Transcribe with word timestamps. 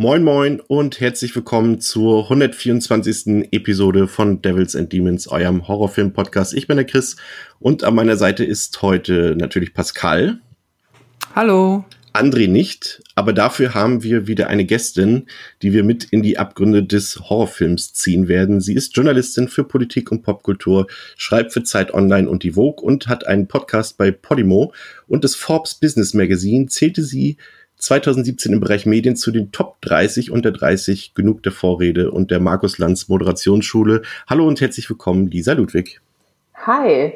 Moin 0.00 0.22
Moin 0.22 0.60
und 0.60 1.00
herzlich 1.00 1.34
willkommen 1.34 1.80
zur 1.80 2.22
124. 2.22 3.48
Episode 3.50 4.06
von 4.06 4.40
Devils 4.40 4.76
and 4.76 4.92
Demons, 4.92 5.26
eurem 5.26 5.66
Horrorfilm-Podcast. 5.66 6.54
Ich 6.54 6.68
bin 6.68 6.76
der 6.76 6.86
Chris 6.86 7.16
und 7.58 7.82
an 7.82 7.96
meiner 7.96 8.16
Seite 8.16 8.44
ist 8.44 8.80
heute 8.80 9.34
natürlich 9.36 9.74
Pascal. 9.74 10.38
Hallo. 11.34 11.84
André 12.12 12.48
nicht, 12.48 13.02
aber 13.16 13.32
dafür 13.32 13.74
haben 13.74 14.04
wir 14.04 14.28
wieder 14.28 14.46
eine 14.46 14.64
Gästin, 14.64 15.26
die 15.62 15.72
wir 15.72 15.82
mit 15.82 16.04
in 16.04 16.22
die 16.22 16.38
Abgründe 16.38 16.84
des 16.84 17.18
Horrorfilms 17.28 17.92
ziehen 17.92 18.28
werden. 18.28 18.60
Sie 18.60 18.74
ist 18.74 18.96
Journalistin 18.96 19.48
für 19.48 19.64
Politik 19.64 20.12
und 20.12 20.22
Popkultur, 20.22 20.86
schreibt 21.16 21.52
für 21.52 21.64
Zeit 21.64 21.92
Online 21.92 22.28
und 22.28 22.44
die 22.44 22.52
Vogue 22.52 22.84
und 22.84 23.08
hat 23.08 23.26
einen 23.26 23.48
Podcast 23.48 23.98
bei 23.98 24.12
Podimo 24.12 24.72
und 25.08 25.24
das 25.24 25.34
Forbes 25.34 25.74
Business 25.74 26.14
Magazine 26.14 26.66
zählte 26.66 27.02
sie 27.02 27.36
2017 27.78 28.52
im 28.52 28.60
Bereich 28.60 28.86
Medien 28.86 29.16
zu 29.16 29.30
den 29.30 29.52
Top 29.52 29.80
30 29.82 30.30
unter 30.30 30.50
30 30.50 31.14
genug 31.14 31.42
der 31.42 31.52
Vorrede 31.52 32.10
und 32.10 32.30
der 32.30 32.40
Markus 32.40 32.78
Lanz 32.78 33.08
Moderationsschule. 33.08 34.02
Hallo 34.26 34.46
und 34.46 34.60
herzlich 34.60 34.90
willkommen, 34.90 35.28
Lisa 35.28 35.52
Ludwig. 35.52 36.00
Hi. 36.54 37.14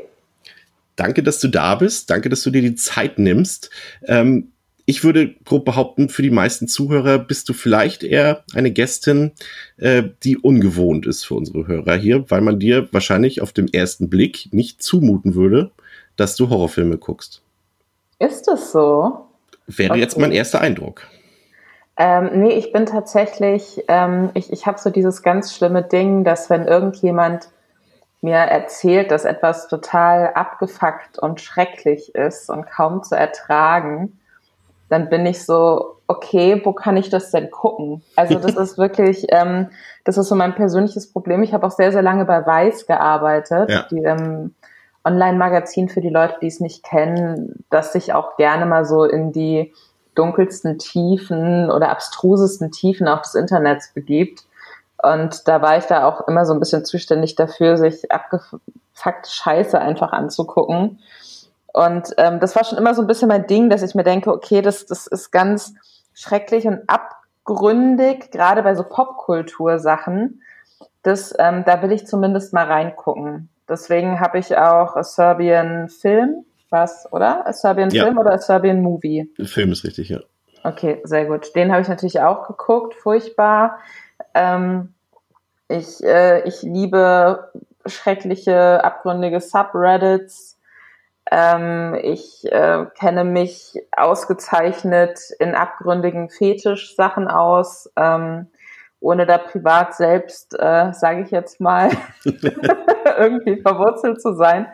Danke, 0.97 1.23
dass 1.23 1.41
du 1.41 1.48
da 1.48 1.75
bist. 1.75 2.11
Danke, 2.11 2.28
dass 2.28 2.42
du 2.42 2.51
dir 2.51 2.62
die 2.62 2.77
Zeit 2.77 3.19
nimmst. 3.19 3.70
Ähm, 4.06 4.53
ich 4.84 5.05
würde 5.05 5.34
grob 5.45 5.64
behaupten, 5.64 6.09
für 6.09 6.23
die 6.23 6.31
meisten 6.31 6.67
Zuhörer 6.67 7.19
bist 7.19 7.48
du 7.48 7.53
vielleicht 7.53 8.03
eher 8.03 8.45
eine 8.55 8.73
Gästin, 8.73 9.33
äh, 9.77 10.03
die 10.25 10.36
ungewohnt 10.36 11.06
ist 11.06 11.25
für 11.25 11.34
unsere 11.34 11.67
Hörer 11.67 11.97
hier, 11.97 12.31
weil 12.31 12.41
man 12.41 12.58
dir 12.58 12.89
wahrscheinlich 12.92 13.41
auf 13.41 13.53
dem 13.53 13.69
ersten 13.69 14.11
Blick 14.11 14.53
nicht 14.53 14.83
zumuten 14.83 15.34
würde, 15.34 15.70
dass 16.17 16.36
du 16.36 16.48
Horrorfilme 16.48 16.98
guckst. 16.98 17.42
Ist 18.19 18.48
es 18.48 18.73
so? 18.73 19.27
Wäre 19.77 19.92
okay. 19.92 20.01
jetzt 20.01 20.19
mein 20.19 20.33
erster 20.33 20.61
Eindruck. 20.61 21.06
Ähm, 21.97 22.31
nee, 22.34 22.53
ich 22.55 22.73
bin 22.73 22.87
tatsächlich, 22.87 23.84
ähm, 23.89 24.31
ich, 24.34 24.53
ich 24.53 24.67
habe 24.67 24.79
so 24.79 24.91
dieses 24.91 25.23
ganz 25.23 25.55
schlimme 25.55 25.83
Ding, 25.83 26.25
dass 26.25 26.48
wenn 26.48 26.67
irgendjemand 26.67 27.48
mir 28.23 28.37
erzählt, 28.37 29.11
dass 29.11 29.25
etwas 29.25 29.69
total 29.69 30.33
abgefuckt 30.34 31.19
und 31.19 31.41
schrecklich 31.41 32.14
ist 32.14 32.48
und 32.48 32.67
kaum 32.67 33.03
zu 33.03 33.17
ertragen, 33.17 34.19
dann 34.89 35.09
bin 35.09 35.27
ich 35.27 35.45
so, 35.45 35.97
okay, 36.07 36.61
wo 36.64 36.73
kann 36.73 36.97
ich 36.97 37.11
das 37.11 37.31
denn 37.31 37.51
gucken? 37.51 38.03
Also 38.14 38.39
das 38.39 38.55
ist 38.57 38.79
wirklich, 38.79 39.27
ähm, 39.31 39.70
das 40.05 40.19
ist 40.19 40.29
so 40.29 40.34
mein 40.34 40.55
persönliches 40.55 41.12
Problem. 41.12 41.42
Ich 41.42 41.53
habe 41.53 41.67
auch 41.67 41.70
sehr, 41.70 41.92
sehr 41.92 42.03
lange 42.03 42.25
bei 42.25 42.47
Weiß 42.47 42.86
gearbeitet, 42.86 43.70
ja. 43.70 43.86
die 43.91 44.03
ähm, 44.03 44.55
Online-Magazin 45.05 45.89
für 45.89 46.00
die 46.00 46.11
Leute, 46.11 46.36
die 46.41 46.47
es 46.47 46.61
nicht 46.61 46.84
kennen, 46.84 47.64
das 47.70 47.92
sich 47.92 48.12
auch 48.12 48.36
gerne 48.36 48.67
mal 48.67 48.84
so 48.84 49.05
in 49.05 49.33
die 49.33 49.72
dunkelsten 50.14 50.78
Tiefen 50.78 51.70
oder 51.70 51.91
abstrusesten 51.91 52.70
Tiefen 52.70 53.08
auch 53.08 53.23
des 53.23 53.34
Internets 53.34 53.92
begibt. 53.92 54.45
Und 55.03 55.48
da 55.48 55.62
war 55.62 55.78
ich 55.78 55.86
da 55.86 56.06
auch 56.06 56.28
immer 56.28 56.45
so 56.45 56.53
ein 56.53 56.61
bisschen 56.61 56.84
zuständig 56.84 57.34
dafür, 57.34 57.77
sich 57.77 58.12
abgefuckte 58.12 59.30
Scheiße 59.30 59.78
einfach 59.80 60.12
anzugucken. 60.12 61.00
Und 61.73 62.14
ähm, 62.19 62.39
das 62.39 62.55
war 62.55 62.64
schon 62.64 62.78
immer 62.78 62.95
so 62.95 63.00
ein 63.00 63.08
bisschen 63.08 63.28
mein 63.28 63.47
Ding, 63.47 63.70
dass 63.70 63.83
ich 63.83 63.95
mir 63.95 64.05
denke, 64.05 64.30
okay, 64.30 64.62
das, 64.62 64.86
das 64.86 65.07
ist 65.07 65.33
ganz 65.33 65.74
schrecklich 66.14 66.67
und 66.67 66.83
abgründig, 66.89 68.30
gerade 68.30 68.63
bei 68.63 68.74
so 68.74 68.84
Popkultur-Sachen. 68.84 70.42
Das, 71.02 71.34
ähm, 71.39 71.64
da 71.64 71.83
will 71.83 71.90
ich 71.90 72.07
zumindest 72.07 72.52
mal 72.52 72.67
reingucken. 72.67 73.48
Deswegen 73.68 74.20
habe 74.20 74.39
ich 74.39 74.56
auch 74.56 74.96
A 74.96 75.05
Serbian 75.05 75.89
Film, 75.89 76.45
was, 76.70 77.11
oder? 77.12 77.46
A 77.46 77.52
Serbian 77.52 77.90
ja. 77.90 78.05
Film 78.05 78.18
oder 78.18 78.33
A 78.33 78.39
Serbian 78.39 78.80
Movie? 78.80 79.30
Film 79.45 79.73
ist 79.73 79.84
richtig, 79.84 80.08
ja. 80.08 80.20
Okay, 80.64 81.00
sehr 81.05 81.27
gut. 81.27 81.55
Den 81.55 81.72
habe 81.72 81.83
ich 81.83 81.89
natürlich 81.89 82.20
auch 82.20 82.46
geguckt, 82.46 82.95
furchtbar. 82.95 83.78
Ähm, 84.34 84.95
ich, 85.68 86.02
äh, 86.05 86.46
ich 86.46 86.62
liebe 86.62 87.51
schreckliche, 87.86 88.84
abgründige 88.84 89.40
Subreddits. 89.40 90.58
Ähm, 91.30 91.98
ich 92.02 92.45
äh, 92.52 92.86
kenne 92.98 93.24
mich 93.24 93.74
ausgezeichnet 93.96 95.18
in 95.39 95.55
abgründigen 95.55 96.30
Fetisch-Sachen 96.30 97.28
aus. 97.28 97.90
Ähm, 97.96 98.48
ohne 99.01 99.27
da 99.27 99.39
privat 99.39 99.95
selbst, 99.95 100.55
äh, 100.55 100.92
sage 100.92 101.22
ich 101.22 101.30
jetzt 101.30 101.61
mal, 101.61 101.90
irgendwie 103.18 103.61
verwurzelt 103.61 104.20
zu 104.20 104.34
sein. 104.34 104.67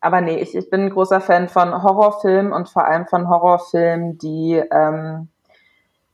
Aber 0.00 0.20
nee, 0.20 0.38
ich, 0.38 0.54
ich 0.54 0.70
bin 0.70 0.82
ein 0.82 0.90
großer 0.90 1.20
Fan 1.20 1.48
von 1.48 1.82
Horrorfilmen 1.82 2.52
und 2.52 2.68
vor 2.68 2.86
allem 2.86 3.06
von 3.06 3.28
Horrorfilmen, 3.28 4.16
die, 4.18 4.62
ähm, 4.70 5.28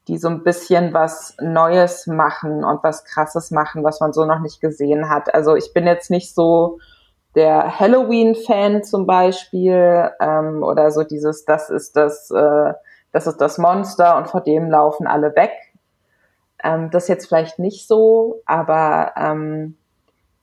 die 0.08 0.18
so 0.18 0.28
ein 0.28 0.42
bisschen 0.42 0.92
was 0.92 1.36
Neues 1.40 2.06
machen 2.06 2.64
und 2.64 2.82
was 2.82 3.04
Krasses 3.04 3.50
machen, 3.50 3.84
was 3.84 4.00
man 4.00 4.12
so 4.12 4.24
noch 4.24 4.40
nicht 4.40 4.60
gesehen 4.60 5.08
hat. 5.08 5.32
Also 5.34 5.54
ich 5.54 5.72
bin 5.72 5.86
jetzt 5.86 6.10
nicht 6.10 6.34
so 6.34 6.78
der 7.36 7.78
Halloween-Fan 7.78 8.82
zum 8.82 9.06
Beispiel 9.06 10.10
ähm, 10.20 10.62
oder 10.62 10.90
so 10.90 11.04
dieses, 11.04 11.44
das 11.44 11.70
ist 11.70 11.94
das, 11.96 12.30
äh, 12.30 12.72
das 13.12 13.26
ist 13.26 13.40
das 13.40 13.58
Monster 13.58 14.16
und 14.16 14.28
vor 14.28 14.40
dem 14.40 14.70
laufen 14.70 15.06
alle 15.06 15.36
weg. 15.36 15.52
Ähm, 16.64 16.90
das 16.90 17.08
jetzt 17.08 17.26
vielleicht 17.26 17.58
nicht 17.58 17.86
so, 17.86 18.42
aber 18.46 19.12
ähm, 19.16 19.76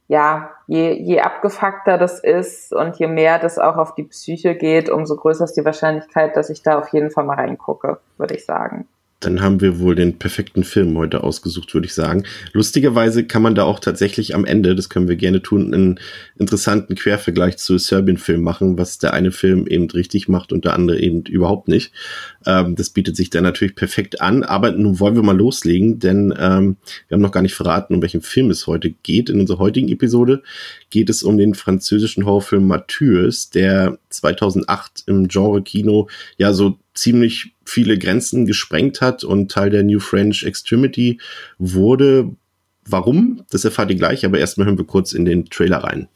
ja, 0.08 0.52
je, 0.68 0.94
je 0.94 1.22
abgefuckter 1.22 1.98
das 1.98 2.20
ist 2.20 2.74
und 2.74 2.98
je 2.98 3.08
mehr 3.08 3.40
das 3.40 3.58
auch 3.58 3.78
auf 3.78 3.96
die 3.96 4.04
Psyche 4.04 4.56
geht, 4.56 4.90
umso 4.90 5.16
größer 5.16 5.46
ist 5.46 5.58
die 5.58 5.66
Wahrscheinlichkeit, 5.66 6.36
dass 6.36 6.50
ich 6.50 6.62
da 6.62 6.78
auf 6.78 6.90
jeden 6.90 7.12
Fall 7.12 7.24
mal 7.24 7.36
reingucke, 7.36 8.00
würde 8.18 8.36
ich 8.36 8.46
sagen 8.46 8.88
dann 9.26 9.42
haben 9.42 9.62
wir 9.62 9.80
wohl 9.80 9.96
den 9.96 10.20
perfekten 10.20 10.64
Film 10.64 10.98
heute 10.98 11.24
ausgesucht, 11.24 11.74
würde 11.74 11.88
ich 11.88 11.94
sagen. 11.94 12.24
Lustigerweise 12.52 13.26
kann 13.26 13.42
man 13.42 13.56
da 13.56 13.64
auch 13.64 13.80
tatsächlich 13.80 14.36
am 14.36 14.46
Ende, 14.46 14.76
das 14.76 14.90
können 14.90 15.08
wir 15.08 15.16
gerne 15.16 15.42
tun, 15.42 15.74
einen 15.74 16.00
interessanten 16.38 16.96
Quervergleich 16.96 17.58
zu 17.58 17.78
Serbien-Film 17.78 18.42
machen, 18.42 18.78
was 18.78 19.00
der 19.00 19.14
eine 19.14 19.32
Film 19.32 19.68
eben 19.68 19.90
richtig 19.90 20.28
macht 20.28 20.54
und 20.54 20.66
der 20.66 20.74
andere 20.74 21.00
eben 21.00 21.24
überhaupt 21.24 21.68
nicht. 21.68 21.92
Ähm, 22.46 22.76
das 22.76 22.90
bietet 22.90 23.16
sich 23.16 23.30
dann 23.30 23.44
natürlich 23.44 23.76
perfekt 23.76 24.22
an, 24.22 24.44
aber 24.44 24.72
nun 24.72 25.00
wollen 25.00 25.16
wir 25.16 25.24
mal 25.24 25.38
loslegen, 25.38 26.00
denn 26.00 26.34
ähm, 26.38 26.78
wir 27.08 27.16
haben 27.16 27.22
noch 27.22 27.32
gar 27.32 27.42
nicht 27.42 27.56
verraten, 27.56 27.96
um 27.96 28.02
welchen 28.02 28.22
Film 28.22 28.50
es 28.50 28.68
heute 28.68 28.92
geht. 29.04 29.30
In 29.30 29.40
unserer 29.40 29.60
heutigen 29.60 29.90
Episode 29.90 30.44
geht 30.90 31.10
es 31.10 31.24
um 31.24 31.38
den 31.38 31.56
französischen 31.56 32.26
Horrorfilm 32.26 32.68
Mathieu, 32.68 33.30
der 33.54 33.98
2008 34.10 35.04
im 35.08 35.28
Genre 35.28 35.62
Kino 35.62 36.08
ja 36.38 36.54
so 36.54 36.78
ziemlich 36.94 37.56
viele 37.66 37.98
Grenzen 37.98 38.46
gesprengt 38.46 39.02
hat 39.02 39.24
und 39.24 39.52
Teil 39.52 39.70
der 39.70 39.84
New 39.84 40.00
French 40.00 40.44
Extremity 40.44 41.20
wurde. 41.58 42.36
Warum? 42.86 43.44
Das 43.50 43.66
erfahrt 43.66 43.90
ihr 43.90 43.96
gleich, 43.96 44.26
aber 44.26 44.40
erstmal 44.40 44.68
hören 44.68 44.78
wir 44.78 44.86
kurz 44.86 45.14
in 45.14 45.26
den 45.26 45.46
Trailer 45.46 45.78
rein. 45.78 46.08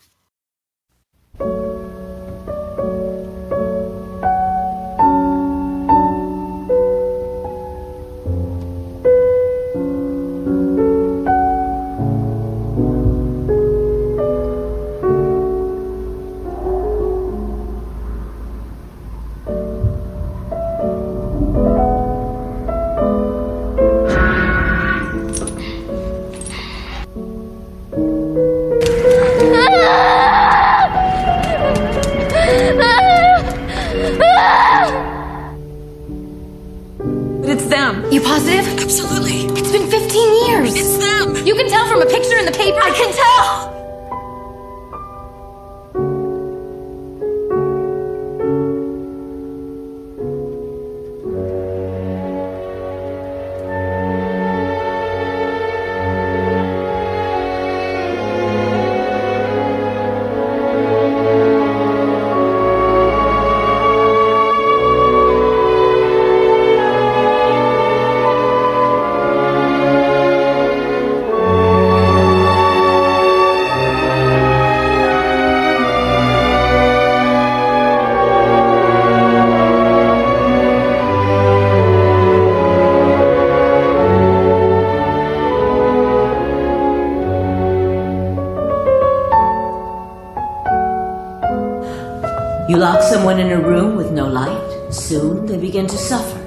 Someone 93.28 93.46
in 93.46 93.52
a 93.52 93.60
room 93.60 93.98
with 93.98 94.10
no 94.10 94.26
light, 94.26 94.90
soon 94.90 95.46
they 95.46 95.58
begin 95.58 95.86
to 95.86 95.98
suffer. 95.98 96.40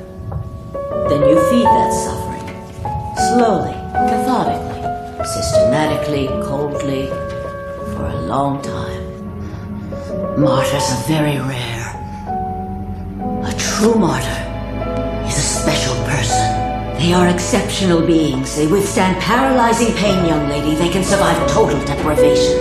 Then 1.11 1.21
you 1.29 1.37
feed 1.51 1.67
that 1.67 1.93
suffering. 1.93 2.47
Slowly, 3.29 3.77
methodically, 4.09 4.81
systematically, 5.27 6.27
coldly, 6.49 7.09
for 7.93 8.07
a 8.07 8.21
long 8.23 8.63
time. 8.63 9.05
Martyrs 10.41 10.89
are 10.95 11.05
very 11.05 11.37
rare. 11.53 11.89
A 13.45 13.53
true 13.59 13.97
martyr 13.97 14.41
is 15.29 15.37
a 15.37 15.49
special 15.61 15.97
person. 16.09 16.49
They 16.97 17.13
are 17.13 17.29
exceptional 17.29 18.07
beings. 18.07 18.57
They 18.57 18.67
withstand 18.67 19.21
paralyzing 19.21 19.95
pain, 19.97 20.25
young 20.25 20.49
lady. 20.49 20.77
They 20.77 20.89
can 20.89 21.05
survive 21.05 21.37
total 21.51 21.79
deprivation. 21.85 22.57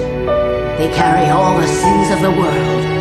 They 0.77 0.91
carry 0.93 1.29
all 1.29 1.57
the 1.57 1.67
sins 1.67 2.11
of 2.11 2.19
the 2.21 2.31
world. 2.31 2.98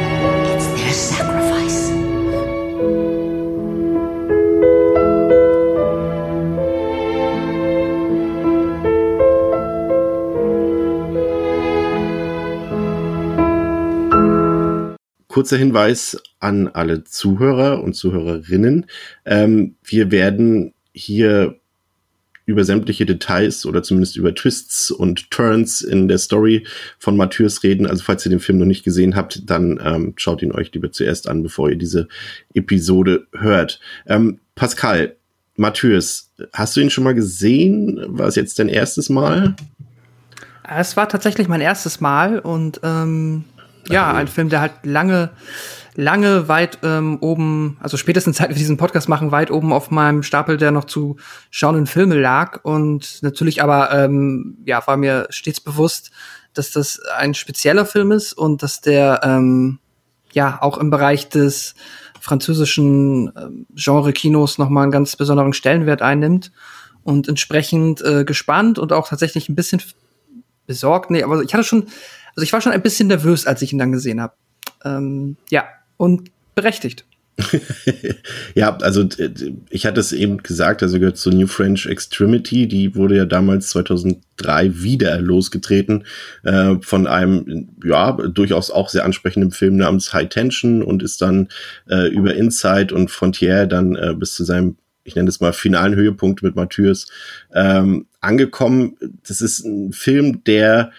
Kurzer 15.38 15.56
Hinweis 15.56 16.20
an 16.40 16.67
alle 16.67 17.05
Zuhörer 17.05 17.81
und 17.85 17.94
Zuhörerinnen. 17.94 18.87
Ähm, 19.25 19.76
wir 19.85 20.11
werden 20.11 20.75
hier 20.93 21.61
über 22.44 22.64
sämtliche 22.64 23.06
Details 23.06 23.64
oder 23.64 23.85
zumindest 23.85 24.17
über 24.17 24.35
Twists 24.35 24.90
und 24.90 25.31
Turns 25.31 25.81
in 25.81 26.08
der 26.08 26.19
Story 26.19 26.67
von 26.99 27.17
Matthäus 27.17 27.62
reden. 27.62 27.87
Also 27.87 28.02
falls 28.02 28.26
ihr 28.26 28.31
den 28.31 28.40
Film 28.40 28.58
noch 28.58 28.67
nicht 28.67 28.82
gesehen 28.82 29.14
habt, 29.14 29.49
dann 29.49 29.79
ähm, 29.81 30.14
schaut 30.17 30.43
ihn 30.43 30.50
euch 30.50 30.73
lieber 30.73 30.90
zuerst 30.90 31.29
an, 31.29 31.44
bevor 31.44 31.70
ihr 31.70 31.76
diese 31.76 32.08
Episode 32.55 33.29
hört. 33.32 33.79
Ähm, 34.08 34.40
Pascal, 34.56 35.14
Matthäus, 35.55 36.32
hast 36.52 36.76
du 36.76 36.81
ihn 36.81 36.90
schon 36.90 37.05
mal 37.05 37.14
gesehen? 37.14 38.00
War 38.08 38.26
es 38.26 38.35
jetzt 38.35 38.58
dein 38.58 38.69
erstes 38.69 39.08
Mal? 39.08 39.55
Es 40.69 40.96
war 40.96 41.08
tatsächlich 41.08 41.46
mein 41.46 41.61
erstes 41.61 42.00
Mal 42.00 42.40
und 42.40 42.81
ähm, 42.82 43.44
ja, 43.88 44.12
ein 44.12 44.29
Film, 44.29 44.49
der 44.49 44.61
halt 44.61 44.73
lange, 44.85 45.31
lange 45.94 46.49
weit 46.49 46.79
ähm, 46.82 47.19
oben, 47.20 47.76
also 47.81 47.96
spätestens 47.96 48.38
seit 48.38 48.50
wir 48.50 48.56
diesen 48.56 48.76
Podcast 48.76 49.08
machen, 49.08 49.32
weit 49.32 49.50
oben 49.50 49.73
auf 49.73 49.90
meinem 49.90 50.23
Stapel 50.23 50.56
der 50.56 50.70
noch 50.70 50.85
zu 50.85 51.17
schauenden 51.50 51.87
Filme 51.87 52.14
lag. 52.14 52.64
Und 52.64 53.23
natürlich 53.23 53.62
aber, 53.62 53.93
ähm, 53.93 54.58
ja, 54.64 54.87
war 54.87 54.96
mir 54.96 55.26
stets 55.31 55.61
bewusst, 55.61 56.11
dass 56.55 56.70
das 56.70 57.00
ein 57.17 57.35
spezieller 57.35 57.87
Film 57.87 58.12
ist 58.12 58.32
und 58.32 58.62
dass 58.62 58.81
der 58.81 59.20
ähm, 59.23 59.79
ja 60.32 60.58
auch 60.61 60.79
im 60.79 60.90
Bereich 60.90 61.29
des 61.29 61.75
französischen 62.20 63.32
ähm, 63.37 63.67
Genre-Kinos 63.75 64.58
nochmal 64.58 64.85
einen 64.85 64.93
ganz 64.93 65.17
besonderen 65.17 65.52
Stellenwert 65.52 66.02
einnimmt. 66.02 66.52
Und 67.05 67.26
entsprechend 67.26 68.02
äh, 68.02 68.25
gespannt 68.26 68.79
und 68.79 68.93
auch 68.93 69.08
tatsächlich 69.08 69.49
ein 69.49 69.55
bisschen 69.55 69.81
besorgt. 70.67 71.11
Nee, 71.11 71.23
aber 71.23 71.43
ich 71.43 71.55
hatte 71.55 71.64
schon, 71.64 71.87
also 72.38 72.44
ich 72.44 72.52
war 72.52 72.61
schon 72.61 72.70
ein 72.70 72.82
bisschen 72.82 73.08
nervös, 73.08 73.49
als 73.49 73.62
ich 73.62 73.73
ihn 73.73 73.81
dann 73.81 73.90
gesehen 73.90 74.20
habe. 74.20 74.35
Ähm, 74.85 75.37
ja, 75.50 75.64
und 75.96 76.31
berechtigt. 76.55 77.05
ja, 78.55 78.76
also 78.76 79.08
ich 79.70 79.87
hatte 79.87 79.99
es 79.99 80.12
eben 80.12 80.38
gesagt, 80.38 80.85
also 80.85 81.00
gehört 81.00 81.17
zu 81.17 81.31
New 81.31 81.49
French 81.49 81.87
Extremity, 81.87 82.69
die 82.69 82.94
wurde 82.94 83.17
ja 83.17 83.25
damals 83.25 83.70
2003 83.70 84.82
wieder 84.82 85.20
losgetreten 85.20 86.05
äh, 86.44 86.76
von 86.81 87.08
einem 87.08 87.70
ja 87.85 88.12
durchaus 88.12 88.70
auch 88.70 88.88
sehr 88.88 89.05
ansprechenden 89.05 89.50
Film 89.50 89.76
namens 89.76 90.12
High 90.12 90.29
Tension 90.29 90.85
und 90.85 91.02
ist 91.02 91.20
dann 91.20 91.49
äh, 91.90 92.06
über 92.08 92.35
Inside 92.35 92.94
und 92.94 93.11
Frontier 93.11 93.67
dann 93.67 93.96
äh, 93.96 94.14
bis 94.17 94.35
zu 94.35 94.44
seinem 94.44 94.76
ich 95.02 95.17
nenne 95.17 95.29
es 95.29 95.40
mal 95.40 95.52
finalen 95.52 95.96
Höhepunkt 95.96 96.43
mit 96.43 96.55
Matthäus 96.55 97.06
ähm, 97.52 98.06
angekommen. 98.20 98.96
Das 99.26 99.40
ist 99.40 99.64
ein 99.64 99.93
Film, 99.93 100.44
der 100.44 100.93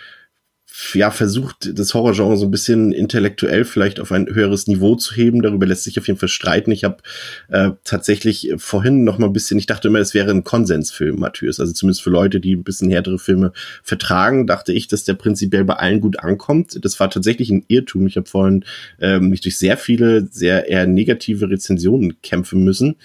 ja, 0.93 1.11
versucht, 1.11 1.77
das 1.77 1.93
Horrorgenre 1.93 2.37
so 2.37 2.45
ein 2.45 2.51
bisschen 2.51 2.91
intellektuell 2.91 3.65
vielleicht 3.65 3.99
auf 3.99 4.11
ein 4.11 4.27
höheres 4.27 4.67
Niveau 4.67 4.95
zu 4.95 5.15
heben. 5.15 5.41
Darüber 5.41 5.65
lässt 5.65 5.83
sich 5.83 5.99
auf 5.99 6.07
jeden 6.07 6.19
Fall 6.19 6.29
streiten. 6.29 6.71
Ich 6.71 6.83
habe 6.83 6.97
äh, 7.49 7.71
tatsächlich 7.83 8.53
vorhin 8.57 9.03
noch 9.03 9.17
mal 9.17 9.27
ein 9.27 9.33
bisschen, 9.33 9.57
ich 9.57 9.65
dachte 9.65 9.87
immer, 9.87 9.99
es 9.99 10.13
wäre 10.13 10.31
ein 10.31 10.43
Konsensfilm, 10.43 11.19
Matthäus. 11.19 11.59
Also 11.59 11.73
zumindest 11.73 12.01
für 12.01 12.09
Leute, 12.09 12.39
die 12.39 12.55
ein 12.55 12.63
bisschen 12.63 12.89
härtere 12.89 13.19
Filme 13.19 13.51
vertragen, 13.83 14.47
dachte 14.47 14.73
ich, 14.73 14.87
dass 14.87 15.03
der 15.03 15.15
prinzipiell 15.15 15.65
bei 15.65 15.75
allen 15.75 16.01
gut 16.01 16.19
ankommt. 16.19 16.83
Das 16.83 16.99
war 16.99 17.09
tatsächlich 17.09 17.49
ein 17.49 17.65
Irrtum. 17.67 18.07
Ich 18.07 18.17
habe 18.17 18.29
vorhin 18.29 18.63
ähm, 18.99 19.29
mich 19.29 19.41
durch 19.41 19.57
sehr 19.57 19.77
viele, 19.77 20.27
sehr 20.31 20.67
eher 20.69 20.87
negative 20.87 21.49
Rezensionen 21.49 22.21
kämpfen 22.21 22.63
müssen. 22.63 22.95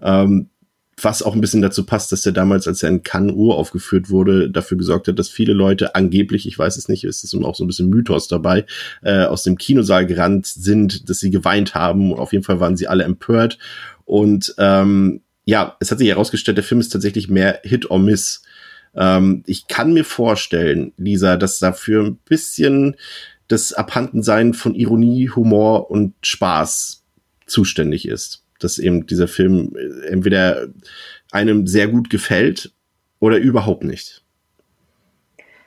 Ähm, 0.00 0.50
was 1.00 1.22
auch 1.22 1.34
ein 1.34 1.40
bisschen 1.40 1.62
dazu 1.62 1.84
passt, 1.84 2.12
dass 2.12 2.22
der 2.22 2.32
damals, 2.32 2.68
als 2.68 2.82
er 2.82 2.88
in 2.88 3.02
Cannes 3.02 3.34
Uhr 3.34 3.56
aufgeführt 3.56 4.10
wurde, 4.10 4.50
dafür 4.50 4.78
gesorgt 4.78 5.08
hat, 5.08 5.18
dass 5.18 5.28
viele 5.28 5.52
Leute 5.52 5.94
angeblich, 5.94 6.46
ich 6.46 6.58
weiß 6.58 6.76
es 6.76 6.88
nicht, 6.88 7.04
ist 7.04 7.24
es 7.24 7.34
auch 7.34 7.54
so 7.54 7.64
ein 7.64 7.66
bisschen 7.66 7.90
Mythos 7.90 8.28
dabei, 8.28 8.64
äh, 9.02 9.24
aus 9.24 9.42
dem 9.42 9.58
Kinosaal 9.58 10.06
gerannt 10.06 10.46
sind, 10.46 11.08
dass 11.08 11.20
sie 11.20 11.30
geweint 11.30 11.74
haben. 11.74 12.14
Auf 12.14 12.32
jeden 12.32 12.44
Fall 12.44 12.60
waren 12.60 12.76
sie 12.76 12.86
alle 12.86 13.04
empört. 13.04 13.58
Und 14.04 14.54
ähm, 14.58 15.22
ja, 15.44 15.76
es 15.80 15.90
hat 15.90 15.98
sich 15.98 16.08
herausgestellt, 16.08 16.56
der 16.56 16.64
Film 16.64 16.80
ist 16.80 16.90
tatsächlich 16.90 17.28
mehr 17.28 17.60
Hit 17.64 17.90
or 17.90 17.98
Miss. 17.98 18.42
Ähm, 18.94 19.42
ich 19.46 19.66
kann 19.66 19.92
mir 19.92 20.04
vorstellen, 20.04 20.92
Lisa, 20.96 21.36
dass 21.36 21.58
dafür 21.58 22.04
ein 22.04 22.16
bisschen 22.24 22.96
das 23.48 23.72
Abhandensein 23.72 24.54
von 24.54 24.74
Ironie, 24.74 25.28
Humor 25.28 25.90
und 25.90 26.14
Spaß 26.22 27.02
zuständig 27.46 28.08
ist 28.08 28.43
dass 28.60 28.78
eben 28.78 29.06
dieser 29.06 29.28
Film 29.28 29.74
äh, 29.76 30.08
entweder 30.08 30.68
einem 31.32 31.66
sehr 31.66 31.88
gut 31.88 32.10
gefällt 32.10 32.72
oder 33.20 33.38
überhaupt 33.38 33.84
nicht. 33.84 34.22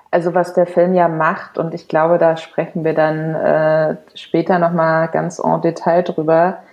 Also 0.10 0.34
was 0.34 0.53
der 0.53 0.67
Film 0.67 0.94
ja 0.94 1.10
macht, 1.10 1.58
und 1.58 1.74
ich 1.74 1.88
glaube, 1.88 2.17
da 2.17 2.38
sprechen 2.38 2.84
wir 2.86 2.94
dann 2.94 3.36
äh, 3.36 3.98
später 4.15 4.58
nochmal 4.58 5.10
ganz 5.10 5.39
en 5.39 5.62
Detail 5.62 6.03
drüber, 6.03 6.63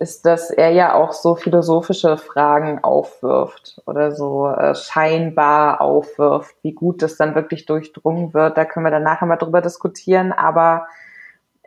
ist, 0.00 0.24
dass 0.26 0.50
er 0.50 0.70
ja 0.70 0.94
auch 0.94 1.12
so 1.12 1.34
philosophische 1.34 2.16
Fragen 2.16 2.82
aufwirft 2.82 3.82
oder 3.86 4.12
so 4.12 4.48
äh, 4.48 4.74
scheinbar 4.74 5.80
aufwirft. 5.80 6.54
Wie 6.62 6.72
gut 6.72 7.02
das 7.02 7.16
dann 7.16 7.34
wirklich 7.34 7.66
durchdrungen 7.66 8.32
wird, 8.32 8.56
da 8.56 8.64
können 8.64 8.86
wir 8.86 8.90
dann 8.90 9.02
nachher 9.02 9.26
mal 9.26 9.36
drüber 9.36 9.60
diskutieren. 9.60 10.32
Aber 10.32 10.86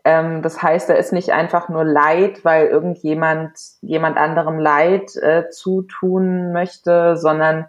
ähm, 0.04 0.42
das 0.42 0.62
heißt, 0.62 0.90
er 0.90 0.98
ist 0.98 1.14
nicht 1.14 1.32
einfach 1.32 1.70
nur 1.70 1.84
Leid, 1.84 2.44
weil 2.44 2.68
irgendjemand 2.68 3.58
jemand 3.82 4.18
anderem 4.18 4.60
Leid 4.60 5.16
äh, 5.18 5.50
zutun 5.50 6.52
möchte, 6.52 7.18
sondern 7.18 7.68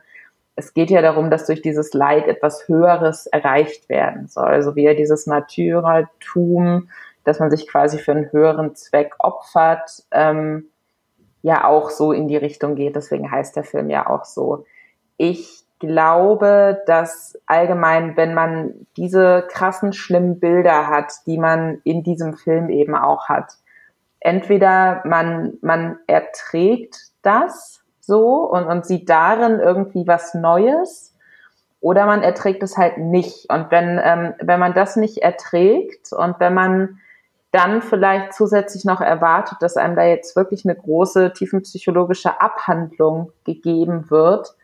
es 0.55 0.75
geht 0.75 0.91
ja 0.91 1.03
darum, 1.03 1.31
dass 1.31 1.47
durch 1.47 1.63
dieses 1.63 1.93
Leid 1.95 2.27
etwas 2.29 2.69
Höheres 2.69 3.27
erreicht 3.27 3.89
werden 3.89 4.29
soll. 4.29 4.47
Also 4.47 4.77
wie 4.77 4.85
er 4.85 4.95
dieses 4.95 5.27
Naturaltum, 5.27 6.89
dass 7.25 7.39
man 7.39 7.51
sich 7.51 7.69
quasi 7.69 7.99
für 7.99 8.13
einen 8.13 8.33
höheren 8.33 8.75
Zweck 8.75 9.15
opfert, 9.19 10.05
ähm, 10.11 10.67
ja 11.43 11.67
auch 11.67 11.91
so 11.91 12.13
in 12.13 12.29
die 12.29 12.37
Richtung 12.37 12.77
geht. 12.77 12.97
Deswegen 12.97 13.31
heißt 13.31 13.57
der 13.57 13.65
Film 13.65 13.91
ja 13.91 14.09
auch 14.09 14.25
so. 14.25 14.65
Ich 15.17 15.62
glaube, 15.83 16.83
dass 16.87 17.39
allgemein, 17.47 18.17
wenn 18.17 18.33
man 18.33 18.87
diese 18.97 19.47
krassen, 19.51 19.93
schlimmen 19.93 20.41
Bilder 20.41 20.87
hat, 20.87 21.13
die 21.27 21.37
man 21.37 21.83
in 21.85 22.03
diesem 22.03 22.35
Film 22.35 22.71
eben 22.71 22.95
auch 22.95 23.29
hat, 23.29 23.57
entweder 24.21 25.03
man, 25.05 25.59
man 25.61 25.99
erträgt 26.07 26.97
das 27.21 27.83
so 28.01 28.45
und, 28.51 28.65
und 28.65 28.87
sieht 28.87 29.11
darin 29.11 29.61
irgendwie 29.61 30.07
was 30.07 30.33
Neues, 30.33 31.13
oder 31.83 32.07
man 32.07 32.23
erträgt 32.23 32.63
es 32.63 32.79
halt 32.79 32.97
nicht. 32.99 33.53
Und 33.53 33.73
wenn, 33.73 34.01
ähm, 34.03 34.35
wenn 34.39 34.61
man 34.61 34.73
das 34.73 34.95
nicht 34.95 35.19
erträgt 35.19 36.13
und 36.13 36.39
wenn 36.39 36.55
man 36.55 37.01
dann 37.51 37.83
vielleicht 37.83 38.33
zusätzlich 38.33 38.85
noch 38.85 39.01
erwartet, 39.01 39.59
dass 39.61 39.77
einem 39.77 39.97
da 39.97 40.05
jetzt 40.05 40.37
wirklich 40.37 40.65
eine 40.65 40.77
große 40.77 41.33
tiefenpsychologische 41.35 42.41
Abhandlung 42.41 43.33
gegeben 43.45 44.11
wird, 44.11 44.55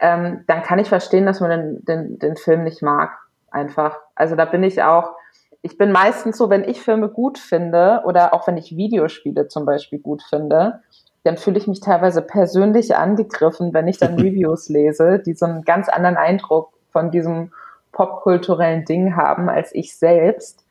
ähm, 0.00 0.44
dann 0.46 0.62
kann 0.62 0.78
ich 0.78 0.88
verstehen, 0.88 1.26
dass 1.26 1.40
man 1.40 1.50
den, 1.50 1.84
den, 1.84 2.18
den 2.18 2.36
Film 2.36 2.64
nicht 2.64 2.82
mag. 2.82 3.10
Einfach. 3.50 3.98
Also 4.14 4.34
da 4.34 4.46
bin 4.46 4.62
ich 4.62 4.82
auch, 4.82 5.12
ich 5.60 5.76
bin 5.76 5.92
meistens 5.92 6.38
so, 6.38 6.48
wenn 6.50 6.64
ich 6.64 6.80
Filme 6.80 7.08
gut 7.08 7.38
finde 7.38 8.02
oder 8.04 8.34
auch 8.34 8.46
wenn 8.46 8.56
ich 8.56 8.76
Videospiele 8.76 9.48
zum 9.48 9.66
Beispiel 9.66 9.98
gut 9.98 10.22
finde, 10.22 10.80
dann 11.24 11.36
fühle 11.36 11.58
ich 11.58 11.68
mich 11.68 11.80
teilweise 11.80 12.22
persönlich 12.22 12.96
angegriffen, 12.96 13.72
wenn 13.72 13.88
ich 13.88 13.98
dann 13.98 14.14
Reviews 14.18 14.68
lese, 14.68 15.18
die 15.18 15.34
so 15.34 15.46
einen 15.46 15.62
ganz 15.62 15.88
anderen 15.88 16.16
Eindruck 16.16 16.72
von 16.90 17.10
diesem 17.10 17.52
popkulturellen 17.92 18.84
Ding 18.84 19.16
haben 19.16 19.48
als 19.48 19.74
ich 19.74 19.96
selbst. 19.96 20.64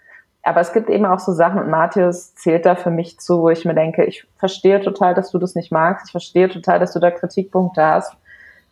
Aber 0.44 0.60
es 0.60 0.74
gibt 0.74 0.90
eben 0.90 1.06
auch 1.06 1.20
so 1.20 1.34
Sachen, 1.34 1.60
und 1.60 1.70
Matthias 1.70 2.34
zählt 2.34 2.66
da 2.66 2.76
für 2.76 2.90
mich 2.90 3.20
zu, 3.20 3.44
wo 3.44 3.50
ich 3.50 3.64
mir 3.64 3.76
denke, 3.76 4.06
ich 4.06 4.28
verstehe 4.38 4.82
total, 4.82 5.14
dass 5.14 5.32
du 5.32 5.38
das 5.38 5.54
nicht 5.54 5.72
magst, 5.72 6.08
ich 6.08 6.12
verstehe 6.12 6.50
total, 6.50 6.80
dass 6.80 6.94
du 6.94 7.00
da 7.00 7.12
Kritikpunkte 7.12 7.86
hast. 7.86 8.16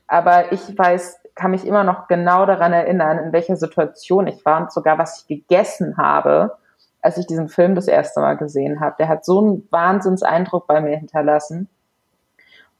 Aber 0.09 0.51
ich 0.51 0.77
weiß, 0.77 1.19
kann 1.35 1.51
mich 1.51 1.65
immer 1.65 1.83
noch 1.83 2.07
genau 2.07 2.45
daran 2.45 2.73
erinnern, 2.73 3.19
in 3.19 3.31
welcher 3.31 3.55
Situation 3.55 4.27
ich 4.27 4.43
war 4.43 4.59
und 4.59 4.73
sogar 4.73 4.97
was 4.97 5.21
ich 5.21 5.27
gegessen 5.27 5.97
habe, 5.97 6.57
als 7.01 7.17
ich 7.17 7.27
diesen 7.27 7.47
Film 7.47 7.75
das 7.75 7.87
erste 7.87 8.19
Mal 8.19 8.35
gesehen 8.35 8.81
habe. 8.81 8.95
Der 8.97 9.07
hat 9.07 9.23
so 9.23 9.39
einen 9.39 9.67
Wahnsinnseindruck 9.69 10.67
bei 10.67 10.81
mir 10.81 10.97
hinterlassen. 10.97 11.69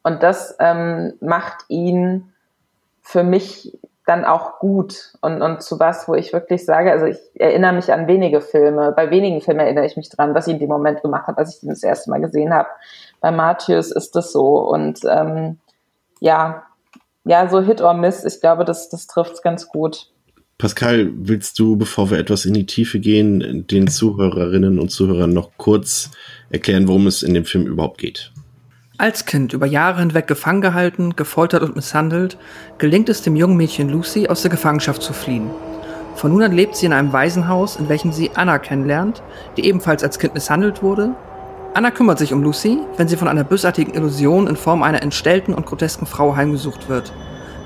Und 0.01 0.23
das 0.23 0.57
ähm, 0.59 1.13
macht 1.21 1.65
ihn 1.67 2.33
für 3.01 3.23
mich 3.23 3.77
dann 4.05 4.25
auch 4.25 4.57
gut 4.57 5.13
und, 5.21 5.43
und 5.43 5.61
zu 5.61 5.79
was, 5.79 6.07
wo 6.07 6.15
ich 6.15 6.33
wirklich 6.33 6.65
sage, 6.65 6.91
also 6.91 7.05
ich 7.05 7.19
erinnere 7.35 7.73
mich 7.73 7.93
an 7.93 8.07
wenige 8.07 8.41
Filme, 8.41 8.91
bei 8.91 9.11
wenigen 9.11 9.39
Filmen 9.39 9.59
erinnere 9.59 9.85
ich 9.85 9.97
mich 9.97 10.09
dran, 10.09 10.33
was 10.33 10.47
ich 10.47 10.53
in 10.53 10.59
dem 10.59 10.69
Moment 10.69 11.03
gemacht 11.03 11.27
habe, 11.27 11.37
als 11.37 11.53
ich 11.53 11.59
den 11.59 11.69
das 11.69 11.83
erste 11.83 12.09
Mal 12.09 12.19
gesehen 12.19 12.51
habe. 12.51 12.69
Bei 13.21 13.29
Matthias 13.29 13.91
ist 13.91 14.15
das 14.15 14.31
so 14.31 14.67
und 14.67 15.01
ähm, 15.07 15.59
ja, 16.19 16.63
ja, 17.25 17.47
so 17.49 17.61
Hit 17.61 17.81
or 17.81 17.93
Miss, 17.93 18.23
ich 18.23 18.41
glaube, 18.41 18.65
das, 18.65 18.89
das 18.89 19.07
trifft 19.07 19.33
es 19.33 19.41
ganz 19.41 19.67
gut. 19.67 20.11
Pascal, 20.57 21.09
willst 21.15 21.57
du, 21.57 21.77
bevor 21.77 22.11
wir 22.11 22.17
etwas 22.17 22.43
in 22.43 22.53
die 22.53 22.65
Tiefe 22.65 22.99
gehen, 22.99 23.65
den 23.67 23.87
Zuhörerinnen 23.87 24.77
und 24.77 24.89
Zuhörern 24.89 25.31
noch 25.31 25.51
kurz 25.57 26.11
erklären, 26.49 26.87
worum 26.87 27.07
es 27.07 27.23
in 27.23 27.33
dem 27.33 27.45
Film 27.45 27.65
überhaupt 27.65 27.97
geht? 27.97 28.33
Als 28.97 29.25
Kind 29.25 29.53
über 29.53 29.65
Jahre 29.65 30.01
hinweg 30.01 30.27
gefangen 30.27 30.59
gehalten, 30.59 31.15
gefoltert 31.15 31.63
und 31.63 31.77
misshandelt, 31.77 32.37
gelingt 32.77 33.07
es 33.07 33.21
dem 33.21 33.37
jungen 33.37 33.55
Mädchen 33.55 33.87
Lucy, 33.87 34.27
aus 34.27 34.41
der 34.41 34.51
Gefangenschaft 34.51 35.01
zu 35.01 35.13
fliehen. 35.13 35.49
Von 36.15 36.33
nun 36.33 36.43
an 36.43 36.51
lebt 36.51 36.75
sie 36.75 36.87
in 36.87 36.91
einem 36.91 37.13
Waisenhaus, 37.13 37.77
in 37.77 37.87
welchem 37.87 38.11
sie 38.11 38.31
Anna 38.35 38.59
kennenlernt, 38.59 39.23
die 39.55 39.65
ebenfalls 39.65 40.03
als 40.03 40.19
Kind 40.19 40.33
misshandelt 40.33 40.83
wurde. 40.83 41.15
Anna 41.73 41.91
kümmert 41.91 42.19
sich 42.19 42.33
um 42.33 42.43
Lucy, 42.43 42.79
wenn 42.97 43.07
sie 43.07 43.17
von 43.17 43.27
einer 43.27 43.43
bösartigen 43.43 43.93
Illusion 43.93 44.47
in 44.47 44.55
Form 44.55 44.83
einer 44.83 45.01
entstellten 45.01 45.53
und 45.53 45.65
grotesken 45.65 46.07
Frau 46.07 46.35
heimgesucht 46.35 46.89
wird. 46.89 47.13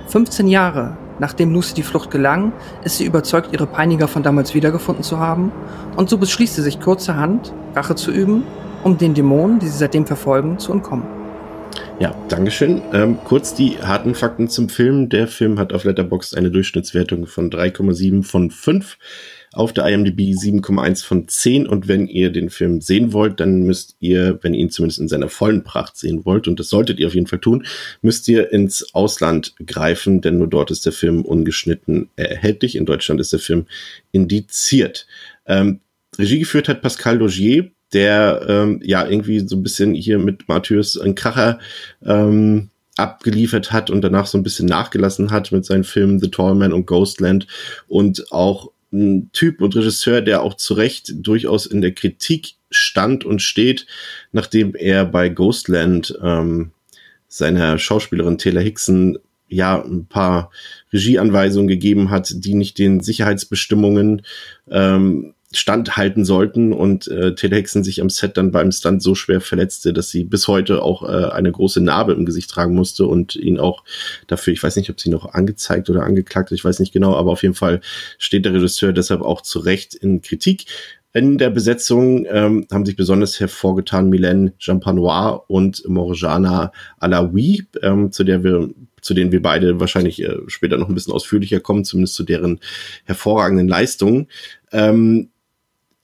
15 0.07 0.47
Jahre 0.47 0.97
nachdem 1.19 1.53
Lucy 1.53 1.73
die 1.73 1.83
Flucht 1.83 2.11
gelang, 2.11 2.53
ist 2.83 2.97
sie 2.97 3.05
überzeugt, 3.05 3.53
ihre 3.53 3.67
Peiniger 3.67 4.07
von 4.07 4.23
damals 4.23 4.53
wiedergefunden 4.53 5.03
zu 5.03 5.19
haben, 5.19 5.51
und 5.95 6.09
so 6.09 6.17
beschließt 6.17 6.55
sie 6.55 6.61
sich 6.61 6.79
kurzerhand, 6.79 7.53
Rache 7.75 7.95
zu 7.95 8.11
üben, 8.11 8.43
um 8.83 8.97
den 8.97 9.13
Dämonen, 9.13 9.59
die 9.59 9.67
sie 9.67 9.77
seitdem 9.77 10.05
verfolgen, 10.05 10.59
zu 10.59 10.71
entkommen. 10.73 11.05
Ja, 11.99 12.13
Dankeschön. 12.27 12.81
Ähm, 12.91 13.17
kurz 13.23 13.53
die 13.53 13.77
harten 13.81 14.15
Fakten 14.15 14.49
zum 14.49 14.67
Film. 14.67 15.09
Der 15.09 15.27
Film 15.27 15.59
hat 15.59 15.73
auf 15.73 15.83
Letterboxd 15.83 16.35
eine 16.35 16.51
Durchschnittswertung 16.51 17.27
von 17.27 17.49
3,7 17.49 18.23
von 18.23 18.51
5 18.51 18.97
auf 19.53 19.71
der 19.71 19.87
IMDb 19.87 20.33
7,1 20.33 21.05
von 21.05 21.27
10 21.27 21.67
und 21.67 21.87
wenn 21.87 22.07
ihr 22.07 22.31
den 22.31 22.49
Film 22.49 22.81
sehen 22.81 23.13
wollt, 23.13 23.39
dann 23.39 23.63
müsst 23.63 23.95
ihr, 23.99 24.39
wenn 24.41 24.53
ihr 24.53 24.61
ihn 24.61 24.71
zumindest 24.71 24.99
in 24.99 25.07
seiner 25.07 25.29
vollen 25.29 25.63
Pracht 25.63 25.95
sehen 25.95 26.25
wollt, 26.25 26.47
und 26.47 26.59
das 26.59 26.69
solltet 26.69 26.99
ihr 26.99 27.07
auf 27.07 27.13
jeden 27.13 27.27
Fall 27.27 27.39
tun, 27.39 27.65
müsst 28.01 28.27
ihr 28.27 28.51
ins 28.51 28.93
Ausland 28.93 29.53
greifen, 29.65 30.21
denn 30.21 30.37
nur 30.37 30.47
dort 30.47 30.71
ist 30.71 30.85
der 30.85 30.93
Film 30.93 31.23
ungeschnitten 31.23 32.09
erhältlich. 32.15 32.75
In 32.75 32.85
Deutschland 32.85 33.21
ist 33.21 33.31
der 33.31 33.39
Film 33.39 33.67
indiziert. 34.11 35.07
Ähm, 35.45 35.79
Regie 36.17 36.39
geführt 36.39 36.67
hat 36.67 36.81
Pascal 36.81 37.17
Logier, 37.17 37.69
der 37.93 38.45
ähm, 38.47 38.81
ja 38.83 39.07
irgendwie 39.07 39.39
so 39.39 39.55
ein 39.55 39.63
bisschen 39.63 39.93
hier 39.93 40.17
mit 40.17 40.47
Matthäus 40.47 40.99
einen 40.99 41.15
Kracher 41.15 41.59
ähm, 42.03 42.69
abgeliefert 42.97 43.71
hat 43.71 43.89
und 43.89 44.01
danach 44.01 44.27
so 44.27 44.37
ein 44.37 44.43
bisschen 44.43 44.67
nachgelassen 44.67 45.31
hat 45.31 45.51
mit 45.51 45.65
seinen 45.65 45.83
Filmen 45.83 46.19
The 46.19 46.29
Tall 46.29 46.55
Man 46.55 46.73
und 46.73 46.85
Ghostland 46.85 47.47
und 47.87 48.31
auch 48.31 48.72
ein 48.93 49.29
Typ 49.33 49.61
und 49.61 49.75
Regisseur, 49.75 50.21
der 50.21 50.43
auch 50.43 50.53
zu 50.53 50.75
Recht 50.75 51.13
durchaus 51.15 51.65
in 51.65 51.81
der 51.81 51.93
Kritik 51.93 52.53
stand 52.69 53.25
und 53.25 53.41
steht, 53.41 53.85
nachdem 54.31 54.75
er 54.75 55.05
bei 55.05 55.29
Ghostland 55.29 56.17
ähm, 56.21 56.71
seiner 57.27 57.77
Schauspielerin 57.79 58.37
Taylor 58.37 58.61
Hickson 58.61 59.17
ja 59.47 59.83
ein 59.83 60.05
paar 60.05 60.51
Regieanweisungen 60.91 61.67
gegeben 61.67 62.09
hat, 62.09 62.31
die 62.35 62.53
nicht 62.53 62.77
den 62.77 62.99
Sicherheitsbestimmungen 63.01 64.23
ähm, 64.69 65.33
standhalten 65.57 66.25
sollten 66.25 66.73
und 66.73 67.07
äh, 67.07 67.35
Taylor 67.35 67.57
Hickson 67.57 67.83
sich 67.83 68.01
am 68.01 68.09
Set 68.09 68.37
dann 68.37 68.51
beim 68.51 68.71
Stunt 68.71 69.01
so 69.01 69.15
schwer 69.15 69.41
verletzte, 69.41 69.93
dass 69.93 70.09
sie 70.09 70.23
bis 70.23 70.47
heute 70.47 70.81
auch 70.81 71.03
äh, 71.03 71.31
eine 71.31 71.51
große 71.51 71.81
Narbe 71.81 72.13
im 72.13 72.25
Gesicht 72.25 72.49
tragen 72.49 72.75
musste 72.75 73.05
und 73.05 73.35
ihn 73.35 73.59
auch 73.59 73.83
dafür, 74.27 74.53
ich 74.53 74.63
weiß 74.63 74.75
nicht, 74.75 74.89
ob 74.89 74.99
sie 74.99 75.09
noch 75.09 75.33
angezeigt 75.33 75.89
oder 75.89 76.03
angeklagt, 76.03 76.51
ich 76.51 76.63
weiß 76.63 76.79
nicht 76.79 76.93
genau, 76.93 77.15
aber 77.15 77.31
auf 77.31 77.43
jeden 77.43 77.55
Fall 77.55 77.81
steht 78.17 78.45
der 78.45 78.53
Regisseur 78.53 78.93
deshalb 78.93 79.21
auch 79.21 79.41
zu 79.41 79.59
Recht 79.59 79.95
in 79.95 80.21
Kritik. 80.21 80.65
In 81.15 81.37
der 81.37 81.51
Besetzung 81.51 82.25
ähm, 82.27 82.65
haben 82.71 82.85
sich 82.87 82.95
besonders 82.95 83.39
hervorgetan 83.39 84.11
Mylène 84.11 84.53
Jampanois 84.59 85.43
und 85.47 85.87
Morjana 85.87 86.71
Alaoui, 86.97 87.67
ähm, 87.83 88.11
zu 88.11 88.23
der 88.23 88.43
wir 88.43 88.69
zu 89.03 89.13
denen 89.13 89.31
wir 89.31 89.41
beide 89.41 89.79
wahrscheinlich 89.79 90.23
äh, 90.23 90.37
später 90.47 90.77
noch 90.77 90.87
ein 90.87 90.95
bisschen 90.95 91.13
ausführlicher 91.13 91.59
kommen, 91.59 91.83
zumindest 91.83 92.15
zu 92.15 92.23
deren 92.23 92.59
hervorragenden 93.03 93.67
Leistungen. 93.67 94.27
Ähm, 94.71 95.29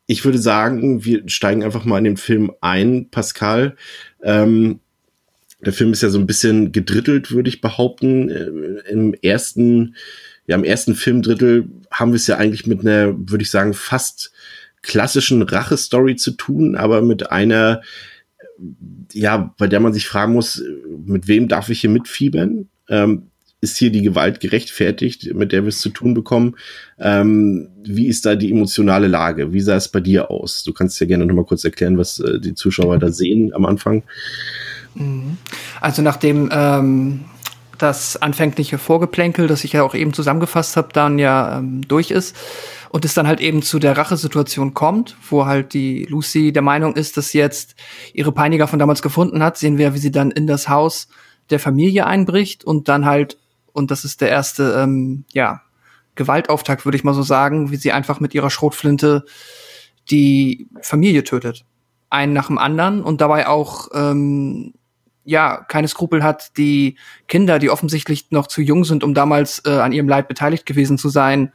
ich 0.09 0.25
würde 0.25 0.39
sagen, 0.39 1.05
wir 1.05 1.21
steigen 1.27 1.63
einfach 1.63 1.85
mal 1.85 1.99
in 1.99 2.03
den 2.03 2.17
Film 2.17 2.51
ein, 2.61 3.09
Pascal. 3.11 3.75
Ähm, 4.23 4.79
der 5.63 5.71
Film 5.71 5.93
ist 5.93 6.01
ja 6.01 6.09
so 6.09 6.17
ein 6.17 6.25
bisschen 6.25 6.71
gedrittelt, 6.71 7.29
würde 7.29 7.47
ich 7.47 7.61
behaupten. 7.61 8.27
Äh, 8.27 8.89
Im 8.89 9.13
ersten, 9.13 9.95
ja, 10.47 10.55
im 10.55 10.63
ersten 10.63 10.95
Filmdrittel 10.95 11.69
haben 11.91 12.11
wir 12.11 12.15
es 12.15 12.25
ja 12.25 12.37
eigentlich 12.37 12.65
mit 12.65 12.81
einer, 12.81 13.13
würde 13.15 13.43
ich 13.43 13.51
sagen, 13.51 13.75
fast 13.75 14.31
klassischen 14.81 15.43
Rache-Story 15.43 16.15
zu 16.15 16.31
tun, 16.31 16.75
aber 16.75 17.03
mit 17.03 17.31
einer, 17.31 17.83
ja, 19.13 19.53
bei 19.59 19.67
der 19.67 19.79
man 19.79 19.93
sich 19.93 20.07
fragen 20.07 20.33
muss, 20.33 20.63
mit 21.05 21.27
wem 21.27 21.47
darf 21.47 21.69
ich 21.69 21.81
hier 21.81 21.91
mitfiebern? 21.91 22.67
Ähm, 22.89 23.27
ist 23.61 23.77
hier 23.77 23.91
die 23.91 24.01
Gewalt 24.01 24.39
gerechtfertigt, 24.39 25.33
mit 25.33 25.51
der 25.51 25.63
wir 25.63 25.69
es 25.69 25.79
zu 25.79 25.89
tun 25.89 26.13
bekommen? 26.13 26.55
Ähm, 26.97 27.69
wie 27.83 28.07
ist 28.07 28.25
da 28.25 28.35
die 28.35 28.51
emotionale 28.51 29.07
Lage? 29.07 29.51
Wie 29.53 29.61
sah 29.61 29.75
es 29.75 29.89
bei 29.89 29.99
dir 29.99 30.31
aus? 30.31 30.63
Du 30.63 30.73
kannst 30.73 30.99
ja 30.99 31.07
gerne 31.07 31.25
noch 31.25 31.35
mal 31.35 31.45
kurz 31.45 31.63
erklären, 31.63 31.97
was 31.97 32.19
äh, 32.19 32.39
die 32.39 32.53
Zuschauer 32.53 32.97
da 32.99 33.11
sehen 33.11 33.53
am 33.53 33.65
Anfang. 33.65 34.03
Mhm. 34.95 35.37
Also 35.81 36.01
nachdem 36.01 36.49
ähm, 36.51 37.25
das 37.77 38.21
anfängliche 38.21 38.77
Vorgeplänkel, 38.77 39.47
das 39.47 39.63
ich 39.63 39.73
ja 39.73 39.83
auch 39.83 39.95
eben 39.95 40.13
zusammengefasst 40.13 40.77
habe, 40.77 40.89
dann 40.93 41.19
ja 41.19 41.59
ähm, 41.59 41.81
durch 41.87 42.11
ist 42.11 42.35
und 42.91 43.05
es 43.05 43.13
dann 43.13 43.27
halt 43.27 43.39
eben 43.39 43.61
zu 43.61 43.79
der 43.79 43.97
Rachesituation 43.97 44.73
kommt, 44.73 45.15
wo 45.29 45.45
halt 45.45 45.73
die 45.73 46.05
Lucy 46.05 46.51
der 46.51 46.61
Meinung 46.61 46.95
ist, 46.95 47.17
dass 47.17 47.29
sie 47.29 47.37
jetzt 47.37 47.75
ihre 48.13 48.31
Peiniger 48.31 48.67
von 48.67 48.79
damals 48.79 49.01
gefunden 49.01 49.43
hat, 49.43 49.57
sehen 49.57 49.77
wir, 49.77 49.93
wie 49.93 49.99
sie 49.99 50.11
dann 50.11 50.31
in 50.31 50.47
das 50.47 50.69
Haus 50.69 51.07
der 51.49 51.59
Familie 51.59 52.05
einbricht 52.05 52.63
und 52.63 52.87
dann 52.87 53.05
halt 53.05 53.37
und 53.79 53.89
das 53.89 54.05
ist 54.05 54.21
der 54.21 54.29
erste, 54.29 54.73
ähm, 54.77 55.25
ja, 55.33 55.61
Gewaltauftakt, 56.15 56.85
würde 56.85 56.97
ich 56.97 57.03
mal 57.03 57.13
so 57.13 57.23
sagen, 57.23 57.71
wie 57.71 57.77
sie 57.77 57.91
einfach 57.91 58.19
mit 58.19 58.35
ihrer 58.35 58.49
Schrotflinte 58.49 59.25
die 60.11 60.67
Familie 60.81 61.23
tötet. 61.23 61.65
Einen 62.09 62.33
nach 62.33 62.47
dem 62.47 62.57
anderen 62.57 63.01
und 63.01 63.21
dabei 63.21 63.47
auch, 63.47 63.87
ähm, 63.93 64.73
ja, 65.23 65.63
keine 65.67 65.87
Skrupel 65.87 66.23
hat, 66.23 66.57
die 66.57 66.97
Kinder, 67.27 67.57
die 67.57 67.69
offensichtlich 67.69 68.31
noch 68.31 68.47
zu 68.47 68.61
jung 68.61 68.83
sind, 68.83 69.03
um 69.03 69.13
damals 69.13 69.61
äh, 69.65 69.69
an 69.69 69.91
ihrem 69.91 70.09
Leid 70.09 70.27
beteiligt 70.27 70.65
gewesen 70.65 70.97
zu 70.97 71.09
sein, 71.09 71.53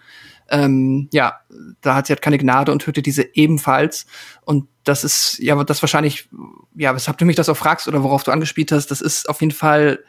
ähm, 0.50 1.08
ja, 1.12 1.40
da 1.80 1.94
hat 1.94 2.06
sie 2.06 2.12
halt 2.12 2.22
keine 2.22 2.38
Gnade 2.38 2.72
und 2.72 2.80
tötet 2.80 3.06
diese 3.06 3.34
ebenfalls. 3.34 4.06
Und 4.42 4.68
das 4.84 5.04
ist, 5.04 5.38
ja, 5.38 5.62
das 5.64 5.82
wahrscheinlich, 5.82 6.28
ja, 6.74 6.94
weshalb 6.94 7.18
du 7.18 7.24
mich 7.24 7.36
das 7.36 7.48
auch 7.48 7.56
fragst 7.56 7.88
oder 7.88 8.02
worauf 8.02 8.24
du 8.24 8.30
angespielt 8.30 8.72
hast, 8.72 8.90
das 8.90 9.00
ist 9.00 9.28
auf 9.28 9.40
jeden 9.40 9.52
Fall 9.52 10.00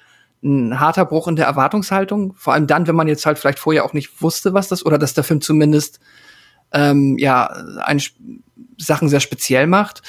ein 0.43 0.79
harter 0.79 1.05
Bruch 1.05 1.27
in 1.27 1.35
der 1.35 1.45
Erwartungshaltung. 1.45 2.33
Vor 2.35 2.53
allem 2.53 2.67
dann, 2.67 2.87
wenn 2.87 2.95
man 2.95 3.07
jetzt 3.07 3.25
halt 3.25 3.39
vielleicht 3.39 3.59
vorher 3.59 3.85
auch 3.85 3.93
nicht 3.93 4.21
wusste, 4.21 4.53
was 4.53 4.67
das, 4.67 4.85
oder 4.85 4.97
dass 4.97 5.13
der 5.13 5.23
Film 5.23 5.41
zumindest 5.41 5.99
ähm, 6.71 7.17
ja 7.17 7.45
ein, 7.83 8.01
Sachen 8.77 9.09
sehr 9.09 9.19
speziell 9.19 9.67
macht. 9.67 10.01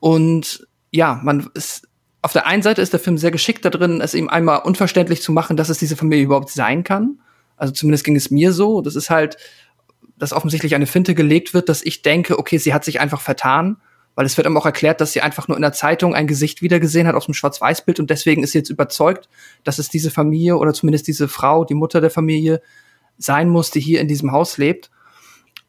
Und 0.00 0.66
ja, 0.90 1.20
man 1.22 1.48
ist 1.54 1.88
auf 2.20 2.32
der 2.32 2.46
einen 2.46 2.62
Seite 2.62 2.82
ist 2.82 2.92
der 2.92 3.00
Film 3.00 3.16
sehr 3.16 3.30
geschickt 3.30 3.64
da 3.64 3.70
drin, 3.70 4.00
es 4.00 4.14
ihm 4.14 4.28
einmal 4.28 4.62
unverständlich 4.62 5.22
zu 5.22 5.32
machen, 5.32 5.56
dass 5.56 5.68
es 5.68 5.78
diese 5.78 5.96
Familie 5.96 6.24
überhaupt 6.24 6.50
sein 6.50 6.82
kann. 6.82 7.20
Also 7.56 7.72
zumindest 7.72 8.04
ging 8.04 8.16
es 8.16 8.30
mir 8.30 8.52
so. 8.52 8.80
Das 8.80 8.96
ist 8.96 9.08
halt, 9.08 9.36
dass 10.16 10.32
offensichtlich 10.32 10.74
eine 10.74 10.86
Finte 10.86 11.14
gelegt 11.14 11.54
wird, 11.54 11.68
dass 11.68 11.82
ich 11.82 12.02
denke, 12.02 12.38
okay, 12.38 12.58
sie 12.58 12.74
hat 12.74 12.84
sich 12.84 13.00
einfach 13.00 13.20
vertan 13.20 13.76
weil 14.18 14.26
es 14.26 14.36
wird 14.36 14.48
ihm 14.48 14.56
auch 14.56 14.66
erklärt, 14.66 15.00
dass 15.00 15.12
sie 15.12 15.20
einfach 15.20 15.46
nur 15.46 15.56
in 15.56 15.62
der 15.62 15.72
Zeitung 15.72 16.12
ein 16.12 16.26
Gesicht 16.26 16.60
wiedergesehen 16.60 17.06
hat 17.06 17.14
aus 17.14 17.26
dem 17.26 17.34
Schwarz-Weiß-Bild 17.34 18.00
und 18.00 18.10
deswegen 18.10 18.42
ist 18.42 18.50
sie 18.50 18.58
jetzt 18.58 18.68
überzeugt, 18.68 19.28
dass 19.62 19.78
es 19.78 19.90
diese 19.90 20.10
Familie 20.10 20.56
oder 20.56 20.74
zumindest 20.74 21.06
diese 21.06 21.28
Frau, 21.28 21.64
die 21.64 21.74
Mutter 21.74 22.00
der 22.00 22.10
Familie 22.10 22.60
sein 23.16 23.48
muss, 23.48 23.70
die 23.70 23.78
hier 23.78 24.00
in 24.00 24.08
diesem 24.08 24.32
Haus 24.32 24.58
lebt. 24.58 24.90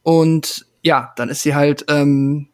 Und 0.02 0.66
ja, 0.82 1.14
dann 1.16 1.30
ist 1.30 1.44
sie 1.44 1.54
halt 1.54 1.86
ähm, 1.90 2.48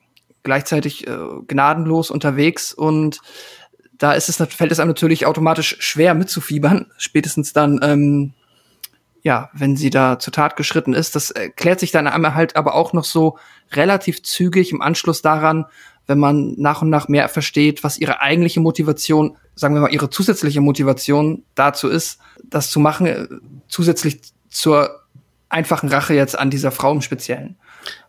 gleichzeitig 0.44 1.08
äh, 1.08 1.18
gnadenlos 1.48 2.12
unterwegs 2.12 2.74
und 2.74 3.22
da 3.94 4.12
ist 4.12 4.28
es, 4.28 4.36
fällt 4.36 4.74
es 4.74 4.82
einem 4.82 4.90
natürlich 4.90 5.26
automatisch 5.26 5.78
schwer 5.80 6.14
mitzufiebern, 6.14 6.92
spätestens 6.98 7.54
dann, 7.54 7.80
ähm, 7.82 8.34
ja, 9.26 9.50
wenn 9.54 9.76
sie 9.76 9.90
da 9.90 10.20
zur 10.20 10.32
Tat 10.32 10.56
geschritten 10.56 10.94
ist. 10.94 11.16
Das 11.16 11.32
erklärt 11.32 11.80
sich 11.80 11.90
dann 11.90 12.06
einmal 12.06 12.36
halt 12.36 12.56
aber 12.56 12.76
auch 12.76 12.94
noch 12.94 13.04
so 13.04 13.40
relativ 13.72 14.22
zügig 14.22 14.72
im 14.72 14.84
Anschluss 14.84 15.24
daran, 15.24 15.66
wenn 16.06 16.20
man 16.20 16.54
nach 16.60 16.84
und 16.84 16.92
nach 16.92 17.08
mehr 17.08 17.28
versteht, 17.28 17.84
was 17.84 17.98
ihre 17.98 18.22
eigentliche 18.22 18.60
Motivation, 18.60 19.36
sagen 19.56 19.74
wir 19.74 19.82
mal, 19.82 19.92
ihre 19.92 20.12
zusätzliche 20.12 20.62
Motivation 20.62 21.42
dazu 21.56 21.90
ist, 21.90 22.20
das 22.44 22.70
zu 22.70 22.80
machen, 22.80 23.08
äh, 23.08 23.28
zusätzlich 23.68 24.22
zur 24.50 25.02
einfachen 25.50 25.90
Rache 25.90 26.14
jetzt 26.14 26.38
an 26.38 26.52
dieser 26.52 26.70
Frau 26.70 26.92
im 26.92 27.02
Speziellen. 27.02 27.56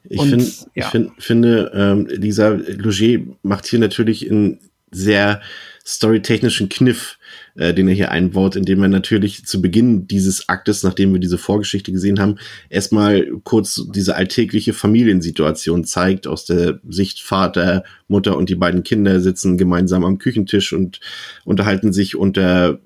Ich, 0.04 0.20
find, 0.20 0.66
ja. 0.74 0.84
ich 0.84 0.84
find, 0.84 1.12
finde, 1.18 1.72
ähm, 1.74 2.20
dieser 2.20 2.50
Logier 2.50 3.26
macht 3.42 3.64
hier 3.64 3.78
natürlich 3.78 4.30
einen 4.30 4.60
sehr 4.90 5.40
storytechnischen 5.86 6.68
Kniff, 6.68 7.16
äh, 7.56 7.74
den 7.74 7.88
er 7.88 7.94
hier 7.94 8.10
einbaut, 8.10 8.56
indem 8.56 8.82
er 8.82 8.88
natürlich 8.88 9.44
zu 9.44 9.60
Beginn 9.62 10.06
dieses 10.06 10.48
Aktes, 10.48 10.82
nachdem 10.82 11.12
wir 11.12 11.20
diese 11.20 11.38
Vorgeschichte 11.38 11.92
gesehen 11.92 12.20
haben, 12.20 12.36
erstmal 12.68 13.26
kurz 13.44 13.86
diese 13.94 14.16
alltägliche 14.16 14.72
Familiensituation 14.72 15.84
zeigt, 15.84 16.26
aus 16.26 16.44
der 16.44 16.80
Sicht 16.88 17.20
Vater, 17.20 17.84
Mutter 18.08 18.36
und 18.36 18.48
die 18.48 18.54
beiden 18.54 18.82
Kinder 18.82 19.20
sitzen 19.20 19.58
gemeinsam 19.58 20.04
am 20.04 20.18
Küchentisch 20.18 20.72
und 20.72 21.00
unterhalten 21.44 21.92
sich 21.92 22.16
unter 22.16 22.78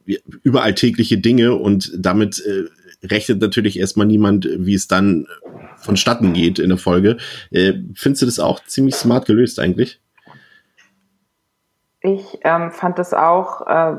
über 0.42 0.62
alltägliche 0.62 1.18
Dinge 1.18 1.54
und 1.54 1.92
damit 1.96 2.42
äh, 2.44 2.64
rechnet 3.06 3.40
natürlich 3.40 3.78
erstmal 3.78 4.06
niemand, 4.06 4.48
wie 4.58 4.74
es 4.74 4.88
dann 4.88 5.26
vonstatten 5.76 6.32
geht 6.32 6.58
in 6.58 6.68
der 6.68 6.78
Folge. 6.78 7.16
Äh, 7.50 7.74
findest 7.94 8.22
du 8.22 8.26
das 8.26 8.38
auch 8.38 8.62
ziemlich 8.64 8.94
smart 8.94 9.26
gelöst 9.26 9.58
eigentlich? 9.58 10.00
Ich 12.02 12.38
ähm, 12.44 12.70
fand 12.70 12.98
es 12.98 13.12
auch, 13.12 13.66
äh, 13.66 13.96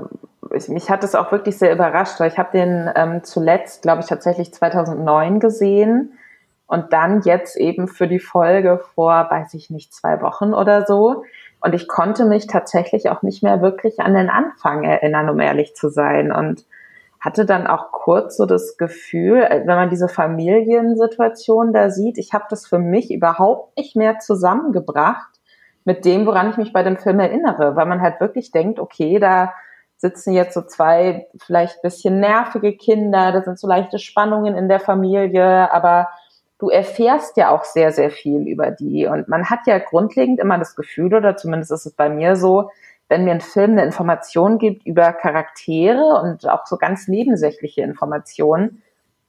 ich, 0.54 0.68
mich 0.70 0.90
hat 0.90 1.04
es 1.04 1.16
auch 1.16 1.32
wirklich 1.32 1.58
sehr 1.58 1.74
überrascht, 1.74 2.20
weil 2.20 2.30
ich 2.30 2.38
habe 2.38 2.52
den 2.52 2.90
ähm, 2.96 3.24
zuletzt, 3.24 3.84
glaube 3.84 4.02
ich, 4.02 4.08
tatsächlich 4.08 4.54
2009 4.54 5.40
gesehen 5.40 6.14
und 6.68 6.94
dann 6.94 7.22
jetzt 7.22 7.58
eben 7.58 7.88
für 7.88 8.08
die 8.08 8.20
Folge 8.20 8.82
vor, 8.96 9.28
weiß 9.30 9.54
ich 9.54 9.70
nicht, 9.70 9.94
zwei 9.94 10.22
Wochen 10.22 10.54
oder 10.54 10.86
so. 10.86 11.24
Und 11.60 11.76
ich 11.76 11.88
konnte 11.88 12.26
mich 12.26 12.48
tatsächlich 12.48 13.10
auch 13.10 13.22
nicht 13.22 13.44
mehr 13.44 13.62
wirklich 13.62 14.00
an 14.00 14.16
den 14.16 14.30
Anfang 14.30 14.84
erinnern, 14.84 15.30
um 15.30 15.40
ehrlich 15.40 15.76
zu 15.76 15.90
sein. 15.90 16.32
Und 16.32 16.66
hatte 17.22 17.46
dann 17.46 17.68
auch 17.68 17.92
kurz 17.92 18.36
so 18.36 18.48
das 18.48 18.78
Gefühl, 18.78 19.44
äh, 19.44 19.62
wenn 19.66 19.76
man 19.76 19.90
diese 19.90 20.10
Familiensituation 20.10 21.72
da 21.72 21.92
sieht, 21.92 22.18
ich 22.18 22.34
habe 22.34 22.46
das 22.50 22.68
für 22.68 22.80
mich 22.80 23.14
überhaupt 23.14 23.78
nicht 23.78 23.96
mehr 23.96 24.20
zusammengebracht 24.20 25.30
mit 25.86 26.04
dem, 26.04 26.26
woran 26.26 26.50
ich 26.50 26.58
mich 26.58 26.74
bei 26.74 26.84
dem 26.84 26.98
Film 26.98 27.20
erinnere, 27.20 27.76
weil 27.76 27.86
man 27.86 28.02
halt 28.02 28.20
wirklich 28.20 28.52
denkt, 28.52 28.80
okay, 28.80 29.20
da 29.20 29.54
sitzen 30.02 30.34
jetzt 30.34 30.56
so 30.56 30.64
zwei 30.64 31.28
vielleicht 31.40 31.84
bisschen 31.84 32.20
nervige 32.20 32.76
Kinder, 32.76 33.32
da 33.32 33.44
sind 33.44 33.60
so 33.60 33.68
leichte 33.68 34.00
Spannungen 34.00 34.58
in 34.58 34.68
der 34.68 34.80
Familie, 34.80 35.72
aber 35.72 36.10
du 36.58 36.70
erfährst 36.70 37.38
ja 37.38 37.52
auch 37.52 37.64
sehr, 37.64 37.92
sehr 37.92 38.10
viel 38.10 38.48
über 38.48 38.72
die. 38.72 39.06
Und 39.06 39.28
man 39.28 39.52
hat 39.52 39.60
ja 39.68 39.78
grundlegend 39.78 40.40
immer 40.40 40.58
das 40.58 40.76
Gefühl, 40.76 41.14
oder 41.14 41.38
zumindest 41.38 41.72
ist 41.72 41.86
es 41.86 41.94
bei 41.94 42.10
mir 42.10 42.36
so, 42.36 42.72
wenn 43.10 43.26
mir 43.26 43.32
ein 43.32 43.42
Film 43.42 43.72
eine 43.74 43.84
Information 43.84 44.58
gibt 44.58 44.88
über 44.88 45.14
Charaktere 45.14 46.22
und 46.24 46.50
auch 46.50 46.66
so 46.66 46.78
ganz 46.78 47.08
nebensächliche 47.08 47.82
Informationen, 47.82 48.82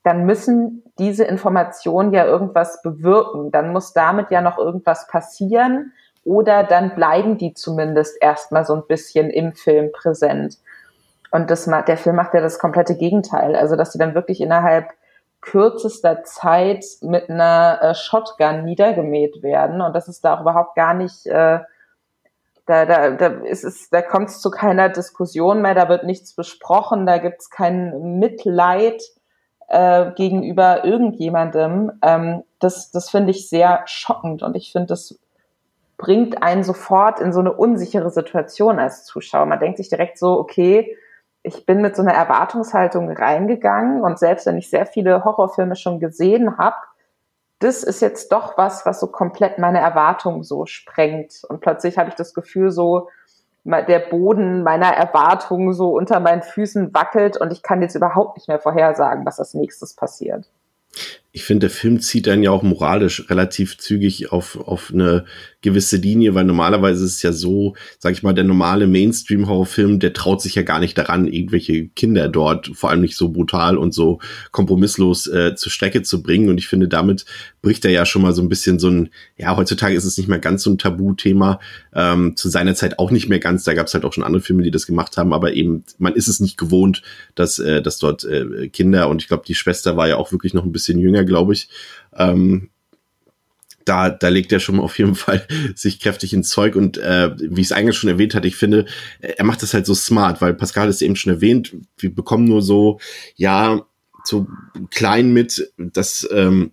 dann 0.05 0.25
müssen 0.25 0.85
diese 0.99 1.25
Informationen 1.25 2.15
ja 2.15 2.25
irgendwas 2.25 2.81
bewirken. 2.81 3.51
Dann 3.51 3.73
muss 3.73 3.93
damit 3.93 4.31
ja 4.31 4.41
noch 4.41 4.57
irgendwas 4.57 5.07
passieren 5.07 5.93
oder 6.25 6.65
dann 6.65 6.95
bleiben 6.95 7.39
die 7.39 7.55
zumindest 7.55 8.17
erstmal 8.21 8.65
so 8.65 8.75
ein 8.75 8.87
bisschen 8.87 9.31
im 9.31 9.55
Film 9.55 9.91
präsent. 9.93 10.59
Und 11.31 11.51
das, 11.51 11.65
der 11.65 11.97
Film 11.97 12.17
macht 12.17 12.35
ja 12.35 12.41
das 12.41 12.59
komplette 12.59 12.97
Gegenteil. 12.97 13.57
Also, 13.57 13.75
dass 13.75 13.93
sie 13.93 13.99
dann 13.99 14.15
wirklich 14.15 14.41
innerhalb 14.41 14.91
kürzester 15.41 16.23
Zeit 16.23 16.85
mit 17.01 17.29
einer 17.29 17.79
äh, 17.83 17.95
Shotgun 17.95 18.65
niedergemäht 18.65 19.43
werden 19.43 19.83
und 19.83 19.93
das 19.93 20.07
ist 20.07 20.25
da 20.25 20.37
auch 20.37 20.43
überhaupt 20.43 20.77
gar 20.77 20.95
nicht 20.95 21.27
äh, 21.27 21.59
da, 22.67 22.87
da, 22.87 23.11
da 23.11 23.27
ist 23.27 23.65
es, 23.65 23.91
da 23.91 24.03
kommt 24.03 24.29
es 24.29 24.41
zu 24.41 24.51
keiner 24.51 24.89
Diskussion 24.89 25.63
mehr, 25.63 25.75
da 25.75 25.89
wird 25.89 26.05
nichts 26.05 26.35
besprochen, 26.35 27.07
da 27.07 27.19
gibt 27.19 27.41
es 27.41 27.51
kein 27.51 28.19
Mitleid 28.19 29.03
äh, 29.69 30.13
gegenüber 30.13 30.85
irgendjemandem. 30.85 31.93
Ähm, 32.03 32.45
das 32.61 32.93
das 32.93 33.11
finde 33.11 33.33
ich 33.33 33.49
sehr 33.49 33.83
schockend 33.87 34.45
und 34.45 34.55
ich 34.57 34.71
finde, 34.71 34.87
das 34.87 35.19
bringt 36.03 36.43
einen 36.43 36.65
sofort 36.65 37.21
in 37.21 37.33
so 37.33 37.39
eine 37.39 37.53
unsichere 37.53 38.11
Situation 38.11 38.81
als 38.81 39.05
Zuschauer. 39.05 39.47
Man 39.47 39.61
denkt 39.61 39.77
sich 39.77 39.89
direkt 39.89 40.19
so, 40.19 40.37
okay, 40.37 40.97
ich 41.45 41.65
bin 41.65 41.81
mit 41.81 41.95
so 41.95 42.03
einer 42.03 42.13
Erwartungshaltung 42.13 43.09
reingegangen 43.09 44.03
und 44.03 44.19
selbst 44.19 44.47
wenn 44.47 44.59
ich 44.59 44.69
sehr 44.69 44.85
viele 44.85 45.25
Horrorfilme 45.25 45.77
schon 45.77 46.01
gesehen 46.01 46.59
habe, 46.59 46.75
das 47.61 47.85
ist 47.85 48.03
jetzt 48.03 48.33
doch 48.33 48.59
was, 48.59 48.85
was 48.85 48.99
so 48.99 49.07
komplett 49.07 49.59
meine 49.59 49.79
Erwartungen 49.79 50.43
so 50.43 50.67
sprengt. 50.67 51.43
Und 51.49 51.61
plötzlich 51.61 51.99
habe 51.99 52.09
ich 52.09 52.17
das 52.17 52.35
Gefühl, 52.35 52.73
so 52.73 53.09
der 53.65 54.01
Boden 54.01 54.65
meiner 54.65 54.93
Erwartungen 54.93 55.73
so 55.73 55.91
unter 55.97 56.19
meinen 56.19 56.43
Füßen 56.43 56.93
wackelt 56.93 57.37
und 57.37 57.53
ich 57.53 57.63
kann 57.63 57.81
jetzt 57.81 57.95
überhaupt 57.95 58.39
nicht 58.39 58.49
mehr 58.49 58.59
vorhersagen, 58.59 59.25
was 59.25 59.39
als 59.39 59.55
nächstes 59.55 59.95
passiert 59.95 60.51
ich 61.35 61.45
finde, 61.45 61.61
der 61.61 61.71
Film 61.71 62.01
zieht 62.01 62.27
dann 62.27 62.43
ja 62.43 62.51
auch 62.51 62.63
moralisch 62.63 63.31
relativ 63.31 63.79
zügig 63.79 64.31
auf, 64.33 64.57
auf 64.57 64.91
eine 64.93 65.25
gewisse 65.63 65.97
Linie, 65.97 66.35
weil 66.35 66.45
normalerweise 66.45 67.05
ist 67.07 67.15
es 67.15 67.23
ja 67.23 67.33
so, 67.33 67.75
sag 67.99 68.13
ich 68.13 68.23
mal, 68.23 68.35
der 68.35 68.45
normale 68.45 68.87
Mainstream-Horrorfilm, 68.87 69.99
der 69.99 70.13
traut 70.13 70.43
sich 70.43 70.57
ja 70.57 70.63
gar 70.63 70.79
nicht 70.79 70.99
daran, 70.99 71.27
irgendwelche 71.27 71.89
Kinder 71.89 72.29
dort, 72.29 72.73
vor 72.75 72.91
allem 72.91 73.01
nicht 73.01 73.17
so 73.17 73.31
brutal 73.31 73.79
und 73.79 73.95
so 73.95 74.21
kompromisslos 74.51 75.27
äh, 75.29 75.55
zur 75.55 75.73
Strecke 75.73 76.03
zu 76.03 76.23
bringen. 76.23 76.51
Und 76.51 76.59
ich 76.59 76.69
finde, 76.69 76.89
damit 76.89 77.25
bricht 77.63 77.85
er 77.85 77.93
ja 77.93 78.05
schon 78.05 78.23
mal 78.23 78.35
so 78.35 78.43
ein 78.43 78.49
bisschen 78.49 78.79
so 78.79 78.89
ein, 78.89 79.09
ja, 79.39 79.57
heutzutage 79.57 79.95
ist 79.95 80.05
es 80.05 80.19
nicht 80.19 80.29
mehr 80.29 80.41
ganz 80.41 80.65
so 80.65 80.71
ein 80.71 80.79
Tabuthema, 80.79 81.61
ähm, 81.95 82.37
zu 82.37 82.51
seiner 82.51 82.75
Zeit 82.75 82.99
auch 82.99 83.11
nicht 83.11 83.29
mehr 83.29 83.39
ganz, 83.39 83.65
da 83.65 83.73
gab 83.73 83.87
es 83.87 83.95
halt 83.95 84.05
auch 84.05 84.13
schon 84.13 84.25
andere 84.25 84.43
Filme, 84.43 84.65
die 84.65 84.71
das 84.71 84.87
gemacht 84.87 85.17
haben, 85.17 85.33
aber 85.33 85.55
eben, 85.55 85.85
man 85.99 86.15
ist 86.15 86.29
es 86.29 86.41
nicht 86.41 86.59
gewohnt, 86.59 87.03
dass, 87.37 87.59
äh, 87.61 87.81
dass 87.81 87.99
dort 87.99 88.25
äh, 88.25 88.69
Kinder 88.69 89.09
und 89.09 89.23
ich 89.23 89.29
glaube, 89.29 89.45
die 89.47 89.55
Schwester 89.55 89.97
war 89.97 90.09
ja 90.09 90.17
auch 90.17 90.33
wirklich 90.33 90.55
noch 90.55 90.65
ein 90.65 90.73
bisschen 90.73 90.99
jünger, 90.99 91.22
glaube 91.25 91.53
ich, 91.53 91.69
ähm, 92.17 92.71
da, 93.85 94.11
da 94.11 94.29
legt 94.29 94.53
er 94.53 94.61
schon 94.61 94.81
auf 94.81 94.99
jeden 94.99 95.15
Fall 95.15 95.47
sich 95.75 96.01
kräftig 96.01 96.33
ins 96.33 96.51
Zeug 96.51 96.77
und 96.77 96.99
äh, 96.99 97.31
wie 97.39 97.61
ich 97.61 97.69
es 97.69 97.73
eigentlich 97.73 97.97
schon 97.97 98.11
erwähnt 98.11 98.35
hatte, 98.35 98.49
ich 98.49 98.57
finde, 98.57 98.87
er 99.21 99.45
macht 99.45 99.63
das 99.63 99.75
halt 99.75 99.87
so 99.87 99.95
smart, 99.95 100.41
weil 100.41 100.55
Pascal 100.55 100.89
ist 100.89 101.03
eben 101.03 101.17
schon 101.17 101.33
erwähnt, 101.33 101.75
wir 101.99 102.15
bekommen 102.15 102.45
nur 102.45 102.63
so, 102.63 103.01
ja, 103.37 103.85
so 104.25 104.47
klein 104.91 105.33
mit, 105.33 105.73
dass 105.77 106.29
ähm, 106.33 106.73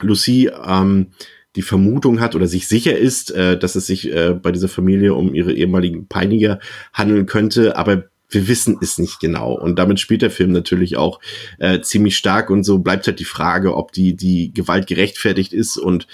Lucy 0.00 0.50
ähm, 0.64 1.08
die 1.56 1.62
Vermutung 1.62 2.20
hat 2.20 2.34
oder 2.34 2.46
sich 2.46 2.68
sicher 2.68 2.96
ist, 2.96 3.30
äh, 3.30 3.58
dass 3.58 3.74
es 3.74 3.86
sich 3.86 4.12
äh, 4.12 4.34
bei 4.34 4.52
dieser 4.52 4.68
Familie 4.68 5.14
um 5.14 5.34
ihre 5.34 5.52
ehemaligen 5.52 6.06
Peiniger 6.06 6.60
handeln 6.92 7.26
könnte, 7.26 7.76
aber 7.76 8.04
wir 8.30 8.48
wissen 8.48 8.78
es 8.82 8.98
nicht 8.98 9.20
genau. 9.20 9.52
Und 9.52 9.78
damit 9.78 10.00
spielt 10.00 10.22
der 10.22 10.30
Film 10.30 10.52
natürlich 10.52 10.96
auch 10.96 11.20
äh, 11.58 11.80
ziemlich 11.80 12.16
stark. 12.16 12.50
Und 12.50 12.64
so 12.64 12.78
bleibt 12.78 13.06
halt 13.06 13.20
die 13.20 13.24
Frage, 13.24 13.74
ob 13.74 13.92
die, 13.92 14.16
die 14.16 14.52
Gewalt 14.52 14.86
gerechtfertigt 14.86 15.52
ist. 15.52 15.76
Und 15.76 16.06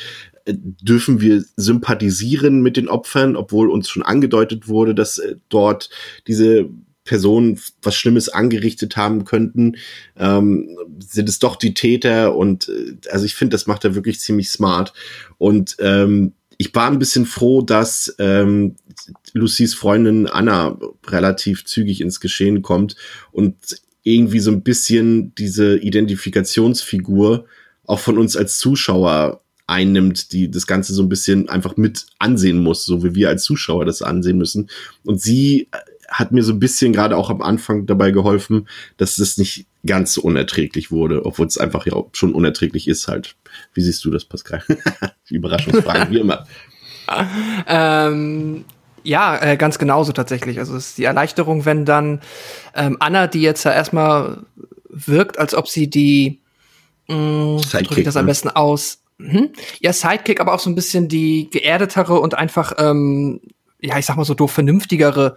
äh, 0.45 0.55
dürfen 0.57 1.21
wir 1.21 1.45
sympathisieren 1.57 2.63
mit 2.63 2.77
den 2.77 2.89
Opfern, 2.89 3.37
obwohl 3.37 3.71
uns 3.71 3.89
schon 3.89 4.03
angedeutet 4.03 4.69
wurde, 4.69 4.95
dass 4.95 5.19
äh, 5.19 5.37
dort 5.49 5.91
diese 6.27 6.69
Personen 7.05 7.61
was 7.83 7.97
Schlimmes 7.97 8.31
angerichtet 8.31 8.97
haben 8.97 9.25
könnten, 9.25 9.77
ähm, 10.17 10.77
sind 11.01 11.29
es 11.29 11.39
doch 11.39 11.57
die 11.57 11.75
Täter? 11.75 12.35
Und 12.35 12.69
äh, 12.69 12.97
also 13.11 13.25
ich 13.27 13.35
finde, 13.35 13.55
das 13.55 13.67
macht 13.67 13.85
er 13.85 13.95
wirklich 13.95 14.21
ziemlich 14.21 14.51
smart. 14.51 14.93
Und 15.37 15.77
ähm, 15.81 16.33
ich 16.57 16.75
war 16.75 16.91
ein 16.91 16.99
bisschen 16.99 17.27
froh, 17.27 17.63
dass 17.63 18.15
ähm, 18.19 18.77
Lucys 19.33 19.75
Freundin 19.75 20.27
Anna 20.27 20.79
relativ 21.07 21.65
zügig 21.65 22.01
ins 22.01 22.21
Geschehen 22.21 22.63
kommt 22.63 22.97
und 23.33 23.57
irgendwie 24.03 24.41
so 24.41 24.51
ein 24.51 24.63
bisschen 24.63 25.35
diese 25.35 25.77
Identifikationsfigur 25.77 27.47
auch 27.87 27.99
von 27.99 28.19
uns 28.19 28.37
als 28.37 28.59
Zuschauer 28.59 29.41
einnimmt, 29.67 30.33
die 30.33 30.51
das 30.51 30.67
Ganze 30.67 30.93
so 30.93 31.03
ein 31.03 31.09
bisschen 31.09 31.49
einfach 31.49 31.77
mit 31.77 32.07
ansehen 32.19 32.63
muss, 32.63 32.85
so 32.85 33.03
wie 33.03 33.15
wir 33.15 33.29
als 33.31 33.45
Zuschauer 33.45 33.85
das 33.87 34.03
ansehen 34.03 34.39
müssen. 34.39 34.69
Und 35.05 35.21
sie 35.23 35.69
hat 36.09 36.33
mir 36.33 36.43
so 36.43 36.53
ein 36.53 36.59
bisschen 36.59 36.93
gerade 36.93 37.17
auch 37.17 37.31
am 37.31 37.41
Anfang 37.41 37.87
dabei 37.87 38.11
geholfen, 38.11 38.69
dass 38.99 39.19
es 39.19 39.39
nicht 39.39 39.67
ganz 39.87 40.15
so 40.15 40.23
unerträglich 40.23 40.91
wurde, 40.91 41.25
obwohl 41.25 41.47
es 41.47 41.59
einfach 41.59 41.87
ja 41.87 41.95
schon 42.13 42.35
unerträglich 42.35 42.89
ist 42.89 43.09
halt. 43.09 43.37
Wie 43.73 43.81
siehst 43.81 44.05
du 44.05 44.11
das, 44.11 44.25
Pascal? 44.25 44.63
Überraschungsfrage, 45.31 46.11
wie 46.11 46.21
immer. 46.21 46.47
ähm, 47.67 48.65
ja, 49.05 49.41
äh, 49.41 49.57
ganz 49.57 49.79
genauso 49.79 50.13
tatsächlich. 50.13 50.59
Also 50.59 50.77
es 50.77 50.89
ist 50.89 50.99
die 50.99 51.05
Erleichterung, 51.05 51.65
wenn 51.65 51.85
dann 51.85 52.21
ähm, 52.75 52.97
Anna, 53.01 53.27
die 53.27 53.43
jetzt 53.43 53.65
ja 53.65 53.73
erstmal 53.73 54.39
wirkt, 54.89 55.39
als 55.39 55.55
ob 55.55 55.69
sie 55.69 55.89
die 55.89 56.41
mh, 57.09 57.17
mm, 57.17 57.61
drücke 57.85 58.01
ich 58.01 58.05
das 58.05 58.17
am 58.17 58.25
ne? 58.25 58.31
besten 58.31 58.49
aus. 58.49 58.99
Mhm. 59.19 59.51
Ja, 59.81 59.93
Sidekick, 59.93 60.41
aber 60.41 60.55
auch 60.55 60.61
so 60.61 60.71
ein 60.71 60.75
bisschen 60.75 61.09
die 61.09 61.49
geerdetere 61.51 62.19
und 62.19 62.35
einfach, 62.35 62.73
ähm, 62.79 63.41
ja, 63.81 63.99
ich 63.99 64.07
sag 64.07 64.17
mal 64.17 64.25
so 64.25 64.35
doof 64.35 64.51
vernünftigere 64.51 65.37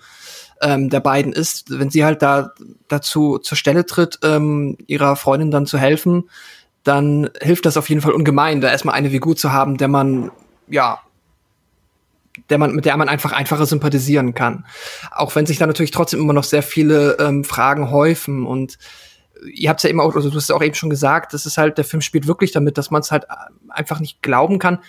ähm, 0.62 0.90
der 0.90 1.00
beiden 1.00 1.34
ist, 1.34 1.78
wenn 1.78 1.90
sie 1.90 2.04
halt 2.04 2.22
da 2.22 2.54
dazu 2.88 3.38
zur 3.38 3.58
Stelle 3.58 3.86
tritt, 3.86 4.20
ähm, 4.24 4.78
ihrer 4.88 5.16
Freundin 5.16 5.52
dann 5.52 5.66
zu 5.66 5.78
helfen, 5.78 6.30
dann 6.84 7.30
hilft 7.42 7.66
das 7.66 7.78
auf 7.78 7.90
jeden 7.90 8.02
Fall 8.02 8.14
ungemein, 8.14 8.62
da 8.62 8.72
erstmal 8.72 8.96
eine 8.96 9.10
Figur 9.10 9.36
zu 9.36 9.52
haben, 9.52 9.78
der 9.78 9.88
man 9.88 10.32
ja 10.68 11.00
der 12.50 12.58
man, 12.58 12.74
mit 12.74 12.86
der 12.86 12.98
man 12.98 13.10
einfach 13.10 13.32
einfacher 13.32 13.66
sympathisieren 13.66 14.34
kann. 14.34 14.66
Auch 15.12 15.36
wenn 15.36 15.46
sich 15.46 15.58
da 15.58 15.68
natürlich 15.68 15.92
trotzdem 15.92 16.20
immer 16.20 16.34
noch 16.34 16.44
sehr 16.44 16.64
viele 16.64 17.18
ähm, 17.20 17.44
Fragen 17.44 17.92
häufen 17.92 18.46
und 18.46 18.78
ihr 19.46 19.70
habt 19.70 19.84
ja 19.84 19.90
eben 19.90 20.00
auch, 20.00 20.16
also 20.16 20.30
du 20.30 20.36
hast 20.36 20.50
ja 20.50 20.56
auch 20.56 20.64
eben 20.64 20.76
schon 20.76 20.90
gesagt, 20.90 21.34
das 21.34 21.46
ist 21.46 21.58
halt, 21.58 21.78
der 21.78 21.86
Film 21.86 22.02
spielt 22.02 22.28
wirklich 22.28 22.52
damit, 22.52 22.78
dass 22.78 22.92
man 22.92 23.02
es 23.02 23.12
halt 23.12 23.26
äh, 23.26 23.28
einfach 23.70 24.00
nicht 24.00 24.22
glauben 24.22 24.60
kann. 24.60 24.80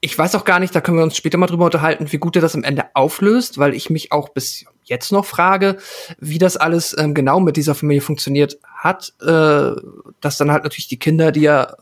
Ich 0.00 0.16
weiß 0.16 0.36
auch 0.36 0.44
gar 0.44 0.60
nicht, 0.60 0.74
da 0.74 0.80
können 0.80 0.96
wir 0.96 1.04
uns 1.04 1.16
später 1.16 1.38
mal 1.38 1.48
drüber 1.48 1.64
unterhalten, 1.64 2.12
wie 2.12 2.18
gut 2.18 2.36
er 2.36 2.42
das 2.42 2.54
am 2.54 2.62
Ende 2.62 2.84
auflöst, 2.94 3.58
weil 3.58 3.74
ich 3.74 3.90
mich 3.90 4.12
auch 4.12 4.28
bis 4.28 4.64
jetzt 4.84 5.10
noch 5.10 5.24
frage, 5.24 5.76
wie 6.18 6.38
das 6.38 6.56
alles 6.56 6.96
ähm, 6.96 7.14
genau 7.14 7.40
mit 7.40 7.56
dieser 7.56 7.74
Familie 7.74 8.00
funktioniert 8.00 8.58
hat, 8.74 9.12
äh, 9.20 9.72
dass 10.20 10.38
dann 10.38 10.52
halt 10.52 10.62
natürlich 10.62 10.88
die 10.88 10.98
Kinder, 10.98 11.32
die 11.32 11.40
ja 11.40 11.74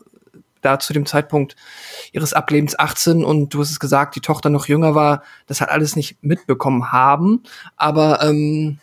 da 0.67 0.79
zu 0.79 0.93
dem 0.93 1.05
Zeitpunkt 1.05 1.55
ihres 2.11 2.33
Ablebens 2.33 2.77
18 2.77 3.23
und 3.23 3.53
du 3.53 3.61
hast 3.61 3.71
es 3.71 3.79
gesagt, 3.79 4.15
die 4.15 4.21
Tochter 4.21 4.49
noch 4.49 4.67
jünger 4.67 4.95
war, 4.95 5.23
das 5.47 5.61
hat 5.61 5.69
alles 5.69 5.95
nicht 5.95 6.17
mitbekommen 6.21 6.91
haben. 6.91 7.43
Aber 7.75 8.21
ähm, 8.21 8.79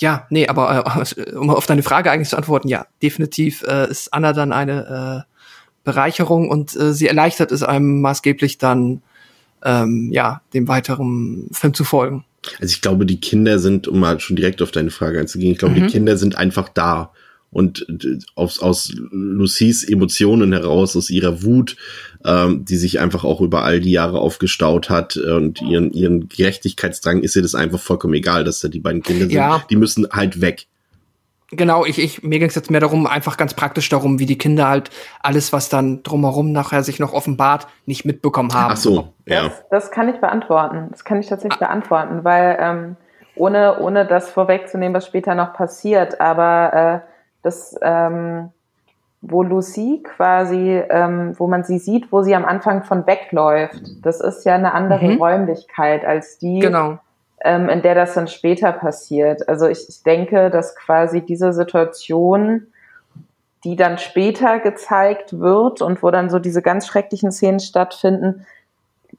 ja, 0.00 0.26
nee, 0.30 0.48
aber 0.48 1.04
äh, 1.16 1.32
um 1.32 1.50
auf 1.50 1.66
deine 1.66 1.82
Frage 1.82 2.10
eigentlich 2.10 2.30
zu 2.30 2.36
antworten, 2.36 2.68
ja, 2.68 2.86
definitiv 3.02 3.62
äh, 3.62 3.88
ist 3.90 4.12
Anna 4.12 4.32
dann 4.32 4.52
eine 4.52 5.26
äh, 5.26 5.32
Bereicherung 5.84 6.48
und 6.48 6.74
äh, 6.74 6.92
sie 6.92 7.06
erleichtert 7.06 7.52
es 7.52 7.62
einem 7.62 8.00
maßgeblich 8.00 8.58
dann, 8.58 9.02
ähm, 9.62 10.10
ja, 10.12 10.40
dem 10.52 10.66
weiteren 10.68 11.48
Film 11.52 11.74
zu 11.74 11.84
folgen. 11.84 12.24
Also 12.60 12.72
ich 12.72 12.82
glaube, 12.82 13.06
die 13.06 13.20
Kinder 13.20 13.58
sind, 13.58 13.88
um 13.88 14.00
mal 14.00 14.20
schon 14.20 14.36
direkt 14.36 14.60
auf 14.62 14.70
deine 14.70 14.90
Frage 14.90 15.20
einzugehen, 15.20 15.52
ich 15.52 15.58
glaube, 15.58 15.74
mhm. 15.74 15.86
die 15.86 15.92
Kinder 15.92 16.16
sind 16.16 16.36
einfach 16.36 16.68
da 16.68 17.12
und 17.54 17.86
aus, 18.34 18.60
aus 18.60 18.92
Lucys 19.10 19.88
Emotionen 19.88 20.52
heraus, 20.52 20.96
aus 20.96 21.08
ihrer 21.08 21.42
Wut, 21.42 21.76
ähm, 22.24 22.64
die 22.64 22.76
sich 22.76 23.00
einfach 23.00 23.24
auch 23.24 23.40
über 23.40 23.62
all 23.62 23.80
die 23.80 23.92
Jahre 23.92 24.18
aufgestaut 24.18 24.90
hat 24.90 25.16
äh, 25.16 25.30
und 25.30 25.62
ihren, 25.62 25.92
ihren 25.92 26.28
Gerechtigkeitsdrang, 26.28 27.22
ist 27.22 27.36
ihr 27.36 27.42
das 27.42 27.54
einfach 27.54 27.80
vollkommen 27.80 28.14
egal, 28.14 28.44
dass 28.44 28.58
da 28.58 28.68
die 28.68 28.80
beiden 28.80 29.02
Kinder 29.02 29.26
sind. 29.26 29.32
Ja. 29.32 29.64
Die 29.70 29.76
müssen 29.76 30.06
halt 30.10 30.40
weg. 30.40 30.66
Genau, 31.50 31.84
ich, 31.84 31.98
ich, 31.98 32.22
mir 32.22 32.40
ging 32.40 32.48
es 32.48 32.56
jetzt 32.56 32.70
mehr 32.70 32.80
darum, 32.80 33.06
einfach 33.06 33.36
ganz 33.36 33.54
praktisch 33.54 33.88
darum, 33.88 34.18
wie 34.18 34.26
die 34.26 34.38
Kinder 34.38 34.68
halt 34.68 34.90
alles, 35.22 35.52
was 35.52 35.68
dann 35.68 36.02
drumherum 36.02 36.50
nachher 36.50 36.82
sich 36.82 36.98
noch 36.98 37.12
offenbart, 37.12 37.68
nicht 37.86 38.04
mitbekommen 38.04 38.52
haben. 38.52 38.72
Ach 38.72 38.76
so, 38.76 39.12
ja. 39.26 39.44
Das, 39.44 39.64
das 39.70 39.90
kann 39.92 40.08
ich 40.08 40.20
beantworten. 40.20 40.88
Das 40.90 41.04
kann 41.04 41.20
ich 41.20 41.28
tatsächlich 41.28 41.62
ah. 41.62 41.66
beantworten, 41.66 42.24
weil 42.24 42.56
ähm, 42.60 42.96
ohne, 43.36 43.78
ohne 43.78 44.06
das 44.06 44.30
vorwegzunehmen, 44.30 44.94
was 44.94 45.06
später 45.06 45.34
noch 45.34 45.52
passiert, 45.52 46.20
aber 46.20 47.04
äh, 47.04 47.13
das, 47.44 47.78
ähm, 47.82 48.50
wo 49.20 49.42
Lucy 49.42 50.02
quasi, 50.02 50.82
ähm, 50.88 51.34
wo 51.38 51.46
man 51.46 51.64
sie 51.64 51.78
sieht, 51.78 52.10
wo 52.10 52.22
sie 52.22 52.34
am 52.34 52.44
Anfang 52.44 52.84
von 52.84 53.06
wegläuft. 53.06 53.82
Das 54.02 54.20
ist 54.20 54.44
ja 54.44 54.54
eine 54.54 54.74
andere 54.74 55.06
mhm. 55.06 55.18
Räumlichkeit 55.18 56.04
als 56.04 56.38
die, 56.38 56.58
genau. 56.58 56.98
ähm, 57.42 57.68
in 57.68 57.82
der 57.82 57.94
das 57.94 58.14
dann 58.14 58.28
später 58.28 58.72
passiert. 58.72 59.48
Also 59.48 59.66
ich, 59.66 59.88
ich 59.88 60.02
denke, 60.02 60.50
dass 60.50 60.74
quasi 60.74 61.20
diese 61.20 61.52
Situation, 61.52 62.66
die 63.62 63.76
dann 63.76 63.98
später 63.98 64.58
gezeigt 64.58 65.38
wird 65.38 65.80
und 65.80 66.02
wo 66.02 66.10
dann 66.10 66.28
so 66.28 66.38
diese 66.38 66.60
ganz 66.60 66.86
schrecklichen 66.86 67.32
Szenen 67.32 67.60
stattfinden, 67.60 68.46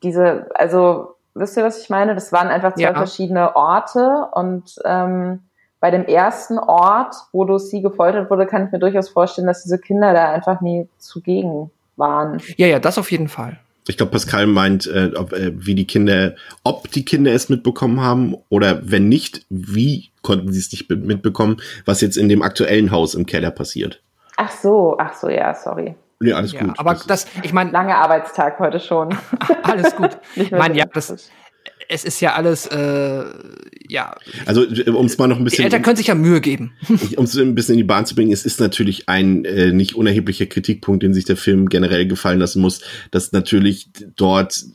diese, 0.03 0.49
also 0.53 1.15
wisst 1.33 1.57
ihr, 1.57 1.63
was 1.63 1.81
ich 1.81 1.89
meine? 1.89 2.13
Das 2.13 2.31
waren 2.31 2.47
einfach 2.47 2.73
zwei 2.73 2.83
ja. 2.83 2.93
verschiedene 2.93 3.55
Orte 3.55 4.27
und 4.33 4.75
ähm, 4.85 5.41
bei 5.85 5.91
dem 5.91 6.05
ersten 6.05 6.57
Ort, 6.57 7.13
wo 7.31 7.43
Lucy 7.43 7.81
gefoltert 7.81 8.31
wurde, 8.31 8.47
kann 8.47 8.65
ich 8.65 8.71
mir 8.71 8.79
durchaus 8.79 9.07
vorstellen, 9.07 9.45
dass 9.45 9.61
diese 9.61 9.77
Kinder 9.77 10.13
da 10.13 10.31
einfach 10.33 10.59
nie 10.59 10.87
zugegen 10.97 11.69
waren. 11.95 12.41
Ja, 12.57 12.65
ja, 12.65 12.79
das 12.79 12.97
auf 12.97 13.11
jeden 13.11 13.27
Fall. 13.27 13.59
Ich 13.87 13.95
glaube, 13.95 14.11
Pascal 14.11 14.47
meint, 14.47 14.87
äh, 14.87 15.11
ob, 15.15 15.31
äh, 15.31 15.51
wie 15.53 15.75
die 15.75 15.85
Kinder, 15.85 16.33
ob 16.63 16.89
die 16.89 17.05
Kinder 17.05 17.33
es 17.33 17.49
mitbekommen 17.49 18.01
haben 18.01 18.35
oder 18.49 18.79
wenn 18.89 19.09
nicht, 19.09 19.45
wie 19.51 20.09
konnten 20.23 20.51
sie 20.51 20.59
es 20.59 20.71
nicht 20.71 20.89
mitbekommen, 20.89 21.57
was 21.85 22.01
jetzt 22.01 22.17
in 22.17 22.29
dem 22.29 22.41
aktuellen 22.41 22.89
Haus 22.89 23.13
im 23.13 23.27
Keller 23.27 23.51
passiert. 23.51 24.01
Ach 24.37 24.49
so, 24.49 24.95
ach 24.97 25.13
so, 25.13 25.29
ja, 25.29 25.53
sorry. 25.53 25.93
Ja, 26.19 26.37
alles 26.37 26.53
ja, 26.53 26.61
gut. 26.61 26.79
Aber 26.79 26.95
das, 26.95 27.05
das 27.05 27.27
ich 27.43 27.53
meine. 27.53 27.69
Lange 27.69 27.95
Arbeitstag 27.95 28.57
heute 28.57 28.79
schon. 28.79 29.15
alles 29.61 29.95
gut. 29.95 30.17
ich 30.35 30.49
meine, 30.49 30.75
ja, 30.75 30.85
das, 30.91 31.29
es 31.89 32.03
ist 32.03 32.19
ja 32.21 32.33
alles, 32.33 32.65
äh, 32.67 33.23
ja. 33.87 34.15
Also, 34.45 34.65
um 34.93 35.05
es 35.05 35.17
mal 35.17 35.27
noch 35.27 35.37
ein 35.37 35.43
bisschen. 35.43 35.57
Die 35.57 35.63
Eltern 35.63 35.81
können 35.81 35.97
sich 35.97 36.07
ja 36.07 36.15
Mühe 36.15 36.41
geben. 36.41 36.73
um 37.17 37.25
es 37.25 37.37
ein 37.37 37.55
bisschen 37.55 37.73
in 37.73 37.79
die 37.79 37.83
Bahn 37.83 38.05
zu 38.05 38.15
bringen, 38.15 38.31
es 38.31 38.45
ist 38.45 38.59
natürlich 38.59 39.07
ein 39.09 39.45
äh, 39.45 39.71
nicht 39.71 39.95
unerheblicher 39.95 40.45
Kritikpunkt, 40.45 41.03
den 41.03 41.13
sich 41.13 41.25
der 41.25 41.37
Film 41.37 41.69
generell 41.69 42.07
gefallen 42.07 42.39
lassen 42.39 42.61
muss, 42.61 42.81
dass 43.11 43.31
natürlich 43.31 43.87
dort 44.15 44.65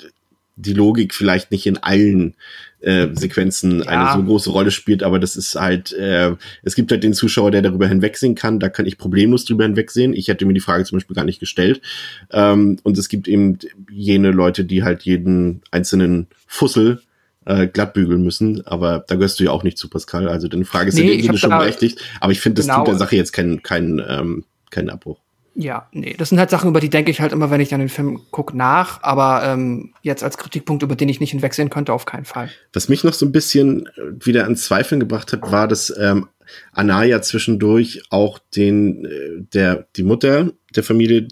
die 0.61 0.73
Logik 0.73 1.14
vielleicht 1.14 1.51
nicht 1.51 1.66
in 1.66 1.79
allen 1.79 2.35
äh, 2.81 3.09
Sequenzen 3.12 3.81
ja. 3.81 3.87
eine 3.87 4.12
so 4.12 4.25
große 4.25 4.51
Rolle 4.51 4.70
spielt, 4.70 5.03
aber 5.03 5.18
das 5.18 5.37
ist 5.37 5.55
halt, 5.55 5.92
äh, 5.92 6.35
es 6.62 6.75
gibt 6.75 6.90
halt 6.90 7.05
den 7.05 7.12
Zuschauer, 7.12 7.51
der 7.51 7.62
darüber 7.62 7.87
hinwegsehen 7.87 8.35
kann, 8.35 8.59
da 8.59 8.68
kann 8.68 8.87
ich 8.87 8.99
problemlos 8.99 9.44
drüber 9.44 9.64
hinwegsehen. 9.64 10.14
Ich 10.14 10.29
hätte 10.29 10.46
mir 10.46 10.55
die 10.55 10.61
Frage 10.61 10.85
zum 10.85 10.96
Beispiel 10.96 11.16
gar 11.16 11.25
nicht 11.25 11.40
gestellt. 11.40 11.83
Ähm, 12.31 12.79
und 12.83 12.96
es 12.99 13.09
gibt 13.09 13.29
eben 13.29 13.59
jene 13.90 14.31
Leute, 14.31 14.64
die 14.64 14.83
halt 14.83 15.03
jeden 15.03 15.62
einzelnen 15.70 16.29
Fussel 16.46 17.03
äh, 17.44 17.66
glattbügeln 17.66 18.23
müssen, 18.23 18.66
aber 18.66 19.05
da 19.07 19.14
gehörst 19.14 19.40
du 19.40 19.44
ja 19.44 19.51
auch 19.51 19.62
nicht 19.62 19.79
zu, 19.79 19.88
Pascal. 19.88 20.29
Also 20.29 20.49
deine 20.49 20.64
Frage 20.64 20.88
ist 20.88 20.94
nee, 20.94 21.12
in 21.12 21.18
dem 21.18 21.23
Sinne 21.23 21.38
schon 21.38 21.51
berechtigt, 21.51 22.01
aber 22.20 22.33
ich 22.33 22.40
finde, 22.40 22.57
das 22.57 22.66
genau. 22.66 22.79
tut 22.79 22.88
der 22.88 22.99
Sache 22.99 23.16
jetzt 23.16 23.33
keinen 23.33 23.62
keinen 23.62 24.03
ähm, 24.07 24.44
keinen 24.70 24.90
Abbruch. 24.90 25.18
Ja, 25.55 25.89
nee, 25.93 26.15
das 26.17 26.29
sind 26.29 26.39
halt 26.39 26.51
Sachen, 26.51 26.71
über 26.71 26.81
die 26.81 26.91
denke 26.91 27.11
ich 27.11 27.21
halt 27.21 27.33
immer, 27.33 27.51
wenn 27.51 27.61
ich 27.61 27.69
dann 27.69 27.81
den 27.81 27.89
Film 27.89 28.21
gucke, 28.31 28.57
nach. 28.57 29.03
Aber 29.03 29.43
ähm, 29.45 29.93
jetzt 30.03 30.23
als 30.23 30.39
Kritikpunkt, 30.39 30.83
über 30.83 30.97
den 30.97 31.09
ich 31.09 31.21
nicht 31.21 31.33
hinwegsehen 31.33 31.71
könnte, 31.71 31.93
auf 31.93 32.07
keinen 32.07 32.25
Fall. 32.25 32.51
Was 32.73 32.89
mich 32.89 33.05
noch 33.05 33.15
so 33.15 33.27
ein 33.27 33.33
bisschen 33.33 33.87
äh, 33.87 34.27
wieder 34.27 34.47
an 34.47 34.57
Zweifeln 34.57 35.01
gebracht 35.01 35.33
hat, 35.33 35.51
war, 35.51 35.67
dass 35.67 35.93
ähm, 35.99 36.29
Anaya 36.73 37.21
zwischendurch 37.23 38.03
auch 38.11 38.39
den, 38.55 39.05
äh, 39.05 39.43
der, 39.53 39.87
die 39.97 40.03
Mutter 40.03 40.53
der 40.75 40.85
Familie 40.85 41.29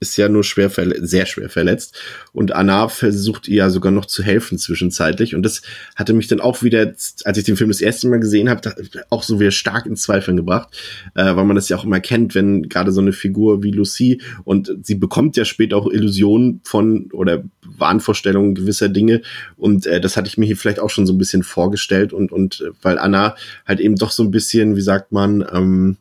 ist 0.00 0.16
ja 0.16 0.28
nur 0.28 0.44
schwer 0.44 0.70
sehr 1.00 1.26
schwer 1.26 1.48
verletzt. 1.48 1.98
Und 2.32 2.52
Anna 2.52 2.88
versucht 2.88 3.48
ihr 3.48 3.56
ja 3.56 3.70
sogar 3.70 3.92
noch 3.92 4.06
zu 4.06 4.22
helfen 4.22 4.58
zwischenzeitlich. 4.58 5.34
Und 5.34 5.42
das 5.42 5.62
hatte 5.94 6.12
mich 6.12 6.28
dann 6.28 6.40
auch 6.40 6.62
wieder, 6.62 6.94
als 7.24 7.38
ich 7.38 7.44
den 7.44 7.56
Film 7.56 7.70
das 7.70 7.80
erste 7.80 8.08
Mal 8.08 8.20
gesehen 8.20 8.48
habe, 8.48 8.74
auch 9.10 9.22
so 9.22 9.40
wieder 9.40 9.50
stark 9.50 9.86
in 9.86 9.96
Zweifeln 9.96 10.36
gebracht, 10.36 10.76
äh, 11.14 11.36
weil 11.36 11.44
man 11.44 11.56
das 11.56 11.68
ja 11.68 11.76
auch 11.76 11.84
immer 11.84 12.00
kennt, 12.00 12.34
wenn 12.34 12.68
gerade 12.68 12.92
so 12.92 13.00
eine 13.00 13.12
Figur 13.12 13.62
wie 13.62 13.70
Lucy 13.70 14.20
und 14.44 14.72
sie 14.82 14.94
bekommt 14.94 15.36
ja 15.36 15.44
später 15.44 15.76
auch 15.76 15.90
Illusionen 15.90 16.60
von 16.64 17.10
oder 17.12 17.44
Wahnvorstellungen 17.64 18.54
gewisser 18.54 18.88
Dinge. 18.88 19.22
Und 19.56 19.86
äh, 19.86 20.00
das 20.00 20.16
hatte 20.16 20.28
ich 20.28 20.38
mir 20.38 20.46
hier 20.46 20.56
vielleicht 20.56 20.80
auch 20.80 20.90
schon 20.90 21.06
so 21.06 21.12
ein 21.12 21.18
bisschen 21.18 21.42
vorgestellt. 21.42 22.12
Und 22.12 22.32
und 22.32 22.60
äh, 22.60 22.70
weil 22.82 22.98
Anna 22.98 23.36
halt 23.66 23.80
eben 23.80 23.96
doch 23.96 24.10
so 24.10 24.22
ein 24.22 24.30
bisschen, 24.30 24.76
wie 24.76 24.82
sagt 24.82 25.12
man, 25.12 25.44
ähm, 25.52 25.96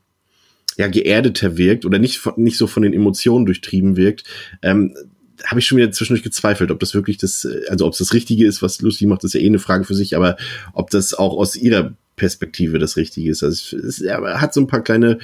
ja 0.77 0.87
geerdeter 0.87 1.57
wirkt 1.57 1.85
oder 1.85 1.99
nicht 1.99 2.21
nicht 2.37 2.57
so 2.57 2.67
von 2.67 2.83
den 2.83 2.93
Emotionen 2.93 3.45
durchtrieben 3.45 3.95
wirkt, 3.97 4.23
ähm, 4.61 4.95
habe 5.43 5.59
ich 5.59 5.67
schon 5.67 5.77
wieder 5.77 5.91
zwischendurch 5.91 6.23
gezweifelt, 6.23 6.71
ob 6.71 6.79
das 6.79 6.93
wirklich 6.93 7.17
das, 7.17 7.47
also 7.69 7.85
ob 7.85 7.93
es 7.93 7.99
das 7.99 8.13
Richtige 8.13 8.45
ist, 8.45 8.61
was 8.61 8.81
Lucy 8.81 9.05
macht, 9.05 9.23
ist 9.23 9.33
ja 9.33 9.41
eh 9.41 9.47
eine 9.47 9.59
Frage 9.59 9.83
für 9.83 9.95
sich, 9.95 10.15
aber 10.15 10.37
ob 10.73 10.89
das 10.89 11.13
auch 11.13 11.37
aus 11.37 11.55
ihrer 11.55 11.93
Perspektive 12.15 12.79
das 12.79 12.95
Richtige 12.95 13.29
ist. 13.29 13.43
Also 13.43 13.77
es, 13.77 14.01
es 14.01 14.09
hat 14.09 14.53
so 14.53 14.61
ein 14.61 14.67
paar 14.67 14.81
kleine 14.81 15.19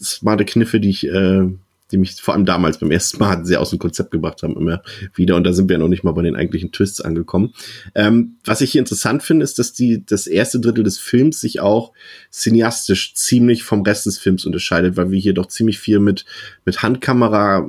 smarte 0.00 0.44
Kniffe, 0.44 0.80
die 0.80 0.90
ich 0.90 1.06
äh, 1.06 1.46
die 1.90 1.98
mich 1.98 2.20
vor 2.20 2.34
allem 2.34 2.44
damals 2.44 2.78
beim 2.78 2.90
ersten 2.90 3.18
Mal 3.18 3.44
sehr 3.44 3.60
aus 3.60 3.70
dem 3.70 3.78
Konzept 3.78 4.10
gebracht 4.10 4.42
haben, 4.42 4.56
immer 4.56 4.82
wieder. 5.14 5.36
Und 5.36 5.44
da 5.44 5.52
sind 5.52 5.68
wir 5.68 5.78
noch 5.78 5.88
nicht 5.88 6.04
mal 6.04 6.12
bei 6.12 6.22
den 6.22 6.36
eigentlichen 6.36 6.72
Twists 6.72 7.00
angekommen. 7.00 7.52
Ähm, 7.94 8.36
was 8.44 8.60
ich 8.60 8.72
hier 8.72 8.80
interessant 8.80 9.22
finde, 9.22 9.44
ist, 9.44 9.58
dass 9.58 9.72
die, 9.72 10.04
das 10.04 10.26
erste 10.26 10.60
Drittel 10.60 10.84
des 10.84 10.98
Films 10.98 11.40
sich 11.40 11.60
auch 11.60 11.92
cineastisch 12.30 13.14
ziemlich 13.14 13.62
vom 13.62 13.82
Rest 13.82 14.06
des 14.06 14.18
Films 14.18 14.44
unterscheidet, 14.44 14.96
weil 14.96 15.10
wir 15.10 15.18
hier 15.18 15.34
doch 15.34 15.46
ziemlich 15.46 15.78
viel 15.78 15.98
mit, 15.98 16.24
mit 16.64 16.82
Handkamera 16.82 17.66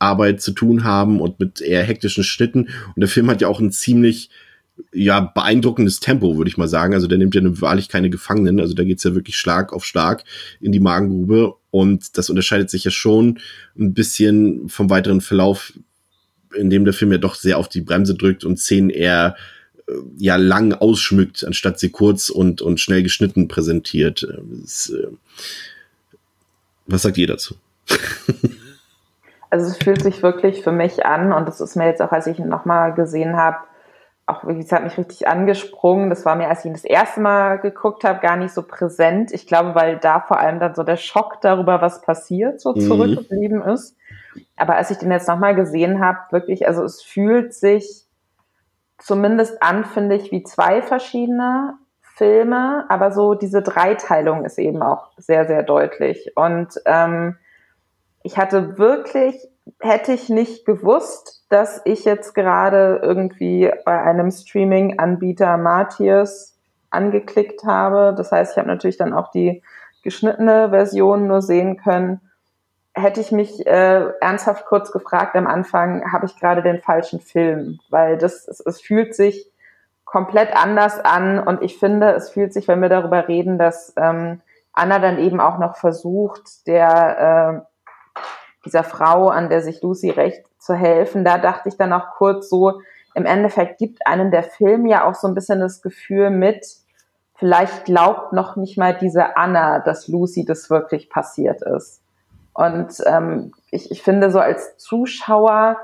Arbeit 0.00 0.40
zu 0.40 0.52
tun 0.52 0.82
haben 0.82 1.20
und 1.20 1.38
mit 1.38 1.60
eher 1.60 1.82
hektischen 1.82 2.24
Schnitten. 2.24 2.68
Und 2.94 3.00
der 3.00 3.08
Film 3.08 3.30
hat 3.30 3.40
ja 3.40 3.48
auch 3.48 3.60
ein 3.60 3.70
ziemlich 3.70 4.30
ja, 4.92 5.20
beeindruckendes 5.20 6.00
Tempo, 6.00 6.36
würde 6.36 6.48
ich 6.48 6.56
mal 6.56 6.68
sagen. 6.68 6.94
Also 6.94 7.06
der 7.06 7.18
nimmt 7.18 7.34
ja 7.34 7.42
wahrlich 7.60 7.88
keine 7.88 8.10
Gefangenen. 8.10 8.60
Also 8.60 8.74
da 8.74 8.84
geht's 8.84 9.04
ja 9.04 9.14
wirklich 9.14 9.36
Schlag 9.36 9.72
auf 9.72 9.84
Schlag 9.84 10.24
in 10.60 10.72
die 10.72 10.80
Magengrube. 10.80 11.54
Und 11.70 12.18
das 12.18 12.30
unterscheidet 12.30 12.70
sich 12.70 12.84
ja 12.84 12.90
schon 12.90 13.38
ein 13.78 13.94
bisschen 13.94 14.68
vom 14.68 14.90
weiteren 14.90 15.20
Verlauf, 15.20 15.72
in 16.54 16.70
dem 16.70 16.84
der 16.84 16.94
Film 16.94 17.12
ja 17.12 17.18
doch 17.18 17.34
sehr 17.34 17.58
auf 17.58 17.68
die 17.68 17.80
Bremse 17.80 18.14
drückt 18.14 18.44
und 18.44 18.58
Szenen 18.58 18.90
eher 18.90 19.36
äh, 19.88 19.92
ja 20.18 20.36
lang 20.36 20.72
ausschmückt, 20.72 21.44
anstatt 21.44 21.78
sie 21.78 21.90
kurz 21.90 22.28
und, 22.28 22.62
und 22.62 22.80
schnell 22.80 23.02
geschnitten 23.02 23.48
präsentiert. 23.48 24.26
Das, 24.62 24.90
äh, 24.90 25.08
was 26.86 27.02
sagt 27.02 27.18
ihr 27.18 27.28
dazu? 27.28 27.54
also 29.50 29.66
es 29.66 29.76
fühlt 29.78 30.02
sich 30.02 30.22
wirklich 30.22 30.62
für 30.62 30.72
mich 30.72 31.04
an 31.06 31.32
und 31.32 31.46
das 31.46 31.60
ist 31.60 31.76
mir 31.76 31.86
jetzt 31.86 32.02
auch, 32.02 32.12
als 32.12 32.26
ich 32.26 32.38
ihn 32.38 32.48
nochmal 32.48 32.94
gesehen 32.94 33.36
habe, 33.36 33.58
auch 34.30 34.44
wirklich, 34.44 34.66
es 34.66 34.72
hat 34.72 34.84
mich 34.84 34.96
richtig 34.96 35.28
angesprungen. 35.28 36.10
Das 36.10 36.24
war 36.24 36.36
mir, 36.36 36.48
als 36.48 36.60
ich 36.60 36.66
ihn 36.66 36.72
das 36.72 36.84
erste 36.84 37.20
Mal 37.20 37.58
geguckt 37.58 38.04
habe, 38.04 38.20
gar 38.20 38.36
nicht 38.36 38.52
so 38.52 38.62
präsent. 38.62 39.32
Ich 39.32 39.46
glaube, 39.46 39.74
weil 39.74 39.98
da 39.98 40.20
vor 40.20 40.38
allem 40.38 40.60
dann 40.60 40.74
so 40.74 40.82
der 40.82 40.96
Schock 40.96 41.40
darüber, 41.40 41.82
was 41.82 42.00
passiert, 42.02 42.60
so 42.60 42.74
mhm. 42.74 42.80
zurückgeblieben 42.80 43.62
ist. 43.62 43.96
Aber 44.56 44.76
als 44.76 44.90
ich 44.90 44.98
den 44.98 45.10
jetzt 45.10 45.28
nochmal 45.28 45.54
gesehen 45.54 46.04
habe, 46.04 46.18
wirklich, 46.30 46.66
also 46.66 46.84
es 46.84 47.02
fühlt 47.02 47.52
sich 47.54 48.06
zumindest 48.98 49.62
an, 49.62 49.84
finde 49.84 50.16
ich, 50.16 50.30
wie 50.30 50.42
zwei 50.42 50.82
verschiedene 50.82 51.74
Filme, 52.00 52.84
aber 52.88 53.12
so 53.12 53.34
diese 53.34 53.62
Dreiteilung 53.62 54.44
ist 54.44 54.58
eben 54.58 54.82
auch 54.82 55.10
sehr, 55.16 55.46
sehr 55.46 55.62
deutlich. 55.62 56.32
Und 56.36 56.74
ähm, 56.84 57.36
ich 58.22 58.36
hatte 58.36 58.78
wirklich, 58.78 59.36
hätte 59.80 60.12
ich 60.12 60.28
nicht 60.28 60.64
gewusst, 60.66 61.44
dass 61.48 61.80
ich 61.84 62.04
jetzt 62.04 62.34
gerade 62.34 63.00
irgendwie 63.02 63.70
bei 63.84 64.00
einem 64.00 64.30
Streaming-Anbieter 64.30 65.56
Matthias 65.56 66.58
angeklickt 66.90 67.64
habe. 67.64 68.14
Das 68.16 68.32
heißt, 68.32 68.52
ich 68.52 68.58
habe 68.58 68.68
natürlich 68.68 68.96
dann 68.96 69.12
auch 69.12 69.30
die 69.30 69.62
geschnittene 70.02 70.70
Version 70.70 71.26
nur 71.26 71.42
sehen 71.42 71.76
können. 71.76 72.20
Hätte 72.92 73.20
ich 73.20 73.30
mich 73.30 73.66
äh, 73.66 74.08
ernsthaft 74.20 74.66
kurz 74.66 74.90
gefragt 74.90 75.36
am 75.36 75.46
Anfang, 75.46 76.12
habe 76.12 76.26
ich 76.26 76.38
gerade 76.38 76.62
den 76.62 76.80
falschen 76.80 77.20
Film? 77.20 77.78
Weil 77.88 78.18
das, 78.18 78.48
es, 78.48 78.60
es 78.60 78.80
fühlt 78.80 79.14
sich 79.14 79.50
komplett 80.04 80.56
anders 80.56 80.98
an 80.98 81.38
und 81.38 81.62
ich 81.62 81.78
finde, 81.78 82.12
es 82.12 82.30
fühlt 82.30 82.52
sich, 82.52 82.66
wenn 82.66 82.82
wir 82.82 82.88
darüber 82.88 83.28
reden, 83.28 83.58
dass 83.58 83.92
ähm, 83.96 84.40
Anna 84.72 84.98
dann 84.98 85.18
eben 85.18 85.40
auch 85.40 85.58
noch 85.58 85.76
versucht, 85.76 86.66
der 86.66 87.62
äh, 87.64 87.69
dieser 88.64 88.84
Frau, 88.84 89.28
an 89.28 89.48
der 89.48 89.62
sich 89.62 89.82
Lucy 89.82 90.10
recht 90.10 90.44
zu 90.58 90.74
helfen, 90.74 91.24
da 91.24 91.38
dachte 91.38 91.68
ich 91.68 91.76
dann 91.76 91.92
auch 91.92 92.10
kurz 92.16 92.48
so, 92.48 92.80
im 93.14 93.26
Endeffekt 93.26 93.78
gibt 93.78 94.06
einem 94.06 94.30
der 94.30 94.42
Film 94.42 94.86
ja 94.86 95.08
auch 95.08 95.14
so 95.14 95.26
ein 95.26 95.34
bisschen 95.34 95.60
das 95.60 95.82
Gefühl 95.82 96.30
mit, 96.30 96.64
vielleicht 97.34 97.86
glaubt 97.86 98.32
noch 98.32 98.56
nicht 98.56 98.78
mal 98.78 98.96
diese 98.96 99.36
Anna, 99.36 99.80
dass 99.80 100.08
Lucy 100.08 100.44
das 100.44 100.70
wirklich 100.70 101.10
passiert 101.10 101.62
ist. 101.62 102.02
Und 102.52 102.94
ähm, 103.06 103.52
ich, 103.70 103.90
ich 103.90 104.02
finde, 104.02 104.30
so 104.30 104.38
als 104.38 104.76
Zuschauer 104.76 105.78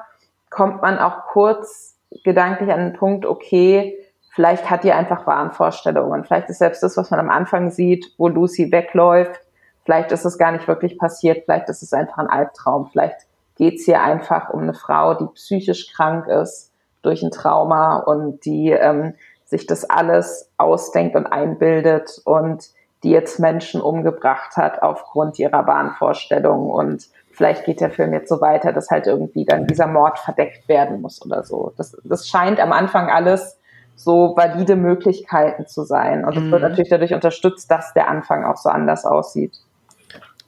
kommt 0.51 0.83
man 0.83 0.99
auch 0.99 1.27
kurz 1.29 1.97
gedanklich 2.25 2.71
an 2.71 2.81
den 2.81 2.93
Punkt, 2.93 3.25
okay, 3.25 3.99
Vielleicht 4.37 4.69
hat 4.69 4.85
die 4.85 4.93
einfach 4.93 5.27
Wahnvorstellungen. 5.27 6.25
Vielleicht 6.25 6.51
ist 6.51 6.59
selbst 6.59 6.83
das, 6.83 6.99
was 6.99 7.11
man 7.11 7.21
am 7.21 7.31
Anfang 7.31 7.71
sieht, 7.71 8.13
wo 8.19 8.29
Lucy 8.29 8.71
wegläuft, 8.71 9.41
vielleicht 9.87 10.13
ist 10.13 10.27
es 10.27 10.37
gar 10.37 10.53
nicht 10.53 10.69
wirklich 10.69 10.99
passiert, 10.99 11.45
vielleicht 11.45 11.71
ist 11.71 11.83
es 11.83 11.95
einfach 11.95 12.19
ein 12.19 12.29
Albtraum, 12.29 12.89
vielleicht 12.93 13.21
geht 13.57 13.77
es 13.77 13.87
hier 13.87 14.03
einfach 14.03 14.51
um 14.51 14.61
eine 14.61 14.75
Frau, 14.75 15.15
die 15.15 15.27
psychisch 15.35 15.91
krank 15.95 16.27
ist 16.27 16.73
durch 17.01 17.23
ein 17.23 17.31
Trauma 17.31 17.99
und 17.99 18.45
die 18.45 18.71
ähm, 18.71 19.15
sich 19.45 19.67
das 19.67 19.89
alles 19.89 20.51
ausdenkt 20.59 21.17
und 21.17 21.27
einbildet 21.27 22.21
und 22.25 22.69
die 23.05 23.11
jetzt 23.11 23.39
Menschen 23.39 23.81
umgebracht 23.81 24.57
hat 24.57 24.83
aufgrund 24.83 25.39
ihrer 25.39 25.67
Wahnvorstellungen 25.67 26.69
und 26.69 27.07
vielleicht 27.31 27.65
geht 27.65 27.81
der 27.81 27.91
Film 27.91 28.13
jetzt 28.13 28.29
so 28.29 28.41
weiter, 28.41 28.73
dass 28.73 28.91
halt 28.91 29.07
irgendwie 29.07 29.45
dann 29.45 29.67
dieser 29.67 29.87
Mord 29.87 30.19
verdeckt 30.19 30.69
werden 30.69 31.01
muss 31.01 31.25
oder 31.25 31.45
so. 31.45 31.73
Das, 31.77 31.97
das 32.03 32.27
scheint 32.27 32.59
am 32.59 32.73
Anfang 32.73 33.09
alles 33.09 33.59
so 33.95 34.37
valide 34.37 34.77
Möglichkeiten 34.77 35.67
zu 35.67 35.85
sein. 35.85 36.25
Und 36.25 36.37
es 36.37 36.43
mhm. 36.43 36.51
wird 36.51 36.63
natürlich 36.63 36.91
dadurch 36.91 37.15
unterstützt, 37.15 37.71
dass 37.71 37.95
der 37.95 38.09
Anfang 38.09 38.45
auch 38.45 38.57
so 38.57 38.69
anders 38.69 39.05
aussieht. 39.05 39.53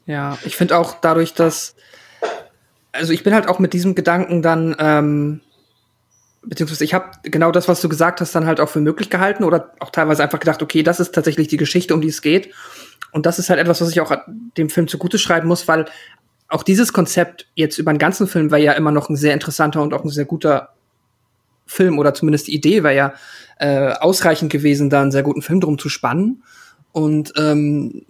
Ja, 0.08 0.38
ich 0.46 0.56
finde 0.56 0.78
auch 0.78 0.94
dadurch, 1.02 1.34
dass, 1.34 1.76
also 2.92 3.12
ich 3.12 3.22
bin 3.22 3.34
halt 3.34 3.46
auch 3.46 3.58
mit 3.58 3.74
diesem 3.74 3.94
Gedanken 3.94 4.40
dann, 4.40 4.74
ähm, 4.78 5.42
beziehungsweise 6.42 6.82
ich 6.82 6.94
habe 6.94 7.10
genau 7.24 7.52
das, 7.52 7.68
was 7.68 7.82
du 7.82 7.90
gesagt 7.90 8.22
hast, 8.22 8.34
dann 8.34 8.46
halt 8.46 8.58
auch 8.58 8.70
für 8.70 8.80
möglich 8.80 9.10
gehalten 9.10 9.44
oder 9.44 9.74
auch 9.80 9.90
teilweise 9.90 10.22
einfach 10.22 10.40
gedacht, 10.40 10.62
okay, 10.62 10.82
das 10.82 10.98
ist 10.98 11.14
tatsächlich 11.14 11.48
die 11.48 11.58
Geschichte, 11.58 11.92
um 11.92 12.00
die 12.00 12.08
es 12.08 12.22
geht. 12.22 12.54
Und 13.12 13.26
das 13.26 13.38
ist 13.38 13.50
halt 13.50 13.60
etwas, 13.60 13.82
was 13.82 13.90
ich 13.90 14.00
auch 14.00 14.16
dem 14.56 14.70
Film 14.70 14.88
zugute 14.88 15.18
schreiben 15.18 15.46
muss, 15.46 15.68
weil 15.68 15.84
auch 16.48 16.62
dieses 16.62 16.94
Konzept 16.94 17.46
jetzt 17.54 17.76
über 17.76 17.92
den 17.92 17.98
ganzen 17.98 18.26
Film 18.26 18.50
war 18.50 18.58
ja 18.58 18.72
immer 18.72 18.92
noch 18.92 19.10
ein 19.10 19.16
sehr 19.16 19.34
interessanter 19.34 19.82
und 19.82 19.92
auch 19.92 20.04
ein 20.04 20.10
sehr 20.10 20.24
guter 20.24 20.70
Film 21.66 21.98
oder 21.98 22.14
zumindest 22.14 22.46
die 22.46 22.54
Idee 22.54 22.82
wäre 22.82 22.96
ja 22.96 23.12
äh, 23.58 23.92
ausreichend 23.92 24.50
gewesen, 24.50 24.88
da 24.88 25.02
einen 25.02 25.12
sehr 25.12 25.22
guten 25.22 25.42
Film 25.42 25.60
drum 25.60 25.78
zu 25.78 25.90
spannen. 25.90 26.42
Und 26.92 27.34
ähm, 27.36 28.06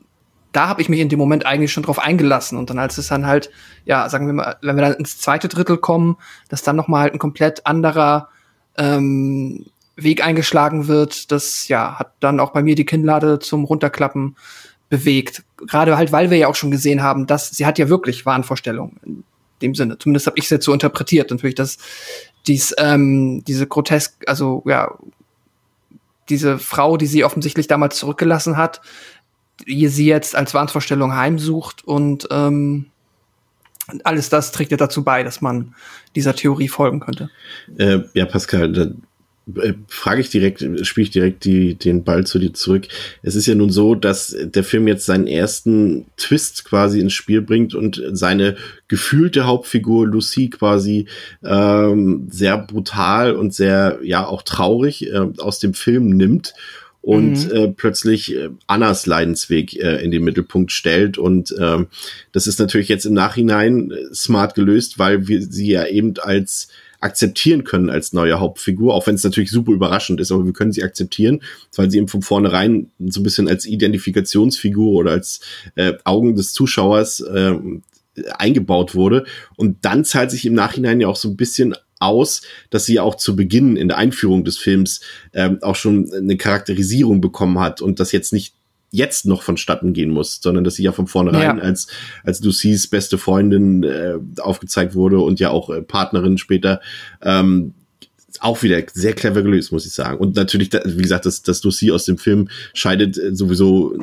da 0.53 0.69
habe 0.69 0.81
ich 0.81 0.89
mich 0.89 1.01
in 1.01 1.09
dem 1.09 1.19
Moment 1.19 1.47
eigentlich 1.47 1.73
schon 1.73 1.83
drauf 1.83 1.99
eingelassen. 1.99 2.59
Und 2.59 2.71
dann, 2.71 2.79
als 2.79 2.99
es 2.99 3.09
dann 3.09 3.27
halt, 3.27 3.51
ja, 3.85 4.09
sagen 4.09 4.27
wir 4.27 4.33
mal, 4.33 4.57
wenn 4.63 4.77
wir 4.77 4.83
dann 4.83 4.95
ins 4.95 5.19
zweite 5.19 5.49
Drittel 5.49 5.77
kommen, 5.77 6.17
dass 6.49 6.63
dann 6.63 6.77
noch 6.77 6.89
mal 6.89 7.01
halt 7.03 7.15
ein 7.15 7.19
komplett 7.19 7.67
anderer 7.67 8.29
ähm, 8.77 9.67
Weg 9.97 10.25
eingeschlagen 10.25 10.87
wird, 10.87 11.33
das 11.33 11.69
ja 11.69 11.99
hat 11.99 12.13
dann 12.21 12.41
auch 12.41 12.53
bei 12.53 12.63
mir 12.63 12.77
die 12.77 12.87
Kinnlade 12.87 13.41
zum 13.41 13.65
Runterklappen 13.65 14.37
bewegt. 14.89 15.43
Gerade 15.67 15.97
halt, 15.97 16.13
weil 16.13 16.31
wir 16.31 16.39
ja 16.39 16.49
auch 16.49 16.55
schon 16.55 16.71
gesehen 16.71 17.03
haben, 17.03 17.27
dass 17.27 17.51
sie 17.51 17.67
hat 17.67 17.79
ja 17.79 17.89
wirklich 17.89 18.25
Wahnvorstellungen 18.25 18.99
in 19.05 19.25
dem 19.61 19.75
Sinne. 19.75 19.99
Zumindest 19.99 20.27
habe 20.27 20.39
ich 20.39 20.45
es 20.45 20.51
jetzt 20.51 20.65
so 20.65 20.73
interpretiert. 20.73 21.31
Natürlich, 21.31 21.57
dass 21.57 21.79
dies, 22.47 22.75
ähm, 22.79 23.43
diese 23.45 23.67
grotesk, 23.67 24.25
also 24.27 24.63
ja, 24.67 24.97
diese 26.29 26.59
Frau, 26.59 26.97
die 26.97 27.07
sie 27.07 27.25
offensichtlich 27.25 27.67
damals 27.67 27.97
zurückgelassen 27.97 28.57
hat, 28.57 28.81
die 29.67 29.89
sie 29.89 30.07
jetzt 30.07 30.37
als 30.37 30.55
Wahnvorstellung 30.55 31.15
heimsucht 31.15 31.85
und 31.85 32.29
ähm, 32.31 32.87
alles 34.05 34.29
das 34.29 34.53
trägt 34.53 34.71
ja 34.71 34.77
dazu 34.77 35.03
bei, 35.03 35.23
dass 35.23 35.41
man 35.41 35.75
dieser 36.15 36.35
Theorie 36.35 36.69
folgen 36.69 37.01
könnte. 37.01 37.31
Äh, 37.79 38.01
ja, 38.13 38.27
Pascal, 38.27 38.73
da 38.73 38.89
äh, 39.63 39.75
frage 39.89 40.21
ich 40.21 40.29
direkt, 40.29 40.65
spiele 40.87 41.05
ich 41.05 41.11
direkt 41.11 41.45
die, 41.45 41.75
den 41.75 42.05
Ball 42.05 42.27
zu 42.27 42.39
dir 42.39 42.53
zurück. 42.53 42.89
Es 43.23 43.35
ist 43.35 43.47
ja 43.47 43.55
nun 43.55 43.71
so, 43.71 43.95
dass 43.95 44.37
der 44.39 44.65
Film 44.65 44.87
jetzt 44.89 45.07
seinen 45.07 45.27
ersten 45.27 46.07
Twist 46.17 46.65
quasi 46.65 47.01
ins 47.01 47.15
Spiel 47.15 47.41
bringt 47.41 47.75
und 47.75 48.03
seine 48.13 48.57
gefühlte 48.89 49.47
Hauptfigur 49.47 50.07
Lucy 50.07 50.51
quasi 50.51 51.07
ähm, 51.43 52.29
sehr 52.31 52.59
brutal 52.59 53.35
und 53.37 53.55
sehr, 53.55 53.99
ja, 54.03 54.27
auch 54.27 54.43
traurig 54.43 55.07
äh, 55.07 55.27
aus 55.39 55.61
dem 55.61 55.73
Film 55.73 56.11
nimmt 56.11 56.53
und 57.09 57.49
mhm. 57.49 57.57
äh, 57.57 57.69
plötzlich 57.69 58.37
äh, 58.37 58.51
Annas 58.67 59.07
Leidensweg 59.07 59.75
äh, 59.75 60.05
in 60.05 60.11
den 60.11 60.23
Mittelpunkt 60.25 60.73
stellt. 60.73 61.17
Und 61.17 61.55
ähm, 61.59 61.87
das 62.33 62.47
ist 62.47 62.59
natürlich 62.59 62.89
jetzt 62.89 63.07
im 63.07 63.15
Nachhinein 63.15 63.91
äh, 63.91 64.15
smart 64.15 64.55
gelöst, 64.55 64.99
weil 64.99 65.27
wir 65.27 65.41
sie 65.41 65.71
ja 65.71 65.87
eben 65.87 66.13
als 66.19 66.69
akzeptieren 67.01 67.65
können 67.65 67.89
als 67.89 68.13
neue 68.13 68.41
Hauptfigur, 68.41 68.93
auch 68.93 69.07
wenn 69.07 69.15
es 69.15 69.25
natürlich 69.25 69.51
super 69.51 69.73
überraschend 69.73 70.21
ist, 70.21 70.33
aber 70.33 70.45
wir 70.45 70.53
können 70.53 70.73
sie 70.73 70.83
akzeptieren, 70.83 71.41
weil 71.75 71.91
sie 71.91 71.97
eben 71.97 72.09
von 72.09 72.21
vornherein 72.21 72.91
so 72.99 73.21
ein 73.21 73.23
bisschen 73.23 73.49
als 73.49 73.65
Identifikationsfigur 73.65 74.93
oder 74.93 75.13
als 75.13 75.41
äh, 75.77 75.95
Augen 76.05 76.37
des 76.37 76.53
Zuschauers 76.53 77.21
äh, 77.21 77.55
eingebaut 78.37 78.95
wurde. 78.95 79.25
Und 79.57 79.83
dann 79.87 80.05
zahlt 80.05 80.31
sich 80.31 80.45
im 80.45 80.53
Nachhinein 80.53 81.01
ja 81.01 81.09
auch 81.09 81.17
so 81.17 81.31
ein 81.31 81.37
bisschen 81.39 81.75
aus, 82.01 82.43
dass 82.71 82.85
sie 82.85 83.01
auch 83.01 83.17
zu 83.17 83.37
Beginn 83.37 83.77
in 83.77 83.89
der 83.89 83.99
Einführung 83.99 84.45
des 84.45 84.59
Films 84.59 85.01
ähm, 85.33 85.59
auch 85.63 85.77
schon 85.77 86.11
eine 86.13 86.37
Charakterisierung 86.37 87.21
bekommen 87.21 87.59
hat 87.59 87.81
und 87.81 88.01
das 88.01 88.13
jetzt 88.13 88.33
nicht 88.33 88.55
jetzt 88.91 89.27
noch 89.27 89.43
vonstatten 89.43 89.93
gehen 89.93 90.11
muss, 90.11 90.41
sondern 90.41 90.65
dass 90.65 90.77
sie 90.77 90.83
ja 90.83 90.93
von 90.93 91.07
vornherein 91.07 91.59
ja. 91.59 91.63
als, 91.63 91.89
als 92.25 92.41
Lucys 92.41 92.87
beste 92.87 93.19
Freundin 93.19 93.83
äh, 93.83 94.15
aufgezeigt 94.41 94.95
wurde 94.95 95.19
und 95.19 95.41
ja 95.41 95.51
auch 95.51 95.71
äh, 95.71 95.83
Partnerin 95.83 96.39
später. 96.39 96.81
Ähm, 97.23 97.75
auch 98.41 98.63
wieder 98.63 98.81
sehr 98.93 99.15
clever 99.15 99.43
gelöst, 99.43 99.73
muss 99.73 99.87
ich 99.87 99.93
sagen. 99.93 100.19
Und 100.19 100.37
natürlich, 100.37 100.71
wie 100.73 101.03
gesagt, 101.03 101.27
dass, 101.27 101.43
dass 101.43 101.63
Lucy 101.65 101.91
aus 101.91 102.05
dem 102.05 102.19
Film 102.19 102.49
scheidet 102.73 103.19
äh, 103.19 103.35
sowieso, 103.35 103.99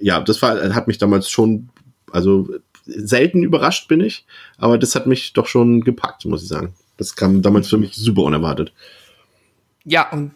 ja, 0.00 0.20
das 0.20 0.42
war, 0.42 0.74
hat 0.74 0.88
mich 0.88 0.98
damals 0.98 1.30
schon, 1.30 1.70
also 2.10 2.48
selten 2.84 3.42
überrascht 3.42 3.88
bin 3.88 4.00
ich, 4.00 4.26
aber 4.58 4.78
das 4.78 4.94
hat 4.94 5.06
mich 5.06 5.32
doch 5.32 5.46
schon 5.46 5.82
gepackt, 5.82 6.24
muss 6.26 6.42
ich 6.42 6.48
sagen. 6.48 6.74
Das 6.96 7.16
kam 7.16 7.42
damals 7.42 7.68
für 7.68 7.78
mich 7.78 7.94
super 7.96 8.22
unerwartet. 8.22 8.72
Ja, 9.84 10.10
und 10.10 10.32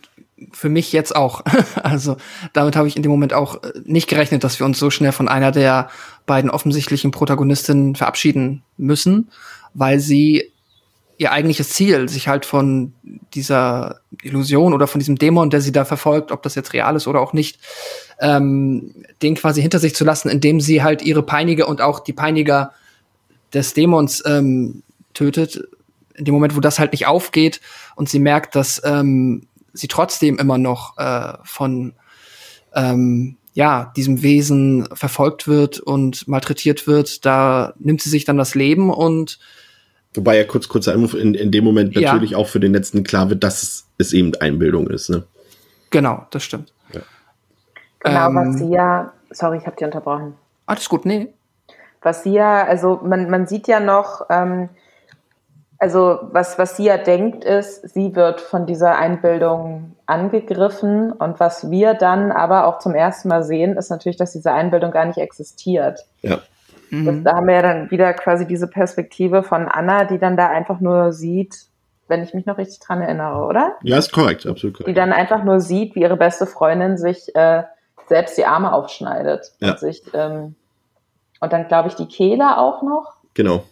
für 0.53 0.69
mich 0.69 0.93
jetzt 0.93 1.15
auch. 1.15 1.43
also 1.83 2.17
damit 2.53 2.77
habe 2.77 2.89
ich 2.89 2.97
in 2.97 3.03
dem 3.03 3.13
Moment 3.13 3.33
auch 3.33 3.63
äh, 3.63 3.73
nicht 3.85 4.09
gerechnet, 4.09 4.45
dass 4.45 4.59
wir 4.59 4.67
uns 4.67 4.79
so 4.79 4.91
schnell 4.91 5.13
von 5.13 5.29
einer 5.29 5.53
der 5.53 5.89
beiden 6.27 6.51
offensichtlichen 6.51 7.11
Protagonistinnen 7.11 7.95
verabschieden 7.95 8.63
müssen, 8.77 9.31
weil 9.75 10.01
sie 10.01 10.53
ihr 11.19 11.33
eigentliches 11.33 11.71
Ziel, 11.71 12.09
sich 12.09 12.29
halt 12.29 12.45
von 12.45 12.93
dieser 13.35 14.01
Illusion 14.23 14.75
oder 14.75 14.87
von 14.87 14.99
diesem 14.99 15.17
Dämon, 15.17 15.49
der 15.49 15.63
sie 15.63 15.73
da 15.73 15.85
verfolgt, 15.87 16.31
ob 16.31 16.43
das 16.43 16.55
jetzt 16.55 16.75
real 16.75 16.95
ist 16.95 17.07
oder 17.07 17.21
auch 17.21 17.33
nicht, 17.33 17.59
ähm, 18.21 18.95
den 19.23 19.35
quasi 19.35 19.63
hinter 19.63 19.79
sich 19.79 19.95
zu 19.95 20.05
lassen, 20.05 20.29
indem 20.29 20.61
sie 20.61 20.83
halt 20.83 21.01
ihre 21.03 21.23
Peiniger 21.23 21.69
und 21.69 21.81
auch 21.81 22.01
die 22.01 22.13
Peiniger 22.13 22.73
des 23.55 23.73
Dämons 23.73 24.23
ähm, 24.27 24.83
tötet. 25.15 25.67
In 26.17 26.25
dem 26.25 26.35
Moment, 26.35 26.57
wo 26.57 26.61
das 26.61 26.79
halt 26.79 26.93
nicht 26.93 27.07
aufgeht 27.07 27.61
und 27.95 28.09
sie 28.09 28.19
merkt, 28.19 28.55
dass 28.55 28.81
ähm, 28.85 29.47
sie 29.73 29.89
trotzdem 29.89 30.39
immer 30.39 30.59
noch 30.59 30.97
äh, 30.99 31.35
von 31.45 31.95
ähm, 32.75 33.37
ja, 33.53 33.93
diesem 33.97 34.23
Wesen 34.23 34.87
verfolgt 34.93 35.49
wird 35.49 35.81
und 35.81 36.29
malträtiert 36.29 36.87
wird, 36.87 37.25
da 37.25 37.73
nimmt 37.79 38.03
sie 38.03 38.11
sich 38.11 38.25
dann 38.25 38.37
das 38.37 38.55
Leben 38.55 38.91
und 38.91 39.39
Wobei 40.17 40.39
ja 40.39 40.45
kurz, 40.45 40.69
kurzer 40.69 40.95
Einwurf 40.95 41.15
in, 41.15 41.35
in 41.35 41.51
dem 41.51 41.63
Moment 41.63 41.95
natürlich 41.95 42.31
ja. 42.31 42.39
auch 42.39 42.49
für 42.49 42.61
den 42.61 42.73
letzten 42.73 43.05
klar 43.05 43.29
wird, 43.29 43.45
dass 43.45 43.87
es 43.99 44.13
eben 44.15 44.35
Einbildung 44.37 44.89
ist, 44.89 45.11
ne? 45.11 45.25
Genau, 45.91 46.27
das 46.31 46.43
stimmt. 46.43 46.73
Ja. 46.93 47.01
Genau, 48.01 48.29
ähm, 48.29 48.35
was 48.35 48.59
sie 48.59 48.71
ja, 48.71 49.13
sorry, 49.31 49.59
ich 49.59 49.67
habe 49.67 49.77
dich 49.77 49.85
unterbrochen. 49.85 50.35
Alles 50.65 50.89
gut, 50.89 51.05
nee. 51.05 51.33
Was 52.03 52.23
sie 52.23 52.33
ja, 52.33 52.65
also 52.65 53.01
man, 53.05 53.29
man 53.31 53.47
sieht 53.47 53.69
ja 53.69 53.81
noch, 53.81 54.23
ähm, 54.31 54.71
Also 55.79 56.19
was, 56.33 56.59
was 56.59 56.77
sie 56.77 56.85
ja 56.85 56.97
denkt, 56.97 57.45
ist, 57.45 57.89
sie 57.95 58.15
wird 58.17 58.41
von 58.41 58.67
dieser 58.67 58.97
Einbildung 58.97 59.95
angegriffen 60.07 61.13
und 61.13 61.39
was 61.41 61.71
wir 61.71 61.95
dann 61.95 62.33
aber 62.33 62.67
auch 62.67 62.79
zum 62.79 62.95
ersten 62.95 63.29
Mal 63.29 63.43
sehen, 63.43 63.77
ist 63.77 63.91
natürlich, 63.91 64.17
dass 64.17 64.33
diese 64.33 64.53
Einbildung 64.53 64.91
gar 64.91 65.05
nicht 65.05 65.19
existiert. 65.19 66.01
Ja. 66.23 66.39
Das, 66.91 67.17
da 67.25 67.35
haben 67.35 67.47
wir 67.49 67.55
ja 67.57 67.63
dann 67.63 67.91
wieder 67.91 68.15
quasi 68.15 68.47
diese 68.47 68.69
Perspektive 68.69 69.43
von 69.43 69.67
Anna, 69.67 70.05
die 70.05 70.19
dann 70.19 70.37
da 70.37 70.49
einfach 70.49 70.79
nur 70.81 71.13
sieht, 71.13 71.57
wenn 72.09 72.23
ich 72.23 72.33
mich 72.33 72.47
noch 72.47 72.59
richtig 72.59 72.79
dran 72.79 73.03
erinnere, 73.03 73.45
oder? 73.45 73.73
Ja, 73.83 73.99
ist 73.99 74.13
korrekt, 74.13 74.47
absolut 74.47 74.79
Die 74.79 74.83
korrekt. 74.85 74.97
dann 74.99 75.13
einfach 75.13 75.43
nur 75.43 75.61
sieht, 75.61 75.97
wie 75.97 76.03
ihre 76.03 76.17
beste 76.17 76.47
Freundin 76.47 76.97
sich 76.97 77.35
äh, 77.35 77.65
selbst 78.07 78.39
die 78.39 78.47
Arme 78.47 78.73
aufschneidet 78.73 79.53
Ja. 79.59 79.73
und 79.73 79.81
sich 79.81 80.03
ähm, 80.15 80.55
und 81.41 81.53
dann 81.53 81.67
glaube 81.67 81.89
ich 81.89 81.97
die 81.97 82.07
Kehle 82.07 82.57
auch 82.57 82.83
noch 82.83 83.17
Genau. 83.35 83.65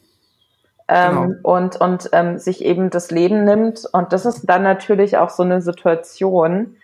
Ähm, 0.89 1.39
und, 1.43 1.81
und 1.81 2.11
ähm, 2.13 2.39
sich 2.39 2.65
eben 2.65 2.91
das 2.91 3.11
Leben 3.11 3.45
nimmt. 3.45 3.85
Und 3.93 4.13
das 4.13 4.27
ist 4.27 4.45
dann 4.49 4.63
natürlich 4.63 5.17
auch 5.17 5.31
so 5.31 5.43
eine 5.43 5.63
Situation, 5.63 6.77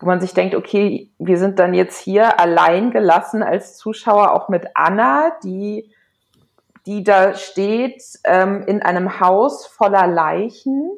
wo 0.00 0.06
man 0.06 0.20
sich 0.20 0.34
denkt, 0.34 0.54
okay, 0.54 1.10
wir 1.18 1.38
sind 1.38 1.58
dann 1.58 1.74
jetzt 1.74 2.00
hier 2.00 2.38
allein 2.40 2.90
gelassen 2.90 3.42
als 3.42 3.76
Zuschauer 3.76 4.32
auch 4.32 4.48
mit 4.48 4.66
Anna, 4.74 5.32
die, 5.42 5.90
die 6.86 7.02
da 7.02 7.34
steht 7.34 8.02
ähm, 8.24 8.62
in 8.66 8.82
einem 8.82 9.20
Haus 9.20 9.66
voller 9.66 10.06
Leichen 10.06 10.90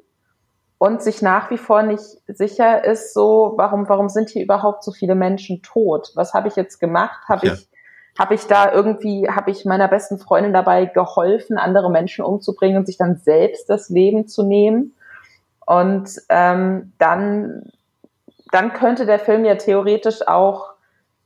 und 0.79 1.03
sich 1.03 1.21
nach 1.21 1.51
wie 1.51 1.59
vor 1.59 1.83
nicht 1.83 2.05
sicher 2.27 2.85
ist, 2.85 3.13
so, 3.13 3.53
warum, 3.57 3.89
warum 3.89 4.09
sind 4.09 4.31
hier 4.31 4.43
überhaupt 4.43 4.83
so 4.83 4.93
viele 4.93 5.15
Menschen 5.15 5.63
tot? 5.63 6.13
Was 6.15 6.33
habe 6.33 6.49
ich 6.49 6.57
jetzt 6.57 6.79
gemacht? 6.79 7.21
Habe 7.29 7.47
Ja. 7.47 7.53
ich 7.55 7.70
habe 8.19 8.35
ich 8.35 8.47
da 8.47 8.73
irgendwie, 8.73 9.29
habe 9.29 9.51
ich 9.51 9.65
meiner 9.65 9.89
besten 9.89 10.19
Freundin 10.19 10.53
dabei 10.53 10.87
geholfen, 10.87 11.59
andere 11.59 11.91
Menschen 11.91 12.25
umzubringen 12.25 12.79
und 12.79 12.87
sich 12.87 12.99
dann 12.99 13.17
selbst 13.17 13.71
das 13.71 13.89
Leben 13.89 14.27
zu 14.27 14.43
nehmen. 14.43 14.95
Und 15.67 16.11
ähm, 16.29 16.93
dann, 16.99 17.71
dann 18.51 18.73
könnte 18.73 19.07
der 19.07 19.19
Film 19.19 19.45
ja 19.45 19.55
theoretisch 19.55 20.27
auch 20.27 20.71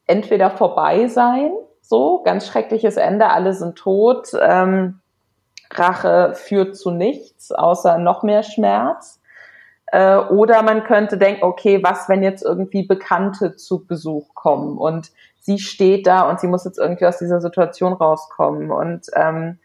entweder 0.07 0.51
vorbei 0.51 1.09
sein, 1.09 1.53
so 1.81 2.23
ganz 2.23 2.47
schreckliches 2.47 2.97
Ende, 2.97 3.31
alle 3.31 3.53
sind 3.55 3.77
tot, 3.77 4.29
ähm, 4.41 5.01
Rache 5.71 6.35
führt 6.35 6.77
zu 6.77 6.91
nichts, 6.91 7.53
außer 7.53 7.99
noch 7.99 8.23
mehr 8.23 8.43
Schmerz. 8.43 9.21
Äh, 9.87 10.17
oder 10.17 10.63
man 10.63 10.85
könnte 10.85 11.19
denken, 11.19 11.45
okay, 11.45 11.83
was, 11.83 12.09
wenn 12.09 12.23
jetzt 12.23 12.43
irgendwie 12.43 12.87
Bekannte 12.87 13.57
zu 13.57 13.87
Besuch 13.87 14.35
kommen 14.35 14.79
und 14.79 15.11
sie 15.45 15.59
steht 15.59 16.07
da 16.07 16.29
und 16.29 16.41
sie 16.41 16.47
muss 16.47 16.65
jetzt 16.65 16.79
irgendwie 16.79 17.05
aus 17.05 17.19
dieser 17.19 17.41
Situation 17.41 17.93
rauskommen. 17.93 18.71
Und 18.71 19.07
ähm, 19.15 19.59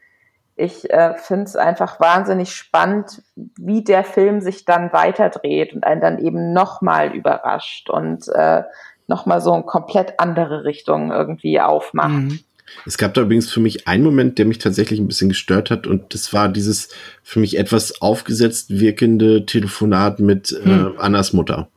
ich 0.57 0.89
äh, 0.91 1.15
finde 1.15 1.45
es 1.45 1.55
einfach 1.55 2.01
wahnsinnig 2.01 2.51
spannend, 2.51 3.23
wie 3.35 3.83
der 3.83 4.03
Film 4.03 4.41
sich 4.41 4.65
dann 4.65 4.91
weiterdreht 4.91 5.73
und 5.73 5.85
einen 5.85 6.01
dann 6.01 6.19
eben 6.19 6.51
nochmal 6.51 7.15
überrascht 7.15 7.89
und 7.89 8.27
äh, 8.27 8.63
nochmal 9.07 9.39
so 9.39 9.53
eine 9.53 9.63
komplett 9.63 10.19
andere 10.19 10.65
Richtung 10.65 11.11
irgendwie 11.11 11.61
aufmacht. 11.61 12.09
Mhm. 12.09 12.39
Es 12.85 12.97
gab 12.97 13.13
da 13.13 13.21
übrigens 13.21 13.51
für 13.51 13.61
mich 13.61 13.87
einen 13.87 14.03
Moment, 14.03 14.37
der 14.37 14.45
mich 14.45 14.59
tatsächlich 14.59 14.99
ein 14.99 15.07
bisschen 15.07 15.29
gestört 15.29 15.71
hat 15.71 15.87
und 15.87 16.13
das 16.13 16.33
war 16.33 16.49
dieses 16.49 16.89
für 17.23 17.39
mich 17.39 17.57
etwas 17.57 18.01
aufgesetzt 18.01 18.79
wirkende 18.79 19.45
Telefonat 19.45 20.19
mit 20.19 20.49
Hm. 20.49 20.93
äh, 20.95 20.99
Annas 20.99 21.33
Mutter. 21.33 21.69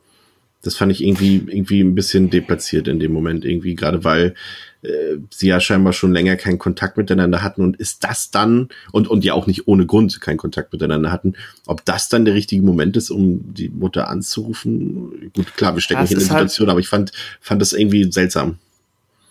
Das 0.63 0.75
fand 0.75 0.91
ich 0.91 1.03
irgendwie 1.03 1.43
irgendwie 1.47 1.81
ein 1.81 1.93
bisschen 1.93 2.29
deplatziert 2.29 2.87
in 2.87 2.99
dem 2.99 3.11
Moment 3.13 3.45
irgendwie 3.45 3.75
gerade 3.75 4.03
weil 4.03 4.33
äh, 4.81 5.17
sie 5.29 5.47
ja 5.47 5.59
scheinbar 5.59 5.93
schon 5.93 6.11
länger 6.13 6.35
keinen 6.35 6.57
Kontakt 6.57 6.97
miteinander 6.97 7.41
hatten 7.43 7.61
und 7.61 7.77
ist 7.77 8.03
das 8.03 8.31
dann 8.31 8.69
und 8.91 9.07
und 9.07 9.23
ja 9.23 9.33
auch 9.33 9.45
nicht 9.47 9.67
ohne 9.67 9.85
Grund 9.85 10.19
keinen 10.21 10.37
Kontakt 10.37 10.73
miteinander 10.73 11.11
hatten, 11.11 11.35
ob 11.67 11.85
das 11.85 12.09
dann 12.09 12.25
der 12.25 12.33
richtige 12.33 12.63
Moment 12.63 12.97
ist, 12.97 13.11
um 13.11 13.53
die 13.53 13.69
Mutter 13.69 14.07
anzurufen? 14.09 15.31
Gut, 15.33 15.55
klar, 15.55 15.75
wir 15.75 15.81
stecken 15.81 16.01
Ja, 16.01 16.07
hier 16.07 16.17
in 16.17 16.23
der 16.23 16.29
halt- 16.29 16.49
Situation, 16.49 16.69
aber 16.69 16.79
ich 16.79 16.87
fand 16.87 17.11
fand 17.39 17.61
das 17.61 17.73
irgendwie 17.73 18.11
seltsam. 18.11 18.57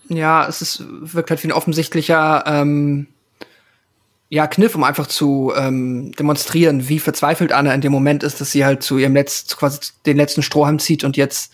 Ja, 0.09 0.47
es 0.47 0.61
ist, 0.61 0.83
wirkt 1.01 1.29
halt 1.29 1.43
wie 1.43 1.47
ein 1.47 1.51
offensichtlicher 1.53 2.43
ähm, 2.45 3.07
ja, 4.29 4.47
Kniff, 4.47 4.73
um 4.75 4.83
einfach 4.83 5.07
zu 5.07 5.53
ähm, 5.55 6.11
demonstrieren, 6.13 6.89
wie 6.89 6.99
verzweifelt 6.99 7.51
Anna 7.51 7.73
in 7.73 7.81
dem 7.81 7.91
Moment 7.91 8.23
ist, 8.23 8.41
dass 8.41 8.51
sie 8.51 8.65
halt 8.65 8.81
zu 8.81 8.97
ihrem 8.97 9.13
letzten, 9.13 9.55
quasi 9.55 9.79
den 10.05 10.17
letzten 10.17 10.41
Strohhalm 10.41 10.79
zieht 10.79 11.03
und 11.03 11.17
jetzt 11.17 11.53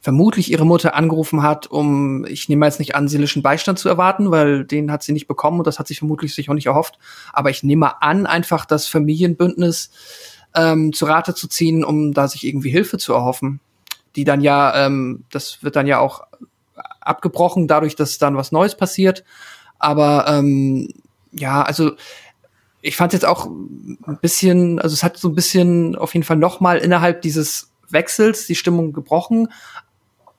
vermutlich 0.00 0.50
ihre 0.50 0.66
Mutter 0.66 0.94
angerufen 0.94 1.42
hat, 1.42 1.66
um, 1.66 2.24
ich 2.26 2.48
nehme 2.48 2.66
jetzt 2.66 2.78
nicht 2.78 2.94
an, 2.94 3.08
seelischen 3.08 3.42
Beistand 3.42 3.78
zu 3.78 3.88
erwarten, 3.88 4.30
weil 4.30 4.64
den 4.64 4.92
hat 4.92 5.02
sie 5.02 5.12
nicht 5.12 5.26
bekommen 5.26 5.58
und 5.58 5.66
das 5.66 5.78
hat 5.78 5.88
sie 5.88 5.94
vermutlich 5.94 6.34
sich 6.34 6.48
auch 6.48 6.54
nicht 6.54 6.66
erhofft. 6.66 6.98
Aber 7.32 7.50
ich 7.50 7.62
nehme 7.62 8.00
an, 8.00 8.26
einfach 8.26 8.64
das 8.64 8.86
Familienbündnis 8.86 9.90
ähm, 10.54 10.92
zu 10.92 11.06
Rate 11.06 11.34
zu 11.34 11.48
ziehen, 11.48 11.84
um 11.84 12.12
da 12.12 12.28
sich 12.28 12.46
irgendwie 12.46 12.70
Hilfe 12.70 12.98
zu 12.98 13.12
erhoffen. 13.12 13.60
Die 14.16 14.24
dann 14.24 14.40
ja, 14.40 14.86
ähm, 14.86 15.24
das 15.30 15.62
wird 15.62 15.76
dann 15.76 15.86
ja 15.86 15.98
auch 15.98 16.22
abgebrochen, 17.00 17.66
dadurch, 17.68 17.96
dass 17.96 18.18
dann 18.18 18.36
was 18.36 18.52
Neues 18.52 18.76
passiert. 18.76 19.24
Aber 19.78 20.26
ähm, 20.28 20.88
ja, 21.32 21.62
also 21.62 21.92
ich 22.80 22.96
fand 22.96 23.12
jetzt 23.12 23.24
auch 23.24 23.46
ein 23.46 24.18
bisschen, 24.20 24.78
also 24.78 24.94
es 24.94 25.02
hat 25.02 25.16
so 25.16 25.28
ein 25.28 25.34
bisschen 25.34 25.96
auf 25.96 26.14
jeden 26.14 26.24
Fall 26.24 26.36
noch 26.36 26.60
mal 26.60 26.78
innerhalb 26.78 27.22
dieses 27.22 27.72
Wechsels 27.90 28.46
die 28.46 28.54
Stimmung 28.54 28.92
gebrochen. 28.92 29.48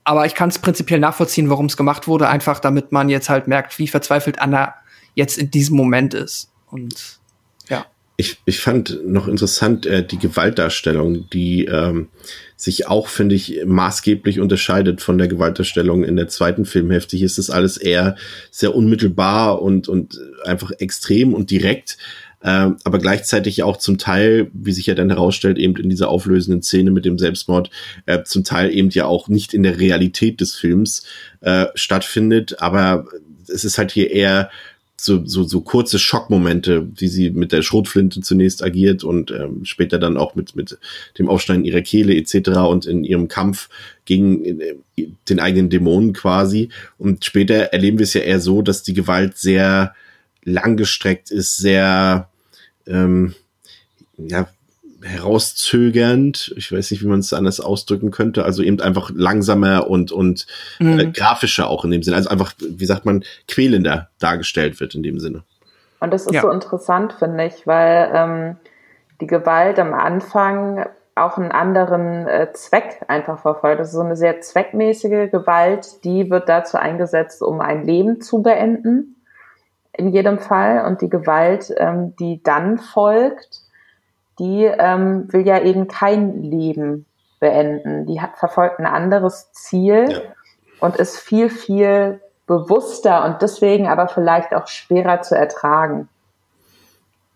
Aber 0.04 0.25
ich 0.25 0.34
kann 0.34 0.49
es 0.49 0.60
prinzipiell 0.60 0.99
nachvollziehen, 0.99 1.49
warum 1.49 1.65
es 1.65 1.78
gemacht 1.78 2.08
wurde, 2.08 2.30
einfach 2.30 2.60
damit 2.60 2.91
man 2.91 3.10
jetzt 3.10 3.30
halt 3.30 3.47
merkt, 3.47 3.78
wie 3.78 3.88
verzweifelt 3.88 4.39
Anna 4.39 4.75
jetzt 5.13 5.38
in 5.38 5.52
diesem 5.52 5.75
Moment 5.75 6.13
ist. 6.13 6.52
Und 6.71 7.19
ja. 7.67 7.86
Ich, 8.15 8.41
ich 8.45 8.60
fand 8.60 8.99
noch 9.06 9.28
interessant 9.28 9.86
äh, 9.86 10.06
die 10.06 10.17
Gewaltdarstellung, 10.17 11.30
die 11.30 11.65
ähm, 11.65 12.10
sich 12.60 12.88
auch, 12.88 13.08
finde 13.08 13.36
ich, 13.36 13.62
maßgeblich 13.65 14.41
unterscheidet 14.41 15.00
von 15.00 15.17
der 15.17 15.30
Gewaltdarstellung 15.30 16.04
in 16.04 16.17
der 16.17 16.28
zweiten 16.28 16.65
Filmhälfte. 16.65 17.15
Hier 17.15 17.26
ist 17.26 17.38
das 17.38 17.50
alles 17.50 17.78
eher 17.78 18.17
sehr 18.52 18.76
unmittelbar 18.76 19.62
und, 19.62 19.88
und 19.88 20.19
einfach 20.43 20.72
extrem 20.78 21.34
und 21.34 21.52
direkt, 21.52 21.98
ähm, 22.43 22.76
aber 22.84 23.00
gleichzeitig 23.00 23.63
auch 23.63 23.78
zum 23.78 23.98
Teil, 23.98 24.52
wie 24.52 24.74
sich 24.74 24.88
ja 24.88 24.93
dann 24.93 25.10
herausstellt, 25.10 25.58
eben 25.58 25.78
in 25.78 25.89
dieser 25.89 26.10
auflösenden 26.10 26.62
Szene 26.62 26.91
mit 26.91 27.06
dem 27.06 27.17
Selbstmord, 27.17 27.69
äh, 28.06 28.24
zum 28.24 28.43
Teil 28.43 28.74
eben 28.74 28.89
ja 28.89 29.06
auch 29.06 29.30
nicht 29.30 29.54
in 29.54 29.63
der 29.63 29.80
Realität 29.80 30.41
des 30.41 30.54
Films 30.54 31.06
äh, 31.39 31.67
stattfindet, 31.76 32.62
aber 32.62 33.06
es 33.48 33.63
ist 33.63 33.78
halt 33.78 33.91
hier 33.91 34.12
eher 34.12 34.50
so, 35.06 35.26
so, 35.26 35.44
so 35.44 35.62
kurze 35.62 36.00
Schockmomente, 36.00 36.88
wie 36.96 37.08
sie 37.08 37.32
mit 37.32 37.52
der 37.52 37.62
Schrotflinte 37.62 38.22
zunächst 38.22 38.64
agiert 38.64 39.04
und 39.04 39.32
ähm, 39.32 39.66
später 39.66 40.00
dann 40.00 40.18
auch 40.18 40.36
mit, 40.36 40.56
mit 40.56 40.78
dem 41.18 41.30
Aufschneiden 41.30 41.66
ihrer 41.66 41.82
Kehle 41.82 42.16
etc. 42.16 42.50
und 42.70 42.86
in 42.86 43.04
ihrem 43.04 43.28
Kampf 43.28 43.70
gegen 44.06 44.60
äh, 44.60 44.76
den 45.30 45.40
eigenen 45.40 45.70
Dämonen 45.70 46.14
quasi. 46.14 46.70
Und 46.98 47.26
später 47.26 47.56
erleben 47.74 48.00
wir 48.00 48.04
es 48.04 48.14
ja 48.14 48.22
eher 48.22 48.40
so, 48.40 48.62
dass 48.62 48.84
die 48.84 48.94
Gewalt 48.94 49.38
sehr 49.38 49.94
langgestreckt 50.44 51.32
ist, 51.32 51.58
sehr 51.58 52.30
ähm, 52.88 53.36
ja, 54.18 54.50
herauszögernd. 55.04 56.54
Ich 56.58 56.72
weiß 56.72 56.92
nicht, 56.92 57.02
wie 57.02 57.08
man 57.08 57.20
es 57.20 57.34
anders 57.34 57.60
ausdrücken 57.60 58.12
könnte. 58.12 58.44
Also 58.44 58.64
eben 58.64 58.80
einfach 58.82 59.12
langsamer 59.14 59.90
und, 59.90 60.12
und 60.12 60.46
äh, 60.80 61.08
grafischer 61.08 61.70
auch 61.70 61.86
in 61.86 61.92
dem 61.92 62.04
Sinne. 62.04 62.18
Also 62.18 62.30
einfach, 62.30 62.54
wie 62.60 62.86
sagt 62.86 63.06
man, 63.06 63.24
quälender 63.48 64.10
dargestellt 64.19 64.80
wird 64.80 64.96
in 64.96 65.04
dem 65.04 65.19
Sinne. 65.19 65.44
Und 66.00 66.13
das 66.13 66.26
ist 66.26 66.34
Ja. 66.34 66.42
so 66.42 66.50
interessant, 66.50 67.13
finde 67.13 67.46
ich, 67.46 67.67
weil 67.67 68.12
ähm, 68.13 68.56
die 69.21 69.28
Gewalt 69.28 69.80
am 69.80 69.94
Anfang 69.94 70.86
auch 71.15 71.38
einen 71.38 71.52
anderen 71.52 72.28
äh, 72.28 72.52
Zweck 72.54 73.02
einfach 73.08 73.40
verfolgt. 73.40 73.82
Das 73.82 73.90
ist 73.90 73.96
so 73.96 74.02
eine 74.02 74.15
sehr 74.15 74.40
zweckmäßige 74.40 75.30
Gewalt, 75.32 76.04
die 76.06 76.30
wird 76.30 76.48
dazu 76.48 76.78
eingesetzt, 76.78 77.42
um 77.42 77.60
ein 77.60 77.86
Leben 77.86 78.21
zu 78.21 78.42
beenden, 78.42 79.17
in 79.92 80.10
jedem 80.13 80.40
Fall. 80.40 80.86
Und 80.86 81.02
die 81.02 81.10
Gewalt, 81.10 81.73
ähm, 81.78 82.15
die 82.17 82.42
dann 82.42 82.78
folgt, 82.78 83.62
die 84.40 84.63
ähm, 84.65 85.31
will 85.31 85.46
ja 85.46 85.62
eben 85.62 85.87
kein 85.87 86.42
Leben 86.44 87.06
beenden. 87.40 88.06
Die 88.06 88.21
hat 88.21 88.37
verfolgt 88.37 88.79
ein 88.79 88.85
anderes 88.85 89.52
Ziel 89.52 90.08
Ja. 90.10 90.21
und 90.79 90.96
ist 90.96 91.17
viel, 91.17 91.50
viel 91.50 92.21
bewusster 92.48 93.25
und 93.25 93.42
deswegen 93.42 93.87
aber 93.87 94.08
vielleicht 94.08 94.54
auch 94.54 94.67
schwerer 94.67 95.21
zu 95.21 95.35
ertragen. 95.35 96.10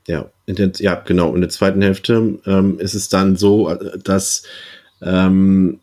Ja, 0.08 0.26
in 0.46 0.56
der, 0.56 0.72
ja, 0.76 0.96
genau. 0.96 1.34
In 1.34 1.42
der 1.42 1.50
zweiten 1.50 1.82
Hälfte 1.82 2.40
ähm, 2.46 2.80
ist 2.80 2.94
es 2.94 3.10
dann 3.10 3.36
so, 3.38 3.70
äh, 3.70 4.00
dass 4.00 4.44
ähm, 5.02 5.80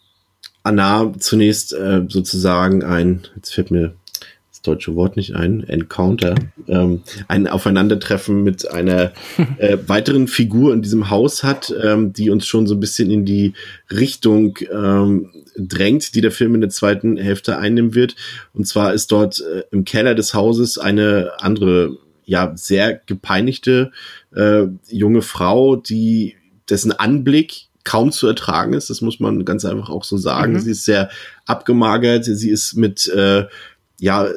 Anna 0.62 1.12
zunächst 1.18 1.72
äh, 1.72 2.02
sozusagen 2.08 2.84
ein, 2.84 3.22
jetzt 3.36 3.54
fällt 3.54 3.70
mir 3.70 3.94
das 4.61 4.62
deutsche 4.62 4.94
Wort 4.94 5.16
nicht 5.16 5.34
ein, 5.34 5.64
Encounter, 5.64 6.34
ähm, 6.68 7.02
ein 7.28 7.46
Aufeinandertreffen 7.46 8.42
mit 8.42 8.70
einer 8.70 9.12
äh, 9.58 9.78
weiteren 9.86 10.28
Figur 10.28 10.72
in 10.74 10.82
diesem 10.82 11.11
Haus 11.11 11.42
hat, 11.42 11.74
ähm, 11.82 12.12
die 12.12 12.30
uns 12.30 12.46
schon 12.46 12.66
so 12.66 12.74
ein 12.74 12.80
bisschen 12.80 13.11
in 13.11 13.24
die 13.24 13.54
Richtung 13.90 14.58
ähm, 14.70 15.30
drängt, 15.56 16.14
die 16.14 16.20
der 16.20 16.32
Film 16.32 16.54
in 16.54 16.61
der 16.61 16.70
zweiten 16.70 17.16
Hälfte 17.16 17.58
einnehmen 17.58 17.94
wird. 17.94 18.16
Und 18.52 18.66
zwar 18.66 18.92
ist 18.92 19.12
dort 19.12 19.40
äh, 19.40 19.64
im 19.70 19.84
Keller 19.84 20.14
des 20.14 20.34
Hauses 20.34 20.78
eine 20.78 21.32
andere 21.38 21.96
ja 22.24 22.52
sehr 22.54 23.00
gepeinigte 23.06 23.90
äh, 24.34 24.64
junge 24.88 25.22
Frau, 25.22 25.76
die 25.76 26.36
dessen 26.68 26.92
Anblick 26.92 27.66
kaum 27.82 28.12
zu 28.12 28.26
ertragen 28.26 28.74
ist. 28.74 28.90
Das 28.90 29.00
muss 29.00 29.20
man 29.20 29.44
ganz 29.44 29.64
einfach 29.64 29.88
auch 29.88 30.04
so 30.04 30.16
sagen. 30.16 30.52
Mhm. 30.52 30.61
Sie 30.61 30.70
ist 30.72 30.84
sehr 30.84 31.11
abgemagert. 31.46 32.24
Sie 32.24 32.50
ist 32.50 32.74
mit 32.74 33.08
äh, 33.08 33.46
ja 34.01 34.28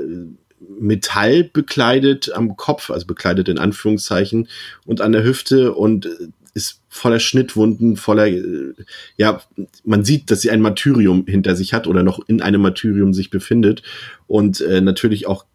Metall 0.80 1.44
bekleidet 1.44 2.32
am 2.34 2.56
Kopf, 2.56 2.90
also 2.90 3.06
bekleidet 3.06 3.50
in 3.50 3.58
Anführungszeichen 3.58 4.48
und 4.86 5.02
an 5.02 5.12
der 5.12 5.24
Hüfte 5.24 5.74
und 5.74 6.08
ist 6.54 6.82
voller 6.88 7.20
Schnittwunden, 7.20 7.98
voller, 7.98 8.28
äh, 8.28 8.74
ja, 9.18 9.42
man 9.84 10.06
sieht, 10.06 10.30
dass 10.30 10.42
sie 10.42 10.52
ein 10.52 10.62
Martyrium 10.62 11.26
hinter 11.26 11.56
sich 11.56 11.74
hat 11.74 11.88
oder 11.88 12.04
noch 12.04 12.20
in 12.28 12.42
einem 12.42 12.62
Martyrium 12.62 13.14
sich 13.14 13.32
befindet 13.32 13.82
und 14.28 14.62
äh, 14.62 14.82
natürlich 14.82 15.26
auch 15.26 15.46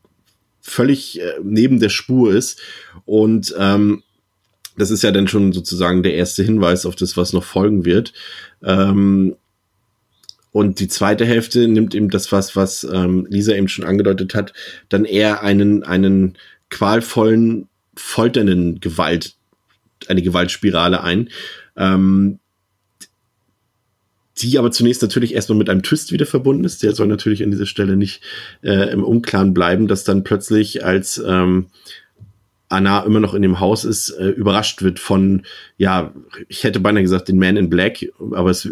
völlig 0.60 1.20
äh, 1.20 1.34
neben 1.42 1.78
der 1.78 1.88
Spur 1.88 2.34
ist. 2.34 2.60
Und 3.04 3.54
ähm, 3.58 4.02
das 4.76 4.90
ist 4.90 5.02
ja 5.02 5.12
dann 5.12 5.28
schon 5.28 5.52
sozusagen 5.52 6.02
der 6.02 6.14
erste 6.14 6.42
Hinweis 6.42 6.84
auf 6.84 6.96
das, 6.96 7.16
was 7.16 7.32
noch 7.32 7.44
folgen 7.44 7.84
wird. 7.84 8.12
Ähm, 8.62 9.36
und 10.50 10.80
die 10.80 10.88
zweite 10.88 11.24
Hälfte 11.24 11.68
nimmt 11.68 11.94
eben 11.94 12.10
das, 12.10 12.32
was, 12.32 12.56
was 12.56 12.84
ähm, 12.84 13.26
Lisa 13.28 13.52
eben 13.52 13.68
schon 13.68 13.84
angedeutet 13.84 14.34
hat, 14.34 14.52
dann 14.88 15.04
eher 15.04 15.42
einen, 15.42 15.82
einen 15.82 16.38
qualvollen, 16.70 17.68
folternden 17.96 18.80
Gewalt 18.80 19.34
eine 20.06 20.22
Gewaltspirale 20.22 21.02
ein. 21.02 21.28
Ähm, 21.76 22.38
die 24.40 24.58
aber 24.58 24.70
zunächst 24.70 25.02
natürlich 25.02 25.34
erstmal 25.34 25.58
mit 25.58 25.68
einem 25.68 25.82
Twist 25.82 26.12
wieder 26.12 26.26
verbunden 26.26 26.64
ist. 26.64 26.82
Der 26.84 26.94
soll 26.94 27.08
natürlich 27.08 27.42
an 27.42 27.50
dieser 27.50 27.66
Stelle 27.66 27.96
nicht 27.96 28.22
äh, 28.62 28.90
im 28.92 29.02
Unklaren 29.02 29.52
bleiben, 29.52 29.88
dass 29.88 30.04
dann 30.04 30.22
plötzlich 30.22 30.84
als 30.84 31.20
ähm, 31.26 31.66
Anna 32.68 33.00
immer 33.00 33.20
noch 33.20 33.34
in 33.34 33.42
dem 33.42 33.60
Haus 33.60 33.84
ist, 33.84 34.10
äh, 34.10 34.28
überrascht 34.28 34.82
wird 34.82 34.98
von, 34.98 35.42
ja, 35.78 36.12
ich 36.48 36.64
hätte 36.64 36.80
beinahe 36.80 37.02
gesagt, 37.02 37.28
den 37.28 37.38
Man 37.38 37.56
in 37.56 37.70
Black, 37.70 38.06
aber 38.32 38.50
es 38.50 38.68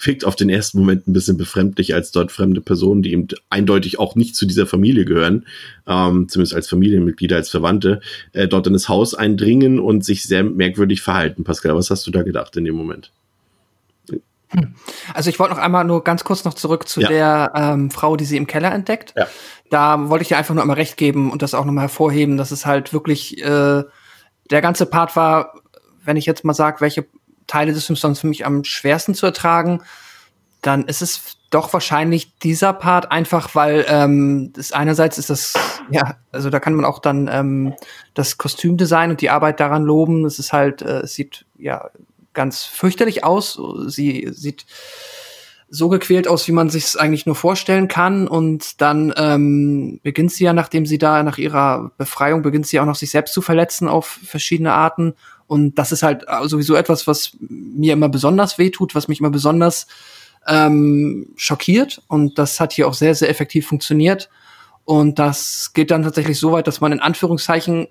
wirkt 0.00 0.24
auf 0.24 0.36
den 0.36 0.48
ersten 0.48 0.78
Moment 0.78 1.06
ein 1.06 1.12
bisschen 1.12 1.36
befremdlich, 1.36 1.94
als 1.94 2.10
dort 2.10 2.32
fremde 2.32 2.60
Personen, 2.60 3.02
die 3.02 3.12
eben 3.12 3.28
eindeutig 3.50 3.98
auch 3.98 4.14
nicht 4.14 4.34
zu 4.34 4.46
dieser 4.46 4.66
Familie 4.66 5.04
gehören, 5.04 5.46
ähm, 5.86 6.28
zumindest 6.28 6.54
als 6.54 6.68
Familienmitglieder, 6.68 7.36
als 7.36 7.50
Verwandte, 7.50 8.00
äh, 8.32 8.48
dort 8.48 8.66
in 8.66 8.72
das 8.72 8.88
Haus 8.88 9.14
eindringen 9.14 9.78
und 9.78 10.04
sich 10.04 10.24
sehr 10.24 10.42
merkwürdig 10.42 11.02
verhalten. 11.02 11.44
Pascal, 11.44 11.74
was 11.74 11.90
hast 11.90 12.06
du 12.06 12.10
da 12.10 12.22
gedacht 12.22 12.56
in 12.56 12.64
dem 12.64 12.76
Moment? 12.76 13.12
Hm. 14.50 14.74
Also 15.14 15.30
ich 15.30 15.38
wollte 15.38 15.54
noch 15.54 15.60
einmal 15.60 15.84
nur 15.84 16.04
ganz 16.04 16.24
kurz 16.24 16.44
noch 16.44 16.54
zurück 16.54 16.88
zu 16.88 17.00
ja. 17.00 17.08
der 17.08 17.52
ähm, 17.54 17.90
Frau, 17.90 18.16
die 18.16 18.24
sie 18.24 18.36
im 18.36 18.46
Keller 18.46 18.72
entdeckt. 18.72 19.12
Ja. 19.16 19.26
Da 19.70 20.08
wollte 20.08 20.22
ich 20.22 20.28
dir 20.28 20.38
einfach 20.38 20.54
nur 20.54 20.62
einmal 20.62 20.76
recht 20.76 20.96
geben 20.96 21.30
und 21.30 21.42
das 21.42 21.54
auch 21.54 21.64
nochmal 21.64 21.82
hervorheben, 21.82 22.36
dass 22.36 22.50
es 22.50 22.64
halt 22.64 22.92
wirklich 22.92 23.42
äh, 23.42 23.84
der 24.50 24.60
ganze 24.62 24.86
Part 24.86 25.16
war, 25.16 25.54
wenn 26.02 26.16
ich 26.16 26.26
jetzt 26.26 26.44
mal 26.44 26.54
sage, 26.54 26.80
welche 26.80 27.06
Teile 27.46 27.72
des 27.72 27.86
Films 27.86 28.00
sonst 28.00 28.20
für 28.20 28.26
mich 28.26 28.46
am 28.46 28.64
schwersten 28.64 29.14
zu 29.14 29.26
ertragen, 29.26 29.82
dann 30.62 30.84
ist 30.86 31.02
es 31.02 31.36
doch 31.50 31.72
wahrscheinlich 31.72 32.36
dieser 32.38 32.72
Part 32.72 33.10
einfach, 33.10 33.54
weil 33.54 33.86
ähm, 33.88 34.52
das 34.54 34.72
einerseits 34.72 35.18
ist 35.18 35.30
das, 35.30 35.54
ja, 35.90 36.16
also 36.30 36.50
da 36.50 36.60
kann 36.60 36.74
man 36.74 36.84
auch 36.84 36.98
dann 36.98 37.28
ähm, 37.32 37.74
das 38.14 38.36
Kostümdesign 38.36 39.10
und 39.10 39.20
die 39.20 39.30
Arbeit 39.30 39.60
daran 39.60 39.84
loben. 39.84 40.26
Es 40.26 40.38
ist 40.38 40.52
halt, 40.52 40.82
äh, 40.82 41.00
es 41.00 41.14
sieht 41.14 41.46
ja 41.56 41.90
ganz 42.32 42.64
fürchterlich 42.64 43.24
aus. 43.24 43.60
Sie 43.86 44.28
sieht 44.30 44.66
so 45.70 45.88
gequält 45.88 46.28
aus, 46.28 46.48
wie 46.48 46.52
man 46.52 46.70
sich 46.70 46.84
es 46.84 46.96
eigentlich 46.96 47.26
nur 47.26 47.34
vorstellen 47.34 47.88
kann. 47.88 48.26
Und 48.26 48.80
dann 48.80 49.12
ähm, 49.16 50.00
beginnt 50.02 50.32
sie 50.32 50.44
ja, 50.44 50.52
nachdem 50.52 50.86
sie 50.86 50.98
da 50.98 51.22
nach 51.22 51.38
ihrer 51.38 51.90
Befreiung 51.98 52.42
beginnt 52.42 52.66
sie 52.66 52.80
auch 52.80 52.86
noch 52.86 52.94
sich 52.94 53.10
selbst 53.10 53.34
zu 53.34 53.42
verletzen 53.42 53.88
auf 53.88 54.18
verschiedene 54.24 54.72
Arten. 54.72 55.14
Und 55.46 55.78
das 55.78 55.92
ist 55.92 56.02
halt 56.02 56.24
sowieso 56.44 56.74
etwas, 56.74 57.06
was 57.06 57.36
mir 57.40 57.92
immer 57.92 58.08
besonders 58.08 58.58
wehtut, 58.58 58.94
was 58.94 59.08
mich 59.08 59.20
immer 59.20 59.30
besonders 59.30 59.86
ähm, 60.46 61.28
schockiert. 61.36 62.02
Und 62.08 62.38
das 62.38 62.60
hat 62.60 62.72
hier 62.72 62.88
auch 62.88 62.94
sehr, 62.94 63.14
sehr 63.14 63.28
effektiv 63.28 63.66
funktioniert. 63.66 64.30
Und 64.84 65.18
das 65.18 65.72
geht 65.74 65.90
dann 65.90 66.02
tatsächlich 66.02 66.38
so 66.38 66.52
weit, 66.52 66.66
dass 66.66 66.80
man 66.80 66.92
in 66.92 67.00
Anführungszeichen 67.00 67.88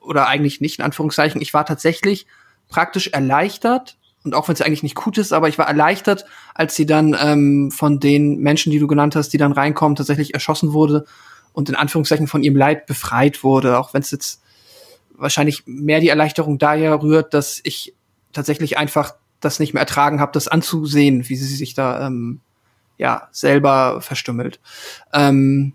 oder 0.00 0.28
eigentlich 0.28 0.62
nicht 0.62 0.78
in 0.78 0.84
Anführungszeichen, 0.84 1.42
ich 1.42 1.52
war 1.52 1.66
tatsächlich 1.66 2.26
praktisch 2.70 3.08
erleichtert, 3.08 3.96
und 4.22 4.34
auch 4.34 4.48
wenn 4.48 4.54
es 4.54 4.60
eigentlich 4.60 4.82
nicht 4.82 4.96
gut 4.96 5.16
ist, 5.18 5.32
aber 5.32 5.48
ich 5.48 5.58
war 5.58 5.66
erleichtert, 5.66 6.26
als 6.54 6.76
sie 6.76 6.86
dann 6.86 7.16
ähm, 7.18 7.70
von 7.70 8.00
den 8.00 8.38
Menschen, 8.38 8.70
die 8.70 8.78
du 8.78 8.86
genannt 8.86 9.16
hast, 9.16 9.30
die 9.30 9.38
dann 9.38 9.52
reinkommen, 9.52 9.96
tatsächlich 9.96 10.34
erschossen 10.34 10.72
wurde 10.72 11.06
und 11.52 11.68
in 11.68 11.74
Anführungszeichen 11.74 12.26
von 12.26 12.42
ihrem 12.42 12.56
Leid 12.56 12.86
befreit 12.86 13.42
wurde, 13.42 13.78
auch 13.78 13.94
wenn 13.94 14.02
es 14.02 14.10
jetzt 14.10 14.42
wahrscheinlich 15.14 15.62
mehr 15.66 16.00
die 16.00 16.08
Erleichterung 16.08 16.58
daher 16.58 17.02
rührt, 17.02 17.32
dass 17.34 17.60
ich 17.64 17.94
tatsächlich 18.32 18.78
einfach 18.78 19.14
das 19.40 19.58
nicht 19.58 19.72
mehr 19.72 19.82
ertragen 19.82 20.20
habe, 20.20 20.32
das 20.32 20.48
anzusehen, 20.48 21.28
wie 21.28 21.36
sie 21.36 21.56
sich 21.56 21.74
da 21.74 22.06
ähm, 22.06 22.40
ja 22.98 23.28
selber 23.32 24.00
verstümmelt. 24.02 24.60
Ähm, 25.12 25.72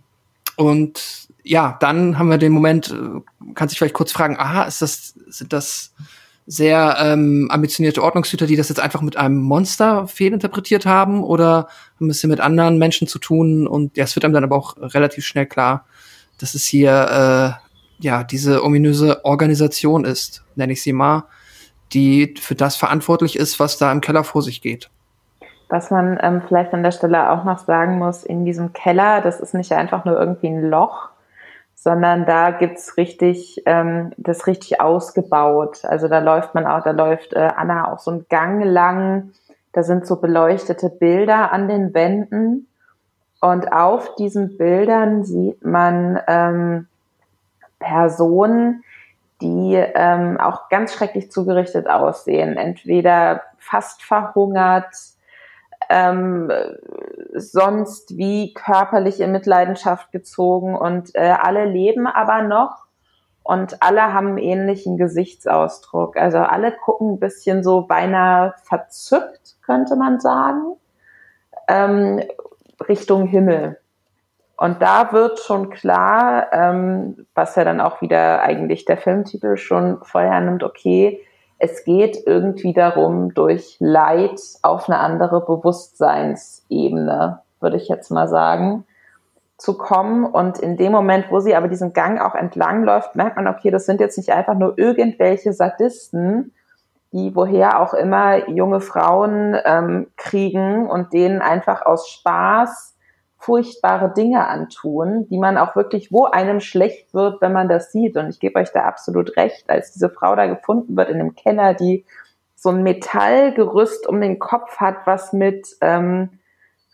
und 0.56 1.28
ja, 1.43 1.78
dann 1.80 2.18
haben 2.18 2.30
wir 2.30 2.38
den 2.38 2.52
Moment, 2.52 2.91
äh, 2.91 3.54
kann 3.54 3.70
sich 3.70 3.78
vielleicht 3.78 3.96
kurz 3.96 4.12
fragen, 4.12 4.38
aha, 4.38 4.64
ist 4.64 4.82
das, 4.82 5.16
sind 5.28 5.52
das 5.52 5.93
sehr 6.48 6.98
ähm, 7.00 7.48
ambitionierte 7.50 8.04
Ordnungshüter, 8.04 8.46
die 8.46 8.56
das 8.56 8.70
jetzt 8.70 8.80
einfach 8.80 9.02
mit 9.02 9.18
einem 9.18 9.38
Monster 9.38 10.08
fehlinterpretiert 10.08 10.86
haben 10.86 11.24
oder 11.24 11.68
haben 12.00 12.10
es 12.10 12.22
hier 12.22 12.30
mit 12.30 12.39
anderen 12.39 12.78
Menschen 12.78 13.08
zu 13.08 13.18
tun 13.18 13.68
und 13.68 13.98
ja, 13.98 14.04
es 14.04 14.16
wird 14.16 14.26
einem 14.26 14.34
dann 14.34 14.43
aber 14.43 14.56
auch 14.56 14.78
relativ 14.78 15.26
schnell 15.26 15.48
klar, 15.48 15.86
dass 16.39 16.54
es 16.54 16.66
hier 16.66 16.91
äh, 16.91 18.04
ja 18.04 18.24
diese 18.24 18.64
ominöse 18.64 19.26
Organisation 19.26 20.06
ist, 20.06 20.43
nenne 20.56 20.74
ich 20.74 20.84
sie 20.84 20.93
mal, 20.93 21.24
die 21.93 22.36
für 22.39 22.56
das 22.56 22.76
verantwortlich 22.76 23.38
ist, 23.38 23.60
was 23.60 23.78
da 23.78 23.91
im 23.91 24.02
Keller 24.02 24.24
vor 24.24 24.43
sich 24.43 24.62
geht. 24.62 24.89
Was 25.70 25.89
man 25.89 26.20
ähm, 26.22 26.43
vielleicht 26.48 26.74
an 26.74 26.84
der 26.84 26.91
Stelle 26.91 27.32
auch 27.32 27.43
noch 27.43 27.58
sagen 27.58 27.98
muss, 27.98 28.24
in 28.24 28.46
diesem 28.46 28.72
Keller, 28.74 29.22
das 29.22 29.39
ist 29.39 29.56
nicht 29.56 29.72
einfach 29.72 30.06
nur 30.06 30.20
irgendwie 30.20 30.48
ein 30.48 30.70
Loch, 30.70 31.10
sondern 31.86 32.25
da 32.25 32.49
gibt's 32.49 32.97
richtig, 32.97 33.61
ähm, 33.67 34.11
das 34.17 34.47
richtig 34.47 34.81
ausgebaut. 34.81 35.86
Also 35.86 36.07
da 36.07 36.17
läuft 36.17 36.55
man 36.55 36.65
auch, 36.65 36.83
da 36.83 36.89
läuft 36.89 37.33
äh, 37.33 37.47
Anna 37.55 37.93
auch 37.93 37.99
so 37.99 38.09
einen 38.09 38.25
Gang 38.27 38.63
lang. 38.63 39.33
Da 39.71 39.83
sind 39.83 40.07
so 40.07 40.15
beleuchtete 40.15 40.89
Bilder 40.89 41.53
an 41.53 41.67
den 41.67 41.93
Wänden. 41.93 42.67
Und 43.39 43.71
auf 43.71 44.15
diesen 44.15 44.57
Bildern 44.57 45.25
sieht 45.25 45.63
man 45.63 46.19
ähm, 46.27 46.88
Personen, 47.77 48.83
die 49.39 49.75
ähm, 49.75 50.39
auch 50.39 50.69
ganz 50.69 50.91
schrecklich 50.91 51.29
zugerichtet 51.29 51.88
aussehen. 51.88 52.57
Entweder 52.57 53.43
fast 53.59 54.01
verhungert, 54.01 54.88
ähm, 55.89 56.51
sonst 57.33 58.17
wie 58.17 58.53
körperlich 58.53 59.19
in 59.19 59.31
Mitleidenschaft 59.31 60.11
gezogen 60.11 60.75
und 60.75 61.13
äh, 61.15 61.36
alle 61.41 61.65
leben 61.65 62.07
aber 62.07 62.41
noch 62.43 62.86
und 63.43 63.83
alle 63.83 64.13
haben 64.13 64.29
einen 64.29 64.38
ähnlichen 64.39 64.97
Gesichtsausdruck. 64.97 66.17
Also 66.17 66.39
alle 66.39 66.71
gucken 66.71 67.13
ein 67.13 67.19
bisschen 67.19 67.63
so 67.63 67.81
beinahe 67.81 68.55
verzückt, 68.63 69.57
könnte 69.61 69.95
man 69.95 70.19
sagen, 70.19 70.77
ähm, 71.67 72.21
Richtung 72.88 73.27
Himmel. 73.27 73.79
Und 74.57 74.81
da 74.81 75.11
wird 75.11 75.39
schon 75.39 75.69
klar, 75.69 76.51
ähm, 76.53 77.27
was 77.36 77.55
ja 77.55 77.63
dann 77.63 77.81
auch 77.81 78.01
wieder 78.01 78.41
eigentlich 78.41 78.86
der 78.86 78.97
Filmtitel 78.97 79.57
schon 79.57 79.99
vorher 80.03 80.39
nimmt, 80.41 80.63
okay, 80.63 81.21
es 81.58 81.84
geht 81.84 82.18
irgendwie 82.26 82.74
darum, 82.74 83.34
durch 83.34 83.78
Leid 83.80 84.39
auf 84.62 84.89
eine 84.89 84.99
andere 84.99 85.41
Bewusstseinsebene, 85.41 87.39
würde 87.60 87.78
ich 87.78 87.88
jetzt 87.88 88.12
mal 88.12 88.28
sagen, 88.28 88.86
zu 89.58 89.78
kommen. 89.78 90.26
Und 90.26 90.60
in 90.60 90.78
dem 90.78 90.91
Moment, 90.91 91.32
wo 91.32 91.39
sie 91.39 91.56
aber 91.56 91.68
diesen 91.68 91.93
Gang 91.93 92.20
auch 92.20 92.36
entlang 92.36 92.84
läuft, 92.84 93.16
merkt 93.16 93.38
man, 93.38 93.47
okay, 93.47 93.72
das 93.72 93.86
sind 93.86 94.01
jetzt 94.01 94.18
nicht 94.18 94.32
einfach 94.32 94.56
nur 94.56 94.78
irgendwelche 94.78 95.53
Sadisten, 95.53 96.51
die 97.14 97.34
woher 97.36 97.80
auch 97.82 97.93
immer 97.93 98.49
junge 98.49 98.82
Frauen 98.82 99.56
ähm, 99.64 100.08
kriegen 100.18 100.89
und 100.89 101.14
denen 101.14 101.41
einfach 101.41 101.86
aus 101.86 102.10
Spaß 102.10 102.95
furchtbare 103.46 104.12
Dinge 104.12 104.48
antun, 104.48 105.28
die 105.30 105.38
man 105.38 105.58
auch 105.58 105.76
wirklich, 105.76 106.12
wo 106.12 106.26
einem 106.26 106.60
schlecht 106.60 107.14
wird, 107.14 107.41
wenn 107.41 107.54
man 107.54 107.70
das 107.70 107.91
sieht. 107.91 108.18
Und 108.18 108.30
ich 108.30 108.39
gebe 108.39 108.60
euch 108.60 108.72
da 108.72 108.82
absolut 108.82 109.38
recht, 109.38 109.70
als 109.70 109.93
diese 109.93 110.10
Frau 110.10 110.36
da 110.36 110.48
gefunden 110.48 110.98
wird 110.98 111.10
in 111.10 111.20
dem 111.20 111.36
Keller, 111.36 111.76
die 111.76 112.06
so 112.56 112.70
ein 112.70 112.82
Metallgerüst 112.82 114.08
um 114.08 114.20
den 114.20 114.39
Kopf 114.39 114.78
hat, 114.78 115.06
was 115.06 115.32
mit, 115.32 115.68
ähm, 115.82 116.39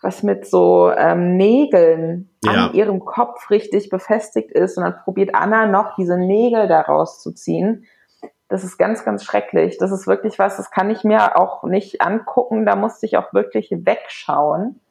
was 0.01 0.23
mit 0.23 0.45
so 0.45 0.91
ähm, 0.91 1.37
Nägeln 1.37 2.29
ja. 2.43 2.51
an 2.51 2.73
ihrem 2.73 2.99
Kopf 3.05 3.49
richtig 3.49 3.89
befestigt 3.89 4.51
ist. 4.51 4.77
Und 4.77 4.83
dann 4.83 4.97
probiert 5.05 5.33
Anna 5.33 5.67
noch 5.67 5.95
diese 5.95 6.17
Nägel 6.17 6.67
daraus 6.67 7.21
zu 7.21 7.31
ziehen. 7.31 7.85
Das 8.49 8.65
ist 8.65 8.77
ganz, 8.77 9.05
ganz 9.05 9.23
schrecklich. 9.23 9.77
Das 9.77 9.93
ist 9.93 10.05
wirklich 10.07 10.37
was, 10.37 10.57
das 10.57 10.69
kann 10.69 10.89
ich 10.89 11.05
mir 11.05 11.39
auch 11.39 11.63
nicht 11.63 12.01
angucken. 12.01 12.65
Da 12.65 12.75
musste 12.75 13.05
ich 13.05 13.15
auch 13.15 13.33
wirklich 13.33 13.69
wegschauen. 13.71 14.81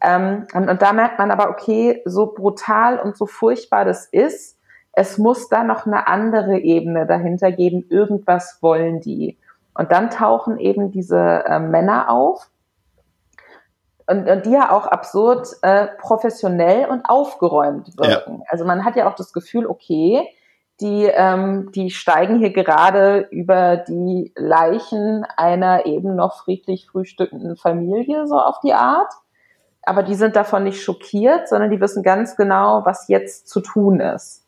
Ähm, 0.00 0.46
und, 0.54 0.68
und 0.68 0.82
da 0.82 0.92
merkt 0.92 1.18
man 1.18 1.30
aber, 1.30 1.50
okay, 1.50 2.02
so 2.04 2.26
brutal 2.32 2.98
und 2.98 3.16
so 3.16 3.26
furchtbar 3.26 3.84
das 3.84 4.06
ist, 4.06 4.58
es 4.92 5.18
muss 5.18 5.48
da 5.48 5.62
noch 5.62 5.86
eine 5.86 6.08
andere 6.08 6.58
Ebene 6.58 7.06
dahinter 7.06 7.52
geben, 7.52 7.84
irgendwas 7.88 8.58
wollen 8.60 9.00
die. 9.00 9.38
Und 9.74 9.92
dann 9.92 10.10
tauchen 10.10 10.58
eben 10.58 10.90
diese 10.90 11.44
äh, 11.46 11.60
Männer 11.60 12.10
auf, 12.10 12.50
und, 14.08 14.28
und 14.28 14.46
die 14.46 14.52
ja 14.52 14.72
auch 14.72 14.86
absurd 14.86 15.48
äh, 15.62 15.86
professionell 16.00 16.86
und 16.86 17.02
aufgeräumt 17.08 17.96
wirken. 17.98 18.38
Ja. 18.38 18.44
Also 18.48 18.64
man 18.64 18.84
hat 18.84 18.96
ja 18.96 19.08
auch 19.08 19.14
das 19.14 19.32
Gefühl, 19.32 19.66
okay, 19.66 20.26
die, 20.80 21.04
ähm, 21.04 21.70
die 21.72 21.90
steigen 21.90 22.38
hier 22.38 22.52
gerade 22.52 23.28
über 23.30 23.76
die 23.76 24.32
Leichen 24.34 25.26
einer 25.36 25.86
eben 25.86 26.16
noch 26.16 26.44
friedlich 26.44 26.86
frühstückenden 26.86 27.56
Familie, 27.56 28.26
so 28.26 28.36
auf 28.36 28.60
die 28.60 28.72
Art. 28.72 29.12
Aber 29.88 30.02
die 30.02 30.14
sind 30.14 30.36
davon 30.36 30.64
nicht 30.64 30.82
schockiert, 30.82 31.48
sondern 31.48 31.70
die 31.70 31.80
wissen 31.80 32.02
ganz 32.02 32.36
genau, 32.36 32.82
was 32.84 33.08
jetzt 33.08 33.48
zu 33.48 33.60
tun 33.60 34.00
ist. 34.00 34.42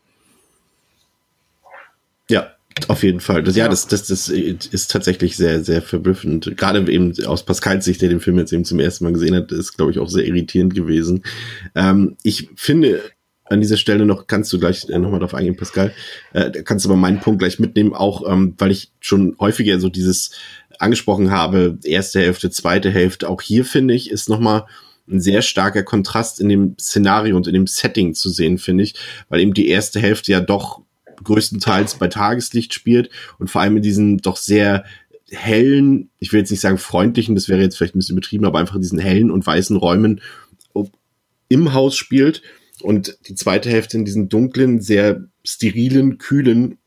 Ja, 2.28 2.48
auf 2.88 3.02
jeden 3.02 3.20
Fall. 3.20 3.42
Das, 3.42 3.56
ja, 3.56 3.66
das, 3.66 3.86
das, 3.86 4.06
das 4.06 4.28
ist 4.28 4.90
tatsächlich 4.90 5.38
sehr, 5.38 5.64
sehr 5.64 5.80
verblüffend. 5.80 6.56
Gerade 6.58 6.90
eben 6.92 7.14
aus 7.24 7.44
Pascals 7.44 7.86
Sicht, 7.86 8.02
der 8.02 8.10
den 8.10 8.20
Film 8.20 8.38
jetzt 8.38 8.52
eben 8.52 8.66
zum 8.66 8.80
ersten 8.80 9.04
Mal 9.04 9.14
gesehen 9.14 9.34
hat, 9.34 9.50
ist, 9.50 9.78
glaube 9.78 9.92
ich, 9.92 9.98
auch 9.98 10.10
sehr 10.10 10.26
irritierend 10.26 10.74
gewesen. 10.74 11.24
Ähm, 11.74 12.18
ich 12.22 12.50
finde, 12.56 13.00
an 13.44 13.62
dieser 13.62 13.78
Stelle 13.78 14.04
noch, 14.04 14.26
kannst 14.26 14.52
du 14.52 14.60
gleich 14.60 14.90
äh, 14.90 14.98
nochmal 14.98 15.20
drauf 15.20 15.34
eingehen, 15.34 15.56
Pascal, 15.56 15.92
äh, 16.34 16.50
kannst 16.62 16.84
du 16.84 16.90
aber 16.90 16.98
meinen 16.98 17.20
Punkt 17.20 17.38
gleich 17.40 17.58
mitnehmen, 17.58 17.94
auch 17.94 18.30
ähm, 18.30 18.54
weil 18.58 18.70
ich 18.72 18.92
schon 19.00 19.36
häufiger 19.40 19.80
so 19.80 19.88
dieses 19.88 20.32
angesprochen 20.78 21.30
habe, 21.30 21.78
erste 21.82 22.20
Hälfte, 22.20 22.50
zweite 22.50 22.90
Hälfte, 22.90 23.28
auch 23.28 23.40
hier 23.40 23.64
finde 23.64 23.94
ich, 23.94 24.10
ist 24.10 24.28
nochmal 24.28 24.66
ein 25.10 25.20
sehr 25.20 25.42
starker 25.42 25.82
Kontrast 25.82 26.40
in 26.40 26.48
dem 26.48 26.76
Szenario 26.78 27.36
und 27.36 27.46
in 27.46 27.54
dem 27.54 27.66
Setting 27.66 28.14
zu 28.14 28.30
sehen, 28.30 28.58
finde 28.58 28.84
ich, 28.84 28.94
weil 29.28 29.40
eben 29.40 29.54
die 29.54 29.68
erste 29.68 30.00
Hälfte 30.00 30.32
ja 30.32 30.40
doch 30.40 30.82
größtenteils 31.22 31.96
bei 31.96 32.08
Tageslicht 32.08 32.72
spielt 32.72 33.10
und 33.38 33.50
vor 33.50 33.60
allem 33.60 33.76
in 33.76 33.82
diesen 33.82 34.18
doch 34.18 34.36
sehr 34.36 34.84
hellen, 35.30 36.10
ich 36.18 36.32
will 36.32 36.40
jetzt 36.40 36.50
nicht 36.50 36.60
sagen 36.60 36.78
freundlichen, 36.78 37.34
das 37.34 37.48
wäre 37.48 37.60
jetzt 37.60 37.76
vielleicht 37.76 37.94
ein 37.94 37.98
bisschen 37.98 38.16
betrieben, 38.16 38.44
aber 38.44 38.58
einfach 38.58 38.74
in 38.74 38.80
diesen 38.80 38.98
hellen 38.98 39.30
und 39.30 39.46
weißen 39.46 39.76
Räumen 39.76 40.20
im 41.48 41.72
Haus 41.74 41.96
spielt 41.96 42.42
und 42.80 43.18
die 43.28 43.34
zweite 43.34 43.68
Hälfte 43.68 43.96
in 43.96 44.04
diesen 44.04 44.28
dunklen, 44.28 44.80
sehr 44.80 45.24
sterilen, 45.44 46.18
kühlen 46.18 46.78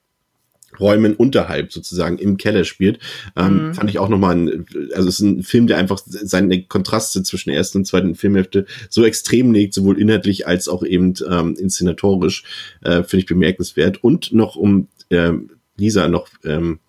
Räumen 0.79 1.15
unterhalb 1.15 1.71
sozusagen 1.71 2.17
im 2.17 2.37
Keller 2.37 2.65
spielt, 2.65 2.99
ähm, 3.35 3.67
mhm. 3.67 3.73
fand 3.73 3.89
ich 3.89 3.99
auch 3.99 4.09
nochmal 4.09 4.35
ein, 4.35 4.65
also 4.95 5.09
es 5.09 5.19
ist 5.19 5.21
ein 5.21 5.43
Film, 5.43 5.67
der 5.67 5.77
einfach 5.77 6.01
seine 6.05 6.63
Kontraste 6.63 7.23
zwischen 7.23 7.49
der 7.49 7.57
ersten 7.57 7.79
und 7.79 7.85
zweiten 7.85 8.15
Filmhälfte 8.15 8.65
so 8.89 9.03
extrem 9.03 9.53
legt, 9.53 9.73
sowohl 9.73 9.99
inhaltlich 9.99 10.47
als 10.47 10.67
auch 10.67 10.83
eben 10.83 11.13
ähm, 11.29 11.55
inszenatorisch, 11.55 12.43
äh, 12.81 13.03
finde 13.03 13.21
ich 13.21 13.25
bemerkenswert. 13.25 14.03
Und 14.03 14.33
noch 14.33 14.55
um 14.55 14.87
ähm, 15.09 15.49
Lisa 15.77 16.07
noch 16.07 16.27
ähm, 16.43 16.79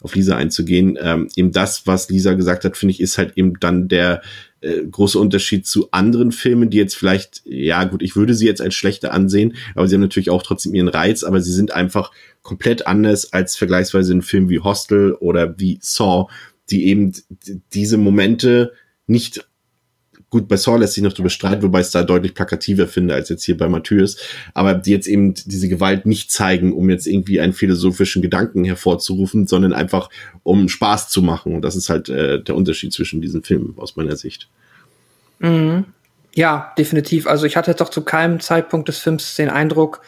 auf 0.00 0.14
Lisa 0.14 0.36
einzugehen, 0.36 0.98
ähm, 1.00 1.28
eben 1.36 1.52
das, 1.52 1.86
was 1.86 2.08
Lisa 2.08 2.32
gesagt 2.34 2.64
hat, 2.64 2.76
finde 2.76 2.92
ich, 2.92 3.00
ist 3.00 3.18
halt 3.18 3.36
eben 3.36 3.60
dann 3.60 3.88
der 3.88 4.22
äh, 4.60 4.84
große 4.84 5.18
Unterschied 5.18 5.66
zu 5.66 5.90
anderen 5.90 6.32
Filmen, 6.32 6.70
die 6.70 6.78
jetzt 6.78 6.96
vielleicht, 6.96 7.42
ja 7.44 7.84
gut, 7.84 8.02
ich 8.02 8.16
würde 8.16 8.34
sie 8.34 8.46
jetzt 8.46 8.60
als 8.60 8.74
schlechter 8.74 9.12
ansehen, 9.12 9.56
aber 9.74 9.86
sie 9.86 9.94
haben 9.94 10.02
natürlich 10.02 10.30
auch 10.30 10.42
trotzdem 10.42 10.74
ihren 10.74 10.88
Reiz, 10.88 11.22
aber 11.22 11.40
sie 11.40 11.52
sind 11.52 11.72
einfach 11.72 12.12
komplett 12.42 12.86
anders 12.86 13.32
als 13.32 13.56
vergleichsweise 13.56 14.14
ein 14.14 14.22
Film 14.22 14.48
wie 14.48 14.60
Hostel 14.60 15.14
oder 15.14 15.58
wie 15.58 15.78
Saw, 15.80 16.26
die 16.70 16.86
eben 16.86 17.12
diese 17.72 17.96
Momente 17.96 18.72
nicht 19.06 19.49
Gut, 20.30 20.46
bei 20.46 20.56
Saw 20.56 20.78
lässt 20.78 20.94
sich 20.94 21.02
noch 21.02 21.12
drüber 21.12 21.28
streiten, 21.28 21.62
wobei 21.62 21.80
ich 21.80 21.86
es 21.86 21.92
da 21.92 22.04
deutlich 22.04 22.34
plakativer 22.34 22.86
finde 22.86 23.14
als 23.14 23.28
jetzt 23.28 23.42
hier 23.42 23.56
bei 23.56 23.68
Matthäus. 23.68 24.16
Aber 24.54 24.74
die 24.74 24.92
jetzt 24.92 25.08
eben 25.08 25.34
diese 25.34 25.68
Gewalt 25.68 26.06
nicht 26.06 26.30
zeigen, 26.30 26.72
um 26.72 26.88
jetzt 26.88 27.08
irgendwie 27.08 27.40
einen 27.40 27.52
philosophischen 27.52 28.22
Gedanken 28.22 28.64
hervorzurufen, 28.64 29.48
sondern 29.48 29.72
einfach 29.72 30.08
um 30.44 30.68
Spaß 30.68 31.08
zu 31.08 31.20
machen. 31.20 31.56
Und 31.56 31.62
das 31.62 31.74
ist 31.74 31.90
halt 31.90 32.08
äh, 32.08 32.40
der 32.40 32.54
Unterschied 32.54 32.92
zwischen 32.92 33.20
diesen 33.20 33.42
Filmen 33.42 33.74
aus 33.76 33.96
meiner 33.96 34.14
Sicht. 34.14 34.48
Mhm. 35.40 35.86
Ja, 36.34 36.72
definitiv. 36.78 37.26
Also 37.26 37.44
ich 37.46 37.56
hatte 37.56 37.74
doch 37.74 37.88
zu 37.88 38.02
keinem 38.02 38.38
Zeitpunkt 38.38 38.88
des 38.88 38.98
Films 38.98 39.34
den 39.34 39.48
Eindruck, 39.48 40.00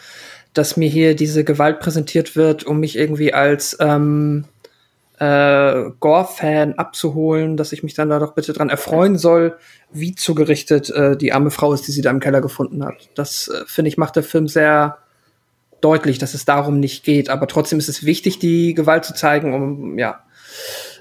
dass 0.55 0.77
mir 0.77 0.89
hier 0.89 1.17
diese 1.17 1.43
Gewalt 1.43 1.81
präsentiert 1.81 2.37
wird, 2.37 2.65
um 2.65 2.79
mich 2.79 2.97
irgendwie 2.97 3.35
als 3.35 3.77
ähm, 3.81 4.45
äh, 5.19 5.91
Gore-Fan 6.01 6.75
abzuholen, 6.75 7.57
dass 7.57 7.73
ich 7.73 7.83
mich 7.83 7.95
dann 7.95 8.09
da 8.09 8.19
doch 8.19 8.35
bitte 8.35 8.53
dran 8.53 8.71
erfreuen 8.71 9.19
soll, 9.19 9.57
wie 9.93 10.15
zugerichtet 10.15 10.91
äh, 10.91 11.17
die 11.17 11.33
arme 11.33 11.51
Frau 11.51 11.73
ist, 11.73 11.87
die 11.87 11.93
sie 11.93 12.03
da 12.03 12.11
im 12.11 12.21
Keller 12.21 12.41
gefunden 12.41 12.85
hat. 12.85 13.11
Das, 13.15 13.49
äh, 13.49 13.65
finde 13.67 13.89
ich, 13.89 13.99
macht 13.99 14.17
der 14.17 14.23
Film 14.23 14.49
sehr 14.49 14.99
deutlich, 15.81 16.19
dass 16.19 16.35
es 16.35 16.45
darum 16.45 16.81
nicht 16.81 17.05
geht. 17.05 17.29
Aber 17.29 17.47
trotzdem 17.47 17.79
ist 17.79 17.89
es 17.89 18.05
wichtig, 18.05 18.39
die 18.39 18.75
Gewalt 18.75 19.05
zu 19.05 19.15
zeigen, 19.15 19.55
um, 19.55 19.99
ja, 19.99 20.25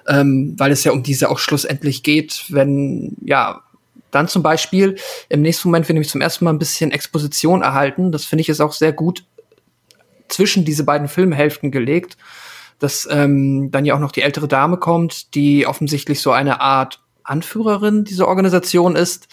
ähm, 0.07 0.55
weil 0.57 0.71
es 0.71 0.83
ja 0.83 0.91
um 0.91 1.03
diese 1.03 1.29
auch 1.29 1.39
schlussendlich 1.39 2.03
geht, 2.03 2.45
wenn, 2.49 3.15
ja, 3.23 3.61
dann 4.09 4.27
zum 4.27 4.43
Beispiel 4.43 4.97
im 5.29 5.41
nächsten 5.41 5.69
Moment 5.69 5.87
wir 5.87 5.93
nämlich 5.93 6.09
zum 6.09 6.21
ersten 6.21 6.43
Mal 6.43 6.51
ein 6.51 6.59
bisschen 6.59 6.91
Exposition 6.91 7.61
erhalten. 7.61 8.11
Das 8.11 8.25
finde 8.25 8.41
ich 8.41 8.49
ist 8.49 8.59
auch 8.59 8.73
sehr 8.73 8.91
gut 8.91 9.23
zwischen 10.27 10.65
diese 10.65 10.83
beiden 10.83 11.07
Filmhälften 11.07 11.71
gelegt 11.71 12.17
dass 12.81 13.07
ähm, 13.11 13.69
dann 13.69 13.85
ja 13.85 13.93
auch 13.93 13.99
noch 13.99 14.11
die 14.11 14.23
ältere 14.23 14.47
Dame 14.47 14.77
kommt, 14.77 15.35
die 15.35 15.67
offensichtlich 15.67 16.19
so 16.19 16.31
eine 16.31 16.61
Art 16.61 16.99
Anführerin 17.23 18.05
dieser 18.05 18.27
Organisation 18.27 18.95
ist, 18.95 19.27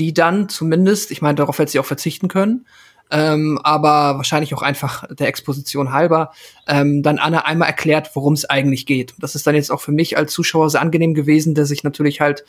die 0.00 0.12
dann 0.12 0.48
zumindest, 0.48 1.12
ich 1.12 1.22
meine, 1.22 1.36
darauf 1.36 1.60
hätte 1.60 1.70
sie 1.70 1.78
auch 1.78 1.86
verzichten 1.86 2.26
können, 2.26 2.66
ähm, 3.12 3.60
aber 3.62 4.16
wahrscheinlich 4.16 4.52
auch 4.52 4.62
einfach 4.62 5.04
der 5.14 5.28
Exposition 5.28 5.92
halber, 5.92 6.32
ähm, 6.66 7.04
dann 7.04 7.18
Anna 7.18 7.44
einmal 7.44 7.68
erklärt, 7.68 8.10
worum 8.14 8.32
es 8.32 8.44
eigentlich 8.44 8.84
geht. 8.84 9.14
Das 9.20 9.36
ist 9.36 9.46
dann 9.46 9.54
jetzt 9.54 9.70
auch 9.70 9.80
für 9.80 9.92
mich 9.92 10.18
als 10.18 10.32
Zuschauer 10.32 10.68
sehr 10.68 10.80
angenehm 10.80 11.14
gewesen, 11.14 11.54
dass 11.54 11.70
ich 11.70 11.84
natürlich 11.84 12.20
halt, 12.20 12.44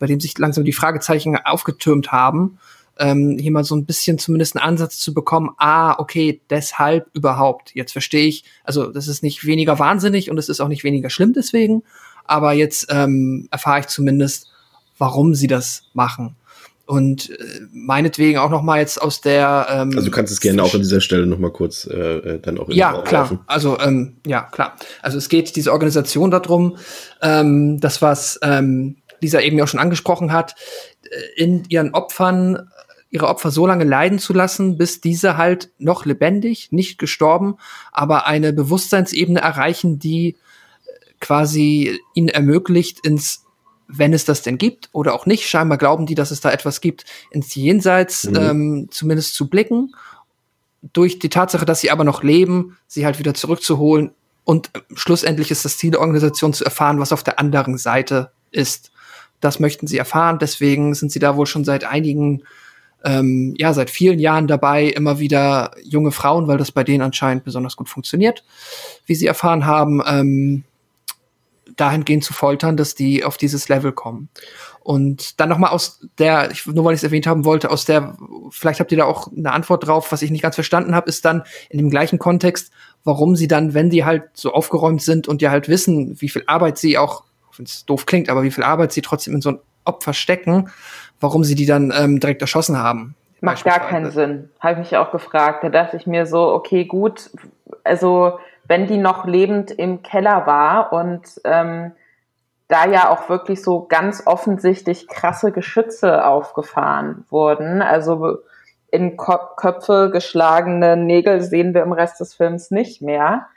bei 0.00 0.06
dem 0.06 0.18
sich 0.18 0.36
langsam 0.38 0.64
die 0.64 0.72
Fragezeichen 0.72 1.36
aufgetürmt 1.36 2.10
haben, 2.10 2.58
ähm, 2.98 3.38
hier 3.38 3.50
mal 3.50 3.64
so 3.64 3.74
ein 3.74 3.86
bisschen 3.86 4.18
zumindest 4.18 4.56
einen 4.56 4.64
Ansatz 4.64 4.98
zu 4.98 5.14
bekommen, 5.14 5.50
ah, 5.58 5.98
okay, 5.98 6.40
deshalb 6.50 7.08
überhaupt. 7.12 7.74
Jetzt 7.74 7.92
verstehe 7.92 8.26
ich, 8.26 8.44
also 8.62 8.86
das 8.86 9.08
ist 9.08 9.22
nicht 9.22 9.44
weniger 9.44 9.78
wahnsinnig 9.78 10.30
und 10.30 10.38
es 10.38 10.48
ist 10.48 10.60
auch 10.60 10.68
nicht 10.68 10.84
weniger 10.84 11.10
schlimm 11.10 11.32
deswegen, 11.32 11.82
aber 12.24 12.52
jetzt 12.52 12.86
ähm, 12.90 13.48
erfahre 13.50 13.80
ich 13.80 13.86
zumindest, 13.86 14.48
warum 14.98 15.34
sie 15.34 15.48
das 15.48 15.84
machen. 15.92 16.36
Und 16.86 17.30
äh, 17.30 17.60
meinetwegen 17.72 18.36
auch 18.36 18.50
noch 18.50 18.60
mal 18.60 18.78
jetzt 18.78 19.00
aus 19.00 19.22
der 19.22 19.66
ähm, 19.70 19.92
Also 19.94 20.04
du 20.04 20.10
kannst 20.10 20.30
es 20.32 20.40
gerne 20.40 20.62
auch 20.62 20.74
an 20.74 20.80
dieser 20.80 21.00
Stelle 21.00 21.26
noch 21.26 21.38
mal 21.38 21.50
kurz 21.50 21.86
äh, 21.86 22.38
dann 22.40 22.58
auch 22.58 22.68
Ja, 22.68 23.00
klar. 23.00 23.42
Also 23.46 23.78
ähm, 23.80 24.18
ja, 24.26 24.42
klar. 24.42 24.76
Also 25.00 25.16
es 25.16 25.30
geht 25.30 25.56
diese 25.56 25.72
Organisation 25.72 26.30
darum, 26.30 26.76
ähm, 27.22 27.80
das 27.80 28.02
was 28.02 28.38
ähm, 28.42 28.96
Lisa 29.20 29.40
eben 29.40 29.56
ja 29.56 29.64
auch 29.64 29.68
schon 29.68 29.80
angesprochen 29.80 30.30
hat, 30.30 30.56
äh, 31.04 31.42
in 31.42 31.64
ihren 31.70 31.94
Opfern 31.94 32.68
ihre 33.14 33.28
Opfer 33.28 33.52
so 33.52 33.64
lange 33.64 33.84
leiden 33.84 34.18
zu 34.18 34.32
lassen, 34.32 34.76
bis 34.76 35.00
diese 35.00 35.36
halt 35.36 35.70
noch 35.78 36.04
lebendig, 36.04 36.72
nicht 36.72 36.98
gestorben, 36.98 37.58
aber 37.92 38.26
eine 38.26 38.52
Bewusstseinsebene 38.52 39.40
erreichen, 39.40 40.00
die 40.00 40.30
äh, 40.30 40.34
quasi 41.20 42.00
ihnen 42.14 42.28
ermöglicht, 42.28 43.06
ins, 43.06 43.44
wenn 43.86 44.12
es 44.12 44.24
das 44.24 44.42
denn 44.42 44.58
gibt 44.58 44.88
oder 44.90 45.14
auch 45.14 45.26
nicht, 45.26 45.48
scheinbar 45.48 45.78
glauben 45.78 46.06
die, 46.06 46.16
dass 46.16 46.32
es 46.32 46.40
da 46.40 46.50
etwas 46.50 46.80
gibt, 46.80 47.04
ins 47.30 47.54
Jenseits 47.54 48.24
mhm. 48.24 48.36
ähm, 48.36 48.88
zumindest 48.90 49.36
zu 49.36 49.48
blicken. 49.48 49.94
Durch 50.92 51.20
die 51.20 51.28
Tatsache, 51.28 51.64
dass 51.64 51.82
sie 51.82 51.92
aber 51.92 52.02
noch 52.02 52.24
leben, 52.24 52.76
sie 52.88 53.06
halt 53.06 53.20
wieder 53.20 53.32
zurückzuholen 53.32 54.10
und 54.42 54.70
äh, 54.74 54.80
schlussendlich 54.96 55.52
ist 55.52 55.64
das 55.64 55.78
Ziel 55.78 55.92
der 55.92 56.00
Organisation 56.00 56.52
zu 56.52 56.64
erfahren, 56.64 56.98
was 56.98 57.12
auf 57.12 57.22
der 57.22 57.38
anderen 57.38 57.78
Seite 57.78 58.32
ist. 58.50 58.90
Das 59.40 59.60
möchten 59.60 59.86
sie 59.86 59.98
erfahren, 59.98 60.40
deswegen 60.40 60.96
sind 60.96 61.12
sie 61.12 61.20
da 61.20 61.36
wohl 61.36 61.46
schon 61.46 61.64
seit 61.64 61.84
einigen 61.84 62.42
ähm, 63.04 63.54
ja 63.58 63.72
seit 63.72 63.90
vielen 63.90 64.18
Jahren 64.18 64.46
dabei, 64.46 64.86
immer 64.86 65.18
wieder 65.18 65.72
junge 65.82 66.10
Frauen, 66.10 66.48
weil 66.48 66.58
das 66.58 66.72
bei 66.72 66.84
denen 66.84 67.02
anscheinend 67.02 67.44
besonders 67.44 67.76
gut 67.76 67.88
funktioniert, 67.88 68.44
wie 69.06 69.14
sie 69.14 69.26
erfahren 69.26 69.66
haben, 69.66 70.02
ähm, 70.06 70.64
dahingehend 71.76 72.24
zu 72.24 72.32
foltern, 72.32 72.76
dass 72.76 72.94
die 72.94 73.24
auf 73.24 73.36
dieses 73.36 73.68
Level 73.68 73.92
kommen. 73.92 74.28
Und 74.80 75.40
dann 75.40 75.48
noch 75.48 75.58
mal 75.58 75.70
aus 75.70 76.06
der, 76.18 76.52
nur 76.66 76.84
weil 76.84 76.94
ich 76.94 77.00
es 77.00 77.04
erwähnt 77.04 77.26
haben 77.26 77.44
wollte, 77.44 77.70
aus 77.70 77.84
der, 77.84 78.16
vielleicht 78.50 78.80
habt 78.80 78.92
ihr 78.92 78.98
da 78.98 79.04
auch 79.04 79.32
eine 79.32 79.52
Antwort 79.52 79.86
drauf, 79.86 80.12
was 80.12 80.22
ich 80.22 80.30
nicht 80.30 80.42
ganz 80.42 80.54
verstanden 80.54 80.94
habe, 80.94 81.08
ist 81.08 81.24
dann 81.24 81.42
in 81.70 81.78
dem 81.78 81.90
gleichen 81.90 82.18
Kontext, 82.18 82.70
warum 83.02 83.34
sie 83.34 83.48
dann, 83.48 83.74
wenn 83.74 83.90
die 83.90 84.04
halt 84.04 84.24
so 84.34 84.52
aufgeräumt 84.52 85.02
sind 85.02 85.26
und 85.26 85.42
ja 85.42 85.50
halt 85.50 85.68
wissen, 85.68 86.20
wie 86.20 86.28
viel 86.28 86.44
Arbeit 86.46 86.78
sie 86.78 86.98
auch, 86.98 87.24
wenn 87.56 87.66
es 87.66 87.86
doof 87.86 88.06
klingt, 88.06 88.28
aber 88.28 88.42
wie 88.42 88.50
viel 88.50 88.64
Arbeit 88.64 88.92
sie 88.92 89.02
trotzdem 89.02 89.34
in 89.34 89.40
so 89.40 89.50
ein 89.50 89.60
Opfer 89.84 90.12
stecken, 90.12 90.70
warum 91.24 91.42
sie 91.42 91.56
die 91.56 91.66
dann 91.66 91.92
ähm, 91.96 92.20
direkt 92.20 92.40
erschossen 92.40 92.78
haben. 92.78 93.16
Macht 93.40 93.64
gar 93.64 93.80
keinen 93.80 94.10
Sinn. 94.10 94.50
Habe 94.60 94.74
ich 94.74 94.78
mich 94.78 94.96
auch 94.96 95.10
gefragt. 95.10 95.64
Da 95.64 95.68
dachte 95.68 95.96
ich 95.96 96.06
mir 96.06 96.24
so, 96.24 96.52
okay, 96.52 96.84
gut, 96.84 97.30
also 97.82 98.38
wenn 98.66 98.86
die 98.86 98.96
noch 98.96 99.26
lebend 99.26 99.70
im 99.70 100.02
Keller 100.02 100.46
war 100.46 100.92
und 100.92 101.40
ähm, 101.44 101.92
da 102.68 102.86
ja 102.86 103.10
auch 103.10 103.28
wirklich 103.28 103.62
so 103.62 103.86
ganz 103.86 104.22
offensichtlich 104.26 105.08
krasse 105.08 105.52
Geschütze 105.52 106.24
aufgefahren 106.24 107.26
wurden. 107.28 107.82
Also 107.82 108.38
in 108.90 109.16
Köpfe 109.16 110.10
geschlagene 110.10 110.96
Nägel 110.96 111.42
sehen 111.42 111.74
wir 111.74 111.82
im 111.82 111.92
Rest 111.92 112.20
des 112.20 112.34
Films 112.34 112.70
nicht 112.70 113.02
mehr. 113.02 113.48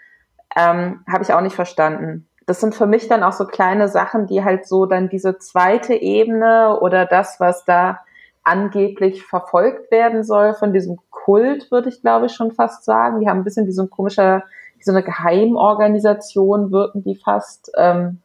Ähm, 0.55 1.05
Habe 1.07 1.24
ich 1.24 1.34
auch 1.34 1.41
nicht 1.41 1.55
verstanden. 1.55 2.27
Das 2.48 2.62
sind 2.62 2.74
für 2.74 2.88
mich 2.88 3.08
dann 3.08 3.24
auch 3.24 3.34
so 3.34 3.45
kleine 3.45 3.89
Sachen, 3.89 4.26
die 4.26 4.43
halt 4.43 4.68
so 4.68 4.86
dann 4.86 5.10
diese 5.10 5.38
zweite 5.38 5.93
Ebene 5.93 6.80
oder 6.80 7.06
das, 7.06 7.39
was 7.39 7.66
da 7.66 8.00
angeblich 8.43 9.24
verfolgt 9.24 9.91
werden 9.91 10.24
soll 10.24 10.54
von 10.54 10.74
diesem 10.74 10.98
Kult, 11.12 11.70
würde 11.70 11.89
ich 11.89 12.02
glaube 12.02 12.28
ich 12.28 12.34
schon 12.34 12.54
fast 12.54 12.86
sagen. 12.86 13.20
Die 13.20 13.28
haben 13.28 13.39
ein 13.39 13.43
bisschen 13.43 13.68
wie 13.68 13.74
so 13.74 13.84
ein 13.84 13.89
komischer, 13.89 14.43
wie 14.78 14.84
so 14.84 14.91
eine 14.91 15.04
Geheimorganisation 15.04 16.72
wirken 16.72 17.04
die 17.04 17.16
fast. 17.16 17.70
Ähm, 17.76 18.22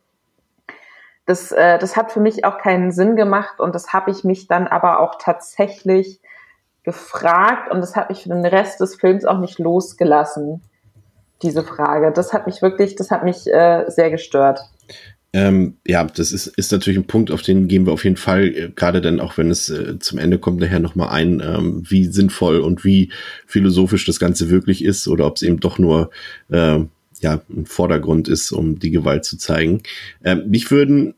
das, 1.26 1.50
äh, 1.50 1.78
das 1.78 1.96
hat 1.96 2.12
für 2.12 2.20
mich 2.20 2.44
auch 2.44 2.58
keinen 2.58 2.92
Sinn 2.92 3.16
gemacht 3.16 3.58
und 3.58 3.74
das 3.74 3.92
habe 3.92 4.12
ich 4.12 4.22
mich 4.22 4.46
dann 4.46 4.68
aber 4.68 5.00
auch 5.00 5.16
tatsächlich 5.18 6.20
gefragt 6.84 7.72
und 7.72 7.80
das 7.80 7.96
hat 7.96 8.08
mich 8.08 8.22
für 8.22 8.28
den 8.28 8.46
Rest 8.46 8.80
des 8.80 8.96
Films 8.96 9.24
auch 9.24 9.38
nicht 9.38 9.58
losgelassen, 9.58 10.62
diese 11.42 11.64
Frage. 11.64 12.12
Das 12.14 12.32
hat 12.32 12.46
mich 12.46 12.62
wirklich, 12.62 12.96
das 12.96 13.10
hat 13.10 13.24
mich 13.24 13.46
äh, 13.46 13.84
sehr 13.88 14.10
gestört. 14.10 14.60
Ähm, 15.34 15.78
ja, 15.86 16.04
das 16.04 16.30
ist, 16.30 16.46
ist 16.46 16.72
natürlich 16.72 16.98
ein 16.98 17.06
Punkt, 17.06 17.30
auf 17.30 17.40
den 17.40 17.66
gehen 17.66 17.86
wir 17.86 17.94
auf 17.94 18.04
jeden 18.04 18.18
Fall, 18.18 18.48
äh, 18.48 18.70
gerade 18.74 19.00
dann 19.00 19.18
auch 19.18 19.38
wenn 19.38 19.50
es 19.50 19.70
äh, 19.70 19.98
zum 19.98 20.18
Ende 20.18 20.38
kommt, 20.38 20.60
nachher 20.60 20.78
nochmal 20.78 21.08
ein, 21.08 21.40
ähm, 21.40 21.82
wie 21.88 22.04
sinnvoll 22.04 22.60
und 22.60 22.84
wie 22.84 23.10
philosophisch 23.46 24.04
das 24.04 24.20
Ganze 24.20 24.50
wirklich 24.50 24.84
ist 24.84 25.08
oder 25.08 25.26
ob 25.26 25.36
es 25.36 25.42
eben 25.42 25.58
doch 25.58 25.78
nur 25.78 26.10
äh, 26.50 26.80
ja, 27.20 27.40
ein 27.48 27.64
Vordergrund 27.64 28.28
ist, 28.28 28.52
um 28.52 28.78
die 28.78 28.90
Gewalt 28.90 29.24
zu 29.24 29.38
zeigen. 29.38 29.82
Ähm, 30.22 30.50
mich 30.50 30.70
würden 30.70 31.14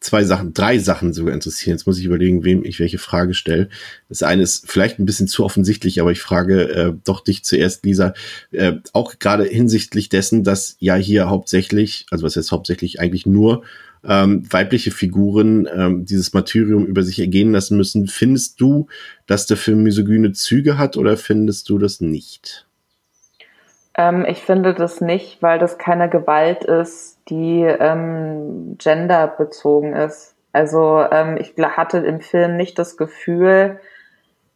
zwei 0.00 0.24
Sachen, 0.24 0.54
drei 0.54 0.78
Sachen 0.78 1.12
sogar 1.12 1.34
interessieren. 1.34 1.74
Jetzt 1.74 1.86
muss 1.86 1.98
ich 1.98 2.04
überlegen, 2.04 2.44
wem 2.44 2.64
ich 2.64 2.80
welche 2.80 2.98
Frage 2.98 3.34
stelle. 3.34 3.68
Das 4.08 4.22
eine 4.22 4.42
ist 4.42 4.70
vielleicht 4.70 4.98
ein 4.98 5.06
bisschen 5.06 5.28
zu 5.28 5.44
offensichtlich, 5.44 6.00
aber 6.00 6.12
ich 6.12 6.20
frage 6.20 6.68
äh, 6.68 6.92
doch 7.04 7.22
dich 7.22 7.44
zuerst, 7.44 7.84
Lisa, 7.84 8.14
äh, 8.52 8.74
auch 8.92 9.18
gerade 9.18 9.44
hinsichtlich 9.44 10.08
dessen, 10.08 10.44
dass 10.44 10.76
ja 10.78 10.94
hier 10.94 11.28
hauptsächlich, 11.28 12.06
also 12.10 12.24
was 12.24 12.34
jetzt 12.34 12.52
hauptsächlich 12.52 13.00
eigentlich 13.00 13.26
nur 13.26 13.64
ähm, 14.04 14.44
weibliche 14.50 14.92
Figuren 14.92 15.68
ähm, 15.74 16.04
dieses 16.04 16.32
Martyrium 16.32 16.86
über 16.86 17.02
sich 17.02 17.18
ergehen 17.18 17.50
lassen 17.50 17.76
müssen. 17.76 18.06
Findest 18.06 18.60
du, 18.60 18.86
dass 19.26 19.46
der 19.46 19.56
Film 19.56 19.82
misogyne 19.82 20.32
Züge 20.32 20.78
hat 20.78 20.96
oder 20.96 21.16
findest 21.16 21.68
du 21.68 21.78
das 21.78 22.00
nicht? 22.00 22.67
Ähm, 23.98 24.24
ich 24.26 24.42
finde 24.42 24.72
das 24.72 25.00
nicht, 25.02 25.42
weil 25.42 25.58
das 25.58 25.76
keine 25.76 26.08
Gewalt 26.08 26.64
ist, 26.64 27.18
die 27.28 27.62
ähm, 27.62 28.76
genderbezogen 28.78 29.94
ist. 29.94 30.36
Also 30.52 31.04
ähm, 31.10 31.36
ich 31.36 31.54
hatte 31.58 31.98
im 31.98 32.20
Film 32.20 32.56
nicht 32.56 32.78
das 32.78 32.96
Gefühl, 32.96 33.80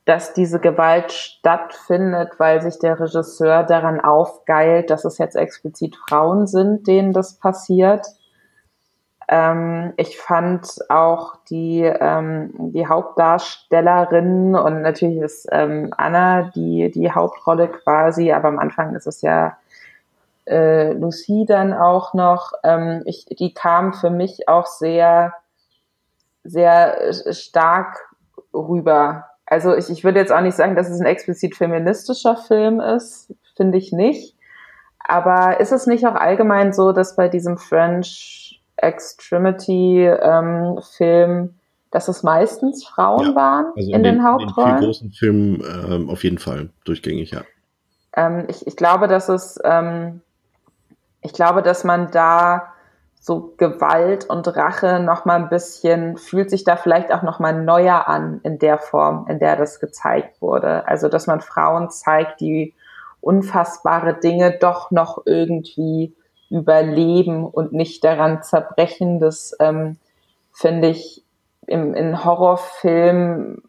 dass 0.05 0.33
diese 0.33 0.61
Gewalt 0.61 1.13
stattfindet, 1.13 2.31
weil 2.39 2.63
sich 2.63 2.79
der 2.79 2.99
Regisseur 2.99 3.65
daran 3.65 4.01
aufgeilt, 4.01 4.91
dass 4.91 5.05
es 5.05 5.19
jetzt 5.19 5.37
explizit 5.37 5.97
Frauen 5.97 6.47
sind, 6.47 6.87
denen 6.87 7.13
das 7.13 7.35
passiert. 7.35 8.07
Ähm, 9.29 9.93
ich 9.97 10.19
fand 10.19 10.79
auch 10.89 11.37
die, 11.49 11.83
ähm, 11.83 12.53
die 12.73 12.87
Hauptdarstellerin 12.87 14.55
und 14.55 14.83
natürlich 14.83 15.19
ist 15.19 15.49
ähm, 15.53 15.93
Anna 15.97 16.51
die, 16.55 16.91
die 16.91 17.11
Hauptrolle 17.11 17.69
quasi, 17.69 18.33
aber 18.33 18.49
am 18.49 18.59
Anfang 18.59 18.95
ist 18.95 19.07
es 19.07 19.23
ja 19.23 19.57
äh, 20.47 20.93
Lucie 20.93 21.45
dann 21.47 21.73
auch 21.73 22.15
noch. 22.15 22.53
Ähm, 22.65 23.03
ich, 23.07 23.27
die 23.27 23.55
kam 23.55 23.95
für 23.95 24.11
mich 24.11 24.49
auch 24.49 24.67
sehr, 24.67 25.35
sehr 26.45 27.13
stark 27.33 27.99
rüber. 28.53 29.27
Also 29.47 29.75
ich, 29.75 29.91
ich 29.91 30.05
würde 30.05 30.19
jetzt 30.19 30.33
auch 30.33 30.41
nicht 30.41 30.57
sagen, 30.57 30.77
dass 30.77 30.89
es 30.89 31.01
ein 31.01 31.07
explizit 31.07 31.57
feministischer 31.57 32.37
Film 32.37 32.81
ist, 32.81 33.35
finde 33.57 33.79
ich 33.79 33.93
nicht. 33.93 34.37
Aber 34.99 35.61
ist 35.61 35.73
es 35.73 35.87
nicht 35.87 36.07
auch 36.07 36.15
allgemein 36.15 36.73
so, 36.73 36.93
dass 36.93 37.17
bei 37.17 37.29
diesem 37.29 37.59
French 37.59 38.52
Extremity-Film, 38.83 41.31
ähm, 41.31 41.55
dass 41.91 42.09
es 42.09 42.23
meistens 42.23 42.85
Frauen 42.85 43.29
ja, 43.29 43.35
waren 43.35 43.67
also 43.77 43.89
in, 43.89 43.97
in, 43.97 44.03
den, 44.03 44.17
den 44.17 44.25
Hauptrollen. 44.25 44.71
In 44.71 44.77
den 44.77 44.85
großen 44.85 45.13
Filmen 45.13 45.63
ähm, 45.63 46.11
auf 46.11 46.25
jeden 46.25 46.39
Fall 46.39 46.71
durchgängig, 46.85 47.31
ja. 47.31 47.43
Ähm, 48.15 48.47
ich, 48.49 48.67
ich 48.67 48.77
glaube, 48.77 49.09
dass 49.09 49.29
es, 49.29 49.59
ähm, 49.65 50.21
ich 51.21 51.33
glaube, 51.33 51.63
dass 51.63 51.85
man 51.85 52.11
da 52.11 52.69
so 53.21 53.55
Gewalt 53.57 54.29
und 54.29 54.49
Rache 54.57 54.99
noch 54.99 55.25
mal 55.25 55.37
ein 55.37 55.49
bisschen 55.49 56.17
fühlt 56.17 56.51
sich 56.51 56.65
da 56.65 56.77
vielleicht 56.77 57.13
auch 57.13 57.23
noch 57.23 57.39
mal 57.39 57.53
neuer 57.53 58.09
an 58.09 58.41
in 58.43 58.59
der 58.59 58.79
Form, 58.79 59.27
in 59.29 59.39
der 59.39 59.55
das 59.55 59.79
gezeigt 59.79 60.43
wurde. 60.43 60.89
Also 60.89 61.09
dass 61.09 61.29
man 61.29 61.41
Frauen 61.41 61.89
zeigt, 61.89 62.41
die 62.41 62.75
unfassbare 63.21 64.15
Dinge 64.15 64.59
doch 64.59 64.91
noch 64.91 65.23
irgendwie 65.25 66.17
überleben 66.53 67.45
und 67.47 67.73
nicht 67.73 68.05
daran 68.05 68.43
zerbrechen. 68.43 69.19
Das 69.19 69.57
ähm, 69.59 69.97
finde 70.53 70.89
ich 70.89 71.25
im, 71.67 71.95
in 71.95 72.25
Horrorfilmen 72.25 73.63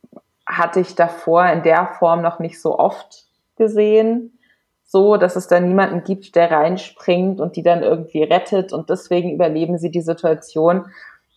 hatte 0.45 0.81
ich 0.81 0.95
davor 0.95 1.45
in 1.47 1.63
der 1.63 1.87
Form 1.87 2.21
noch 2.21 2.39
nicht 2.39 2.61
so 2.61 2.77
oft 2.77 3.25
gesehen. 3.55 4.37
So, 4.85 5.17
dass 5.17 5.35
es 5.35 5.47
da 5.47 5.59
niemanden 5.59 6.03
gibt, 6.03 6.35
der 6.35 6.51
reinspringt 6.51 7.39
und 7.39 7.55
die 7.55 7.63
dann 7.63 7.81
irgendwie 7.81 8.21
rettet 8.21 8.73
und 8.73 8.89
deswegen 8.89 9.31
überleben 9.31 9.79
sie 9.79 9.89
die 9.89 10.01
Situation. 10.01 10.85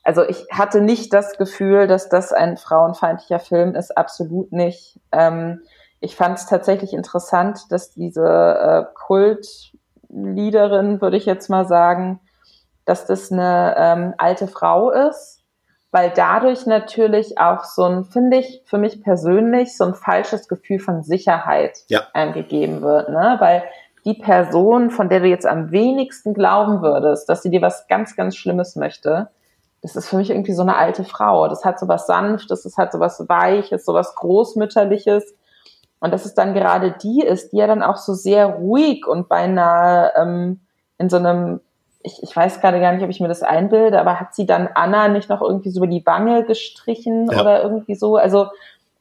Also 0.03 0.22
ich 0.22 0.47
hatte 0.53 0.80
nicht 0.80 1.12
das 1.12 1.38
Gefühl, 1.38 1.86
dass 1.86 2.09
das 2.09 2.32
ein 2.32 2.59
frauenfeindlicher 2.59 3.38
Film 3.38 3.74
ist, 3.74 3.97
absolut 3.97 4.53
nicht. 4.53 5.01
Ähm, 5.11 5.62
ich 6.01 6.16
fand 6.16 6.38
es 6.38 6.47
tatsächlich 6.47 6.92
interessant, 6.92 7.72
dass 7.72 7.92
diese 7.92 8.26
äh, 8.26 8.84
Kult, 8.94 9.72
Leaderin, 10.16 11.00
würde 11.00 11.16
ich 11.16 11.26
jetzt 11.26 11.48
mal 11.48 11.66
sagen, 11.66 12.20
dass 12.84 13.06
das 13.06 13.30
eine 13.30 13.74
ähm, 13.76 14.14
alte 14.18 14.46
Frau 14.46 14.90
ist, 14.90 15.42
weil 15.90 16.12
dadurch 16.14 16.66
natürlich 16.66 17.38
auch 17.38 17.64
so 17.64 17.84
ein, 17.84 18.04
finde 18.04 18.38
ich, 18.38 18.62
für 18.66 18.78
mich 18.78 19.02
persönlich 19.02 19.76
so 19.76 19.84
ein 19.84 19.94
falsches 19.94 20.48
Gefühl 20.48 20.78
von 20.78 21.02
Sicherheit 21.02 21.78
ja. 21.88 22.06
gegeben 22.32 22.82
wird, 22.82 23.08
ne? 23.08 23.36
Weil 23.38 23.64
die 24.04 24.14
Person, 24.14 24.90
von 24.90 25.08
der 25.08 25.20
du 25.20 25.26
jetzt 25.26 25.46
am 25.46 25.72
wenigsten 25.72 26.32
glauben 26.32 26.80
würdest, 26.80 27.28
dass 27.28 27.42
sie 27.42 27.50
dir 27.50 27.60
was 27.60 27.88
ganz, 27.88 28.14
ganz 28.14 28.36
Schlimmes 28.36 28.76
möchte, 28.76 29.30
das 29.82 29.96
ist 29.96 30.08
für 30.08 30.16
mich 30.16 30.30
irgendwie 30.30 30.52
so 30.52 30.62
eine 30.62 30.76
alte 30.76 31.04
Frau. 31.04 31.48
Das 31.48 31.64
hat 31.64 31.78
so 31.78 31.88
was 31.88 32.06
Sanftes, 32.06 32.62
das 32.62 32.76
hat 32.76 32.92
so 32.92 33.00
was 33.00 33.28
Weiches, 33.28 33.84
so 33.84 33.94
was 33.94 34.14
Großmütterliches. 34.14 35.34
Und 36.07 36.12
dass 36.12 36.24
es 36.24 36.34
dann 36.34 36.54
gerade 36.54 36.92
die 37.02 37.20
ist, 37.20 37.50
die 37.50 37.57
ja 37.57 37.66
dann 37.66 37.82
auch 37.82 37.96
so 37.96 38.14
sehr 38.14 38.46
ruhig 38.46 39.09
und 39.09 39.28
beinahe 39.28 40.12
ähm, 40.14 40.61
in 40.98 41.09
so 41.09 41.16
einem, 41.16 41.61
ich, 42.00 42.22
ich 42.22 42.36
weiß 42.36 42.61
gerade 42.61 42.78
gar 42.78 42.92
nicht, 42.92 43.02
ob 43.02 43.11
ich 43.11 43.18
mir 43.18 43.26
das 43.26 43.42
einbilde, 43.42 43.98
aber 43.98 44.20
hat 44.20 44.32
sie 44.32 44.46
dann 44.46 44.68
Anna 44.72 45.09
nicht 45.09 45.28
noch 45.28 45.42
irgendwie 45.42 45.70
so 45.70 45.80
über 45.80 45.88
die 45.88 46.07
Wange 46.07 46.44
gestrichen 46.44 47.28
ja. 47.28 47.40
oder 47.40 47.61
irgendwie 47.61 47.96
so? 47.96 48.14
Also 48.14 48.46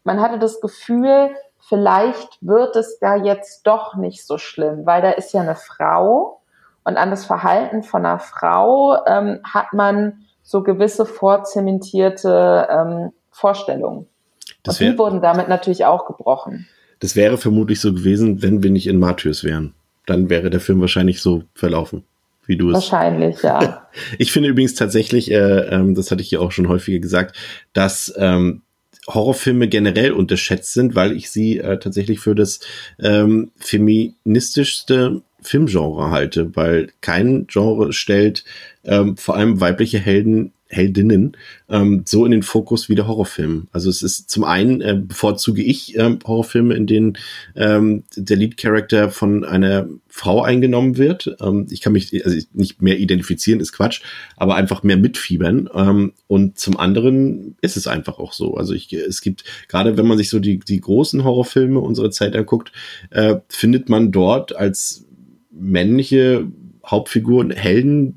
man 0.03 0.19
hatte 0.19 0.39
das 0.39 0.61
Gefühl, 0.61 1.29
vielleicht 1.59 2.39
wird 2.41 2.75
es 2.75 2.97
da 2.97 3.17
jetzt 3.17 3.67
doch 3.67 3.93
nicht 3.93 4.25
so 4.25 4.39
schlimm, 4.39 4.87
weil 4.87 5.03
da 5.03 5.11
ist 5.11 5.31
ja 5.31 5.41
eine 5.41 5.53
Frau 5.53 6.41
und 6.85 6.97
an 6.97 7.11
das 7.11 7.23
Verhalten 7.23 7.83
von 7.83 8.03
einer 8.03 8.17
Frau 8.17 8.97
ähm, 9.05 9.41
hat 9.43 9.73
man 9.73 10.25
so 10.41 10.63
gewisse 10.63 11.05
vorzementierte 11.05 12.67
ähm, 12.67 13.11
Vorstellungen. 13.29 14.07
Das 14.63 14.81
und 14.81 14.87
die 14.87 14.97
wurden 14.97 15.21
damit 15.21 15.49
natürlich 15.49 15.85
auch 15.85 16.07
gebrochen. 16.07 16.67
Das 16.99 17.15
wäre 17.15 17.37
vermutlich 17.37 17.79
so 17.79 17.93
gewesen, 17.93 18.41
wenn 18.41 18.63
wir 18.63 18.71
nicht 18.71 18.87
in 18.87 18.99
Martyrs 18.99 19.43
wären. 19.43 19.73
Dann 20.05 20.29
wäre 20.29 20.49
der 20.49 20.59
Film 20.59 20.81
wahrscheinlich 20.81 21.21
so 21.21 21.43
verlaufen, 21.53 22.03
wie 22.45 22.57
du 22.57 22.69
es. 22.69 22.75
Wahrscheinlich, 22.75 23.41
ja. 23.41 23.87
ich 24.17 24.31
finde 24.31 24.49
übrigens 24.49 24.75
tatsächlich, 24.75 25.31
äh, 25.31 25.67
ähm, 25.69 25.95
das 25.95 26.11
hatte 26.11 26.21
ich 26.21 26.31
ja 26.31 26.39
auch 26.39 26.51
schon 26.51 26.69
häufiger 26.69 26.99
gesagt, 26.99 27.35
dass 27.73 28.13
ähm, 28.17 28.61
Horrorfilme 29.07 29.67
generell 29.67 30.11
unterschätzt 30.11 30.73
sind, 30.73 30.95
weil 30.95 31.11
ich 31.11 31.29
sie 31.29 31.59
äh, 31.59 31.77
tatsächlich 31.79 32.19
für 32.19 32.35
das 32.35 32.59
ähm, 32.99 33.51
feministischste 33.57 35.21
Filmgenre 35.41 36.09
halte, 36.09 36.55
weil 36.55 36.89
kein 37.01 37.45
Genre 37.47 37.93
stellt 37.93 38.43
ähm, 38.83 39.15
vor 39.17 39.35
allem 39.35 39.61
weibliche 39.61 39.99
Helden 39.99 40.53
Heldinnen 40.67 41.37
ähm, 41.69 42.03
so 42.05 42.25
in 42.25 42.31
den 42.31 42.43
Fokus 42.43 42.89
wie 42.89 42.95
der 42.95 43.07
Horrorfilm. 43.07 43.67
Also 43.71 43.89
es 43.89 44.01
ist 44.01 44.29
zum 44.29 44.43
einen 44.43 44.81
äh, 44.81 44.99
bevorzuge 44.99 45.61
ich 45.61 45.95
ähm, 45.97 46.19
Horrorfilme, 46.25 46.73
in 46.73 46.87
denen 46.87 47.17
ähm, 47.55 48.03
der 48.15 48.37
Lead 48.37 48.57
Character 48.57 49.09
von 49.11 49.43
einer 49.43 49.87
Frau 50.07 50.41
eingenommen 50.41 50.97
wird. 50.97 51.35
Ähm, 51.39 51.67
ich 51.69 51.81
kann 51.81 51.93
mich 51.93 52.25
also 52.25 52.37
nicht 52.53 52.81
mehr 52.81 52.97
identifizieren, 52.97 53.59
ist 53.59 53.73
Quatsch, 53.73 54.01
aber 54.37 54.55
einfach 54.55 54.81
mehr 54.81 54.97
mitfiebern. 54.97 55.69
Ähm, 55.73 56.13
und 56.27 56.57
zum 56.57 56.77
anderen 56.77 57.55
ist 57.61 57.77
es 57.77 57.85
einfach 57.85 58.17
auch 58.17 58.33
so. 58.33 58.55
Also 58.55 58.73
ich, 58.73 58.91
es 58.91 59.21
gibt 59.21 59.43
gerade, 59.67 59.97
wenn 59.97 60.07
man 60.07 60.17
sich 60.17 60.29
so 60.29 60.39
die 60.39 60.59
die 60.59 60.81
großen 60.81 61.23
Horrorfilme 61.23 61.79
unserer 61.79 62.09
Zeit 62.09 62.35
anguckt, 62.35 62.71
äh, 63.11 63.35
findet 63.49 63.87
man 63.89 64.11
dort 64.11 64.55
als 64.55 65.05
männliche 65.51 66.47
Hauptfiguren 66.85 67.51
Helden 67.51 68.15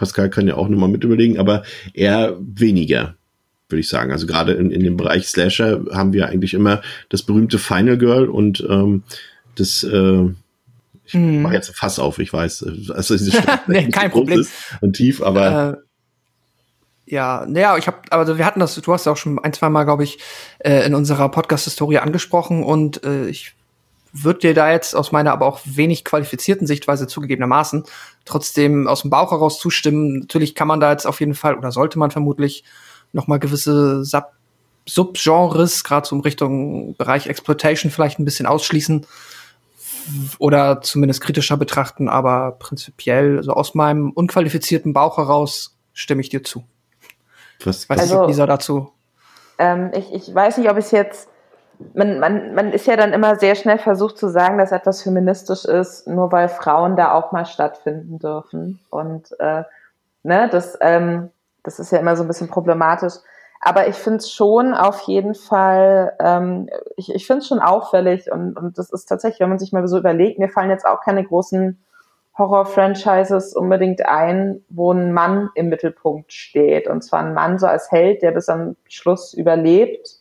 Pascal 0.00 0.30
kann 0.30 0.48
ja 0.48 0.56
auch 0.56 0.68
nochmal 0.68 0.88
mit 0.88 1.04
überlegen, 1.04 1.38
aber 1.38 1.62
eher 1.94 2.36
weniger. 2.40 3.14
würde 3.68 3.80
ich 3.80 3.88
sagen. 3.88 4.10
Also 4.10 4.26
gerade 4.26 4.52
in, 4.54 4.70
in 4.70 4.82
dem 4.82 4.96
Bereich 4.96 5.28
Slasher 5.28 5.84
haben 5.92 6.12
wir 6.12 6.26
eigentlich 6.26 6.54
immer 6.54 6.82
das 7.10 7.22
berühmte 7.22 7.58
Final 7.58 7.98
Girl 7.98 8.28
und 8.28 8.66
ähm, 8.68 9.04
das 9.54 9.84
äh, 9.84 10.24
ich 11.04 11.14
mm. 11.14 11.42
mache 11.42 11.54
jetzt 11.54 11.68
ein 11.68 11.74
Fass 11.74 11.98
auf, 11.98 12.18
ich 12.18 12.32
weiß. 12.32 12.64
Also 12.90 13.16
diese 13.18 13.42
nee, 13.66 13.88
kein 13.90 14.10
Problem. 14.10 14.46
und 14.80 14.94
tief, 14.94 15.22
aber 15.22 15.78
äh, 15.78 17.12
ja, 17.12 17.44
naja, 17.46 17.76
ich 17.76 17.86
habe, 17.86 17.98
also 18.10 18.38
wir 18.38 18.46
hatten 18.46 18.60
das, 18.60 18.76
du 18.76 18.92
hast 18.92 19.06
ja 19.06 19.12
auch 19.12 19.16
schon 19.16 19.38
ein, 19.40 19.52
zwei 19.52 19.68
Mal, 19.68 19.84
glaube 19.84 20.04
ich, 20.04 20.18
äh, 20.60 20.86
in 20.86 20.94
unserer 20.94 21.28
Podcast-Historie 21.28 21.98
angesprochen 21.98 22.62
und 22.62 23.04
äh, 23.04 23.28
ich 23.28 23.54
würde 24.12 24.40
dir 24.40 24.54
da 24.54 24.70
jetzt 24.70 24.94
aus 24.94 25.12
meiner 25.12 25.32
aber 25.32 25.46
auch 25.46 25.60
wenig 25.64 26.04
qualifizierten 26.04 26.66
Sichtweise 26.66 27.06
zugegebenermaßen 27.06 27.84
trotzdem 28.24 28.88
aus 28.88 29.02
dem 29.02 29.10
Bauch 29.10 29.30
heraus 29.30 29.58
zustimmen. 29.58 30.20
Natürlich 30.20 30.54
kann 30.54 30.68
man 30.68 30.80
da 30.80 30.90
jetzt 30.90 31.06
auf 31.06 31.20
jeden 31.20 31.34
Fall 31.34 31.56
oder 31.56 31.72
sollte 31.72 31.98
man 31.98 32.10
vermutlich 32.10 32.64
noch 33.12 33.26
mal 33.26 33.38
gewisse 33.38 34.04
Sub 34.04 34.32
Subgenres, 34.88 35.84
gerade 35.84 36.08
so 36.08 36.16
in 36.16 36.22
Richtung 36.22 36.96
Bereich 36.96 37.26
Exploitation 37.26 37.92
vielleicht 37.92 38.18
ein 38.18 38.24
bisschen 38.24 38.46
ausschließen 38.46 39.06
oder 40.38 40.80
zumindest 40.80 41.20
kritischer 41.20 41.56
betrachten, 41.56 42.08
aber 42.08 42.52
prinzipiell, 42.52 43.36
also 43.36 43.52
aus 43.52 43.74
meinem 43.74 44.10
unqualifizierten 44.10 44.92
Bauch 44.92 45.18
heraus 45.18 45.76
stimme 45.92 46.22
ich 46.22 46.30
dir 46.30 46.42
zu. 46.42 46.64
Was, 47.62 47.88
weiß 47.88 48.00
also, 48.00 48.26
Lisa 48.26 48.46
dazu. 48.46 48.90
Ähm, 49.58 49.90
ich, 49.94 50.12
ich 50.12 50.34
weiß 50.34 50.58
nicht, 50.58 50.70
ob 50.70 50.78
ich 50.78 50.90
jetzt 50.90 51.28
man, 51.94 52.18
man, 52.18 52.54
man 52.54 52.72
ist 52.72 52.86
ja 52.86 52.96
dann 52.96 53.12
immer 53.12 53.36
sehr 53.36 53.54
schnell 53.54 53.78
versucht 53.78 54.18
zu 54.18 54.28
sagen, 54.28 54.58
dass 54.58 54.72
etwas 54.72 55.02
feministisch 55.02 55.64
ist, 55.64 56.06
nur 56.06 56.32
weil 56.32 56.48
Frauen 56.48 56.96
da 56.96 57.12
auch 57.14 57.32
mal 57.32 57.46
stattfinden 57.46 58.18
dürfen. 58.18 58.80
Und 58.90 59.34
äh, 59.38 59.64
ne, 60.22 60.48
das, 60.50 60.78
ähm, 60.80 61.30
das 61.62 61.78
ist 61.78 61.92
ja 61.92 61.98
immer 61.98 62.16
so 62.16 62.22
ein 62.24 62.28
bisschen 62.28 62.48
problematisch. 62.48 63.14
Aber 63.60 63.88
ich 63.88 63.96
finde 63.96 64.18
es 64.18 64.30
schon 64.30 64.72
auf 64.72 65.00
jeden 65.02 65.34
Fall, 65.34 66.14
ähm, 66.18 66.68
ich, 66.96 67.14
ich 67.14 67.26
finde 67.26 67.40
es 67.40 67.48
schon 67.48 67.60
auffällig 67.60 68.32
und, 68.32 68.56
und 68.56 68.78
das 68.78 68.90
ist 68.90 69.04
tatsächlich, 69.06 69.40
wenn 69.40 69.50
man 69.50 69.58
sich 69.58 69.72
mal 69.72 69.86
so 69.86 69.98
überlegt, 69.98 70.38
mir 70.38 70.48
fallen 70.48 70.70
jetzt 70.70 70.86
auch 70.86 71.02
keine 71.02 71.24
großen 71.24 71.78
Horror-Franchises 72.38 73.54
unbedingt 73.54 74.06
ein, 74.06 74.64
wo 74.70 74.92
ein 74.92 75.12
Mann 75.12 75.50
im 75.54 75.68
Mittelpunkt 75.68 76.32
steht. 76.32 76.88
Und 76.88 77.02
zwar 77.02 77.20
ein 77.20 77.34
Mann 77.34 77.58
so 77.58 77.66
als 77.66 77.90
Held, 77.90 78.22
der 78.22 78.30
bis 78.30 78.48
am 78.48 78.76
Schluss 78.88 79.34
überlebt 79.34 80.19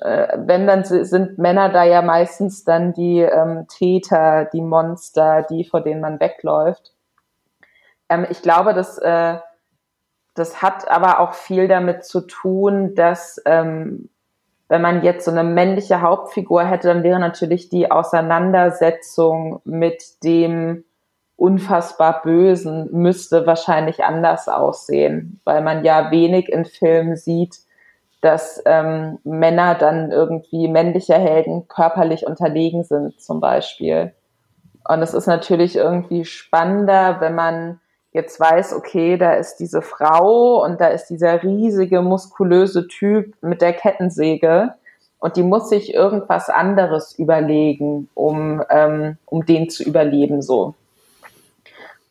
wenn 0.00 0.66
dann 0.66 0.84
sind 0.84 1.38
Männer 1.38 1.70
da 1.70 1.84
ja 1.84 2.02
meistens 2.02 2.64
dann 2.64 2.92
die 2.92 3.20
ähm, 3.20 3.66
Täter, 3.68 4.46
die 4.52 4.60
Monster, 4.60 5.46
die 5.48 5.64
vor 5.64 5.80
denen 5.80 6.00
man 6.00 6.20
wegläuft. 6.20 6.92
Ähm, 8.08 8.26
ich 8.28 8.42
glaube, 8.42 8.74
dass 8.74 8.98
äh, 8.98 9.38
das 10.34 10.62
hat 10.62 10.90
aber 10.90 11.20
auch 11.20 11.34
viel 11.34 11.68
damit 11.68 12.04
zu 12.04 12.20
tun, 12.22 12.94
dass 12.94 13.40
ähm, 13.46 14.10
wenn 14.68 14.82
man 14.82 15.02
jetzt 15.02 15.24
so 15.24 15.32
eine 15.32 15.42
männliche 15.42 16.00
Hauptfigur 16.00 16.64
hätte, 16.64 16.88
dann 16.88 17.02
wäre 17.02 17.18
natürlich 17.18 17.68
die 17.68 17.90
Auseinandersetzung 17.90 19.60
mit 19.64 20.22
dem 20.22 20.84
unfassbar 21.36 22.22
Bösen 22.22 22.88
müsste 22.92 23.46
wahrscheinlich 23.46 24.04
anders 24.04 24.48
aussehen, 24.48 25.40
weil 25.44 25.62
man 25.62 25.84
ja 25.84 26.10
wenig 26.10 26.50
in 26.50 26.66
Filmen 26.66 27.16
sieht, 27.16 27.56
dass 28.20 28.62
ähm, 28.66 29.18
Männer 29.24 29.74
dann 29.74 30.10
irgendwie 30.10 30.68
männliche 30.68 31.14
Helden 31.14 31.68
körperlich 31.68 32.26
unterlegen 32.26 32.84
sind 32.84 33.20
zum 33.20 33.40
Beispiel. 33.40 34.12
Und 34.86 35.02
es 35.02 35.14
ist 35.14 35.26
natürlich 35.26 35.76
irgendwie 35.76 36.24
spannender, 36.24 37.20
wenn 37.20 37.34
man 37.34 37.80
jetzt 38.12 38.40
weiß, 38.40 38.74
okay, 38.74 39.16
da 39.16 39.34
ist 39.34 39.56
diese 39.56 39.82
Frau 39.82 40.64
und 40.64 40.80
da 40.80 40.88
ist 40.88 41.06
dieser 41.06 41.42
riesige, 41.42 42.02
muskulöse 42.02 42.88
Typ 42.88 43.34
mit 43.40 43.62
der 43.62 43.72
Kettensäge 43.72 44.74
und 45.20 45.36
die 45.36 45.42
muss 45.42 45.68
sich 45.68 45.94
irgendwas 45.94 46.48
anderes 46.48 47.16
überlegen, 47.18 48.08
um, 48.14 48.64
ähm, 48.70 49.16
um 49.26 49.44
den 49.44 49.70
zu 49.70 49.84
überleben 49.84 50.42
so. 50.42 50.74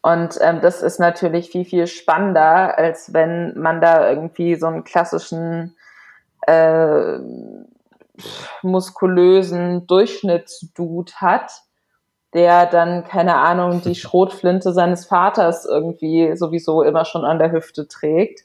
Und 0.01 0.38
ähm, 0.41 0.62
das 0.62 0.82
ist 0.82 0.99
natürlich 0.99 1.49
viel, 1.49 1.66
viel 1.66 1.88
spannender, 1.88 2.78
als 2.78 3.14
wenn 3.14 3.60
man 3.60 3.82
da 3.82 4.10
irgendwie 4.10 4.55
so 4.55 4.68
einen 4.68 4.86
klassischen 4.86 5.76
äh, 6.50 7.20
muskulösen 8.62 9.88
Durchschnittsdude 9.88 11.14
hat, 11.16 11.52
der 12.34 12.66
dann, 12.66 13.04
keine 13.06 13.36
Ahnung, 13.36 13.82
die 13.82 13.95
Schrotflinte 14.02 14.74
seines 14.74 15.06
Vaters 15.06 15.66
irgendwie 15.66 16.36
sowieso 16.36 16.84
immer 16.84 17.06
schon 17.06 17.26
an 17.26 17.39
der 17.39 17.52
Hüfte 17.52 17.88
trägt 17.88 18.41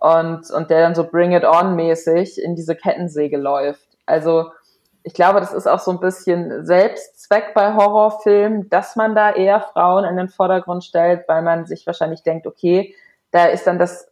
und, 0.00 0.50
und 0.50 0.70
der 0.70 0.80
dann 0.80 0.94
so 0.94 1.04
Bring 1.04 1.32
It 1.32 1.44
On 1.44 1.76
mäßig 1.76 2.42
in 2.42 2.56
diese 2.56 2.74
Kettensäge 2.74 3.36
läuft. 3.36 3.86
Also 4.06 4.50
ich 5.02 5.14
glaube, 5.14 5.40
das 5.40 5.52
ist 5.52 5.66
auch 5.66 5.78
so 5.78 5.92
ein 5.92 6.00
bisschen 6.00 6.66
Selbstzweck 6.66 7.54
bei 7.54 7.74
Horrorfilmen, 7.74 8.68
dass 8.68 8.96
man 8.96 9.14
da 9.14 9.32
eher 9.32 9.60
Frauen 9.60 10.04
in 10.04 10.16
den 10.16 10.28
Vordergrund 10.28 10.84
stellt, 10.84 11.26
weil 11.26 11.42
man 11.42 11.66
sich 11.66 11.86
wahrscheinlich 11.86 12.22
denkt, 12.22 12.46
okay, 12.46 12.94
da 13.30 13.46
ist 13.46 13.66
dann 13.66 13.78
das 13.78 14.10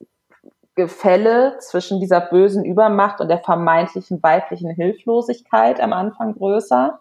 Gefälle 0.78 1.58
zwischen 1.58 1.98
dieser 1.98 2.20
bösen 2.20 2.64
Übermacht 2.64 3.20
und 3.20 3.28
der 3.28 3.40
vermeintlichen 3.40 4.22
weiblichen 4.22 4.70
Hilflosigkeit 4.70 5.80
am 5.80 5.92
Anfang 5.92 6.34
größer. 6.34 7.00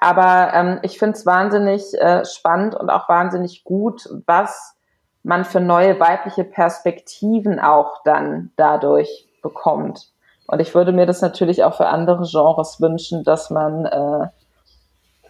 Aber 0.00 0.54
ähm, 0.54 0.78
ich 0.82 0.98
finde 0.98 1.16
es 1.16 1.26
wahnsinnig 1.26 1.92
äh, 2.00 2.24
spannend 2.24 2.76
und 2.76 2.90
auch 2.90 3.08
wahnsinnig 3.08 3.64
gut, 3.64 4.08
was 4.26 4.76
man 5.24 5.44
für 5.44 5.60
neue 5.60 5.98
weibliche 5.98 6.44
Perspektiven 6.44 7.58
auch 7.58 8.02
dann 8.04 8.52
dadurch 8.56 9.28
bekommt. 9.42 10.12
Und 10.46 10.60
ich 10.60 10.74
würde 10.74 10.92
mir 10.92 11.06
das 11.06 11.20
natürlich 11.20 11.64
auch 11.64 11.74
für 11.74 11.88
andere 11.88 12.28
Genres 12.30 12.80
wünschen, 12.80 13.24
dass 13.24 13.50
man 13.50 13.86
äh, 13.86 14.28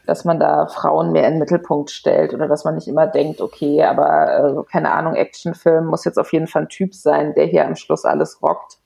dass 0.07 0.25
man 0.25 0.39
da 0.39 0.67
Frauen 0.67 1.13
mehr 1.13 1.27
in 1.27 1.35
den 1.35 1.39
Mittelpunkt 1.41 1.91
stellt 1.91 2.35
oder 2.35 2.49
dass 2.49 2.65
man 2.65 2.75
nicht 2.75 2.89
immer 2.89 3.07
denkt, 3.07 3.41
okay, 3.41 3.83
aber 3.85 4.65
äh, 4.67 4.71
keine 4.71 4.93
Ahnung, 4.93 5.15
Actionfilm 5.15 5.87
muss 5.87 6.05
jetzt 6.05 6.19
auf 6.19 6.33
jeden 6.33 6.47
Fall 6.47 6.63
ein 6.63 6.69
Typ 6.69 6.95
sein, 6.95 7.35
der 7.35 7.47
hier 7.47 7.67
am 7.67 7.77
Schluss 7.77 8.05
alles 8.05 8.43
rockt. 8.43 8.79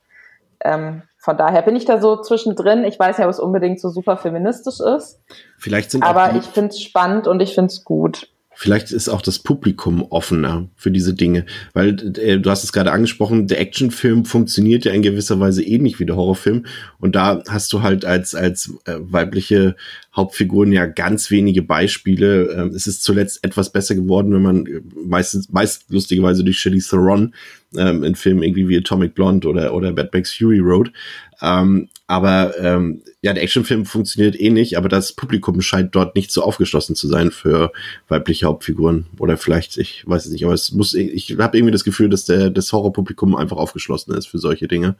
Ähm, 0.64 1.02
von 1.18 1.36
daher 1.36 1.62
bin 1.62 1.76
ich 1.76 1.84
da 1.84 2.00
so 2.00 2.20
zwischendrin. 2.20 2.84
Ich 2.84 2.98
weiß 2.98 3.18
ja, 3.18 3.24
ob 3.24 3.30
es 3.30 3.40
unbedingt 3.40 3.80
so 3.80 3.90
super 3.90 4.16
feministisch 4.16 4.80
ist. 4.80 5.20
Vielleicht 5.58 5.90
sind 5.90 6.04
aber 6.04 6.34
ich 6.36 6.44
finde 6.44 6.70
es 6.70 6.80
spannend 6.80 7.26
und 7.26 7.40
ich 7.40 7.54
finde 7.54 7.72
es 7.72 7.84
gut. 7.84 8.28
Vielleicht 8.60 8.90
ist 8.90 9.08
auch 9.08 9.22
das 9.22 9.38
Publikum 9.38 10.02
offener 10.10 10.66
für 10.74 10.90
diese 10.90 11.14
Dinge, 11.14 11.46
weil 11.74 11.90
äh, 12.18 12.40
du 12.40 12.50
hast 12.50 12.64
es 12.64 12.72
gerade 12.72 12.90
angesprochen, 12.90 13.46
der 13.46 13.60
Actionfilm 13.60 14.24
funktioniert 14.24 14.84
ja 14.84 14.92
in 14.92 15.02
gewisser 15.02 15.38
Weise 15.38 15.62
ähnlich 15.62 16.00
wie 16.00 16.06
der 16.06 16.16
Horrorfilm 16.16 16.66
und 16.98 17.14
da 17.14 17.40
hast 17.48 17.72
du 17.72 17.82
halt 17.82 18.04
als 18.04 18.34
als 18.34 18.74
äh, 18.86 18.96
weibliche 18.98 19.76
Hauptfiguren 20.18 20.72
ja 20.72 20.84
ganz 20.84 21.30
wenige 21.30 21.62
Beispiele. 21.62 22.52
Ähm, 22.52 22.68
es 22.74 22.86
ist 22.86 23.02
zuletzt 23.02 23.42
etwas 23.44 23.72
besser 23.72 23.94
geworden, 23.94 24.34
wenn 24.34 24.42
man 24.42 24.66
äh, 24.66 24.80
meistens 25.06 25.50
meist 25.50 25.84
lustigerweise 25.88 26.44
durch 26.44 26.58
Shelley 26.58 26.80
Theron 26.80 27.34
ähm, 27.76 28.02
in 28.02 28.16
Filmen 28.16 28.42
irgendwie 28.42 28.68
wie 28.68 28.76
Atomic 28.76 29.14
Blonde 29.14 29.48
oder 29.48 29.72
oder 29.72 29.92
Bad 29.92 30.10
Bags 30.10 30.34
Fury 30.34 30.58
Road. 30.58 30.92
Ähm, 31.40 31.88
aber 32.08 32.58
ähm, 32.58 33.02
ja, 33.22 33.32
der 33.32 33.42
Actionfilm 33.42 33.84
funktioniert 33.86 34.38
eh 34.40 34.50
nicht, 34.50 34.76
aber 34.76 34.88
das 34.88 35.12
Publikum 35.12 35.60
scheint 35.60 35.94
dort 35.94 36.16
nicht 36.16 36.32
so 36.32 36.42
aufgeschlossen 36.42 36.96
zu 36.96 37.06
sein 37.06 37.30
für 37.30 37.70
weibliche 38.08 38.46
Hauptfiguren. 38.46 39.06
Oder 39.18 39.36
vielleicht, 39.36 39.78
ich 39.78 40.04
weiß 40.06 40.26
es 40.26 40.32
nicht, 40.32 40.44
aber 40.44 40.54
es 40.54 40.72
muss, 40.72 40.94
ich 40.94 41.36
habe 41.38 41.56
irgendwie 41.56 41.72
das 41.72 41.84
Gefühl, 41.84 42.08
dass 42.08 42.24
der 42.24 42.50
das 42.50 42.72
Horrorpublikum 42.72 43.36
einfach 43.36 43.58
aufgeschlossen 43.58 44.14
ist 44.14 44.26
für 44.26 44.38
solche 44.38 44.66
Dinge. 44.66 44.96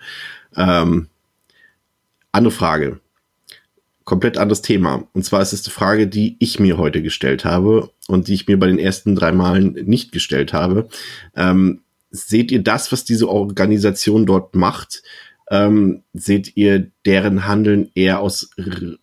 Ähm, 0.55 1.09
andere 2.31 2.53
Frage. 2.53 3.01
Komplett 4.09 4.39
anderes 4.39 4.63
Thema. 4.63 5.07
Und 5.13 5.27
zwar 5.27 5.43
ist 5.43 5.53
es 5.53 5.61
die 5.61 5.71
Frage, 5.71 6.07
die 6.07 6.37
ich 6.39 6.59
mir 6.59 6.79
heute 6.79 7.03
gestellt 7.03 7.45
habe 7.45 7.91
und 8.07 8.27
die 8.27 8.33
ich 8.33 8.49
mir 8.49 8.59
bei 8.59 8.67
den 8.67 8.79
ersten 8.79 9.15
drei 9.15 9.33
Malen 9.33 9.75
nicht 9.85 10.13
gestellt 10.13 10.55
habe. 10.55 10.89
Ähm, 11.37 11.83
seht 12.11 12.51
ihr 12.51 12.63
das, 12.63 12.91
was 12.91 13.05
diese 13.05 13.29
Organisation 13.29 14.25
dort 14.25 14.55
macht, 14.55 15.03
ähm, 15.51 16.05
seht 16.15 16.57
ihr 16.57 16.91
deren 17.05 17.47
Handeln 17.47 17.91
eher 17.95 18.21
aus 18.21 18.49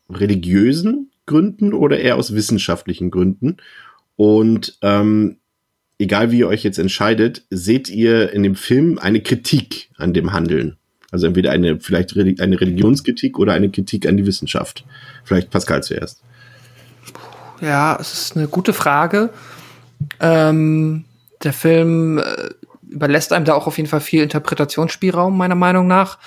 religiösen 0.10 1.12
Gründen 1.28 1.74
oder 1.74 1.99
eher 1.99 2.16
aus 2.16 2.34
wissenschaftlichen 2.34 3.12
Gründen? 3.12 3.58
Und 4.16 4.80
ähm, 4.82 5.38
egal 5.99 6.32
wie 6.32 6.39
ihr 6.39 6.47
euch 6.47 6.64
jetzt 6.64 6.80
entscheidet, 6.80 7.45
seht 7.51 7.89
ihr 7.89 8.34
in 8.34 8.41
dem 8.41 8.56
Film 8.56 8.97
eine 8.97 9.22
Kritik 9.22 9.91
an 9.97 10.16
dem 10.16 10.34
Handeln? 10.34 10.78
Also 11.12 11.28
entweder 11.28 11.51
eine, 11.51 11.80
vielleicht 11.80 12.16
eine 12.18 12.60
Religionskritik 12.60 13.39
oder 13.39 13.53
eine 13.53 13.70
Kritik 13.70 14.08
an 14.08 14.18
die 14.18 14.26
Wissenschaft. 14.26 14.86
Vielleicht 15.24 15.49
Pascal 15.49 15.84
zuerst. 15.84 16.22
Ja, 17.62 17.97
es 17.99 18.14
ist 18.14 18.38
eine 18.38 18.47
gute 18.47 18.74
Frage. 18.74 19.30
Ähm, 20.20 21.06
der 21.43 21.53
Film 21.53 22.18
äh, 22.18 22.49
überlässt 22.89 23.34
einem 23.34 23.45
da 23.45 23.53
auch 23.53 23.68
auf 23.68 23.78
jeden 23.78 23.89
Fall 23.89 24.01
viel 24.01 24.24
Interpretationsspielraum, 24.24 25.38
meiner 25.38 25.56
Meinung 25.56 25.88
nach. 25.88 26.18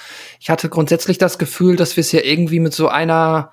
Ich 0.40 0.50
hatte 0.50 0.68
grundsätzlich 0.68 1.18
das 1.18 1.38
Gefühl, 1.38 1.76
dass 1.76 1.96
wir 1.96 2.02
es 2.02 2.12
ja 2.12 2.20
irgendwie 2.20 2.60
mit 2.60 2.72
so 2.72 2.88
einer, 2.88 3.52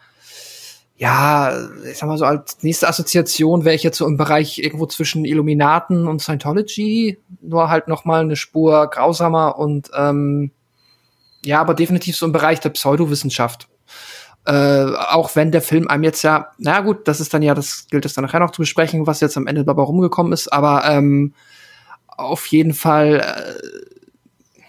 ja, 0.97 1.57
ich 1.89 1.97
sag 1.97 2.07
mal 2.07 2.17
so 2.17 2.25
als 2.25 2.63
nächste 2.63 2.87
Assoziation 2.87 3.65
wäre 3.65 3.75
ich 3.75 3.83
jetzt 3.83 3.97
so 3.97 4.05
im 4.05 4.17
Bereich 4.17 4.59
irgendwo 4.59 4.85
zwischen 4.85 5.25
Illuminaten 5.25 6.07
und 6.07 6.21
Scientology, 6.21 7.19
nur 7.41 7.69
halt 7.69 7.87
noch 7.87 8.05
mal 8.05 8.21
eine 8.21 8.35
Spur 8.35 8.89
grausamer 8.89 9.57
und 9.57 9.91
ähm, 9.95 10.51
ja, 11.45 11.61
aber 11.61 11.73
definitiv 11.73 12.17
so 12.17 12.25
im 12.25 12.31
Bereich 12.31 12.59
der 12.59 12.69
Pseudowissenschaft. 12.69 13.67
Äh, 14.45 14.85
auch 15.09 15.35
wenn 15.35 15.51
der 15.51 15.61
Film 15.61 15.87
einem 15.87 16.03
jetzt 16.03 16.21
ja, 16.21 16.51
na 16.59 16.81
gut, 16.81 17.07
das 17.07 17.19
ist 17.19 17.33
dann 17.33 17.41
ja, 17.41 17.55
das 17.55 17.87
gilt 17.89 18.05
es 18.05 18.13
dann 18.13 18.23
nachher 18.23 18.39
noch 18.39 18.51
zu 18.51 18.61
besprechen, 18.61 19.07
was 19.07 19.19
jetzt 19.19 19.37
am 19.37 19.47
Ende 19.47 19.65
dabei 19.65 19.81
rumgekommen 19.81 20.33
ist, 20.33 20.53
aber 20.53 20.85
ähm, 20.85 21.33
auf 22.07 22.45
jeden 22.47 22.73
Fall, 22.73 23.21
äh, 23.21 24.61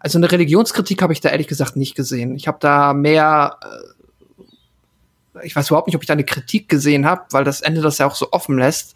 also 0.00 0.18
eine 0.18 0.32
Religionskritik 0.32 1.02
habe 1.02 1.12
ich 1.12 1.20
da 1.20 1.28
ehrlich 1.28 1.48
gesagt 1.48 1.76
nicht 1.76 1.96
gesehen. 1.96 2.34
Ich 2.34 2.48
habe 2.48 2.58
da 2.60 2.94
mehr, 2.94 3.58
äh, 5.34 5.46
ich 5.46 5.54
weiß 5.54 5.68
überhaupt 5.68 5.88
nicht, 5.88 5.96
ob 5.96 6.02
ich 6.02 6.06
da 6.06 6.14
eine 6.14 6.24
Kritik 6.24 6.70
gesehen 6.70 7.04
habe, 7.04 7.24
weil 7.30 7.44
das 7.44 7.60
Ende 7.60 7.82
das 7.82 7.98
ja 7.98 8.06
auch 8.06 8.14
so 8.14 8.32
offen 8.32 8.56
lässt. 8.56 8.94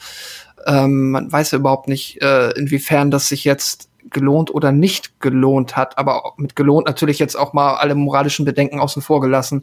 Ähm, 0.66 1.10
man 1.10 1.30
weiß 1.30 1.50
ja 1.50 1.58
überhaupt 1.58 1.88
nicht, 1.88 2.22
äh, 2.22 2.50
inwiefern 2.52 3.10
das 3.10 3.28
sich 3.28 3.44
jetzt 3.44 3.90
gelohnt 4.12 4.52
oder 4.52 4.72
nicht 4.72 5.20
gelohnt 5.20 5.76
hat, 5.76 5.98
aber 5.98 6.32
mit 6.36 6.56
gelohnt 6.56 6.86
natürlich 6.86 7.18
jetzt 7.18 7.36
auch 7.36 7.52
mal 7.52 7.74
alle 7.76 7.94
moralischen 7.94 8.44
Bedenken 8.44 8.80
außen 8.80 9.02
vor 9.02 9.20
gelassen. 9.20 9.62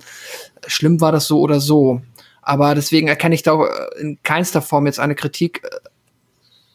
Schlimm 0.68 1.02
war 1.02 1.12
das 1.12 1.28
so 1.28 1.39
oder 1.39 1.60
so. 1.60 2.02
Aber 2.41 2.74
deswegen 2.76 3.08
erkenne 3.08 3.36
ich 3.36 3.43
da 3.43 3.64
in 4.00 4.18
keinster 4.24 4.62
Form 4.62 4.86
jetzt 4.86 5.00
eine 5.00 5.16
Kritik. 5.16 5.62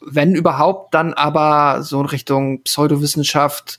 Wenn 0.00 0.34
überhaupt, 0.34 0.94
dann 0.94 1.14
aber 1.14 1.82
so 1.82 2.00
in 2.00 2.06
Richtung 2.06 2.62
Pseudowissenschaft, 2.62 3.78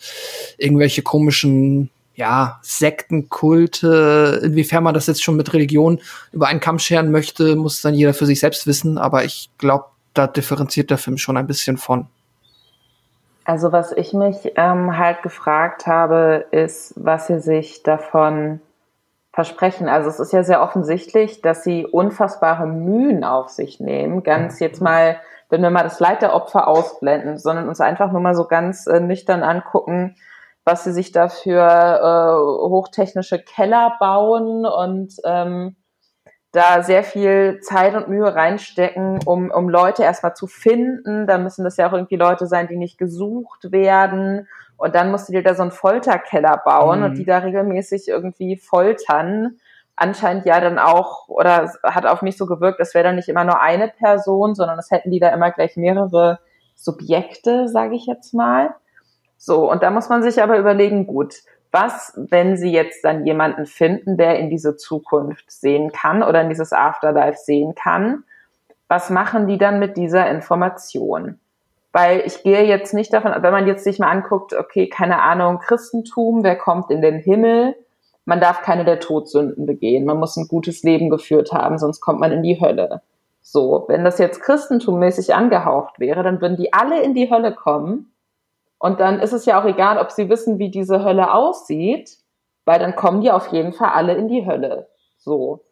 irgendwelche 0.57 1.03
komischen, 1.03 1.91
ja, 2.15 2.59
Sektenkulte, 2.63 4.41
inwiefern 4.43 4.83
man 4.83 4.93
das 4.93 5.07
jetzt 5.07 5.23
schon 5.23 5.35
mit 5.35 5.53
Religion 5.53 6.01
über 6.31 6.47
einen 6.47 6.59
Kamm 6.59 6.79
scheren 6.79 7.11
möchte, 7.11 7.55
muss 7.55 7.81
dann 7.81 7.93
jeder 7.93 8.13
für 8.13 8.25
sich 8.25 8.39
selbst 8.39 8.65
wissen. 8.67 8.97
Aber 8.97 9.23
ich 9.23 9.49
glaube, 9.57 9.85
da 10.13 10.27
differenziert 10.27 10.89
der 10.89 10.97
Film 10.97 11.17
schon 11.17 11.37
ein 11.37 11.47
bisschen 11.47 11.77
von. 11.77 12.07
Also 13.45 13.71
was 13.71 13.91
ich 13.91 14.13
mich 14.13 14.53
ähm, 14.55 14.97
halt 14.97 15.21
gefragt 15.21 15.85
habe, 15.85 16.45
ist, 16.49 16.93
was 16.97 17.27
sie 17.27 17.39
sich 17.39 17.83
davon 17.83 18.59
versprechen. 19.31 19.87
Also 19.87 20.09
es 20.09 20.19
ist 20.19 20.33
ja 20.33 20.43
sehr 20.43 20.63
offensichtlich, 20.63 21.41
dass 21.41 21.63
sie 21.63 21.85
unfassbare 21.85 22.65
Mühen 22.65 23.23
auf 23.23 23.49
sich 23.49 23.79
nehmen. 23.79 24.23
Ganz 24.23 24.59
jetzt 24.59 24.81
mal, 24.81 25.17
wenn 25.49 25.61
wir 25.61 25.69
mal 25.69 25.83
das 25.83 25.99
Leid 25.99 26.23
der 26.23 26.33
Opfer 26.33 26.67
ausblenden, 26.67 27.37
sondern 27.37 27.69
uns 27.69 27.81
einfach 27.81 28.11
nur 28.11 28.21
mal 28.21 28.33
so 28.33 28.45
ganz 28.45 28.87
äh, 28.87 28.99
nüchtern 28.99 29.43
angucken, 29.43 30.15
was 30.63 30.83
sie 30.83 30.91
sich 30.91 31.11
da 31.11 31.27
für 31.27 31.61
äh, 31.61 32.69
hochtechnische 32.69 33.37
Keller 33.37 33.95
bauen 33.99 34.65
und 34.65 35.13
ähm, 35.23 35.75
da 36.55 36.83
sehr 36.83 37.03
viel 37.03 37.59
Zeit 37.61 37.95
und 37.95 38.07
Mühe 38.07 38.33
reinstecken, 38.33 39.19
um, 39.25 39.51
um 39.51 39.69
Leute 39.69 40.03
erstmal 40.03 40.35
zu 40.35 40.47
finden. 40.47 41.27
Da 41.27 41.37
müssen 41.37 41.63
das 41.63 41.77
ja 41.77 41.87
auch 41.87 41.93
irgendwie 41.93 42.15
Leute 42.15 42.47
sein, 42.47 42.67
die 42.67 42.77
nicht 42.77 42.97
gesucht 42.97 43.71
werden. 43.71 44.47
Und 44.77 44.95
dann 44.95 45.11
musst 45.11 45.27
du 45.27 45.33
dir 45.33 45.43
da 45.43 45.55
so 45.55 45.61
einen 45.61 45.71
Folterkeller 45.71 46.61
bauen 46.63 46.99
mhm. 46.99 47.05
und 47.05 47.17
die 47.17 47.25
da 47.25 47.39
regelmäßig 47.39 48.07
irgendwie 48.07 48.57
foltern. 48.57 49.57
Anscheinend 49.95 50.45
ja 50.45 50.59
dann 50.59 50.79
auch, 50.79 51.29
oder 51.29 51.71
hat 51.83 52.05
auf 52.05 52.21
mich 52.21 52.37
so 52.37 52.45
gewirkt, 52.45 52.79
das 52.79 52.93
wäre 52.93 53.05
dann 53.05 53.15
nicht 53.15 53.29
immer 53.29 53.45
nur 53.45 53.61
eine 53.61 53.87
Person, 53.87 54.55
sondern 54.55 54.77
es 54.77 54.91
hätten 54.91 55.11
die 55.11 55.19
da 55.19 55.29
immer 55.29 55.51
gleich 55.51 55.77
mehrere 55.77 56.39
Subjekte, 56.75 57.69
sage 57.69 57.95
ich 57.95 58.05
jetzt 58.05 58.33
mal. 58.33 58.75
So, 59.37 59.69
und 59.71 59.83
da 59.83 59.91
muss 59.91 60.09
man 60.09 60.23
sich 60.23 60.41
aber 60.41 60.57
überlegen, 60.57 61.07
gut, 61.07 61.35
was, 61.75 62.13
wenn 62.15 62.55
Sie 62.55 62.71
jetzt 62.71 63.03
dann 63.03 63.25
jemanden 63.25 63.65
finden, 63.65 64.15
der 64.15 64.39
in 64.39 64.49
diese 64.49 64.77
Zukunft 64.77 65.51
sehen 65.51 65.91
kann 65.91 66.23
oder 66.23 66.41
in 66.41 66.47
dieses 66.47 66.71
Afterlife 66.71 67.37
sehen 67.37 67.75
kann? 67.75 68.23
Was 68.87 69.09
machen 69.09 69.47
die 69.47 69.57
dann 69.57 69.77
mit 69.77 69.97
dieser 69.97 70.29
Information? 70.31 71.37
Weil 71.91 72.21
ich 72.21 72.43
gehe 72.43 72.63
jetzt 72.63 72.93
nicht 72.93 73.11
davon, 73.11 73.33
wenn 73.37 73.51
man 73.51 73.67
jetzt 73.67 73.83
sich 73.83 73.99
mal 73.99 74.09
anguckt, 74.09 74.53
okay, 74.53 74.87
keine 74.87 75.21
Ahnung, 75.21 75.59
Christentum, 75.59 76.43
wer 76.43 76.55
kommt 76.55 76.91
in 76.91 77.01
den 77.01 77.19
Himmel? 77.19 77.75
Man 78.23 78.39
darf 78.39 78.61
keine 78.61 78.85
der 78.85 79.01
Todsünden 79.01 79.65
begehen. 79.65 80.05
Man 80.05 80.17
muss 80.17 80.37
ein 80.37 80.47
gutes 80.47 80.81
Leben 80.83 81.09
geführt 81.09 81.51
haben, 81.51 81.77
sonst 81.77 81.99
kommt 81.99 82.21
man 82.21 82.31
in 82.31 82.41
die 82.41 82.59
Hölle. 82.59 83.01
So, 83.41 83.83
wenn 83.89 84.05
das 84.05 84.17
jetzt 84.17 84.41
Christentummäßig 84.41 85.35
angehaucht 85.35 85.99
wäre, 85.99 86.23
dann 86.23 86.39
würden 86.39 86.55
die 86.55 86.71
alle 86.71 87.01
in 87.01 87.13
die 87.13 87.29
Hölle 87.29 87.53
kommen 87.53 88.13
und 88.85 88.99
dann 88.99 89.19
ist 89.19 89.33
es 89.33 89.45
ja 89.45 89.59
auch 89.59 89.65
egal, 89.65 89.97
ob 89.97 90.11
sie 90.11 90.29
wissen, 90.29 90.59
wie 90.59 90.69
diese 90.69 91.03
Hölle 91.03 91.33
aussieht, 91.33 92.19
weil 92.65 92.77
dann 92.77 92.95
kommen 92.95 93.21
die 93.21 93.31
auf 93.31 93.47
jeden 93.47 93.73
Fall 93.73 93.89
alle 93.89 94.13
in 94.13 94.27
die 94.27 94.45
Hölle. 94.45 94.87
So. 95.17 95.65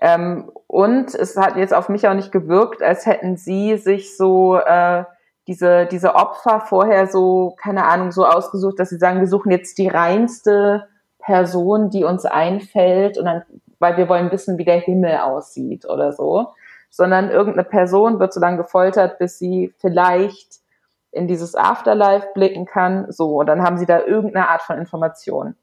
Ähm, 0.00 0.52
und 0.68 1.12
es 1.16 1.36
hat 1.36 1.56
jetzt 1.56 1.74
auf 1.74 1.88
mich 1.88 2.06
auch 2.06 2.14
nicht 2.14 2.30
gewirkt, 2.30 2.80
als 2.80 3.06
hätten 3.06 3.36
sie 3.36 3.76
sich 3.76 4.16
so 4.16 4.56
äh, 4.56 5.02
diese, 5.48 5.86
diese 5.86 6.14
Opfer 6.14 6.60
vorher 6.60 7.08
so, 7.08 7.56
keine 7.60 7.86
Ahnung, 7.86 8.12
so 8.12 8.24
ausgesucht, 8.24 8.78
dass 8.78 8.90
sie 8.90 8.98
sagen, 8.98 9.18
wir 9.18 9.26
suchen 9.26 9.50
jetzt 9.50 9.76
die 9.78 9.88
reinste 9.88 10.86
Person, 11.18 11.90
die 11.90 12.04
uns 12.04 12.24
einfällt, 12.24 13.18
und 13.18 13.24
dann, 13.24 13.42
weil 13.80 13.96
wir 13.96 14.08
wollen 14.08 14.30
wissen, 14.30 14.58
wie 14.58 14.64
der 14.64 14.78
Himmel 14.78 15.16
aussieht 15.16 15.86
oder 15.86 16.12
so. 16.12 16.46
Sondern 16.88 17.30
irgendeine 17.30 17.64
Person 17.64 18.20
wird 18.20 18.32
so 18.32 18.38
lange 18.38 18.58
gefoltert, 18.58 19.18
bis 19.18 19.40
sie 19.40 19.74
vielleicht 19.78 20.62
in 21.14 21.26
dieses 21.28 21.54
Afterlife 21.54 22.28
blicken 22.34 22.66
kann. 22.66 23.10
So, 23.10 23.38
und 23.40 23.46
dann 23.46 23.62
haben 23.62 23.78
sie 23.78 23.86
da 23.86 24.00
irgendeine 24.00 24.48
Art 24.48 24.62
von 24.62 24.78
Information. 24.78 25.54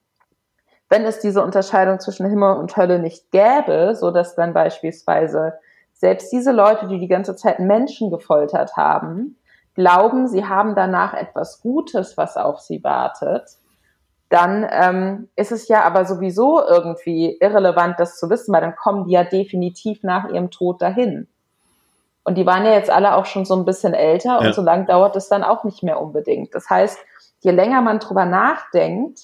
Wenn 0.89 1.03
es 1.05 1.19
diese 1.19 1.43
Unterscheidung 1.43 1.99
zwischen 1.99 2.29
Himmel 2.29 2.57
und 2.57 2.75
Hölle 2.75 2.99
nicht 2.99 3.31
gäbe, 3.31 3.95
so 3.95 4.11
dass 4.11 4.35
dann 4.35 4.53
beispielsweise 4.53 5.53
selbst 5.93 6.31
diese 6.31 6.51
Leute, 6.51 6.87
die 6.87 6.99
die 6.99 7.07
ganze 7.07 7.35
Zeit 7.35 7.59
Menschen 7.59 8.09
gefoltert 8.09 8.75
haben, 8.75 9.37
glauben, 9.75 10.27
sie 10.27 10.45
haben 10.45 10.75
danach 10.75 11.13
etwas 11.13 11.61
Gutes, 11.61 12.17
was 12.17 12.37
auf 12.37 12.59
sie 12.59 12.83
wartet, 12.83 13.57
dann 14.29 14.65
ähm, 14.69 15.29
ist 15.35 15.51
es 15.51 15.67
ja 15.67 15.83
aber 15.83 16.05
sowieso 16.05 16.65
irgendwie 16.65 17.37
irrelevant, 17.39 17.99
das 17.99 18.17
zu 18.17 18.29
wissen, 18.29 18.53
weil 18.53 18.61
dann 18.61 18.75
kommen 18.75 19.05
die 19.05 19.13
ja 19.13 19.23
definitiv 19.23 20.03
nach 20.03 20.29
ihrem 20.29 20.51
Tod 20.51 20.81
dahin. 20.81 21.27
Und 22.23 22.37
die 22.37 22.45
waren 22.45 22.65
ja 22.65 22.73
jetzt 22.73 22.89
alle 22.89 23.15
auch 23.15 23.25
schon 23.25 23.45
so 23.45 23.55
ein 23.55 23.65
bisschen 23.65 23.93
älter 23.93 24.39
und 24.39 24.45
ja. 24.45 24.53
so 24.53 24.61
lange 24.61 24.85
dauert 24.85 25.15
es 25.15 25.27
dann 25.27 25.43
auch 25.43 25.63
nicht 25.63 25.81
mehr 25.81 25.99
unbedingt. 25.99 26.53
Das 26.53 26.69
heißt, 26.69 26.99
je 27.39 27.51
länger 27.51 27.81
man 27.81 27.99
drüber 27.99 28.25
nachdenkt, 28.25 29.21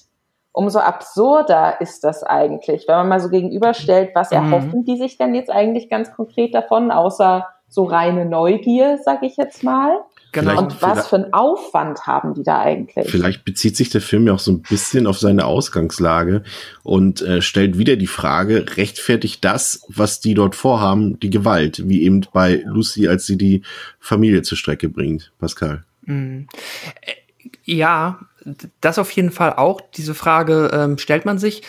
umso 0.52 0.80
absurder 0.80 1.80
ist 1.80 2.02
das 2.02 2.24
eigentlich, 2.24 2.88
wenn 2.88 2.96
man 2.96 3.08
mal 3.08 3.20
so 3.20 3.28
gegenüberstellt, 3.28 4.10
was 4.14 4.32
mhm. 4.32 4.36
erhoffen 4.36 4.84
die 4.84 4.96
sich 4.96 5.16
denn 5.16 5.34
jetzt 5.34 5.50
eigentlich 5.50 5.88
ganz 5.88 6.12
konkret 6.12 6.54
davon, 6.54 6.90
außer 6.90 7.46
so 7.68 7.84
reine 7.84 8.24
Neugier, 8.24 8.98
sag 8.98 9.22
ich 9.22 9.36
jetzt 9.36 9.62
mal. 9.62 10.00
Genau. 10.32 10.58
Und 10.58 10.82
was 10.82 11.08
für 11.08 11.16
einen 11.16 11.32
Aufwand 11.32 12.06
haben 12.06 12.34
die 12.34 12.42
da 12.42 12.60
eigentlich? 12.60 13.10
Vielleicht 13.10 13.44
bezieht 13.44 13.76
sich 13.76 13.88
der 13.88 14.00
Film 14.00 14.26
ja 14.26 14.34
auch 14.34 14.38
so 14.38 14.52
ein 14.52 14.62
bisschen 14.62 15.06
auf 15.06 15.18
seine 15.18 15.46
Ausgangslage 15.46 16.42
und 16.82 17.22
äh, 17.22 17.40
stellt 17.40 17.78
wieder 17.78 17.96
die 17.96 18.06
Frage, 18.06 18.76
rechtfertigt 18.76 19.44
das, 19.44 19.82
was 19.88 20.20
die 20.20 20.34
dort 20.34 20.54
vorhaben, 20.54 21.18
die 21.20 21.30
Gewalt, 21.30 21.88
wie 21.88 22.02
eben 22.02 22.26
bei 22.32 22.62
Lucy, 22.66 23.08
als 23.08 23.26
sie 23.26 23.38
die 23.38 23.62
Familie 24.00 24.42
zur 24.42 24.58
Strecke 24.58 24.88
bringt, 24.88 25.32
Pascal? 25.38 25.84
Mhm. 26.02 26.48
Ja, 27.64 28.20
das 28.80 28.98
auf 28.98 29.10
jeden 29.12 29.30
Fall 29.30 29.54
auch. 29.54 29.80
Diese 29.96 30.14
Frage 30.14 30.70
ähm, 30.72 30.98
stellt 30.98 31.24
man 31.24 31.38
sich. 31.38 31.62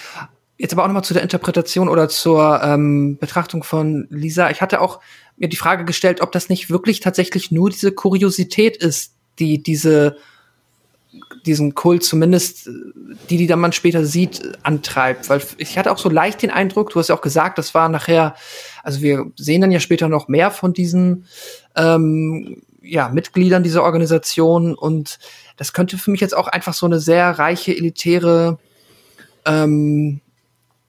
Jetzt 0.62 0.74
aber 0.74 0.84
auch 0.84 0.88
nochmal 0.88 1.06
zu 1.06 1.14
der 1.14 1.24
Interpretation 1.24 1.88
oder 1.88 2.10
zur 2.10 2.62
ähm, 2.62 3.18
Betrachtung 3.18 3.64
von 3.64 4.08
Lisa. 4.10 4.52
Ich 4.52 4.62
hatte 4.62 4.82
auch 4.82 5.00
mir 5.38 5.48
die 5.48 5.56
Frage 5.56 5.86
gestellt, 5.86 6.20
ob 6.20 6.34
das 6.34 6.50
nicht 6.50 6.70
wirklich 6.70 7.00
tatsächlich 7.00 7.50
nur 7.50 7.70
diese 7.70 7.94
Kuriosität 7.94 8.76
ist, 8.76 9.14
die 9.40 9.64
diese 9.64 10.18
diesen 11.46 11.74
Kult 11.76 12.04
zumindest, 12.04 12.70
die, 13.30 13.38
die 13.38 13.48
dann 13.48 13.62
man 13.62 13.72
später 13.72 14.06
sieht, 14.06 14.60
antreibt. 14.62 15.30
Weil 15.30 15.42
ich 15.58 15.78
hatte 15.78 15.94
auch 15.94 15.98
so 15.98 16.10
leicht 16.10 16.42
den 16.42 16.52
Eindruck, 16.52 16.90
du 16.90 17.00
hast 17.00 17.08
ja 17.08 17.16
auch 17.16 17.22
gesagt, 17.22 17.58
das 17.58 17.74
war 17.74 17.88
nachher, 17.88 18.36
also 18.84 19.02
wir 19.02 19.32
sehen 19.38 19.62
dann 19.62 19.72
ja 19.72 19.80
später 19.80 20.10
noch 20.10 20.28
mehr 20.28 20.52
von 20.52 20.74
diesen 20.74 21.26
ähm, 21.78 22.62
ja, 22.82 23.08
Mitgliedern 23.08 23.64
dieser 23.64 23.84
Organisation 23.84 24.76
und 24.76 25.20
das 25.56 25.72
könnte 25.72 25.98
für 25.98 26.12
mich 26.12 26.20
jetzt 26.20 26.36
auch 26.36 26.50
einfach 26.50 26.74
so 26.74 26.86
eine 26.86 27.00
sehr 27.00 27.40
reiche, 27.40 27.76
elitäre 27.76 28.60
ähm, 29.46 30.20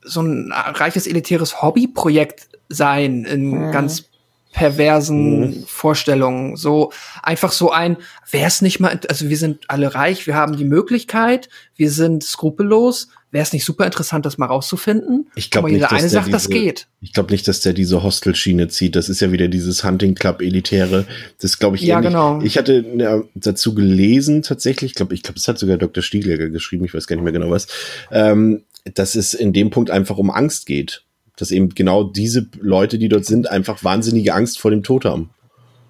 so 0.03 0.22
ein 0.22 0.53
reiches 0.53 1.07
elitäres 1.07 1.62
Hobbyprojekt 1.62 2.48
sein 2.68 3.24
in 3.24 3.51
mhm. 3.51 3.72
ganz 3.72 4.05
perversen 4.53 5.40
mhm. 5.40 5.64
Vorstellungen. 5.66 6.57
So 6.57 6.92
einfach 7.22 7.53
so 7.53 7.70
ein, 7.70 7.96
wäre 8.30 8.46
es 8.46 8.62
nicht 8.62 8.80
mal, 8.80 8.98
also 9.09 9.28
wir 9.28 9.36
sind 9.36 9.64
alle 9.68 9.94
reich, 9.94 10.26
wir 10.26 10.34
haben 10.34 10.57
die 10.57 10.64
Möglichkeit, 10.64 11.48
wir 11.76 11.90
sind 11.90 12.22
skrupellos. 12.22 13.09
Wäre 13.32 13.44
es 13.44 13.53
nicht 13.53 13.64
super 13.64 13.86
interessant, 13.86 14.26
das 14.26 14.38
mal 14.38 14.46
rauszufinden? 14.46 15.30
Ich 15.36 15.53
glaube 15.53 15.70
nicht, 15.70 15.84
dass 15.84 15.92
eine 15.92 16.09
sagt, 16.09 16.26
diese, 16.26 16.32
das 16.32 16.51
geht. 16.51 16.88
Ich 17.01 17.12
glaube 17.12 17.30
nicht, 17.30 17.46
dass 17.46 17.61
der 17.61 17.74
diese 17.74 18.03
Hostelschiene 18.03 18.66
zieht. 18.66 18.96
Das 18.96 19.09
ist 19.09 19.20
ja 19.20 19.30
wieder 19.30 19.46
dieses 19.46 19.84
Hunting 19.84 20.16
Club 20.16 20.42
Elitäre. 20.42 21.07
Das 21.40 21.61
glaube 21.61 21.76
ich 21.76 21.82
ja, 21.82 22.01
genau. 22.01 22.40
Ich 22.42 22.59
hatte 22.59 22.84
ja, 22.96 23.22
dazu 23.36 23.72
gelesen 23.72 24.42
tatsächlich. 24.42 24.90
Ich 24.90 24.94
glaube, 24.96 25.14
ich 25.14 25.22
glaube, 25.22 25.38
es 25.38 25.46
hat 25.46 25.61
sogar 25.61 25.76
Dr. 25.76 26.03
Stiegler 26.03 26.36
geschrieben. 26.48 26.84
Ich 26.84 26.92
weiß 26.92 27.07
gar 27.07 27.14
nicht 27.14 27.22
mehr 27.22 27.32
genau 27.32 27.51
was. 27.51 27.68
Ähm, 28.11 28.64
dass 28.85 29.14
es 29.14 29.35
in 29.35 29.53
dem 29.53 29.70
Punkt 29.70 29.91
einfach 29.91 30.18
um 30.18 30.31
Angst 30.31 30.66
geht. 30.66 31.05
Dass 31.37 31.51
eben 31.51 31.70
genau 31.70 32.05
diese 32.05 32.47
Leute, 32.61 32.99
die 32.99 33.09
dort 33.09 33.24
sind, 33.24 33.51
einfach 33.51 33.83
wahnsinnige 33.83 34.35
Angst 34.35 34.61
vor 34.61 34.70
dem 34.70 34.83
Tod 34.83 35.05
haben. 35.05 35.31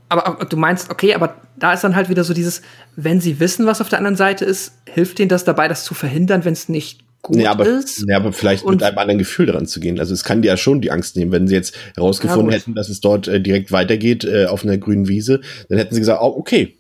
aber, 0.08 0.26
aber 0.26 0.44
du 0.44 0.56
meinst, 0.56 0.90
okay, 0.90 1.14
aber 1.14 1.36
da 1.58 1.72
ist 1.72 1.84
dann 1.84 1.96
halt 1.96 2.08
wieder 2.08 2.24
so 2.24 2.34
dieses, 2.34 2.62
wenn 2.96 3.20
sie 3.20 3.40
wissen, 3.40 3.66
was 3.66 3.80
auf 3.80 3.88
der 3.88 3.98
anderen 3.98 4.16
Seite 4.16 4.44
ist, 4.44 4.72
hilft 4.86 5.18
ihnen 5.18 5.28
das 5.28 5.44
dabei, 5.44 5.68
das 5.68 5.84
zu 5.84 5.94
verhindern, 5.94 6.44
wenn 6.44 6.52
es 6.52 6.68
nicht 6.68 7.00
gut 7.22 7.36
nee, 7.36 7.46
aber, 7.46 7.66
ist? 7.66 8.04
Nee, 8.06 8.14
aber 8.14 8.32
vielleicht 8.32 8.64
und 8.64 8.76
mit 8.76 8.82
einem 8.82 8.98
anderen 8.98 9.18
Gefühl 9.18 9.46
daran 9.46 9.66
zu 9.66 9.80
gehen. 9.80 9.98
Also 9.98 10.14
es 10.14 10.24
kann 10.24 10.42
dir 10.42 10.48
ja 10.48 10.56
schon 10.56 10.80
die 10.80 10.90
Angst 10.90 11.16
nehmen, 11.16 11.32
wenn 11.32 11.48
sie 11.48 11.54
jetzt 11.54 11.76
herausgefunden 11.94 12.50
ja, 12.50 12.58
hätten, 12.58 12.74
dass 12.74 12.88
es 12.88 13.00
dort 13.00 13.28
äh, 13.28 13.40
direkt 13.40 13.72
weitergeht 13.72 14.24
äh, 14.24 14.46
auf 14.46 14.64
einer 14.64 14.78
grünen 14.78 15.08
Wiese, 15.08 15.40
dann 15.68 15.78
hätten 15.78 15.94
sie 15.94 16.00
gesagt, 16.00 16.22
oh, 16.22 16.34
okay. 16.36 16.76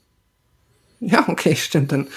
Ja, 1.00 1.26
okay, 1.28 1.56
stimmt. 1.56 1.92
Dann 1.92 2.08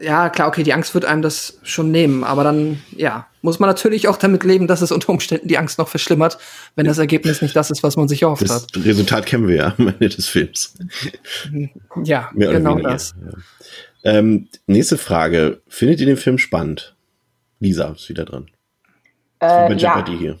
ja, 0.00 0.28
klar, 0.28 0.48
okay, 0.48 0.62
die 0.62 0.72
Angst 0.72 0.94
wird 0.94 1.04
einem 1.04 1.22
das 1.22 1.58
schon 1.62 1.90
nehmen, 1.90 2.24
aber 2.24 2.44
dann, 2.44 2.82
ja, 2.96 3.26
muss 3.42 3.58
man 3.58 3.68
natürlich 3.68 4.08
auch 4.08 4.16
damit 4.16 4.44
leben, 4.44 4.66
dass 4.66 4.82
es 4.82 4.92
unter 4.92 5.10
Umständen 5.10 5.48
die 5.48 5.58
Angst 5.58 5.78
noch 5.78 5.88
verschlimmert, 5.88 6.38
wenn 6.76 6.86
das 6.86 6.98
Ergebnis 6.98 7.42
nicht 7.42 7.54
das 7.54 7.70
ist, 7.70 7.82
was 7.82 7.96
man 7.96 8.08
sich 8.08 8.22
erhofft 8.22 8.42
das 8.42 8.62
hat. 8.62 8.76
Das 8.76 8.84
Resultat 8.84 9.26
kennen 9.26 9.48
wir 9.48 9.56
ja 9.56 9.74
am 9.78 9.88
Ende 9.88 10.08
des 10.08 10.26
Films. 10.26 10.74
Ja, 12.04 12.30
Mehr 12.34 12.52
genau 12.52 12.78
das. 12.78 13.14
Ja. 13.20 13.38
Ähm, 14.04 14.48
nächste 14.66 14.98
Frage. 14.98 15.60
Findet 15.68 16.00
ihr 16.00 16.06
den 16.06 16.16
Film 16.16 16.38
spannend? 16.38 16.94
Lisa 17.60 17.92
ist 17.92 18.08
wieder 18.08 18.24
dran. 18.24 18.48
Äh, 19.40 19.74
ja. 19.74 20.04
hier. 20.06 20.38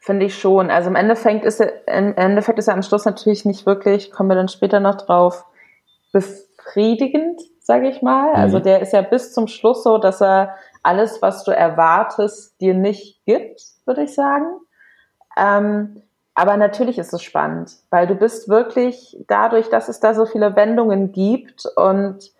Finde 0.00 0.26
ich 0.26 0.38
schon. 0.38 0.70
Also 0.70 0.90
im 0.90 0.96
Endeffekt 0.96 1.44
ist 1.44 1.60
er, 1.60 1.88
im 1.88 2.14
Endeffekt 2.16 2.58
ist 2.58 2.68
er 2.68 2.74
am 2.74 2.82
Schluss 2.82 3.04
natürlich 3.04 3.44
nicht 3.44 3.64
wirklich, 3.64 4.10
kommen 4.10 4.28
wir 4.28 4.36
dann 4.36 4.48
später 4.48 4.80
noch 4.80 4.96
drauf, 4.96 5.44
befriedigend, 6.12 7.40
sage 7.64 7.88
ich 7.88 8.02
mal. 8.02 8.28
Mhm. 8.28 8.36
Also 8.36 8.60
der 8.60 8.80
ist 8.80 8.92
ja 8.92 9.02
bis 9.02 9.32
zum 9.32 9.48
Schluss 9.48 9.82
so, 9.82 9.98
dass 9.98 10.22
er 10.22 10.54
alles, 10.82 11.20
was 11.22 11.44
du 11.44 11.50
erwartest, 11.50 12.60
dir 12.60 12.74
nicht 12.74 13.24
gibt, 13.24 13.60
würde 13.86 14.04
ich 14.04 14.14
sagen. 14.14 14.46
Ähm, 15.36 16.02
aber 16.34 16.56
natürlich 16.56 16.98
ist 16.98 17.12
es 17.12 17.22
spannend, 17.22 17.72
weil 17.90 18.06
du 18.06 18.14
bist 18.14 18.48
wirklich 18.48 19.16
dadurch, 19.28 19.70
dass 19.70 19.88
es 19.88 19.98
da 19.98 20.14
so 20.14 20.26
viele 20.26 20.54
Wendungen 20.56 21.10
gibt 21.12 21.64
und 21.76 22.30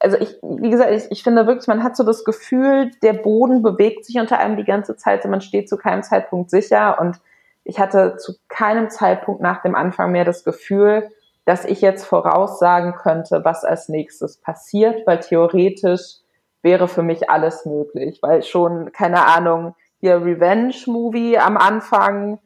also 0.00 0.16
ich, 0.16 0.36
wie 0.42 0.70
gesagt, 0.70 0.90
ich, 0.90 1.10
ich 1.12 1.22
finde 1.22 1.46
wirklich, 1.46 1.68
man 1.68 1.84
hat 1.84 1.96
so 1.96 2.02
das 2.02 2.24
Gefühl, 2.24 2.90
der 3.02 3.12
Boden 3.12 3.62
bewegt 3.62 4.04
sich 4.04 4.18
unter 4.18 4.38
einem 4.38 4.56
die 4.56 4.64
ganze 4.64 4.96
Zeit, 4.96 5.24
und 5.24 5.30
man 5.30 5.40
steht 5.40 5.68
zu 5.68 5.76
keinem 5.76 6.02
Zeitpunkt 6.02 6.50
sicher 6.50 7.00
und 7.00 7.20
ich 7.62 7.78
hatte 7.78 8.16
zu 8.16 8.34
keinem 8.48 8.90
Zeitpunkt 8.90 9.40
nach 9.40 9.62
dem 9.62 9.76
Anfang 9.76 10.10
mehr 10.10 10.24
das 10.24 10.42
Gefühl, 10.42 11.08
dass 11.44 11.64
ich 11.64 11.80
jetzt 11.80 12.04
voraussagen 12.04 12.94
könnte, 12.94 13.44
was 13.44 13.64
als 13.64 13.88
nächstes 13.88 14.36
passiert, 14.38 15.06
weil 15.06 15.20
theoretisch 15.20 16.18
wäre 16.62 16.86
für 16.86 17.02
mich 17.02 17.28
alles 17.28 17.66
möglich, 17.66 18.20
weil 18.22 18.42
schon, 18.42 18.92
keine 18.92 19.26
Ahnung, 19.26 19.74
hier 19.98 20.24
Revenge-Movie 20.24 21.38
am 21.38 21.56
Anfang, 21.56 22.38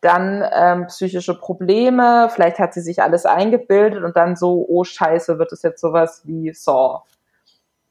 dann 0.00 0.44
ähm, 0.52 0.86
psychische 0.88 1.38
Probleme, 1.38 2.28
vielleicht 2.32 2.58
hat 2.58 2.74
sie 2.74 2.80
sich 2.80 3.02
alles 3.02 3.24
eingebildet 3.24 4.02
und 4.02 4.16
dann 4.16 4.34
so, 4.34 4.66
oh 4.68 4.82
scheiße, 4.82 5.38
wird 5.38 5.52
es 5.52 5.62
jetzt 5.62 5.80
sowas 5.80 6.22
wie 6.24 6.52
Saw. 6.52 7.02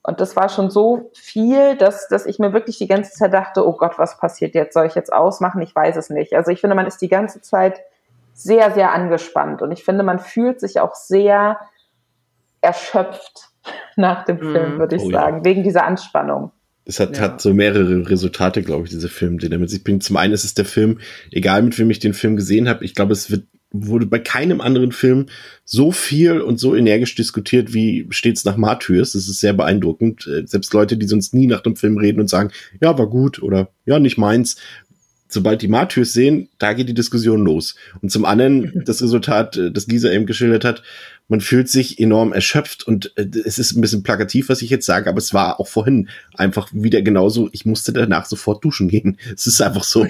Und 0.04 0.20
das 0.20 0.36
war 0.36 0.50
schon 0.50 0.70
so 0.70 1.12
viel, 1.14 1.78
dass, 1.78 2.08
dass 2.10 2.26
ich 2.26 2.40
mir 2.40 2.54
wirklich 2.54 2.78
die 2.80 2.88
ganze 2.88 3.12
Zeit 3.12 3.34
dachte, 3.34 3.66
oh 3.66 3.74
Gott, 3.74 3.98
was 3.98 4.18
passiert 4.18 4.56
jetzt? 4.56 4.74
Soll 4.74 4.88
ich 4.88 4.96
jetzt 4.96 5.14
ausmachen? 5.14 5.62
Ich 5.62 5.76
weiß 5.76 5.96
es 5.96 6.10
nicht. 6.10 6.34
Also 6.34 6.52
ich 6.52 6.60
finde, 6.60 6.76
man 6.76 6.88
ist 6.88 7.02
die 7.02 7.08
ganze 7.08 7.40
Zeit 7.42 7.82
sehr, 8.44 8.72
sehr 8.72 8.94
angespannt. 8.94 9.62
Und 9.62 9.72
ich 9.72 9.84
finde, 9.84 10.04
man 10.04 10.20
fühlt 10.20 10.60
sich 10.60 10.80
auch 10.80 10.96
sehr 10.96 11.60
erschöpft 12.62 13.50
nach 13.96 14.26
dem 14.26 14.40
Film, 14.40 14.76
mhm. 14.76 14.80
würde 14.80 14.96
ich 14.96 15.04
oh, 15.04 15.12
sagen, 15.12 15.38
ja. 15.38 15.46
wegen 15.46 15.64
dieser 15.64 15.86
Anspannung. 15.86 16.52
Es 16.84 17.00
hat, 17.00 17.18
ja. 17.18 17.24
hat 17.24 17.42
so 17.42 17.54
mehrere 17.54 18.10
Resultate, 18.10 18.64
glaube 18.64 18.86
ich, 18.86 18.90
dieser 18.90 19.10
Film, 19.10 19.38
den 19.38 19.52
er 19.52 19.60
mit 19.60 19.70
sich 19.70 19.84
bringt. 19.84 20.04
Zum 20.04 20.18
einen 20.18 20.34
ist 20.34 20.44
es 20.44 20.56
der 20.56 20.66
Film, 20.66 21.00
egal 21.32 21.62
mit 21.62 21.78
wem 21.78 21.90
ich 21.92 22.00
den 22.00 22.14
Film 22.14 22.36
gesehen 22.36 22.68
habe, 22.68 22.84
ich 22.84 22.96
glaube, 22.96 23.14
es 23.14 23.30
wird 23.30 23.44
wurde 23.74 24.06
bei 24.06 24.20
keinem 24.20 24.60
anderen 24.60 24.92
Film 24.92 25.28
so 25.64 25.92
viel 25.92 26.42
und 26.42 26.60
so 26.60 26.76
energisch 26.76 27.16
diskutiert 27.16 27.74
wie 27.74 28.06
stets 28.10 28.44
nach 28.44 28.58
Martyrs. 28.58 29.14
Das 29.14 29.28
ist 29.30 29.40
sehr 29.40 29.54
beeindruckend. 29.54 30.28
Äh, 30.28 30.46
selbst 30.46 30.74
Leute, 30.74 30.98
die 30.98 31.08
sonst 31.08 31.34
nie 31.34 31.48
nach 31.48 31.62
dem 31.62 31.76
Film 31.76 31.98
reden 31.98 32.20
und 32.20 32.30
sagen, 32.30 32.52
ja, 32.82 32.98
war 32.98 33.08
gut 33.08 33.42
oder 33.42 33.70
ja, 33.86 34.00
nicht 34.00 34.18
meins, 34.18 34.58
sobald 35.34 35.62
die 35.62 35.68
Martyrs 35.68 36.14
sehen, 36.14 36.50
da 36.58 36.74
geht 36.74 36.90
die 36.90 36.94
Diskussion 36.94 37.44
los. 37.44 37.76
Und 38.02 38.12
zum 38.12 38.26
anderen 38.26 38.84
das 38.86 39.02
Resultat, 39.02 39.58
äh, 39.58 39.72
das 39.72 39.88
Lisa 39.88 40.12
eben 40.12 40.26
geschildert 40.26 40.66
hat, 40.66 40.84
man 41.28 41.42
fühlt 41.42 41.70
sich 41.70 42.00
enorm 42.00 42.34
erschöpft 42.34 42.86
und 42.86 43.14
äh, 43.16 43.26
es 43.46 43.58
ist 43.58 43.72
ein 43.72 43.82
bisschen 43.82 44.04
plakativ, 44.04 44.50
was 44.50 44.62
ich 44.62 44.70
jetzt 44.70 44.86
sage, 44.86 45.10
aber 45.10 45.20
es 45.20 45.34
war 45.34 45.60
auch 45.60 45.68
vorhin 45.68 46.10
einfach 46.36 46.70
wieder 46.74 47.02
genauso, 47.02 47.50
ich 47.54 47.66
musste 47.66 47.94
danach 47.94 48.26
sofort 48.26 48.64
duschen 48.64 48.88
gehen. 48.88 49.18
Es 49.36 49.48
ist 49.48 49.62
einfach 49.62 49.84
so. 49.84 50.06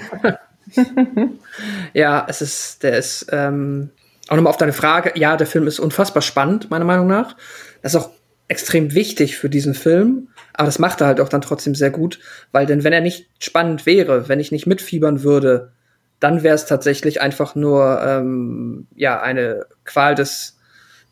ja, 1.94 2.26
es 2.28 2.42
ist, 2.42 2.82
der 2.82 2.98
ist, 2.98 3.26
ähm, 3.30 3.90
auch 4.28 4.36
nochmal 4.36 4.50
auf 4.50 4.56
deine 4.56 4.72
Frage, 4.72 5.12
ja, 5.14 5.36
der 5.36 5.46
Film 5.46 5.66
ist 5.66 5.78
unfassbar 5.78 6.22
spannend, 6.22 6.70
meiner 6.70 6.84
Meinung 6.84 7.06
nach. 7.06 7.36
Das 7.82 7.94
ist 7.94 8.00
auch 8.00 8.10
extrem 8.48 8.94
wichtig 8.94 9.36
für 9.36 9.48
diesen 9.48 9.74
Film. 9.74 10.28
Aber 10.54 10.66
das 10.66 10.78
macht 10.78 11.00
er 11.00 11.06
halt 11.06 11.20
auch 11.20 11.28
dann 11.28 11.40
trotzdem 11.40 11.74
sehr 11.74 11.90
gut, 11.90 12.18
weil 12.52 12.66
denn 12.66 12.84
wenn 12.84 12.92
er 12.92 13.00
nicht 13.00 13.28
spannend 13.38 13.86
wäre, 13.86 14.28
wenn 14.28 14.40
ich 14.40 14.52
nicht 14.52 14.66
mitfiebern 14.66 15.22
würde, 15.22 15.72
dann 16.20 16.42
wäre 16.42 16.54
es 16.54 16.66
tatsächlich 16.66 17.20
einfach 17.20 17.54
nur 17.54 18.00
ähm, 18.04 18.86
ja 18.94 19.20
eine 19.20 19.66
Qual 19.84 20.14
des 20.14 20.58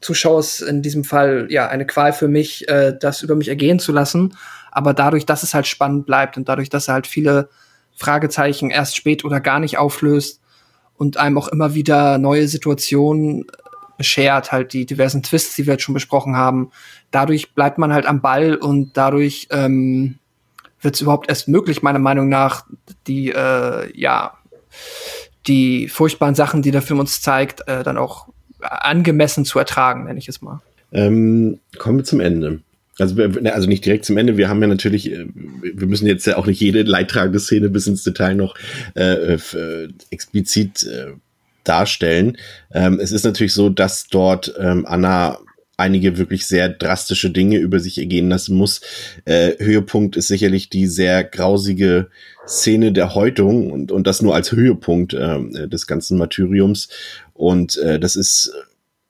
Zuschauers 0.01 0.61
in 0.61 0.83
diesem 0.83 1.05
Fall 1.05 1.47
ja 1.51 1.69
eine 1.69 1.87
Qual 1.87 2.13
für 2.13 2.29
mich, 2.29 2.69
äh, 2.69 2.97
das 2.99 3.23
über 3.23 3.35
mich 3.35 3.49
ergehen 3.49 3.79
zu 3.79 3.93
lassen. 3.93 4.37
Aber 4.71 4.95
dadurch, 4.95 5.27
dass 5.27 5.43
es 5.43 5.53
halt 5.53 5.67
spannend 5.67 6.07
bleibt 6.07 6.37
und 6.37 6.49
dadurch, 6.49 6.69
dass 6.69 6.89
er 6.89 6.95
halt 6.95 7.07
viele 7.07 7.49
Fragezeichen 7.97 8.71
erst 8.71 8.97
spät 8.97 9.25
oder 9.25 9.41
gar 9.41 9.59
nicht 9.59 9.79
auflöst 9.79 10.41
und 10.97 11.17
einem 11.17 11.39
auch 11.39 11.49
immer 11.49 11.75
wieder 11.75 12.19
neue 12.19 12.47
Situationen 12.47 13.47
beschert, 14.01 14.51
halt 14.51 14.73
die 14.73 14.87
diversen 14.87 15.23
Twists, 15.23 15.57
die 15.57 15.67
wir 15.67 15.75
jetzt 15.75 15.83
schon 15.83 15.93
besprochen 15.93 16.35
haben. 16.35 16.71
Dadurch 17.11 17.53
bleibt 17.53 17.77
man 17.77 17.93
halt 17.93 18.07
am 18.07 18.23
Ball 18.23 18.55
und 18.55 18.97
dadurch 18.97 19.47
ähm, 19.51 20.19
wird 20.81 20.95
es 20.95 21.03
überhaupt 21.03 21.29
erst 21.29 21.49
möglich, 21.49 21.83
meiner 21.83 21.99
Meinung 21.99 22.31
nach, 22.31 22.65
die, 23.07 23.29
äh, 23.29 23.93
ja, 23.95 24.39
die 25.47 25.87
furchtbaren 25.89 26.35
Sachen, 26.35 26.63
die 26.63 26.71
der 26.71 26.81
Film 26.81 26.99
uns 26.99 27.21
zeigt, 27.21 27.69
äh, 27.69 27.83
dann 27.83 27.99
auch 27.99 28.29
angemessen 28.61 29.45
zu 29.45 29.59
ertragen, 29.59 30.05
nenne 30.05 30.19
ich 30.19 30.29
es 30.29 30.41
mal. 30.41 30.63
Ähm, 30.93 31.61
kommen 31.77 31.99
wir 31.99 32.05
zum 32.05 32.21
Ende. 32.21 32.63
Also, 32.99 33.15
ne, 33.15 33.53
also 33.53 33.69
nicht 33.69 33.85
direkt 33.85 34.07
zum 34.07 34.17
Ende. 34.17 34.39
Wir 34.39 34.49
haben 34.49 34.63
ja 34.63 34.67
natürlich, 34.67 35.13
äh, 35.13 35.27
wir 35.35 35.87
müssen 35.89 36.07
jetzt 36.07 36.27
ja 36.27 36.39
auch 36.39 36.47
nicht 36.47 36.61
jede 36.61 36.85
leidtragende 36.85 37.39
Szene 37.39 37.69
bis 37.69 37.87
ins 37.87 38.03
Detail 38.03 38.35
noch 38.35 38.55
äh, 38.97 39.35
äh, 39.35 39.89
explizit 40.11 40.85
äh, 40.85 41.13
darstellen. 41.65 42.37
Ähm, 42.73 43.01
es 43.01 43.13
ist 43.13 43.25
natürlich 43.25 43.55
so, 43.55 43.69
dass 43.69 44.07
dort 44.09 44.55
ähm, 44.59 44.87
Anna 44.87 45.39
einige 45.81 46.19
wirklich 46.19 46.47
sehr 46.47 46.69
drastische 46.69 47.31
Dinge 47.31 47.57
über 47.57 47.81
sich 47.81 47.99
ergehen 47.99 48.29
lassen 48.29 48.55
muss. 48.55 48.83
Äh, 49.25 49.53
Höhepunkt 49.59 50.17
ist 50.17 50.29
sicherlich 50.29 50.69
die 50.69 50.87
sehr 50.87 51.25
grausige 51.25 52.11
Szene 52.47 52.93
der 52.93 53.15
Häutung 53.15 53.71
und, 53.71 53.91
und 53.91 54.07
das 54.07 54.21
nur 54.21 54.35
als 54.35 54.53
Höhepunkt 54.53 55.15
äh, 55.15 55.69
des 55.69 55.87
ganzen 55.87 56.19
Martyriums. 56.19 56.89
Und 57.33 57.79
äh, 57.79 57.99
das 57.99 58.15
ist 58.15 58.53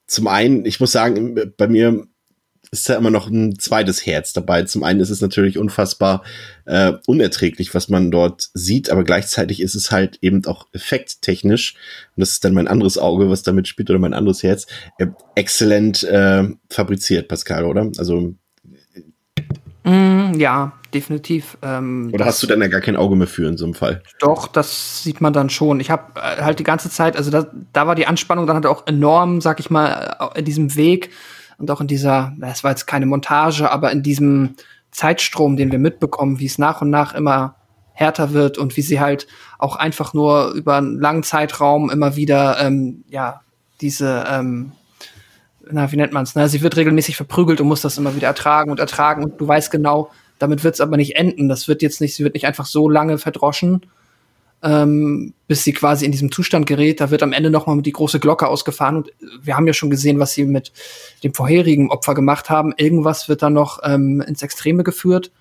zum 0.06 0.28
einen, 0.28 0.64
ich 0.64 0.80
muss 0.80 0.92
sagen, 0.92 1.52
bei 1.56 1.68
mir 1.68 2.06
ist 2.72 2.88
da 2.88 2.96
immer 2.96 3.10
noch 3.10 3.28
ein 3.28 3.58
zweites 3.58 4.06
Herz 4.06 4.32
dabei. 4.32 4.62
Zum 4.62 4.84
einen 4.84 5.00
ist 5.00 5.10
es 5.10 5.20
natürlich 5.20 5.58
unfassbar 5.58 6.22
äh, 6.66 6.92
unerträglich, 7.06 7.74
was 7.74 7.88
man 7.88 8.12
dort 8.12 8.50
sieht, 8.54 8.90
aber 8.90 9.02
gleichzeitig 9.02 9.60
ist 9.60 9.74
es 9.74 9.90
halt 9.90 10.18
eben 10.22 10.44
auch 10.46 10.66
effekttechnisch, 10.72 11.74
und 12.16 12.20
das 12.20 12.30
ist 12.30 12.44
dann 12.44 12.54
mein 12.54 12.68
anderes 12.68 12.96
Auge, 12.96 13.28
was 13.28 13.42
damit 13.42 13.66
spielt, 13.66 13.90
oder 13.90 13.98
mein 13.98 14.14
anderes 14.14 14.44
Herz, 14.44 14.66
äh, 14.98 15.08
exzellent 15.34 16.04
äh, 16.04 16.44
fabriziert, 16.68 17.26
Pascal, 17.26 17.64
oder? 17.64 17.90
Also 17.98 18.34
mm, 19.82 20.34
ja, 20.38 20.72
definitiv. 20.94 21.58
Ähm, 21.62 22.10
Oder 22.12 22.26
hast 22.26 22.40
du 22.40 22.46
dann 22.46 22.60
ja 22.60 22.68
gar 22.68 22.80
kein 22.80 22.96
Auge 22.96 23.16
mehr 23.16 23.26
für 23.26 23.48
in 23.48 23.56
so 23.56 23.64
einem 23.64 23.74
Fall? 23.74 24.02
Doch, 24.20 24.46
das 24.46 25.02
sieht 25.02 25.20
man 25.20 25.32
dann 25.32 25.50
schon. 25.50 25.80
Ich 25.80 25.90
habe 25.90 26.20
äh, 26.20 26.42
halt 26.42 26.60
die 26.60 26.64
ganze 26.64 26.88
Zeit, 26.88 27.16
also 27.16 27.32
da, 27.32 27.50
da 27.72 27.88
war 27.88 27.96
die 27.96 28.06
Anspannung 28.06 28.46
dann 28.46 28.54
halt 28.54 28.66
auch 28.66 28.86
enorm, 28.86 29.40
sag 29.40 29.58
ich 29.58 29.70
mal, 29.70 30.16
äh, 30.20 30.38
in 30.38 30.44
diesem 30.44 30.76
Weg 30.76 31.10
und 31.60 31.70
auch 31.70 31.80
in 31.80 31.86
dieser, 31.86 32.32
es 32.40 32.64
war 32.64 32.70
jetzt 32.70 32.86
keine 32.86 33.06
Montage, 33.06 33.70
aber 33.70 33.92
in 33.92 34.02
diesem 34.02 34.56
Zeitstrom, 34.90 35.56
den 35.56 35.70
wir 35.70 35.78
mitbekommen, 35.78 36.40
wie 36.40 36.46
es 36.46 36.58
nach 36.58 36.80
und 36.80 36.90
nach 36.90 37.14
immer 37.14 37.56
härter 37.92 38.32
wird 38.32 38.56
und 38.56 38.76
wie 38.78 38.82
sie 38.82 38.98
halt 38.98 39.26
auch 39.58 39.76
einfach 39.76 40.14
nur 40.14 40.52
über 40.52 40.76
einen 40.76 40.98
langen 40.98 41.22
Zeitraum 41.22 41.90
immer 41.90 42.16
wieder, 42.16 42.58
ähm, 42.60 43.04
ja, 43.10 43.42
diese, 43.82 44.24
ähm, 44.26 44.72
na, 45.70 45.92
wie 45.92 45.96
nennt 45.96 46.14
man 46.14 46.22
es? 46.22 46.34
Ne? 46.34 46.48
Sie 46.48 46.62
wird 46.62 46.76
regelmäßig 46.76 47.16
verprügelt 47.16 47.60
und 47.60 47.68
muss 47.68 47.82
das 47.82 47.98
immer 47.98 48.16
wieder 48.16 48.28
ertragen 48.28 48.70
und 48.70 48.80
ertragen 48.80 49.22
und 49.22 49.38
du 49.38 49.46
weißt 49.46 49.70
genau, 49.70 50.10
damit 50.38 50.64
wird 50.64 50.74
es 50.74 50.80
aber 50.80 50.96
nicht 50.96 51.16
enden. 51.16 51.48
Das 51.48 51.68
wird 51.68 51.82
jetzt 51.82 52.00
nicht, 52.00 52.14
sie 52.14 52.24
wird 52.24 52.34
nicht 52.34 52.46
einfach 52.46 52.66
so 52.66 52.88
lange 52.88 53.18
verdroschen, 53.18 53.82
ähm, 54.62 55.34
bis 55.46 55.64
sie 55.64 55.72
quasi 55.72 56.04
in 56.04 56.12
diesem 56.12 56.30
Zustand 56.30 56.66
gerät. 56.66 57.00
Da 57.00 57.10
wird 57.10 57.22
am 57.22 57.32
Ende 57.32 57.50
noch 57.50 57.66
mal 57.66 57.80
die 57.80 57.92
große 57.92 58.20
Glocke 58.20 58.46
ausgefahren 58.48 58.96
und 58.96 59.12
wir 59.42 59.56
haben 59.56 59.66
ja 59.66 59.72
schon 59.72 59.90
gesehen, 59.90 60.18
was 60.18 60.34
sie 60.34 60.44
mit 60.44 60.72
dem 61.24 61.34
vorherigen 61.34 61.90
Opfer 61.90 62.14
gemacht 62.14 62.50
haben. 62.50 62.74
Irgendwas 62.76 63.28
wird 63.28 63.42
dann 63.42 63.54
noch 63.54 63.80
ähm, 63.82 64.20
ins 64.20 64.42
Extreme 64.42 64.84
geführt 64.84 65.32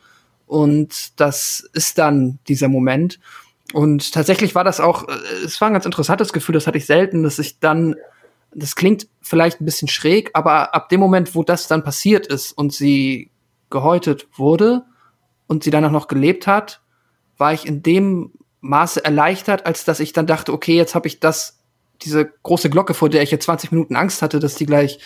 und 0.47 1.19
das 1.19 1.69
ist 1.73 1.97
dann 1.97 2.39
dieser 2.47 2.69
Moment. 2.69 3.19
Und 3.73 4.13
tatsächlich 4.13 4.55
war 4.55 4.63
das 4.63 4.79
auch, 4.79 5.07
äh, 5.07 5.45
es 5.45 5.59
war 5.61 5.69
ein 5.69 5.73
ganz 5.73 5.85
interessantes 5.85 6.33
Gefühl, 6.33 6.53
das 6.53 6.65
hatte 6.65 6.77
ich 6.77 6.85
selten, 6.85 7.23
dass 7.23 7.39
ich 7.39 7.59
dann 7.59 7.95
das 8.53 8.75
klingt 8.75 9.07
vielleicht 9.21 9.61
ein 9.61 9.65
bisschen 9.65 9.87
schräg, 9.87 10.31
aber 10.33 10.73
ab 10.73 10.89
dem 10.89 10.99
Moment, 10.99 11.35
wo 11.35 11.43
das 11.43 11.67
dann 11.67 11.83
passiert 11.83 12.27
ist 12.27 12.51
und 12.51 12.73
sie 12.73 13.29
gehäutet 13.69 14.27
wurde 14.35 14.85
und 15.47 15.63
sie 15.63 15.69
dann 15.69 15.85
auch 15.85 15.91
noch 15.91 16.07
gelebt 16.07 16.47
hat, 16.47 16.81
war 17.37 17.53
ich 17.53 17.67
in 17.67 17.83
dem 17.83 18.31
Maße 18.61 19.03
erleichtert, 19.03 19.65
als 19.65 19.85
dass 19.85 19.99
ich 19.99 20.13
dann 20.13 20.27
dachte, 20.27 20.53
okay, 20.53 20.75
jetzt 20.75 20.95
habe 20.95 21.07
ich 21.07 21.19
das, 21.19 21.59
diese 22.01 22.31
große 22.43 22.69
Glocke, 22.69 22.93
vor 22.93 23.09
der 23.09 23.23
ich 23.23 23.31
jetzt 23.31 23.45
20 23.45 23.71
Minuten 23.71 23.95
Angst 23.95 24.21
hatte, 24.21 24.39
dass 24.39 24.55
die 24.55 24.65
gleich, 24.65 24.99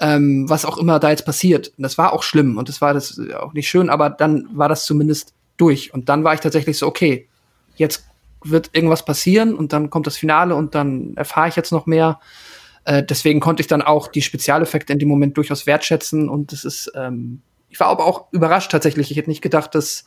ähm, 0.00 0.48
was 0.48 0.64
auch 0.64 0.78
immer 0.78 0.98
da 0.98 1.10
jetzt 1.10 1.24
passiert. 1.24 1.72
Und 1.76 1.82
das 1.82 1.98
war 1.98 2.12
auch 2.12 2.22
schlimm 2.22 2.58
und 2.58 2.68
das 2.68 2.80
war 2.80 2.94
das 2.94 3.20
auch 3.38 3.52
nicht 3.52 3.68
schön, 3.68 3.90
aber 3.90 4.10
dann 4.10 4.48
war 4.52 4.68
das 4.68 4.84
zumindest 4.84 5.34
durch. 5.56 5.92
Und 5.92 6.08
dann 6.08 6.24
war 6.24 6.34
ich 6.34 6.40
tatsächlich 6.40 6.78
so, 6.78 6.86
okay, 6.86 7.28
jetzt 7.76 8.04
wird 8.44 8.70
irgendwas 8.72 9.04
passieren 9.04 9.54
und 9.54 9.72
dann 9.72 9.90
kommt 9.90 10.06
das 10.06 10.16
Finale 10.16 10.54
und 10.54 10.74
dann 10.74 11.14
erfahre 11.16 11.48
ich 11.48 11.56
jetzt 11.56 11.72
noch 11.72 11.86
mehr. 11.86 12.20
Äh, 12.84 13.02
deswegen 13.02 13.40
konnte 13.40 13.60
ich 13.60 13.66
dann 13.66 13.82
auch 13.82 14.08
die 14.08 14.22
Spezialeffekte 14.22 14.92
in 14.92 14.98
dem 14.98 15.08
Moment 15.08 15.36
durchaus 15.36 15.66
wertschätzen 15.66 16.28
und 16.28 16.52
es 16.52 16.64
ist, 16.64 16.92
ähm, 16.94 17.42
ich 17.68 17.80
war 17.80 17.88
aber 17.88 18.06
auch 18.06 18.32
überrascht 18.32 18.70
tatsächlich. 18.70 19.10
Ich 19.10 19.16
hätte 19.16 19.28
nicht 19.28 19.42
gedacht, 19.42 19.74
dass 19.74 20.04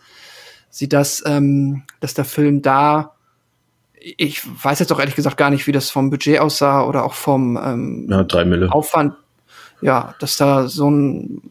sie 0.72 0.90
das, 0.90 1.24
ähm, 1.26 1.84
dass 2.00 2.16
der 2.16 2.26
Film 2.26 2.62
da, 2.62 3.16
ich 3.94 4.42
weiß 4.64 4.80
jetzt 4.80 4.92
auch 4.92 5.00
ehrlich 5.00 5.16
gesagt 5.16 5.38
gar 5.38 5.52
nicht, 5.52 5.68
wie 5.68 5.72
das 5.72 5.92
vom 5.92 6.10
Budget 6.10 6.40
aussah 6.40 6.84
oder 6.86 7.04
auch 7.04 7.14
vom 7.14 7.60
ähm, 7.64 8.08
ja, 8.10 8.24
drei 8.24 8.46
Mille. 8.46 8.72
Aufwand, 8.72 9.14
ja, 9.82 10.16
dass 10.20 10.38
da 10.38 10.68
so 10.68 10.90
ein 10.90 11.42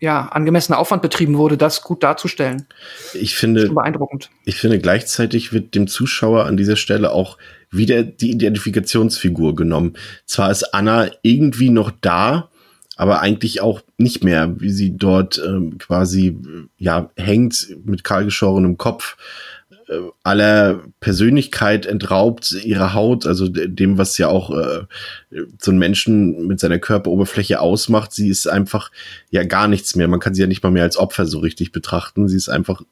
ja, 0.00 0.26
angemessener 0.28 0.78
Aufwand 0.78 1.02
betrieben 1.02 1.38
wurde, 1.38 1.56
das 1.56 1.82
gut 1.82 2.02
darzustellen. 2.02 2.66
Ich 3.14 3.34
finde, 3.34 3.68
beeindruckend. 3.68 4.30
Ich 4.44 4.56
finde, 4.56 4.78
gleichzeitig 4.78 5.52
wird 5.52 5.74
dem 5.74 5.88
Zuschauer 5.88 6.44
an 6.46 6.56
dieser 6.56 6.76
Stelle 6.76 7.10
auch 7.10 7.38
wieder 7.70 8.02
die 8.02 8.30
Identifikationsfigur 8.30 9.56
genommen. 9.56 9.94
Zwar 10.24 10.50
ist 10.50 10.74
Anna 10.74 11.08
irgendwie 11.22 11.70
noch 11.70 11.90
da, 12.00 12.48
aber 12.98 13.20
eigentlich 13.20 13.60
auch 13.60 13.80
nicht 13.96 14.24
mehr, 14.24 14.60
wie 14.60 14.70
sie 14.70 14.96
dort 14.96 15.40
ähm, 15.42 15.78
quasi 15.78 16.36
ja 16.78 17.10
hängt 17.16 17.76
mit 17.84 18.02
kahlgeschorenem 18.02 18.76
Kopf 18.76 19.16
äh, 19.86 20.00
aller 20.24 20.82
Persönlichkeit 20.98 21.86
entraubt, 21.86 22.52
ihre 22.64 22.94
Haut, 22.94 23.24
also 23.24 23.46
dem, 23.48 23.98
was 23.98 24.18
ja 24.18 24.26
auch 24.26 24.50
äh, 24.50 24.86
so 25.60 25.70
ein 25.70 25.78
Menschen 25.78 26.48
mit 26.48 26.58
seiner 26.58 26.80
Körperoberfläche 26.80 27.60
ausmacht. 27.60 28.12
Sie 28.12 28.28
ist 28.28 28.48
einfach 28.48 28.90
ja 29.30 29.44
gar 29.44 29.68
nichts 29.68 29.94
mehr. 29.94 30.08
Man 30.08 30.18
kann 30.18 30.34
sie 30.34 30.42
ja 30.42 30.48
nicht 30.48 30.64
mal 30.64 30.70
mehr 30.70 30.82
als 30.82 30.96
Opfer 30.96 31.24
so 31.24 31.38
richtig 31.38 31.70
betrachten. 31.70 32.28
Sie 32.28 32.36
ist 32.36 32.48
einfach, 32.48 32.82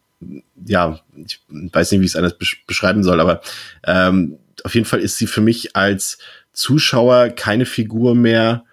ja, 0.64 1.00
ich 1.16 1.40
weiß 1.50 1.90
nicht, 1.90 2.00
wie 2.00 2.04
ich 2.04 2.12
es 2.12 2.16
anders 2.16 2.36
beschreiben 2.68 3.02
soll, 3.02 3.20
aber 3.20 3.40
ähm, 3.84 4.38
auf 4.62 4.72
jeden 4.76 4.86
Fall 4.86 5.00
ist 5.00 5.18
sie 5.18 5.26
für 5.26 5.40
mich 5.40 5.74
als 5.74 6.18
Zuschauer 6.52 7.30
keine 7.30 7.66
Figur 7.66 8.14
mehr, 8.14 8.64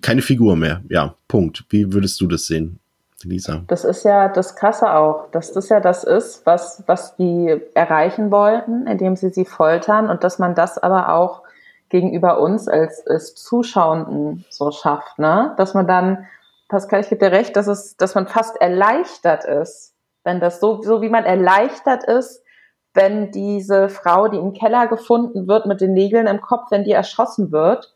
keine 0.00 0.22
Figur 0.22 0.56
mehr. 0.56 0.82
Ja, 0.88 1.14
Punkt. 1.28 1.64
Wie 1.68 1.92
würdest 1.92 2.20
du 2.20 2.26
das 2.26 2.46
sehen? 2.46 2.78
Lisa. 3.24 3.62
Das 3.68 3.84
ist 3.84 4.04
ja 4.04 4.28
das 4.28 4.56
Krasse 4.56 4.94
auch, 4.94 5.30
dass 5.30 5.52
das 5.52 5.68
ja 5.68 5.80
das 5.80 6.02
ist, 6.04 6.44
was, 6.44 6.82
was 6.86 7.16
die 7.16 7.60
erreichen 7.74 8.30
wollten, 8.30 8.86
indem 8.86 9.16
sie 9.16 9.30
sie 9.30 9.44
foltern 9.44 10.10
und 10.10 10.24
dass 10.24 10.38
man 10.38 10.54
das 10.54 10.78
aber 10.78 11.14
auch 11.14 11.42
gegenüber 11.88 12.40
uns 12.40 12.68
als, 12.68 13.06
als 13.06 13.34
Zuschauenden 13.34 14.44
so 14.50 14.70
schafft, 14.70 15.18
ne? 15.18 15.54
Dass 15.58 15.74
man 15.74 15.86
dann, 15.86 16.26
Pascal, 16.68 17.00
ich 17.00 17.10
gebe 17.10 17.24
dir 17.24 17.32
recht, 17.32 17.54
dass 17.54 17.66
es, 17.66 17.96
dass 17.96 18.14
man 18.14 18.26
fast 18.26 18.60
erleichtert 18.60 19.44
ist, 19.44 19.94
wenn 20.24 20.40
das 20.40 20.58
so, 20.58 20.80
so 20.82 21.02
wie 21.02 21.10
man 21.10 21.24
erleichtert 21.24 22.04
ist, 22.04 22.42
wenn 22.94 23.30
diese 23.30 23.88
Frau, 23.88 24.28
die 24.28 24.38
im 24.38 24.52
Keller 24.52 24.86
gefunden 24.86 25.48
wird 25.48 25.66
mit 25.66 25.80
den 25.80 25.92
Nägeln 25.92 26.26
im 26.26 26.40
Kopf, 26.40 26.70
wenn 26.70 26.84
die 26.84 26.92
erschossen 26.92 27.52
wird, 27.52 27.94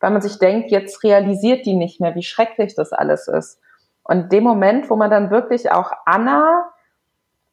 weil 0.00 0.10
man 0.10 0.22
sich 0.22 0.38
denkt, 0.38 0.70
jetzt 0.70 1.02
realisiert 1.02 1.66
die 1.66 1.74
nicht 1.74 2.00
mehr, 2.00 2.14
wie 2.14 2.22
schrecklich 2.22 2.74
das 2.74 2.92
alles 2.92 3.28
ist. 3.28 3.60
Und 4.04 4.32
dem 4.32 4.44
Moment, 4.44 4.88
wo 4.90 4.96
man 4.96 5.10
dann 5.10 5.30
wirklich 5.30 5.70
auch 5.70 5.92
Anna 6.06 6.72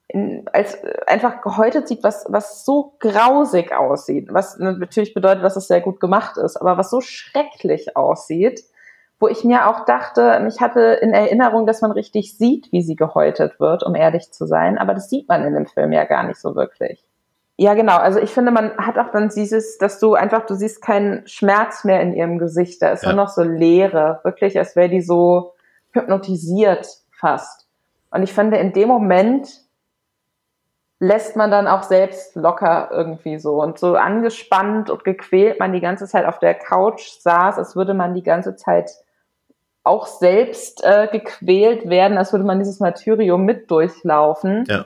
in, 0.07 0.47
als 0.53 0.77
einfach 1.07 1.41
gehäutet 1.41 1.87
sieht, 1.87 2.03
was, 2.03 2.25
was 2.29 2.63
so 2.63 2.95
grausig 2.99 3.73
aussieht, 3.73 4.29
was 4.31 4.57
natürlich 4.59 5.13
bedeutet, 5.13 5.43
dass 5.43 5.55
es 5.55 5.67
sehr 5.67 5.81
gut 5.81 5.99
gemacht 5.99 6.37
ist, 6.37 6.57
aber 6.57 6.77
was 6.77 6.89
so 6.89 7.01
schrecklich 7.01 7.97
aussieht, 7.97 8.63
wo 9.19 9.27
ich 9.27 9.43
mir 9.43 9.67
auch 9.67 9.85
dachte, 9.85 10.45
ich 10.47 10.61
hatte 10.61 10.99
in 11.01 11.13
Erinnerung, 11.13 11.65
dass 11.65 11.81
man 11.81 11.91
richtig 11.91 12.37
sieht, 12.37 12.71
wie 12.71 12.81
sie 12.81 12.95
gehäutet 12.95 13.59
wird, 13.59 13.83
um 13.83 13.95
ehrlich 13.95 14.31
zu 14.31 14.45
sein, 14.45 14.77
aber 14.77 14.93
das 14.93 15.09
sieht 15.09 15.27
man 15.27 15.43
in 15.43 15.53
dem 15.53 15.65
Film 15.65 15.91
ja 15.91 16.05
gar 16.05 16.23
nicht 16.23 16.39
so 16.39 16.55
wirklich. 16.55 17.03
Ja, 17.57 17.73
genau. 17.73 17.97
Also 17.97 18.19
ich 18.19 18.31
finde, 18.31 18.51
man 18.51 18.77
hat 18.77 18.97
auch 18.97 19.11
dann 19.11 19.29
dieses, 19.29 19.77
dass 19.77 19.99
du 19.99 20.13
einfach, 20.13 20.45
du 20.45 20.55
siehst 20.55 20.81
keinen 20.81 21.25
Schmerz 21.27 21.85
mehr 21.85 22.01
in 22.01 22.13
ihrem 22.13 22.37
Gesicht. 22.37 22.81
Da 22.81 22.89
ist 22.89 23.03
ja. 23.03 23.13
nur 23.13 23.23
noch 23.23 23.29
so 23.29 23.43
Leere. 23.43 24.19
Wirklich, 24.23 24.57
als 24.57 24.75
wäre 24.75 24.89
die 24.89 25.01
so 25.01 25.53
hypnotisiert 25.91 26.87
fast. 27.11 27.65
Und 28.11 28.23
ich 28.23 28.33
finde, 28.33 28.57
in 28.57 28.73
dem 28.73 28.89
Moment 28.89 29.47
lässt 30.99 31.35
man 31.35 31.51
dann 31.51 31.67
auch 31.67 31.83
selbst 31.83 32.35
locker 32.35 32.89
irgendwie 32.91 33.37
so 33.37 33.61
und 33.61 33.77
so 33.77 33.95
angespannt 33.95 34.89
und 34.89 35.03
gequält 35.03 35.59
man 35.59 35.73
die 35.73 35.81
ganze 35.81 36.07
Zeit 36.07 36.25
auf 36.25 36.39
der 36.39 36.53
Couch 36.53 37.07
saß, 37.19 37.57
als 37.57 37.75
würde 37.75 37.93
man 37.93 38.13
die 38.13 38.23
ganze 38.23 38.55
Zeit 38.55 38.91
auch 39.83 40.07
selbst 40.07 40.83
äh, 40.83 41.07
gequält 41.11 41.89
werden, 41.89 42.17
als 42.17 42.33
würde 42.33 42.45
man 42.45 42.59
dieses 42.59 42.79
Martyrium 42.79 43.45
mit 43.45 43.69
durchlaufen. 43.69 44.65
Ja. 44.67 44.85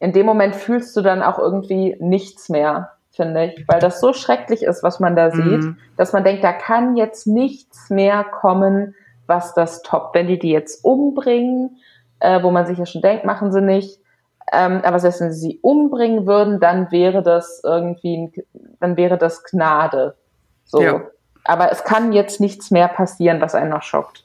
In 0.00 0.12
dem 0.12 0.26
Moment 0.26 0.56
fühlst 0.56 0.96
du 0.96 1.02
dann 1.02 1.22
auch 1.22 1.38
irgendwie 1.38 1.96
nichts 2.00 2.48
mehr, 2.48 2.92
finde 3.12 3.46
ich, 3.46 3.68
weil 3.68 3.80
das 3.80 4.00
so 4.00 4.12
schrecklich 4.12 4.62
ist, 4.62 4.82
was 4.82 4.98
man 4.98 5.14
da 5.14 5.28
mhm. 5.28 5.32
sieht, 5.32 5.74
dass 5.96 6.12
man 6.12 6.24
denkt, 6.24 6.42
da 6.42 6.52
kann 6.52 6.96
jetzt 6.96 7.26
nichts 7.26 7.90
mehr 7.90 8.24
kommen, 8.24 8.94
was 9.26 9.54
das 9.54 9.82
Top, 9.82 10.10
wenn 10.14 10.26
die 10.26 10.38
die 10.38 10.50
jetzt 10.50 10.84
umbringen, 10.84 11.78
äh, 12.18 12.42
wo 12.42 12.50
man 12.50 12.66
sich 12.66 12.78
ja 12.78 12.86
schon 12.86 13.02
denkt, 13.02 13.24
machen 13.24 13.52
sie 13.52 13.60
nicht. 13.60 14.00
Ähm, 14.52 14.80
aber 14.82 14.98
selbst 14.98 15.20
wenn 15.20 15.32
sie 15.32 15.40
sie 15.40 15.58
umbringen 15.62 16.26
würden, 16.26 16.60
dann 16.60 16.90
wäre 16.90 17.22
das 17.22 17.60
irgendwie, 17.62 18.32
dann 18.80 18.96
wäre 18.96 19.18
das 19.18 19.44
Gnade. 19.44 20.16
So. 20.64 20.82
Ja. 20.82 21.02
Aber 21.44 21.70
es 21.70 21.84
kann 21.84 22.12
jetzt 22.12 22.40
nichts 22.40 22.70
mehr 22.70 22.88
passieren, 22.88 23.40
was 23.40 23.54
einen 23.54 23.70
noch 23.70 23.82
schockt. 23.82 24.24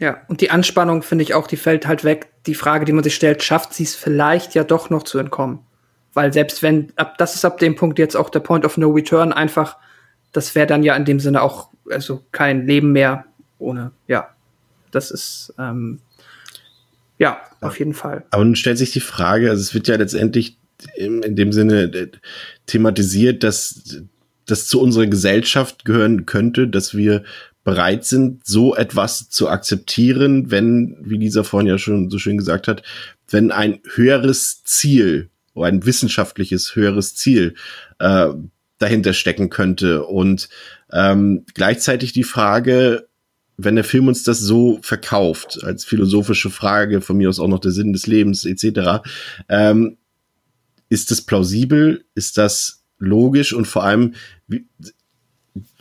Ja, 0.00 0.22
und 0.28 0.40
die 0.40 0.50
Anspannung 0.50 1.02
finde 1.02 1.22
ich 1.22 1.34
auch, 1.34 1.46
die 1.46 1.56
fällt 1.56 1.86
halt 1.86 2.04
weg. 2.04 2.28
Die 2.46 2.54
Frage, 2.54 2.84
die 2.84 2.92
man 2.92 3.04
sich 3.04 3.14
stellt, 3.14 3.42
schafft 3.42 3.74
sie 3.74 3.84
es 3.84 3.94
vielleicht 3.94 4.54
ja 4.54 4.64
doch 4.64 4.90
noch 4.90 5.04
zu 5.04 5.18
entkommen? 5.18 5.60
Weil 6.12 6.32
selbst 6.32 6.62
wenn, 6.62 6.92
ab, 6.96 7.16
das 7.18 7.34
ist 7.34 7.44
ab 7.44 7.58
dem 7.58 7.76
Punkt 7.76 7.98
jetzt 7.98 8.16
auch 8.16 8.30
der 8.30 8.40
Point 8.40 8.64
of 8.64 8.76
No 8.76 8.90
Return 8.90 9.32
einfach, 9.32 9.76
das 10.32 10.54
wäre 10.54 10.66
dann 10.66 10.82
ja 10.82 10.96
in 10.96 11.04
dem 11.04 11.20
Sinne 11.20 11.42
auch, 11.42 11.70
also 11.90 12.24
kein 12.32 12.66
Leben 12.66 12.92
mehr 12.92 13.26
ohne, 13.58 13.92
ja, 14.08 14.34
das 14.90 15.10
ist 15.10 15.54
ähm, 15.58 16.00
ja, 17.18 17.40
auf 17.60 17.78
jeden 17.78 17.94
Fall. 17.94 18.24
Aber 18.30 18.44
nun 18.44 18.56
stellt 18.56 18.78
sich 18.78 18.92
die 18.92 19.00
Frage, 19.00 19.50
also 19.50 19.60
es 19.60 19.74
wird 19.74 19.88
ja 19.88 19.96
letztendlich 19.96 20.58
in, 20.96 21.36
dem 21.36 21.52
Sinne 21.52 21.84
äh, 21.84 22.08
thematisiert, 22.66 23.42
dass 23.42 24.00
das 24.46 24.66
zu 24.66 24.80
unserer 24.80 25.06
Gesellschaft 25.06 25.84
gehören 25.84 26.26
könnte, 26.26 26.68
dass 26.68 26.94
wir 26.94 27.24
bereit 27.64 28.04
sind, 28.04 28.46
so 28.46 28.76
etwas 28.76 29.30
zu 29.30 29.48
akzeptieren, 29.48 30.50
wenn, 30.50 30.96
wie 31.00 31.16
Lisa 31.16 31.42
vorhin 31.42 31.68
ja 31.68 31.78
schon 31.78 32.10
so 32.10 32.18
schön 32.18 32.36
gesagt 32.36 32.68
hat, 32.68 32.82
wenn 33.28 33.50
ein 33.50 33.80
höheres 33.94 34.62
Ziel 34.64 35.30
oder 35.54 35.68
ein 35.68 35.84
wissenschaftliches 35.86 36.76
höheres 36.76 37.14
Ziel 37.14 37.54
äh, 37.98 38.28
dahinter 38.78 39.14
stecken 39.14 39.48
könnte. 39.48 40.04
Und 40.04 40.48
ähm, 40.92 41.46
gleichzeitig 41.54 42.12
die 42.12 42.24
Frage, 42.24 43.08
wenn 43.56 43.76
der 43.76 43.84
Film 43.84 44.08
uns 44.08 44.24
das 44.24 44.40
so 44.40 44.78
verkauft, 44.82 45.62
als 45.62 45.84
philosophische 45.84 46.50
Frage, 46.50 47.00
von 47.00 47.16
mir 47.16 47.28
aus 47.28 47.40
auch 47.40 47.48
noch 47.48 47.60
der 47.60 47.70
Sinn 47.70 47.92
des 47.92 48.06
Lebens 48.06 48.44
etc., 48.44 49.02
ähm, 49.48 49.96
ist 50.90 51.10
das 51.10 51.22
plausibel? 51.22 52.04
Ist 52.14 52.36
das 52.36 52.84
logisch? 52.98 53.52
Und 53.52 53.66
vor 53.66 53.84
allem, 53.84 54.14
wie, 54.46 54.66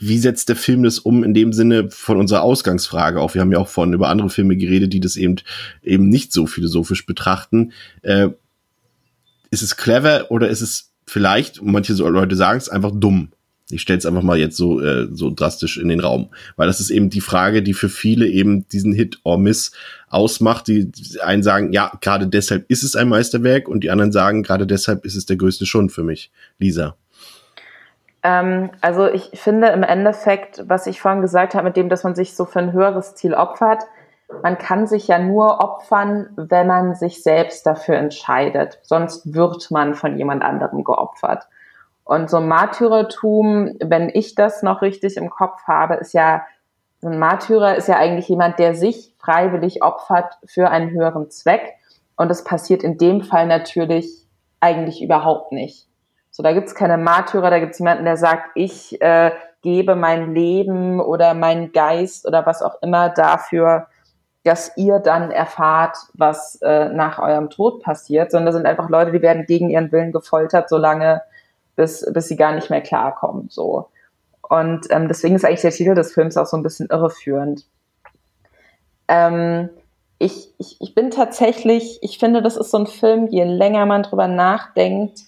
wie 0.08 0.18
setzt 0.18 0.50
der 0.50 0.56
Film 0.56 0.84
das 0.84 1.00
um 1.00 1.24
in 1.24 1.34
dem 1.34 1.54
Sinne 1.54 1.90
von 1.90 2.18
unserer 2.18 2.42
Ausgangsfrage 2.42 3.20
auch? 3.22 3.34
Wir 3.34 3.42
haben 3.42 3.52
ja 3.52 3.60
auch 3.60 3.68
vorhin 3.68 3.94
über 3.94 4.10
andere 4.10 4.30
Filme 4.30 4.58
geredet, 4.58 4.94
die 4.94 5.00
das 5.00 5.16
eben 5.16 5.38
eben 5.82 6.10
nicht 6.10 6.34
so 6.34 6.46
philosophisch 6.46 7.06
betrachten. 7.06 7.72
Äh, 8.02 8.30
ist 9.52 9.62
es 9.62 9.78
clever 9.78 10.32
oder 10.32 10.50
ist 10.50 10.62
es 10.62 10.92
vielleicht, 11.06 11.62
manche 11.62 11.94
Leute 11.94 12.36
sagen 12.36 12.58
es, 12.58 12.70
einfach 12.70 12.92
dumm? 12.94 13.30
Ich 13.70 13.82
stelle 13.82 14.00
es 14.00 14.06
einfach 14.06 14.24
mal 14.24 14.38
jetzt 14.38 14.58
so, 14.58 14.82
äh, 14.82 15.08
so 15.12 15.34
drastisch 15.34 15.78
in 15.78 15.88
den 15.88 16.02
Raum, 16.02 16.30
weil 16.58 16.68
das 16.68 16.80
ist 16.80 16.90
eben 16.90 17.10
die 17.10 17.22
Frage, 17.22 17.64
die 17.64 17.74
für 17.74 17.90
viele 17.90 18.28
eben 18.28 18.68
diesen 18.68 18.94
Hit 18.94 19.20
or 19.24 19.38
Miss 19.38 19.72
ausmacht. 20.10 20.68
Die 20.68 20.92
einen 21.22 21.44
sagen, 21.44 21.72
ja, 21.72 21.92
gerade 22.02 22.28
deshalb 22.28 22.70
ist 22.70 22.84
es 22.84 22.96
ein 22.96 23.08
Meisterwerk 23.08 23.68
und 23.70 23.84
die 23.84 23.90
anderen 23.90 24.12
sagen, 24.12 24.44
gerade 24.44 24.68
deshalb 24.68 25.06
ist 25.06 25.16
es 25.16 25.26
der 25.26 25.38
größte 25.38 25.66
Schund 25.66 25.92
für 25.92 26.04
mich. 26.04 26.32
Lisa. 26.60 26.98
Ähm, 28.24 28.72
also 28.82 29.08
ich 29.08 29.32
finde 29.34 29.68
im 29.68 29.84
Endeffekt, 29.84 30.64
was 30.68 30.88
ich 30.88 31.02
vorhin 31.02 31.22
gesagt 31.22 31.54
habe, 31.56 31.66
mit 31.66 31.78
dem, 31.78 31.90
dass 31.90 32.04
man 32.04 32.16
sich 32.16 32.36
so 32.36 32.46
für 32.46 32.60
ein 32.60 32.74
höheres 32.74 33.16
Ziel 33.16 33.34
opfert, 33.34 33.84
man 34.42 34.58
kann 34.58 34.88
sich 34.88 35.08
ja 35.08 35.20
nur 35.20 35.60
opfern, 35.60 36.30
wenn 36.36 36.68
man 36.68 36.96
sich 36.96 37.22
selbst 37.22 37.66
dafür 37.68 37.98
entscheidet. 37.98 38.80
Sonst 38.82 39.34
wird 39.34 39.70
man 39.70 39.94
von 39.94 40.18
jemand 40.18 40.44
anderem 40.44 40.84
geopfert. 40.84 41.48
Und 42.04 42.30
so 42.30 42.40
Märtyrertum, 42.40 43.76
wenn 43.80 44.10
ich 44.10 44.36
das 44.36 44.64
noch 44.64 44.82
richtig 44.82 45.18
im 45.18 45.30
Kopf 45.30 45.64
habe, 45.68 45.96
ist 45.96 46.14
ja, 46.14 46.46
ein 47.04 47.20
Märtyrer 47.20 47.76
ist 47.76 47.88
ja 47.88 47.98
eigentlich 47.98 48.28
jemand, 48.28 48.60
der 48.60 48.76
sich 48.76 49.14
freiwillig 49.20 49.84
opfert 49.84 50.38
für 50.46 50.70
einen 50.70 50.92
höheren 50.92 51.30
Zweck. 51.30 51.76
Und 52.16 52.30
das 52.30 52.44
passiert 52.44 52.84
in 52.84 52.98
dem 52.98 53.22
Fall 53.22 53.48
natürlich 53.48 54.26
eigentlich 54.60 55.02
überhaupt 55.02 55.52
nicht. 55.52 55.88
So, 56.36 56.42
da 56.42 56.52
gibt's 56.52 56.74
keine 56.74 56.98
Märtyrer, 56.98 57.52
da 57.52 57.60
gibt's 57.60 57.78
jemanden, 57.78 58.06
der 58.06 58.18
sagt, 58.18 58.50
ich 58.56 59.00
äh, 59.04 59.32
gebe 59.62 59.96
mein 59.96 60.34
Leben 60.34 61.00
oder 61.00 61.36
meinen 61.36 61.72
Geist 61.72 62.28
oder 62.28 62.44
was 62.48 62.64
auch 62.64 62.82
immer 62.82 63.10
dafür, 63.10 63.86
dass 64.44 64.76
ihr 64.76 64.98
dann 64.98 65.30
erfahrt, 65.30 65.96
was 66.16 66.60
äh, 66.64 66.90
nach 66.90 67.20
eurem 67.20 67.52
Tod 67.52 67.84
passiert, 67.84 68.32
sondern 68.32 68.48
das 68.48 68.56
sind 68.56 68.66
einfach 68.66 68.90
Leute, 68.90 69.12
die 69.12 69.22
werden 69.22 69.46
gegen 69.46 69.70
ihren 69.70 69.92
Willen 69.92 70.12
gefoltert, 70.12 70.70
solange 70.70 71.22
bis, 71.76 72.04
bis 72.12 72.30
sie 72.30 72.36
gar 72.36 72.54
nicht 72.54 72.72
mehr 72.72 72.82
klarkommen. 72.82 73.50
So. 73.50 73.90
Und 74.42 74.88
ähm, 74.90 75.08
deswegen 75.08 75.36
ist 75.36 75.46
eigentlich 75.46 75.62
der 75.62 75.70
Titel 75.70 75.94
des 75.94 76.14
Films 76.14 76.36
auch 76.36 76.48
so 76.48 76.58
ein 76.58 76.64
bisschen 76.64 76.88
irreführend. 76.90 77.68
Ähm, 79.08 79.70
ich, 80.18 80.52
ich, 80.58 80.78
ich 80.82 80.96
bin 80.96 81.12
tatsächlich, 81.12 82.00
ich 82.02 82.18
finde, 82.18 82.42
das 82.42 82.58
ist 82.58 82.72
so 82.72 82.80
ein 82.80 82.88
Film, 82.88 83.28
je 83.28 83.44
länger 83.44 83.86
man 83.86 84.02
drüber 84.02 84.28
nachdenkt, 84.28 85.20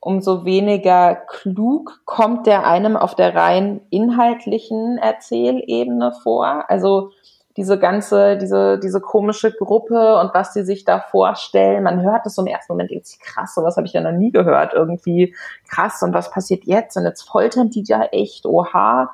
umso 0.00 0.44
weniger 0.44 1.14
klug 1.14 2.00
kommt 2.06 2.46
der 2.46 2.66
einem 2.66 2.96
auf 2.96 3.14
der 3.14 3.34
rein 3.34 3.82
inhaltlichen 3.90 4.98
Erzählebene 4.98 6.12
vor. 6.22 6.64
Also 6.68 7.10
diese 7.56 7.78
ganze, 7.78 8.38
diese, 8.38 8.78
diese 8.78 9.00
komische 9.00 9.52
Gruppe 9.52 10.18
und 10.18 10.32
was 10.32 10.54
sie 10.54 10.64
sich 10.64 10.84
da 10.84 11.00
vorstellen. 11.00 11.82
Man 11.82 12.00
hört 12.00 12.24
das 12.24 12.36
so 12.36 12.42
im 12.42 12.46
ersten 12.46 12.72
Moment 12.72 12.90
irgendwie 12.90 13.18
krass, 13.22 13.54
sowas 13.54 13.76
habe 13.76 13.86
ich 13.86 13.92
ja 13.92 14.00
noch 14.00 14.16
nie 14.16 14.30
gehört. 14.30 14.72
Irgendwie 14.72 15.34
krass 15.68 16.02
und 16.02 16.14
was 16.14 16.30
passiert 16.30 16.64
jetzt? 16.64 16.96
Und 16.96 17.04
jetzt 17.04 17.22
foltern 17.22 17.68
die 17.68 17.84
ja 17.86 18.02
echt, 18.12 18.46
oha. 18.46 19.12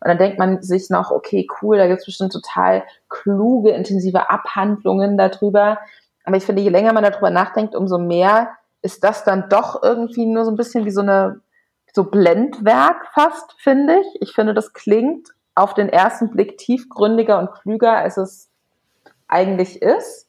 Und 0.00 0.08
dann 0.08 0.18
denkt 0.18 0.38
man 0.38 0.62
sich 0.62 0.90
noch, 0.90 1.10
okay, 1.10 1.46
cool, 1.62 1.78
da 1.78 1.86
gibt 1.86 2.00
es 2.00 2.06
bestimmt 2.06 2.32
total 2.32 2.82
kluge, 3.08 3.70
intensive 3.70 4.28
Abhandlungen 4.28 5.16
darüber. 5.16 5.78
Aber 6.24 6.36
ich 6.36 6.44
finde, 6.44 6.62
je 6.62 6.68
länger 6.68 6.92
man 6.92 7.04
darüber 7.04 7.30
nachdenkt, 7.30 7.74
umso 7.74 7.98
mehr 7.98 8.50
ist 8.82 9.04
das 9.04 9.24
dann 9.24 9.48
doch 9.48 9.82
irgendwie 9.82 10.26
nur 10.26 10.44
so 10.44 10.50
ein 10.50 10.56
bisschen 10.56 10.84
wie 10.84 10.90
so 10.90 11.00
eine, 11.00 11.40
so 11.94 12.04
Blendwerk 12.04 13.06
fast, 13.14 13.54
finde 13.58 14.00
ich. 14.00 14.22
Ich 14.22 14.32
finde, 14.32 14.54
das 14.54 14.72
klingt 14.72 15.30
auf 15.54 15.74
den 15.74 15.88
ersten 15.88 16.30
Blick 16.30 16.58
tiefgründiger 16.58 17.38
und 17.38 17.52
klüger, 17.52 17.96
als 17.96 18.16
es 18.16 18.50
eigentlich 19.28 19.82
ist. 19.82 20.28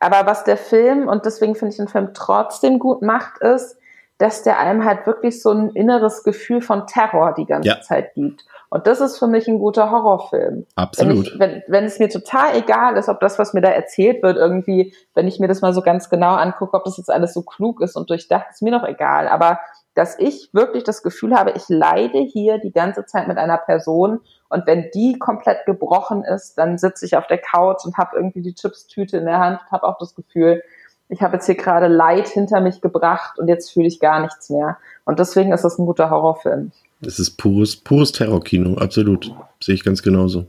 Aber 0.00 0.26
was 0.26 0.44
der 0.44 0.56
Film, 0.56 1.08
und 1.08 1.24
deswegen 1.24 1.54
finde 1.54 1.72
ich 1.72 1.76
den 1.76 1.88
Film 1.88 2.12
trotzdem 2.14 2.78
gut 2.78 3.02
macht, 3.02 3.38
ist, 3.38 3.78
dass 4.18 4.42
der 4.42 4.58
einem 4.58 4.84
halt 4.84 5.06
wirklich 5.06 5.42
so 5.42 5.50
ein 5.50 5.70
inneres 5.70 6.24
Gefühl 6.24 6.60
von 6.60 6.86
Terror 6.86 7.34
die 7.34 7.46
ganze 7.46 7.68
ja. 7.68 7.80
Zeit 7.80 8.14
gibt. 8.14 8.44
Und 8.68 8.86
das 8.86 9.00
ist 9.00 9.18
für 9.18 9.26
mich 9.26 9.46
ein 9.46 9.58
guter 9.58 9.90
Horrorfilm. 9.90 10.66
Absolut. 10.74 11.16
Wenn, 11.16 11.22
ich, 11.22 11.38
wenn, 11.38 11.62
wenn 11.68 11.84
es 11.84 11.98
mir 11.98 12.08
total 12.08 12.56
egal 12.56 12.96
ist, 12.96 13.08
ob 13.08 13.20
das, 13.20 13.38
was 13.38 13.54
mir 13.54 13.60
da 13.60 13.68
erzählt 13.68 14.22
wird, 14.22 14.36
irgendwie, 14.36 14.94
wenn 15.14 15.28
ich 15.28 15.38
mir 15.38 15.48
das 15.48 15.60
mal 15.60 15.72
so 15.72 15.82
ganz 15.82 16.10
genau 16.10 16.34
angucke, 16.34 16.76
ob 16.76 16.84
das 16.84 16.96
jetzt 16.96 17.10
alles 17.10 17.32
so 17.32 17.42
klug 17.42 17.80
ist 17.80 17.96
und 17.96 18.10
durchdacht, 18.10 18.46
ist 18.50 18.62
mir 18.62 18.72
doch 18.72 18.84
egal. 18.84 19.28
Aber 19.28 19.60
dass 19.94 20.18
ich 20.18 20.50
wirklich 20.52 20.84
das 20.84 21.02
Gefühl 21.02 21.34
habe, 21.34 21.52
ich 21.52 21.68
leide 21.68 22.18
hier 22.18 22.58
die 22.58 22.72
ganze 22.72 23.06
Zeit 23.06 23.28
mit 23.28 23.38
einer 23.38 23.56
Person 23.56 24.20
und 24.48 24.66
wenn 24.66 24.90
die 24.92 25.18
komplett 25.18 25.64
gebrochen 25.64 26.22
ist, 26.22 26.58
dann 26.58 26.76
sitze 26.76 27.06
ich 27.06 27.16
auf 27.16 27.26
der 27.26 27.38
Couch 27.38 27.84
und 27.84 27.96
habe 27.96 28.16
irgendwie 28.16 28.42
die 28.42 28.54
Chipstüte 28.54 29.16
in 29.16 29.24
der 29.24 29.38
Hand 29.38 29.60
und 29.60 29.70
habe 29.70 29.86
auch 29.86 29.98
das 29.98 30.14
Gefühl, 30.14 30.62
ich 31.08 31.20
habe 31.20 31.34
jetzt 31.34 31.46
hier 31.46 31.54
gerade 31.54 31.86
Leid 31.86 32.28
hinter 32.28 32.60
mich 32.60 32.80
gebracht 32.80 33.38
und 33.38 33.48
jetzt 33.48 33.72
fühle 33.72 33.86
ich 33.86 34.00
gar 34.00 34.20
nichts 34.20 34.50
mehr. 34.50 34.78
Und 35.04 35.18
deswegen 35.18 35.52
ist 35.52 35.62
das 35.62 35.78
ein 35.78 35.86
guter 35.86 36.10
Horrorfilm. 36.10 36.72
Es 37.00 37.18
ist 37.18 37.36
pures, 37.36 37.76
pures 37.76 38.12
Terrorkino, 38.12 38.78
absolut. 38.78 39.32
Sehe 39.60 39.74
ich 39.74 39.84
ganz 39.84 40.02
genauso. 40.02 40.46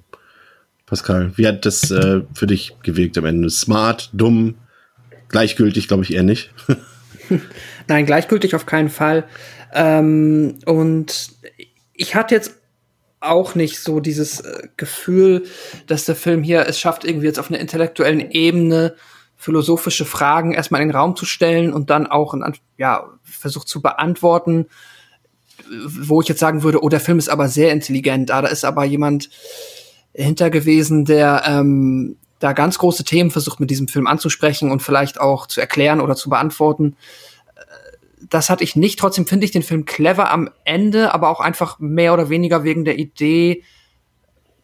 Pascal, 0.86 1.32
wie 1.36 1.48
hat 1.48 1.66
das 1.66 1.92
äh, 1.92 2.22
für 2.34 2.48
dich 2.48 2.78
gewirkt 2.82 3.18
am 3.18 3.26
Ende? 3.26 3.50
Smart, 3.50 4.10
dumm, 4.14 4.56
gleichgültig, 5.28 5.88
glaube 5.88 6.04
ich 6.04 6.14
eher 6.14 6.24
nicht. 6.24 6.52
Nein, 7.88 8.06
gleichgültig 8.06 8.56
auf 8.56 8.66
keinen 8.66 8.90
Fall. 8.90 9.26
Ähm, 9.74 10.60
und 10.66 11.30
ich 11.94 12.16
hatte 12.16 12.36
jetzt 12.36 12.56
auch 13.20 13.54
nicht 13.54 13.80
so 13.80 14.00
dieses 14.00 14.40
äh, 14.40 14.70
Gefühl, 14.78 15.44
dass 15.88 16.06
der 16.06 16.16
Film 16.16 16.42
hier 16.42 16.66
es 16.68 16.80
schafft, 16.80 17.04
irgendwie 17.04 17.26
jetzt 17.26 17.40
auf 17.40 17.50
einer 17.50 17.60
intellektuellen 17.60 18.32
Ebene 18.32 18.96
philosophische 19.48 20.04
Fragen 20.04 20.52
erstmal 20.52 20.82
in 20.82 20.90
den 20.90 20.98
Raum 20.98 21.16
zu 21.16 21.26
stellen 21.26 21.72
und 21.72 21.90
dann 21.90 22.06
auch 22.06 22.34
in, 22.34 22.44
ja, 22.78 23.06
versucht 23.24 23.70
zu 23.70 23.82
beantworten, 23.82 24.66
wo 25.88 26.20
ich 26.20 26.28
jetzt 26.28 26.42
sagen 26.42 26.64
würde, 26.64 26.84
oh, 26.84 26.90
der 26.90 27.00
Film 27.00 27.18
ist 27.18 27.30
aber 27.30 27.48
sehr 27.48 27.72
intelligent, 27.72 28.30
ah, 28.30 28.42
da 28.42 28.50
ist 28.50 28.66
aber 28.66 28.84
jemand 28.84 29.30
hinter 30.12 30.50
gewesen, 30.50 31.06
der 31.06 31.44
ähm, 31.46 32.18
da 32.40 32.52
ganz 32.52 32.78
große 32.78 33.06
Themen 33.06 33.32
versucht 33.32 33.62
mit 33.62 33.70
diesem 33.70 33.88
Film 33.88 34.06
anzusprechen 34.06 34.70
und 34.70 34.82
vielleicht 34.82 35.18
auch 35.18 35.48
zu 35.48 35.62
erklären 35.62 36.02
oder 36.02 36.18
zu 36.18 36.30
beantworten. 36.30 36.98
Das 38.30 38.50
hatte 38.50 38.66
ich 38.66 38.76
nicht. 38.76 39.00
Trotzdem 39.00 39.28
finde 39.28 39.46
ich 39.46 39.52
den 39.52 39.64
Film 39.64 39.86
clever 39.86 40.30
am 40.30 40.50
Ende, 40.66 41.14
aber 41.14 41.30
auch 41.30 41.40
einfach 41.40 41.80
mehr 41.80 42.14
oder 42.14 42.28
weniger 42.28 42.66
wegen 42.66 42.84
der 42.84 43.00
Idee, 43.00 43.64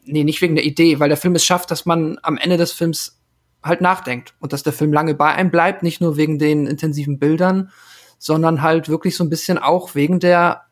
nee, 0.04 0.26
nicht 0.26 0.42
wegen 0.42 0.56
der 0.56 0.66
Idee, 0.66 1.00
weil 1.00 1.08
der 1.08 1.18
Film 1.18 1.36
es 1.36 1.46
schafft, 1.46 1.72
dass 1.72 1.86
man 1.86 2.20
am 2.22 2.36
Ende 2.36 2.58
des 2.58 2.74
Films 2.74 3.18
halt 3.64 3.82
nachdenkt 3.82 4.34
und 4.40 4.54
dass 4.54 4.64
der 4.64 4.74
Film 4.74 4.94
lange 4.94 5.14
bei 5.16 5.34
einem 5.34 5.52
bleibt, 5.52 5.84
nicht 5.84 6.02
nur 6.02 6.18
wegen 6.18 6.40
den 6.40 6.68
intensiven 6.68 7.20
Bildern, 7.20 7.72
sondern 8.18 8.62
halt 8.62 8.90
wirklich 8.90 9.16
so 9.16 9.24
ein 9.24 9.30
bisschen 9.30 9.58
auch 9.58 9.96
wegen 9.96 10.20
der 10.20 10.64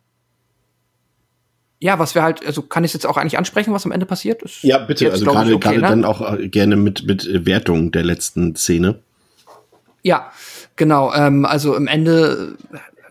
ja, 1.84 1.98
was 1.98 2.14
wir 2.14 2.22
halt, 2.22 2.46
also 2.46 2.62
kann 2.62 2.84
ich 2.84 2.94
jetzt 2.94 3.08
auch 3.08 3.18
eigentlich 3.18 3.40
ansprechen, 3.40 3.74
was 3.74 3.86
am 3.88 3.92
Ende 3.92 4.06
passiert? 4.06 4.44
Ist 4.44 4.62
ja, 4.62 4.78
bitte, 4.78 5.06
jetzt, 5.06 5.14
also 5.14 5.26
gerade 5.26 5.56
okay, 5.56 5.78
ne? 5.78 5.82
dann 5.82 6.06
auch 6.06 6.38
äh, 6.38 6.48
gerne 6.48 6.76
mit, 6.76 7.08
mit 7.08 7.28
Wertung 7.48 7.92
der 7.92 8.04
letzten 8.04 8.56
Szene. 8.56 9.00
Ja, 10.04 10.32
genau. 10.76 11.12
Ähm, 11.12 11.44
also 11.44 11.76
im 11.76 11.88
Ende 11.88 12.56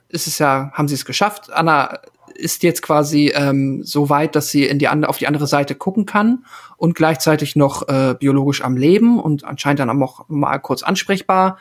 ist 0.09 0.29
es 0.29 0.39
ja, 0.39 0.71
haben 0.73 0.87
sie 0.87 0.95
es 0.95 1.05
geschafft. 1.05 1.53
Anna 1.53 1.99
ist 2.41 2.63
jetzt 2.63 2.83
quasi 2.83 3.33
ähm, 3.35 3.83
so 3.85 4.09
weit, 4.09 4.35
dass 4.35 4.49
sie 4.49 4.65
in 4.65 4.79
die 4.79 4.89
andere, 4.89 5.09
auf 5.09 5.19
die 5.19 5.27
andere 5.27 5.47
Seite 5.47 5.75
gucken 5.75 6.07
kann 6.07 6.45
und 6.77 6.95
gleichzeitig 6.95 7.57
noch 7.57 7.89
äh, 7.89 8.15
biologisch 8.19 8.63
am 8.63 8.77
Leben 8.77 9.21
und 9.21 9.45
anscheinend 9.45 9.81
dann 9.81 10.03
auch 10.03 10.25
mal 10.29 10.59
kurz 10.59 10.83
ansprechbar. 10.83 11.59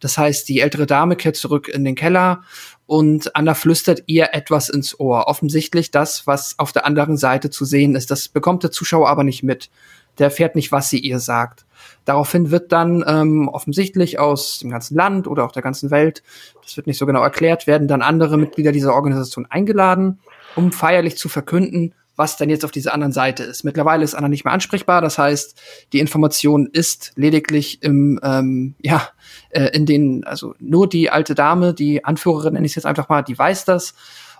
Das 0.00 0.18
heißt, 0.18 0.48
die 0.48 0.60
ältere 0.60 0.86
Dame 0.86 1.16
kehrt 1.16 1.36
zurück 1.36 1.68
in 1.68 1.84
den 1.84 1.94
Keller 1.94 2.42
und 2.86 3.36
Anna 3.36 3.54
flüstert 3.54 4.02
ihr 4.06 4.30
etwas 4.32 4.68
ins 4.68 4.98
Ohr. 4.98 5.28
Offensichtlich 5.28 5.90
das, 5.90 6.26
was 6.26 6.58
auf 6.58 6.72
der 6.72 6.86
anderen 6.86 7.16
Seite 7.16 7.50
zu 7.50 7.64
sehen 7.64 7.94
ist. 7.94 8.10
Das 8.10 8.28
bekommt 8.28 8.62
der 8.62 8.70
Zuschauer 8.70 9.08
aber 9.08 9.24
nicht 9.24 9.42
mit. 9.42 9.70
Der 10.18 10.26
erfährt 10.26 10.56
nicht, 10.56 10.72
was 10.72 10.90
sie 10.90 10.98
ihr 10.98 11.18
sagt. 11.18 11.64
Daraufhin 12.04 12.50
wird 12.50 12.72
dann 12.72 13.04
ähm, 13.06 13.48
offensichtlich 13.48 14.18
aus 14.18 14.58
dem 14.58 14.70
ganzen 14.70 14.96
Land 14.96 15.26
oder 15.26 15.44
auch 15.44 15.52
der 15.52 15.62
ganzen 15.62 15.90
Welt, 15.90 16.22
das 16.62 16.76
wird 16.76 16.86
nicht 16.86 16.98
so 16.98 17.06
genau 17.06 17.22
erklärt, 17.22 17.66
werden 17.66 17.88
dann 17.88 18.02
andere 18.02 18.36
Mitglieder 18.38 18.72
dieser 18.72 18.94
Organisation 18.94 19.46
eingeladen, 19.48 20.18
um 20.56 20.72
feierlich 20.72 21.16
zu 21.16 21.28
verkünden, 21.28 21.94
was 22.16 22.36
denn 22.36 22.50
jetzt 22.50 22.64
auf 22.64 22.70
dieser 22.70 22.92
anderen 22.92 23.12
Seite 23.12 23.42
ist. 23.42 23.64
Mittlerweile 23.64 24.04
ist 24.04 24.14
Anna 24.14 24.28
nicht 24.28 24.44
mehr 24.44 24.52
ansprechbar, 24.52 25.00
das 25.00 25.16
heißt, 25.18 25.60
die 25.92 26.00
Information 26.00 26.68
ist 26.70 27.12
lediglich 27.16 27.82
im, 27.82 28.20
ähm, 28.22 28.74
ja, 28.80 29.08
äh, 29.50 29.70
in 29.72 29.86
den, 29.86 30.24
also 30.24 30.54
nur 30.58 30.88
die 30.88 31.10
alte 31.10 31.34
Dame, 31.34 31.74
die 31.74 32.04
Anführerin, 32.04 32.54
nenne 32.54 32.66
ich 32.66 32.74
jetzt 32.74 32.86
einfach 32.86 33.08
mal, 33.08 33.22
die 33.22 33.38
weiß 33.38 33.64
das. 33.64 33.94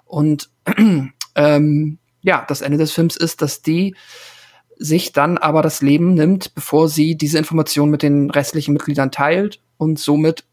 Und 0.05 0.51
ähm, 1.35 1.99
ja, 2.23 2.45
das 2.47 2.61
Ende 2.61 2.79
des 2.79 2.93
Films 2.93 3.17
ist, 3.17 3.43
dass 3.43 3.63
die 3.63 3.97
sich 4.83 5.13
dann 5.13 5.39
aber 5.39 5.63
das 5.63 5.81
Leben 5.81 6.15
nimmt, 6.15 6.55
bevor 6.55 6.89
sie 6.89 7.15
diese 7.15 7.39
Information 7.39 7.89
mit 7.89 8.03
den 8.03 8.31
restlichen 8.31 8.73
Mitgliedern 8.73 9.11
teilt 9.11 9.61
und 9.77 9.99
somit 9.99 10.45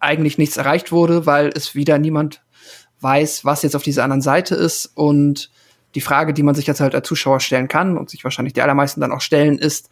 eigentlich 0.00 0.38
nichts 0.38 0.56
erreicht 0.56 0.90
wurde, 0.90 1.26
weil 1.26 1.50
es 1.54 1.74
wieder 1.74 1.98
niemand 1.98 2.42
weiß, 3.00 3.44
was 3.44 3.62
jetzt 3.62 3.76
auf 3.76 3.82
dieser 3.82 4.04
anderen 4.04 4.22
Seite 4.22 4.54
ist. 4.54 4.86
Und 4.94 5.50
die 5.94 6.00
Frage, 6.00 6.32
die 6.32 6.42
man 6.42 6.54
sich 6.54 6.66
jetzt 6.66 6.80
halt 6.80 6.94
als 6.94 7.06
Zuschauer 7.06 7.40
stellen 7.40 7.68
kann 7.68 7.98
und 7.98 8.10
sich 8.10 8.24
wahrscheinlich 8.24 8.54
die 8.54 8.62
allermeisten 8.62 9.00
dann 9.00 9.12
auch 9.12 9.20
stellen, 9.20 9.58
ist, 9.58 9.90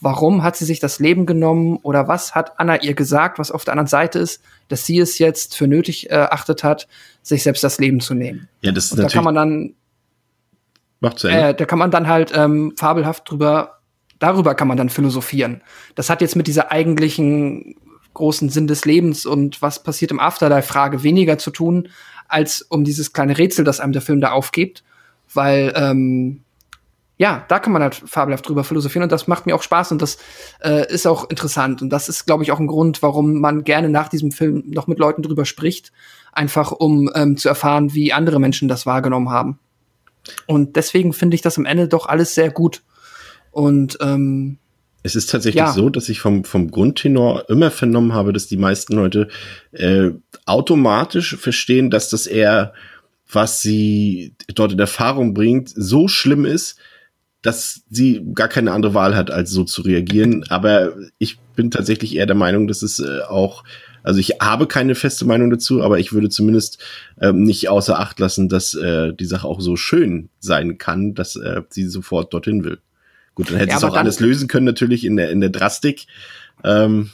warum 0.00 0.42
hat 0.42 0.56
sie 0.56 0.64
sich 0.64 0.80
das 0.80 0.98
Leben 0.98 1.26
genommen 1.26 1.78
oder 1.82 2.08
was 2.08 2.34
hat 2.34 2.58
Anna 2.58 2.82
ihr 2.82 2.94
gesagt, 2.94 3.38
was 3.38 3.50
auf 3.50 3.64
der 3.64 3.72
anderen 3.72 3.86
Seite 3.86 4.18
ist, 4.18 4.42
dass 4.68 4.86
sie 4.86 4.98
es 4.98 5.18
jetzt 5.18 5.56
für 5.56 5.68
nötig 5.68 6.10
erachtet 6.10 6.64
hat, 6.64 6.88
sich 7.22 7.42
selbst 7.42 7.62
das 7.62 7.78
Leben 7.78 8.00
zu 8.00 8.14
nehmen. 8.14 8.48
Ja, 8.62 8.72
das 8.72 8.86
ist 8.86 8.92
und. 8.92 9.04
Da 9.04 9.08
kann 9.08 9.24
man 9.24 9.34
dann 9.34 9.74
Macht 11.00 11.18
Ende. 11.28 11.48
Äh, 11.48 11.54
da 11.54 11.64
kann 11.64 11.78
man 11.78 11.90
dann 11.90 12.08
halt 12.08 12.32
ähm, 12.34 12.74
fabelhaft 12.76 13.28
drüber, 13.28 13.80
darüber 14.18 14.54
kann 14.54 14.68
man 14.68 14.76
dann 14.76 14.90
philosophieren. 14.90 15.62
Das 15.94 16.10
hat 16.10 16.20
jetzt 16.20 16.36
mit 16.36 16.46
dieser 16.46 16.70
eigentlichen 16.70 17.74
großen 18.14 18.50
Sinn 18.50 18.66
des 18.66 18.84
Lebens 18.84 19.24
und 19.26 19.62
was 19.62 19.82
passiert 19.82 20.10
im 20.10 20.20
Afterlife-Frage 20.20 21.02
weniger 21.02 21.38
zu 21.38 21.50
tun, 21.50 21.88
als 22.28 22.62
um 22.62 22.84
dieses 22.84 23.12
kleine 23.12 23.38
Rätsel, 23.38 23.64
das 23.64 23.80
einem 23.80 23.92
der 23.92 24.02
Film 24.02 24.20
da 24.20 24.32
aufgibt. 24.32 24.84
Weil, 25.32 25.72
ähm, 25.76 26.42
ja, 27.16 27.44
da 27.48 27.58
kann 27.60 27.72
man 27.72 27.82
halt 27.82 27.94
fabelhaft 27.94 28.48
drüber 28.48 28.64
philosophieren 28.64 29.04
und 29.04 29.12
das 29.12 29.28
macht 29.28 29.46
mir 29.46 29.54
auch 29.54 29.62
Spaß 29.62 29.92
und 29.92 30.02
das 30.02 30.18
äh, 30.62 30.92
ist 30.92 31.06
auch 31.06 31.30
interessant 31.30 31.82
und 31.82 31.90
das 31.90 32.08
ist, 32.08 32.26
glaube 32.26 32.42
ich, 32.42 32.50
auch 32.50 32.58
ein 32.58 32.66
Grund, 32.66 33.02
warum 33.02 33.40
man 33.40 33.62
gerne 33.62 33.90
nach 33.90 34.08
diesem 34.08 34.32
Film 34.32 34.64
noch 34.66 34.86
mit 34.86 34.98
Leuten 34.98 35.22
drüber 35.22 35.44
spricht, 35.44 35.92
einfach 36.32 36.72
um 36.72 37.10
ähm, 37.14 37.36
zu 37.36 37.48
erfahren, 37.48 37.94
wie 37.94 38.12
andere 38.12 38.40
Menschen 38.40 38.68
das 38.68 38.86
wahrgenommen 38.86 39.30
haben. 39.30 39.58
Und 40.46 40.76
deswegen 40.76 41.12
finde 41.12 41.34
ich 41.34 41.42
das 41.42 41.58
am 41.58 41.66
Ende 41.66 41.88
doch 41.88 42.06
alles 42.06 42.34
sehr 42.34 42.50
gut. 42.50 42.82
Und 43.50 43.98
ähm, 44.00 44.58
es 45.02 45.16
ist 45.16 45.30
tatsächlich 45.30 45.60
Ja. 45.60 45.72
so, 45.72 45.88
dass 45.88 46.08
ich 46.08 46.20
vom, 46.20 46.44
vom 46.44 46.70
Grundtenor 46.70 47.48
immer 47.48 47.70
vernommen 47.70 48.12
habe, 48.12 48.32
dass 48.32 48.46
die 48.46 48.56
meisten 48.56 48.94
Leute 48.94 49.28
äh, 49.72 50.10
automatisch 50.46 51.36
verstehen, 51.36 51.90
dass 51.90 52.10
das 52.10 52.26
eher, 52.26 52.74
was 53.32 53.62
sie 53.62 54.34
dort 54.54 54.72
in 54.72 54.78
Erfahrung 54.78 55.34
bringt, 55.34 55.70
so 55.74 56.06
schlimm 56.08 56.44
ist, 56.44 56.76
dass 57.42 57.82
sie 57.88 58.22
gar 58.34 58.48
keine 58.48 58.72
andere 58.72 58.92
Wahl 58.92 59.16
hat, 59.16 59.30
als 59.30 59.50
so 59.50 59.64
zu 59.64 59.80
reagieren. 59.82 60.44
Aber 60.50 60.92
ich 61.18 61.38
bin 61.56 61.70
tatsächlich 61.70 62.14
eher 62.14 62.26
der 62.26 62.36
Meinung, 62.36 62.66
dass 62.66 62.82
es 62.82 62.98
äh, 62.98 63.20
auch, 63.22 63.64
also 64.02 64.20
ich 64.20 64.36
habe 64.40 64.66
keine 64.66 64.94
feste 64.94 65.24
Meinung 65.24 65.50
dazu, 65.50 65.82
aber 65.82 65.98
ich 65.98 66.12
würde 66.12 66.28
zumindest 66.28 66.82
ähm, 67.20 67.42
nicht 67.42 67.68
außer 67.68 67.98
Acht 67.98 68.18
lassen, 68.20 68.48
dass 68.48 68.74
äh, 68.74 69.12
die 69.12 69.24
Sache 69.24 69.46
auch 69.46 69.60
so 69.60 69.76
schön 69.76 70.28
sein 70.38 70.78
kann, 70.78 71.14
dass 71.14 71.36
äh, 71.36 71.62
sie 71.68 71.86
sofort 71.86 72.32
dorthin 72.32 72.64
will. 72.64 72.78
Gut, 73.34 73.50
dann 73.50 73.56
hätte 73.56 73.70
Ja, 73.70 73.78
sie 73.78 73.86
es 73.86 73.90
auch 73.92 73.96
alles 73.96 74.20
lösen 74.20 74.48
können, 74.48 74.66
natürlich 74.66 75.04
in 75.04 75.16
der, 75.16 75.30
in 75.30 75.40
der 75.40 75.50
Drastik. 75.50 76.06
Ähm, 76.64 77.10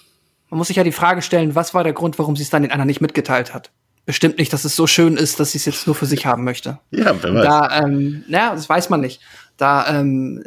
man 0.51 0.59
muss 0.59 0.69
sich 0.69 0.77
ja 0.77 0.85
die 0.85 0.93
Frage 0.93 1.23
stellen, 1.23 1.55
was 1.55 1.75
war 1.75 1.85
der 1.85 1.93
Grund, 1.93 2.19
warum 2.19 2.37
sie 2.37 2.43
es 2.43 2.51
dann 2.51 2.63
den 2.63 2.71
anderen 2.71 2.87
nicht 2.87 3.01
mitgeteilt 3.01 3.53
hat? 3.53 3.71
Bestimmt 4.07 4.39
nicht, 4.39 4.53
dass 4.53 4.65
es 4.65 4.77
so 4.77 4.87
schön 4.87 5.17
ist, 5.17 5.41
dass 5.41 5.53
sie 5.53 5.59
es 5.59 5.65
jetzt 5.65 5.87
nur 5.89 5.97
für 5.97 6.07
sich 6.07 6.27
haben 6.27 6.45
möchte. 6.45 6.79
ja, 6.93 7.13
wer 7.21 7.35
weiß. 7.35 7.45
Da, 7.45 7.83
ähm, 7.83 8.25
naja, 8.29 8.55
das 8.55 8.69
weiß 8.69 8.89
man 8.89 9.01
nicht. 9.01 9.21
Da, 9.57 9.89
ähm, 9.89 10.43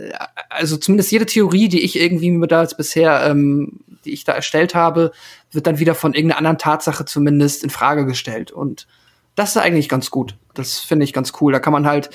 also 0.50 0.78
zumindest 0.78 1.12
jede 1.12 1.26
Theorie, 1.26 1.68
die 1.68 1.82
ich 1.82 2.00
irgendwie 2.00 2.32
mir 2.32 2.48
da 2.48 2.62
jetzt 2.62 2.78
bisher, 2.78 3.24
ähm, 3.26 3.80
die 4.06 4.12
ich 4.12 4.24
da 4.24 4.34
erstellt 4.34 4.76
habe, 4.76 5.12
wird 5.52 5.68
dann 5.68 5.80
wieder 5.80 5.96
von 5.96 6.14
irgendeiner 6.14 6.38
anderen 6.38 6.58
Tatsache 6.58 7.06
zumindest 7.06 7.64
in 7.64 7.70
Frage 7.70 8.06
gestellt. 8.06 8.52
Und 8.52 8.88
das 9.36 9.52
ist 9.52 9.58
eigentlich 9.58 9.90
ganz 9.90 10.12
gut. 10.12 10.36
Das 10.54 10.80
finde 10.80 11.06
ich 11.06 11.14
ganz 11.14 11.34
cool. 11.42 11.52
Da 11.52 11.60
kann 11.60 11.74
man 11.74 11.88
halt 11.88 12.10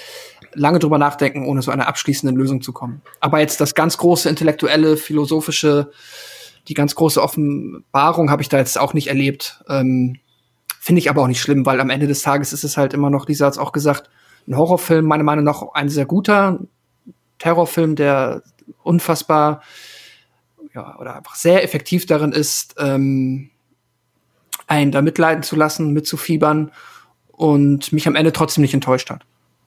lange 0.55 0.79
drüber 0.79 0.99
nachdenken, 0.99 1.47
ohne 1.47 1.63
so 1.63 1.71
einer 1.71 1.89
abschließenden 1.89 2.37
Lösung 2.37 2.63
zu 2.63 2.73
kommen. 2.73 3.03
Aber 3.21 3.41
jetzt 3.41 3.61
das 3.61 3.75
ganz 3.75 3.99
große 3.99 4.29
intellektuelle, 4.29 4.97
philosophische, 4.97 5.91
die 6.69 6.75
ganz 6.75 6.95
große 6.95 7.21
Offenbarung 7.21 8.31
habe 8.31 8.43
ich 8.43 8.49
da 8.49 8.59
jetzt 8.59 8.79
auch 8.79 8.95
nicht 8.95 9.09
erlebt. 9.09 9.63
Ähm, 9.69 10.21
Finde 10.81 10.99
ich 10.99 11.11
aber 11.11 11.23
auch 11.23 11.27
nicht 11.27 11.41
schlimm, 11.41 11.67
weil 11.67 11.81
am 11.81 11.91
Ende 11.91 12.07
des 12.07 12.23
Tages 12.23 12.53
ist 12.53 12.63
es 12.63 12.77
halt 12.77 12.95
immer 12.95 13.11
noch, 13.11 13.27
Lisa 13.27 13.47
hat 13.47 13.55
es 13.55 13.59
auch 13.59 13.73
gesagt, 13.73 14.11
ein 14.47 14.57
Horrorfilm, 14.57 15.07
meiner 15.07 15.25
Meinung 15.25 15.45
nach 15.45 15.63
ein 15.73 15.89
sehr 15.89 16.05
guter 16.05 16.61
Terrorfilm, 17.39 17.97
der 17.97 18.43
unfassbar 18.83 19.63
ja, 20.75 20.99
oder 20.99 21.17
einfach 21.17 21.35
sehr 21.35 21.63
effektiv 21.63 22.07
darin 22.07 22.33
ist, 22.33 22.75
ähm, 22.79 23.51
einen 24.67 24.93
da 24.93 25.03
mitleiden 25.03 25.43
zu 25.43 25.57
lassen, 25.57 25.93
mitzufiebern 25.93 26.71
und 27.29 27.93
mich 27.93 28.07
am 28.07 28.17
Ende 28.17 28.33
trotzdem 28.33 28.63
nicht 28.63 28.75
enttäuscht 28.75 29.11
hat. 29.11 29.25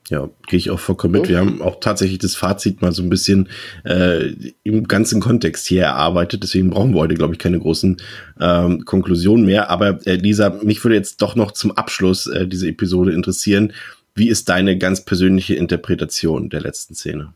Ja, 0.10 0.30
gehe 0.48 0.57
ich 0.57 0.69
auch 0.69 0.80
vollkommen 0.80 1.14
mit. 1.14 1.27
Wir 1.27 1.39
haben 1.39 1.61
auch 1.61 1.81
tatsächlich 1.81 2.19
das 2.19 2.34
Fazit 2.34 2.81
mal 2.81 2.94
so 2.94 3.03
ein 3.03 3.10
bisschen 3.10 3.49
äh, 3.84 4.34
im 4.64 4.88
ganzen 4.88 5.19
Kontext 5.19 5.68
hier 5.68 5.84
erarbeitet. 5.84 6.44
Deswegen 6.44 6.69
brauchen 6.69 6.94
wir 6.94 7.02
heute, 7.02 7.15
glaube 7.15 7.34
ich, 7.34 7.39
keine 7.39 7.60
großen 7.60 7.98
ähm, 8.39 8.85
Konklusionen 8.85 9.45
mehr. 9.45 9.69
Aber 9.69 9.99
äh, 10.07 10.15
Lisa, 10.15 10.57
mich 10.64 10.81
würde 10.81 10.95
jetzt 10.95 11.22
doch 11.22 11.35
noch 11.35 11.52
zum 11.52 11.72
Abschluss 11.72 12.26
äh, 12.27 12.48
dieser 12.48 12.68
Episode 12.68 13.11
interessieren. 13.11 13.73
Wie 14.15 14.30
ist 14.30 14.48
deine 14.48 14.77
ganz 14.77 15.03
persönliche 15.03 15.56
Interpretation 15.56 16.49
der 16.49 16.61
letzten 16.61 16.95
Szene? 16.95 17.34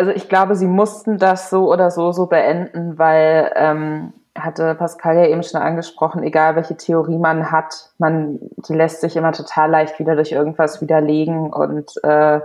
Also 0.00 0.12
ich 0.12 0.30
glaube, 0.30 0.54
sie 0.54 0.66
mussten 0.66 1.18
das 1.18 1.50
so 1.50 1.70
oder 1.70 1.90
so 1.90 2.10
so 2.10 2.24
beenden, 2.24 2.98
weil 2.98 3.52
ähm, 3.54 4.14
hatte 4.34 4.74
Pascal 4.74 5.14
ja 5.16 5.26
eben 5.26 5.42
schon 5.42 5.60
angesprochen, 5.60 6.22
egal 6.22 6.56
welche 6.56 6.74
Theorie 6.74 7.18
man 7.18 7.50
hat, 7.50 7.90
man 7.98 8.38
die 8.66 8.72
lässt 8.72 9.02
sich 9.02 9.14
immer 9.14 9.32
total 9.32 9.68
leicht 9.70 9.98
wieder 9.98 10.14
durch 10.14 10.32
irgendwas 10.32 10.80
widerlegen 10.80 11.52
und 11.52 12.02
äh, 12.02 12.40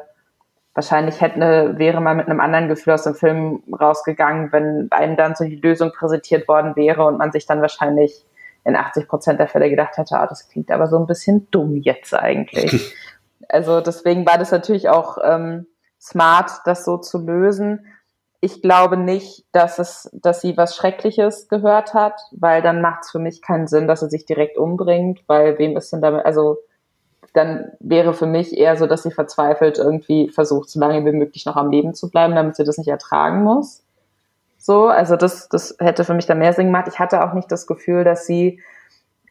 wahrscheinlich 0.73 1.21
hätte 1.21 1.75
wäre 1.77 2.01
man 2.01 2.17
mit 2.17 2.27
einem 2.27 2.41
anderen 2.41 2.67
Gefühl 2.67 2.91
aus 2.91 3.03
dem 3.03 3.15
Film 3.15 3.63
rausgegangen, 3.71 4.51
wenn 4.51 4.89
einem 4.91 5.15
dann 5.15 5.35
so 5.35 5.45
die 5.45 5.55
Lösung 5.55 5.93
präsentiert 5.93 6.49
worden 6.49 6.75
wäre 6.75 7.05
und 7.05 7.17
man 7.17 7.31
sich 7.31 7.45
dann 7.45 7.61
wahrscheinlich 7.61 8.25
in 8.65 8.75
80 8.75 9.07
Prozent 9.07 9.39
der 9.39 9.47
Fälle 9.47 9.69
gedacht 9.69 9.95
hätte, 9.95 10.19
ah, 10.19 10.27
das 10.27 10.49
klingt 10.49 10.71
aber 10.71 10.87
so 10.87 10.97
ein 10.97 11.07
bisschen 11.07 11.47
dumm 11.51 11.77
jetzt 11.77 12.13
eigentlich. 12.13 12.93
also 13.47 13.79
deswegen 13.79 14.25
war 14.25 14.37
das 14.37 14.51
natürlich 14.51 14.89
auch 14.89 15.19
ähm, 15.23 15.67
smart, 16.05 16.51
das 16.65 16.85
so 16.85 16.97
zu 16.97 17.17
lösen. 17.17 17.85
Ich 18.41 18.61
glaube 18.61 18.97
nicht, 18.97 19.45
dass 19.51 19.79
es, 19.79 20.09
dass 20.13 20.41
sie 20.41 20.55
was 20.55 20.75
Schreckliches 20.75 21.47
gehört 21.47 21.93
hat, 21.93 22.19
weil 22.31 22.61
dann 22.61 22.81
macht 22.81 23.03
es 23.03 23.11
für 23.11 23.19
mich 23.19 23.41
keinen 23.41 23.67
Sinn, 23.67 23.87
dass 23.87 24.01
sie 24.01 24.09
sich 24.09 24.25
direkt 24.25 24.57
umbringt, 24.57 25.23
weil 25.27 25.57
wem 25.57 25.75
ist 25.77 25.91
denn 25.91 26.01
damit, 26.01 26.25
also 26.25 26.57
dann 27.33 27.71
wäre 27.79 28.13
für 28.13 28.27
mich 28.27 28.57
eher 28.57 28.77
so, 28.77 28.87
dass 28.87 29.03
sie 29.03 29.11
verzweifelt 29.11 29.77
irgendwie 29.77 30.29
versucht, 30.29 30.69
so 30.69 30.79
lange 30.79 31.03
wie 31.05 31.17
möglich 31.17 31.45
noch 31.45 31.55
am 31.55 31.71
Leben 31.71 31.93
zu 31.93 32.09
bleiben, 32.09 32.35
damit 32.35 32.55
sie 32.55 32.63
das 32.63 32.77
nicht 32.77 32.87
ertragen 32.87 33.43
muss. 33.43 33.83
So, 34.57 34.87
also 34.87 35.15
das, 35.15 35.49
das 35.49 35.75
hätte 35.79 36.05
für 36.05 36.13
mich 36.13 36.25
dann 36.25 36.39
mehr 36.39 36.53
Sinn 36.53 36.67
gemacht. 36.67 36.87
Ich 36.87 36.99
hatte 36.99 37.23
auch 37.23 37.33
nicht 37.33 37.51
das 37.51 37.67
Gefühl, 37.67 38.03
dass 38.03 38.25
sie, 38.25 38.61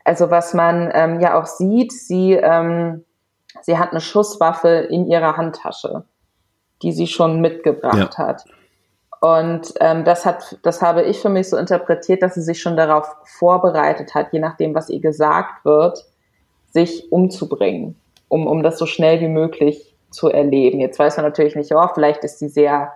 also 0.05 0.31
was 0.31 0.55
man 0.55 0.91
ähm, 0.93 1.21
ja 1.21 1.39
auch 1.41 1.47
sieht, 1.47 1.93
sie, 1.93 2.35
ähm, 2.35 3.05
sie 3.63 3.79
hat 3.79 3.91
eine 3.93 4.01
Schusswaffe 4.01 4.69
in 4.69 5.07
ihrer 5.07 5.37
Handtasche, 5.37 6.05
die 6.83 6.93
sie 6.93 7.07
schon 7.07 7.41
mitgebracht 7.41 8.15
Ja. 8.19 8.27
hat. 8.27 8.45
Und 9.21 9.73
ähm, 9.81 10.05
das 10.05 10.27
hat, 10.27 10.59
das 10.63 10.83
habe 10.83 11.03
ich 11.03 11.21
für 11.21 11.31
mich 11.31 11.49
so 11.49 11.57
interpretiert, 11.57 12.23
dass 12.23 12.35
sie 12.35 12.43
sich 12.43 12.61
schon 12.61 12.77
darauf 12.77 13.07
vorbereitet 13.25 14.15
hat, 14.15 14.33
je 14.33 14.39
nachdem, 14.39 14.75
was 14.75 14.91
ihr 14.91 15.01
gesagt 15.01 15.65
wird, 15.65 16.05
sich 16.73 17.11
umzubringen, 17.11 17.97
um, 18.29 18.47
um 18.47 18.63
das 18.63 18.79
so 18.79 18.85
schnell 18.85 19.21
wie 19.21 19.29
möglich 19.29 19.95
zu 20.11 20.29
erleben. 20.29 20.79
Jetzt 20.81 20.99
weiß 20.99 21.17
man 21.17 21.25
natürlich 21.25 21.57
nicht, 21.57 21.73
oh, 21.75 21.89
vielleicht 21.95 22.23
ist 22.25 22.39
sie 22.39 22.49
sehr 22.49 22.93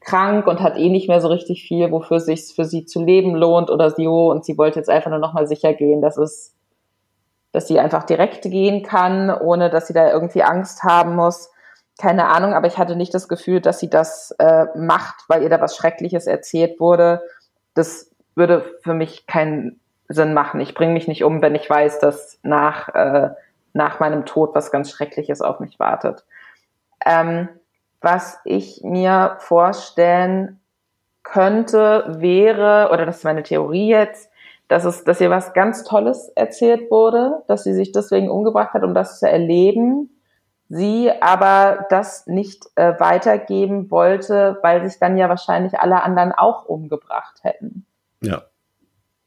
krank 0.00 0.46
und 0.46 0.60
hat 0.60 0.78
eh 0.78 0.88
nicht 0.88 1.08
mehr 1.08 1.20
so 1.20 1.26
richtig 1.28 1.64
viel, 1.66 1.90
wofür 1.90 2.18
es 2.18 2.26
sich 2.26 2.54
für 2.54 2.64
sie 2.64 2.84
zu 2.84 3.02
leben 3.04 3.34
lohnt 3.34 3.68
oder 3.70 3.90
so 3.90 4.30
und 4.30 4.44
sie 4.44 4.56
wollte 4.56 4.78
jetzt 4.78 4.88
einfach 4.88 5.10
nur 5.10 5.18
noch 5.18 5.32
mal 5.32 5.48
sicher 5.48 5.74
gehen, 5.74 6.00
dass 6.00 6.16
es, 6.16 6.54
dass 7.50 7.66
sie 7.66 7.80
einfach 7.80 8.04
direkt 8.04 8.42
gehen 8.42 8.84
kann, 8.84 9.30
ohne 9.30 9.68
dass 9.68 9.88
sie 9.88 9.94
da 9.94 10.12
irgendwie 10.12 10.44
Angst 10.44 10.84
haben 10.84 11.16
muss. 11.16 11.50
Keine 11.98 12.26
Ahnung, 12.26 12.52
aber 12.52 12.66
ich 12.66 12.78
hatte 12.78 12.94
nicht 12.94 13.14
das 13.14 13.28
Gefühl, 13.28 13.60
dass 13.60 13.80
sie 13.80 13.88
das 13.88 14.32
äh, 14.38 14.66
macht, 14.76 15.24
weil 15.28 15.42
ihr 15.42 15.48
da 15.48 15.60
was 15.60 15.76
Schreckliches 15.76 16.26
erzählt 16.26 16.78
wurde. 16.78 17.22
Das 17.74 18.10
würde 18.34 18.64
für 18.82 18.94
mich 18.94 19.26
keinen 19.26 19.80
Sinn 20.08 20.34
machen. 20.34 20.60
Ich 20.60 20.74
bringe 20.74 20.92
mich 20.92 21.08
nicht 21.08 21.24
um, 21.24 21.42
wenn 21.42 21.54
ich 21.54 21.68
weiß, 21.68 21.98
dass 21.98 22.38
nach, 22.42 22.88
äh, 22.94 23.30
nach 23.72 23.98
meinem 23.98 24.26
Tod 24.26 24.54
was 24.54 24.70
ganz 24.70 24.90
Schreckliches 24.90 25.40
auf 25.40 25.58
mich 25.58 25.78
wartet. 25.78 26.24
Ähm, 27.04 27.48
was 28.00 28.38
ich 28.44 28.82
mir 28.84 29.36
vorstellen 29.40 30.60
könnte, 31.22 32.04
wäre, 32.18 32.90
oder 32.92 33.06
das 33.06 33.18
ist 33.18 33.24
meine 33.24 33.42
Theorie 33.42 33.88
jetzt, 33.88 34.30
dass 34.68 34.84
es, 34.84 35.04
dass 35.04 35.20
ihr 35.20 35.30
was 35.30 35.54
ganz 35.54 35.84
Tolles 35.84 36.28
erzählt 36.34 36.90
wurde, 36.90 37.42
dass 37.48 37.64
sie 37.64 37.74
sich 37.74 37.92
deswegen 37.92 38.30
umgebracht 38.30 38.74
hat, 38.74 38.82
um 38.82 38.94
das 38.94 39.18
zu 39.18 39.28
erleben. 39.28 40.15
Sie 40.68 41.10
aber 41.20 41.86
das 41.90 42.26
nicht 42.26 42.66
äh, 42.74 42.98
weitergeben 42.98 43.90
wollte, 43.90 44.58
weil 44.62 44.86
sich 44.88 44.98
dann 44.98 45.16
ja 45.16 45.28
wahrscheinlich 45.28 45.78
alle 45.78 46.02
anderen 46.02 46.32
auch 46.32 46.64
umgebracht 46.64 47.38
hätten. 47.42 47.86
Ja. 48.20 48.42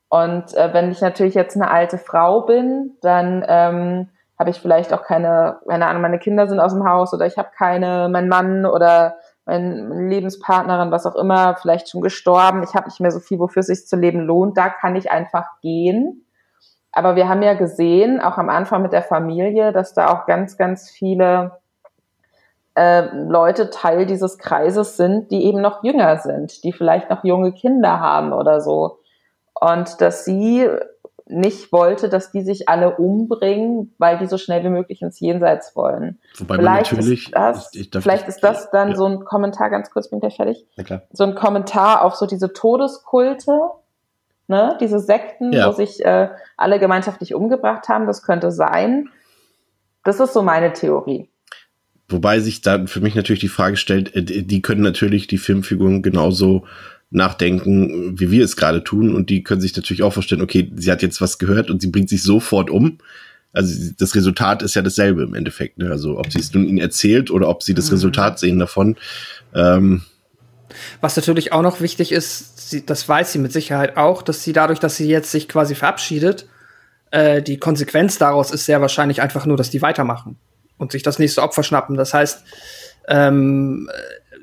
Und 0.09 0.53
äh, 0.55 0.73
wenn 0.73 0.91
ich 0.91 1.01
natürlich 1.01 1.35
jetzt 1.35 1.55
eine 1.55 1.71
alte 1.71 1.97
Frau 1.97 2.41
bin, 2.41 2.97
dann 3.01 3.45
ähm, 3.47 4.09
habe 4.37 4.49
ich 4.49 4.59
vielleicht 4.59 4.91
auch 4.91 5.03
keine, 5.03 5.59
keine 5.67 5.85
Ahnung, 5.85 6.01
meine 6.01 6.19
Kinder 6.19 6.47
sind 6.47 6.59
aus 6.59 6.73
dem 6.73 6.87
Haus 6.87 7.13
oder 7.13 7.25
ich 7.25 7.37
habe 7.37 7.49
keine, 7.55 8.09
mein 8.09 8.27
Mann 8.27 8.65
oder 8.65 9.15
mein 9.45 10.09
Lebenspartnerin, 10.09 10.91
was 10.91 11.05
auch 11.05 11.15
immer, 11.15 11.55
vielleicht 11.55 11.89
schon 11.89 12.01
gestorben. 12.01 12.63
Ich 12.63 12.73
habe 12.73 12.87
nicht 12.87 12.99
mehr 12.99 13.11
so 13.11 13.19
viel, 13.19 13.39
wofür 13.39 13.61
es 13.61 13.67
sich 13.67 13.87
zu 13.87 13.95
leben 13.95 14.21
lohnt. 14.21 14.57
Da 14.57 14.69
kann 14.69 14.95
ich 14.95 15.11
einfach 15.11 15.47
gehen. 15.61 16.25
Aber 16.99 17.15
wir 17.15 17.29
haben 17.29 17.41
ja 17.41 17.53
gesehen, 17.53 18.19
auch 18.19 18.37
am 18.37 18.49
Anfang 18.49 18.81
mit 18.81 18.91
der 18.91 19.03
Familie, 19.03 19.71
dass 19.71 19.93
da 19.93 20.09
auch 20.11 20.25
ganz, 20.25 20.57
ganz 20.57 20.89
viele 20.89 21.51
äh, 22.75 23.03
Leute 23.15 23.69
Teil 23.69 24.05
dieses 24.05 24.37
Kreises 24.37 24.97
sind, 24.97 25.31
die 25.31 25.45
eben 25.45 25.61
noch 25.61 25.81
jünger 25.81 26.17
sind, 26.17 26.63
die 26.65 26.73
vielleicht 26.73 27.09
noch 27.09 27.23
junge 27.23 27.53
Kinder 27.53 28.01
haben 28.01 28.33
oder 28.33 28.59
so. 28.59 28.99
Und 29.53 30.01
dass 30.01 30.25
sie 30.25 30.67
nicht 31.25 31.71
wollte, 31.71 32.09
dass 32.09 32.31
die 32.31 32.41
sich 32.41 32.67
alle 32.67 32.97
umbringen, 32.97 33.93
weil 33.97 34.17
die 34.17 34.25
so 34.25 34.37
schnell 34.37 34.63
wie 34.65 34.69
möglich 34.69 35.01
ins 35.01 35.21
Jenseits 35.21 35.75
wollen. 35.77 36.19
Wobei 36.37 36.55
Vielleicht 36.55 36.91
natürlich. 36.91 37.27
ist 37.27 37.35
das, 37.35 37.69
ich- 37.75 37.81
ich 37.81 37.91
darf- 37.91 38.03
vielleicht 38.03 38.27
ist 38.27 38.43
das 38.43 38.71
dann 38.71 38.89
ja, 38.89 38.95
so 38.95 39.05
ein 39.05 39.23
Kommentar, 39.23 39.69
ganz 39.69 39.89
kurz 39.89 40.09
bin 40.09 40.17
ich 40.17 40.21
gleich 40.21 40.35
fertig, 40.35 40.67
so 41.13 41.23
ein 41.23 41.35
Kommentar 41.35 42.03
auf 42.03 42.15
so 42.15 42.25
diese 42.25 42.51
Todeskulte, 42.51 43.57
ne, 44.49 44.77
diese 44.81 44.99
Sekten, 44.99 45.53
Ja. 45.53 45.67
wo 45.67 45.71
sich 45.71 46.03
äh, 46.03 46.29
alle 46.57 46.79
gemeinschaftlich 46.79 47.33
umgebracht 47.33 47.87
haben, 47.87 48.07
das 48.07 48.23
könnte 48.23 48.51
sein. 48.51 49.09
Das 50.03 50.19
ist 50.19 50.33
so 50.33 50.41
meine 50.41 50.73
Theorie. 50.73 51.29
wobei 52.11 52.39
sich 52.39 52.61
da 52.61 52.87
für 52.87 53.01
mich 53.01 53.13
natürlich 53.13 53.39
die 53.39 53.49
Frage 53.49 53.77
stellt, 53.77 54.15
äh, 54.15 54.23
die 54.23 54.61
können 54.61 54.81
natürlich 54.81 55.27
die 55.27 55.37
Filmfiguren 55.37 56.01
genauso 56.01 56.65
nachdenken, 57.11 58.19
wie 58.19 58.31
wir 58.31 58.43
es 58.43 58.55
gerade 58.55 58.83
tun. 58.83 59.15
Und 59.15 59.29
die 59.29 59.43
können 59.43 59.61
sich 59.61 59.75
natürlich 59.75 60.03
auch 60.03 60.13
vorstellen, 60.13 60.41
okay, 60.41 60.71
sie 60.75 60.91
hat 60.91 61.01
jetzt 61.03 61.21
was 61.21 61.37
gehört 61.37 61.69
und 61.69 61.81
sie 61.81 61.87
bringt 61.87 62.09
sich 62.09 62.23
sofort 62.23 62.69
um. 62.69 62.97
Also 63.51 63.93
das 63.97 64.15
Resultat 64.15 64.61
ist 64.61 64.75
ja 64.75 64.81
dasselbe 64.81 65.23
im 65.23 65.33
Endeffekt. 65.33 65.77
Ne? 65.79 65.89
Also 65.89 66.19
ob 66.19 66.31
sie 66.31 66.39
es 66.39 66.53
nun 66.53 66.67
ihnen 66.67 66.77
erzählt 66.77 67.31
oder 67.31 67.47
ob 67.49 67.63
sie 67.63 67.73
das 67.73 67.89
mhm. 67.89 67.95
Resultat 67.95 68.39
sehen 68.39 68.59
davon. 68.59 68.95
Ähm, 69.55 70.01
was 71.01 71.15
natürlich 71.15 71.51
auch 71.53 71.61
noch 71.61 71.81
wichtig 71.81 72.11
ist, 72.11 72.69
sie, 72.69 72.85
das 72.85 73.07
weiß 73.07 73.31
sie 73.31 73.39
mit 73.39 73.51
Sicherheit 73.51 73.97
auch, 73.97 74.21
dass 74.21 74.43
sie 74.43 74.53
dadurch, 74.53 74.79
dass 74.79 74.95
sie 74.95 75.07
jetzt 75.07 75.31
sich 75.31 75.47
quasi 75.47 75.75
verabschiedet, 75.75 76.47
äh, 77.11 77.41
die 77.41 77.57
Konsequenz 77.57 78.17
daraus 78.17 78.51
ist 78.51 78.65
sehr 78.65 78.81
wahrscheinlich 78.81 79.21
einfach 79.21 79.45
nur, 79.45 79.57
dass 79.57 79.69
die 79.69 79.81
weitermachen 79.81 80.37
und 80.77 80.91
sich 80.91 81.03
das 81.03 81.19
nächste 81.19 81.41
Opfer 81.41 81.63
schnappen. 81.63 81.97
Das 81.97 82.13
heißt, 82.13 82.43
ähm, 83.07 83.89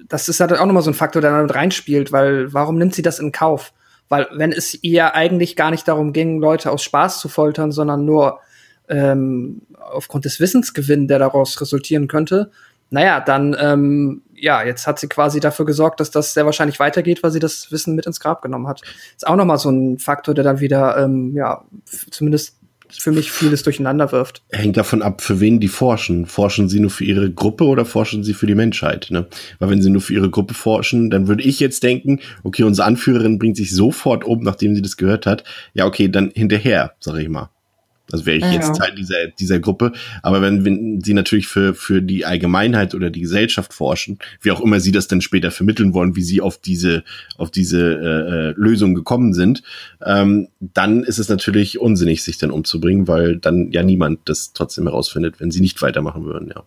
das 0.08 0.28
ist 0.28 0.40
halt 0.40 0.52
auch 0.52 0.66
nochmal 0.66 0.82
so 0.82 0.90
ein 0.90 0.94
Faktor, 0.94 1.22
der 1.22 1.32
damit 1.32 1.54
reinspielt, 1.54 2.12
weil 2.12 2.52
warum 2.52 2.78
nimmt 2.78 2.94
sie 2.94 3.02
das 3.02 3.18
in 3.18 3.32
Kauf? 3.32 3.72
Weil 4.08 4.28
wenn 4.32 4.52
es 4.52 4.82
ihr 4.82 5.14
eigentlich 5.14 5.56
gar 5.56 5.70
nicht 5.70 5.88
darum 5.88 6.12
ging, 6.12 6.38
Leute 6.38 6.70
aus 6.70 6.82
Spaß 6.82 7.20
zu 7.20 7.28
foltern, 7.28 7.72
sondern 7.72 8.04
nur 8.04 8.40
ähm, 8.88 9.62
aufgrund 9.80 10.24
des 10.24 10.38
Wissensgewinns, 10.38 11.08
der 11.08 11.18
daraus 11.18 11.60
resultieren 11.60 12.06
könnte, 12.06 12.50
naja, 12.90 13.20
dann 13.20 13.56
ähm, 13.58 14.22
ja, 14.38 14.62
jetzt 14.62 14.86
hat 14.86 14.98
sie 14.98 15.08
quasi 15.08 15.40
dafür 15.40 15.66
gesorgt, 15.66 16.00
dass 16.00 16.10
das 16.10 16.34
sehr 16.34 16.44
wahrscheinlich 16.44 16.78
weitergeht, 16.78 17.22
weil 17.22 17.30
sie 17.30 17.40
das 17.40 17.70
Wissen 17.72 17.94
mit 17.94 18.06
ins 18.06 18.20
Grab 18.20 18.42
genommen 18.42 18.68
hat. 18.68 18.82
Ist 19.14 19.26
auch 19.26 19.36
nochmal 19.36 19.58
so 19.58 19.70
ein 19.70 19.98
Faktor, 19.98 20.34
der 20.34 20.44
dann 20.44 20.60
wieder, 20.60 20.96
ähm, 20.98 21.34
ja, 21.34 21.64
zumindest 22.10 22.56
für 22.92 23.10
mich 23.10 23.32
vieles 23.32 23.62
durcheinander 23.62 24.12
wirft. 24.12 24.42
Hängt 24.50 24.76
davon 24.76 25.02
ab, 25.02 25.20
für 25.20 25.40
wen 25.40 25.60
die 25.60 25.68
forschen. 25.68 26.26
Forschen 26.26 26.68
sie 26.68 26.80
nur 26.80 26.90
für 26.90 27.04
ihre 27.04 27.30
Gruppe 27.30 27.64
oder 27.64 27.84
forschen 27.84 28.22
sie 28.22 28.34
für 28.34 28.46
die 28.46 28.54
Menschheit? 28.54 29.08
Ne? 29.10 29.26
Weil 29.58 29.70
wenn 29.70 29.82
sie 29.82 29.90
nur 29.90 30.02
für 30.02 30.14
ihre 30.14 30.30
Gruppe 30.30 30.54
forschen, 30.54 31.10
dann 31.10 31.26
würde 31.26 31.42
ich 31.42 31.60
jetzt 31.60 31.82
denken, 31.82 32.20
okay, 32.44 32.62
unsere 32.62 32.86
Anführerin 32.86 33.38
bringt 33.38 33.56
sich 33.56 33.74
sofort 33.74 34.24
um, 34.24 34.42
nachdem 34.42 34.74
sie 34.74 34.82
das 34.82 34.96
gehört 34.96 35.26
hat. 35.26 35.44
Ja, 35.74 35.86
okay, 35.86 36.08
dann 36.08 36.30
hinterher, 36.34 36.92
sage 37.00 37.22
ich 37.22 37.28
mal. 37.28 37.50
Also 38.12 38.26
wäre 38.26 38.38
ich 38.38 38.44
ja. 38.44 38.52
jetzt 38.52 38.76
Teil 38.76 38.94
dieser, 38.94 39.26
dieser 39.26 39.58
Gruppe. 39.58 39.92
Aber 40.22 40.42
wenn, 40.42 40.64
wenn 40.64 41.00
sie 41.02 41.14
natürlich 41.14 41.48
für, 41.48 41.74
für 41.74 42.02
die 42.02 42.24
Allgemeinheit 42.24 42.94
oder 42.94 43.10
die 43.10 43.20
Gesellschaft 43.20 43.74
forschen, 43.74 44.18
wie 44.40 44.52
auch 44.52 44.60
immer 44.60 44.80
sie 44.80 44.92
das 44.92 45.08
dann 45.08 45.20
später 45.20 45.50
vermitteln 45.50 45.92
wollen, 45.92 46.16
wie 46.16 46.22
sie 46.22 46.40
auf 46.40 46.58
diese, 46.58 47.02
auf 47.36 47.50
diese 47.50 47.80
äh, 47.80 48.50
äh, 48.50 48.54
Lösung 48.56 48.94
gekommen 48.94 49.34
sind, 49.34 49.62
ähm, 50.04 50.48
dann 50.60 51.02
ist 51.02 51.18
es 51.18 51.28
natürlich 51.28 51.80
unsinnig, 51.80 52.22
sich 52.22 52.38
dann 52.38 52.50
umzubringen, 52.50 53.08
weil 53.08 53.36
dann 53.36 53.72
ja 53.72 53.82
niemand 53.82 54.20
das 54.28 54.52
trotzdem 54.52 54.84
herausfindet, 54.84 55.40
wenn 55.40 55.50
sie 55.50 55.60
nicht 55.60 55.82
weitermachen 55.82 56.24
würden, 56.24 56.48
ja. 56.48 56.64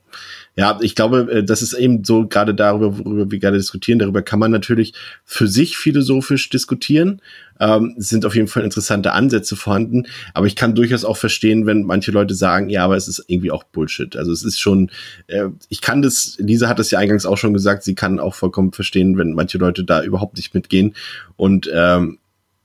Ja, 0.59 0.77
ich 0.81 0.93
glaube, 0.93 1.19
äh, 1.31 1.41
das 1.41 1.61
ist 1.61 1.71
eben 1.71 2.03
so 2.03 2.27
gerade 2.27 2.53
darüber, 2.53 2.97
worüber 2.97 3.31
wir 3.31 3.39
gerade 3.39 3.55
diskutieren. 3.55 3.97
Darüber 3.97 4.21
kann 4.21 4.39
man 4.39 4.51
natürlich 4.51 4.93
für 5.23 5.47
sich 5.47 5.77
philosophisch 5.77 6.49
diskutieren. 6.49 7.21
Ähm, 7.61 7.95
es 7.97 8.09
sind 8.09 8.25
auf 8.25 8.35
jeden 8.35 8.49
Fall 8.49 8.65
interessante 8.65 9.13
Ansätze 9.13 9.55
vorhanden. 9.55 10.05
Aber 10.33 10.47
ich 10.47 10.57
kann 10.57 10.75
durchaus 10.75 11.05
auch 11.05 11.15
verstehen, 11.15 11.65
wenn 11.65 11.83
manche 11.83 12.11
Leute 12.11 12.33
sagen, 12.33 12.69
ja, 12.69 12.83
aber 12.83 12.97
es 12.97 13.07
ist 13.07 13.23
irgendwie 13.27 13.51
auch 13.51 13.63
Bullshit. 13.63 14.17
Also 14.17 14.33
es 14.33 14.43
ist 14.43 14.59
schon, 14.59 14.91
äh, 15.27 15.45
ich 15.69 15.79
kann 15.79 16.01
das, 16.01 16.35
Lisa 16.39 16.67
hat 16.67 16.77
das 16.77 16.91
ja 16.91 16.99
eingangs 16.99 17.25
auch 17.25 17.37
schon 17.37 17.53
gesagt, 17.53 17.83
sie 17.83 17.95
kann 17.95 18.19
auch 18.19 18.35
vollkommen 18.35 18.73
verstehen, 18.73 19.17
wenn 19.17 19.31
manche 19.31 19.59
Leute 19.59 19.85
da 19.85 20.03
überhaupt 20.03 20.35
nicht 20.35 20.53
mitgehen. 20.53 20.93
Und 21.37 21.71
ähm, 21.73 22.18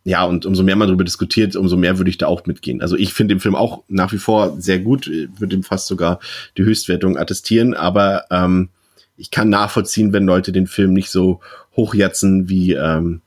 ja, 0.05 0.25
und 0.25 0.45
umso 0.45 0.63
mehr 0.63 0.77
man 0.77 0.89
darüber 0.89 1.05
diskutiert, 1.05 1.57
umso 1.57 1.79
mehr 1.79 1.97
würde 1.99 2.11
ich 2.11 2.19
da 2.19 2.27
auch 2.27 2.45
mitgehen. 2.45 2.83
Also 2.83 2.97
ich 2.97 3.15
finde 3.15 3.35
den 3.35 3.41
Film 3.41 3.55
auch 3.55 3.83
nach 3.89 4.13
wie 4.13 4.19
vor 4.19 4.55
sehr 4.59 4.79
gut, 4.79 5.11
würde 5.39 5.57
ihm 5.57 5.63
fast 5.63 5.87
sogar 5.87 6.21
die 6.59 6.65
Höchstwertung 6.65 7.17
attestieren, 7.17 7.75
aber 7.75 8.27
ähm, 8.31 8.69
ich 9.17 9.31
kann 9.31 9.49
nachvollziehen, 9.49 10.13
wenn 10.13 10.27
Leute 10.27 10.53
den 10.53 10.67
Film 10.67 10.93
nicht 10.93 11.11
so 11.11 11.41
hochjatzen, 11.75 12.51
wie 12.51 12.75
ähm, 12.75 13.23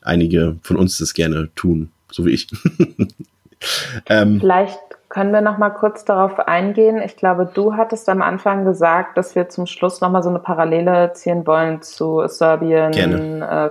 einige 0.00 0.56
von 0.62 0.76
uns 0.76 0.96
das 0.98 1.12
gerne 1.12 1.50
tun, 1.54 1.90
so 2.10 2.24
wie 2.24 2.30
ich. 2.30 2.48
ähm, 4.08 4.40
Vielleicht 4.40 4.78
können 5.10 5.32
wir 5.32 5.42
noch 5.42 5.58
mal 5.58 5.70
kurz 5.70 6.06
darauf 6.06 6.38
eingehen. 6.38 7.02
Ich 7.04 7.16
glaube, 7.16 7.50
du 7.52 7.74
hattest 7.74 8.08
am 8.08 8.22
Anfang 8.22 8.64
gesagt, 8.64 9.18
dass 9.18 9.34
wir 9.34 9.50
zum 9.50 9.66
Schluss 9.66 10.00
noch 10.00 10.10
mal 10.10 10.22
so 10.22 10.30
eine 10.30 10.38
Parallele 10.38 11.12
ziehen 11.12 11.46
wollen 11.46 11.82
zu 11.82 12.26
Serbian 12.26 12.92
äh, 12.94 13.70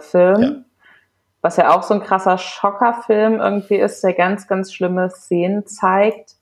was 1.42 1.58
ja 1.58 1.76
auch 1.76 1.84
so 1.84 1.94
ein 1.94 2.04
krasser 2.04 2.38
Schockerfilm 2.38 3.40
irgendwie 3.40 3.78
ist, 3.78 4.04
der 4.04 4.14
ganz, 4.14 4.48
ganz 4.48 4.74
schlimme 4.74 5.10
Szenen 5.10 5.66
zeigt. 5.66 6.36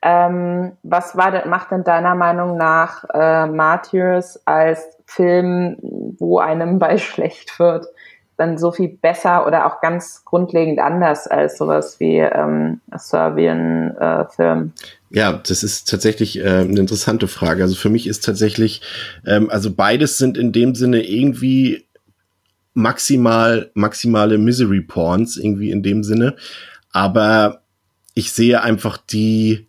Ähm, 0.00 0.76
was 0.84 1.16
war 1.16 1.46
macht 1.46 1.72
denn 1.72 1.82
deiner 1.82 2.14
Meinung 2.14 2.56
nach 2.56 3.04
äh, 3.12 3.46
Martyrs 3.46 4.40
als 4.46 4.86
Film, 5.06 5.76
wo 6.18 6.38
einem 6.38 6.78
bei 6.78 6.98
schlecht 6.98 7.58
wird, 7.58 7.86
dann 8.36 8.56
so 8.56 8.70
viel 8.70 8.88
besser 8.88 9.46
oder 9.48 9.66
auch 9.66 9.80
ganz 9.80 10.24
grundlegend 10.24 10.78
anders 10.78 11.26
als 11.26 11.58
sowas 11.58 11.98
wie 11.98 12.18
ähm, 12.18 12.80
Serbian-Film? 12.96 14.72
Äh, 14.76 15.18
ja, 15.18 15.32
das 15.32 15.64
ist 15.64 15.90
tatsächlich 15.90 16.38
äh, 16.38 16.44
eine 16.44 16.78
interessante 16.78 17.26
Frage. 17.26 17.64
Also 17.64 17.74
für 17.74 17.90
mich 17.90 18.06
ist 18.06 18.24
tatsächlich, 18.24 18.80
ähm, 19.26 19.50
also 19.50 19.74
beides 19.74 20.18
sind 20.18 20.38
in 20.38 20.52
dem 20.52 20.76
Sinne 20.76 21.02
irgendwie 21.02 21.87
maximal, 22.78 23.72
maximale 23.74 24.38
Misery 24.38 24.80
Porns 24.80 25.36
irgendwie 25.36 25.72
in 25.72 25.82
dem 25.82 26.04
Sinne. 26.04 26.36
Aber 26.92 27.62
ich 28.14 28.30
sehe 28.30 28.62
einfach 28.62 28.98
die, 28.98 29.66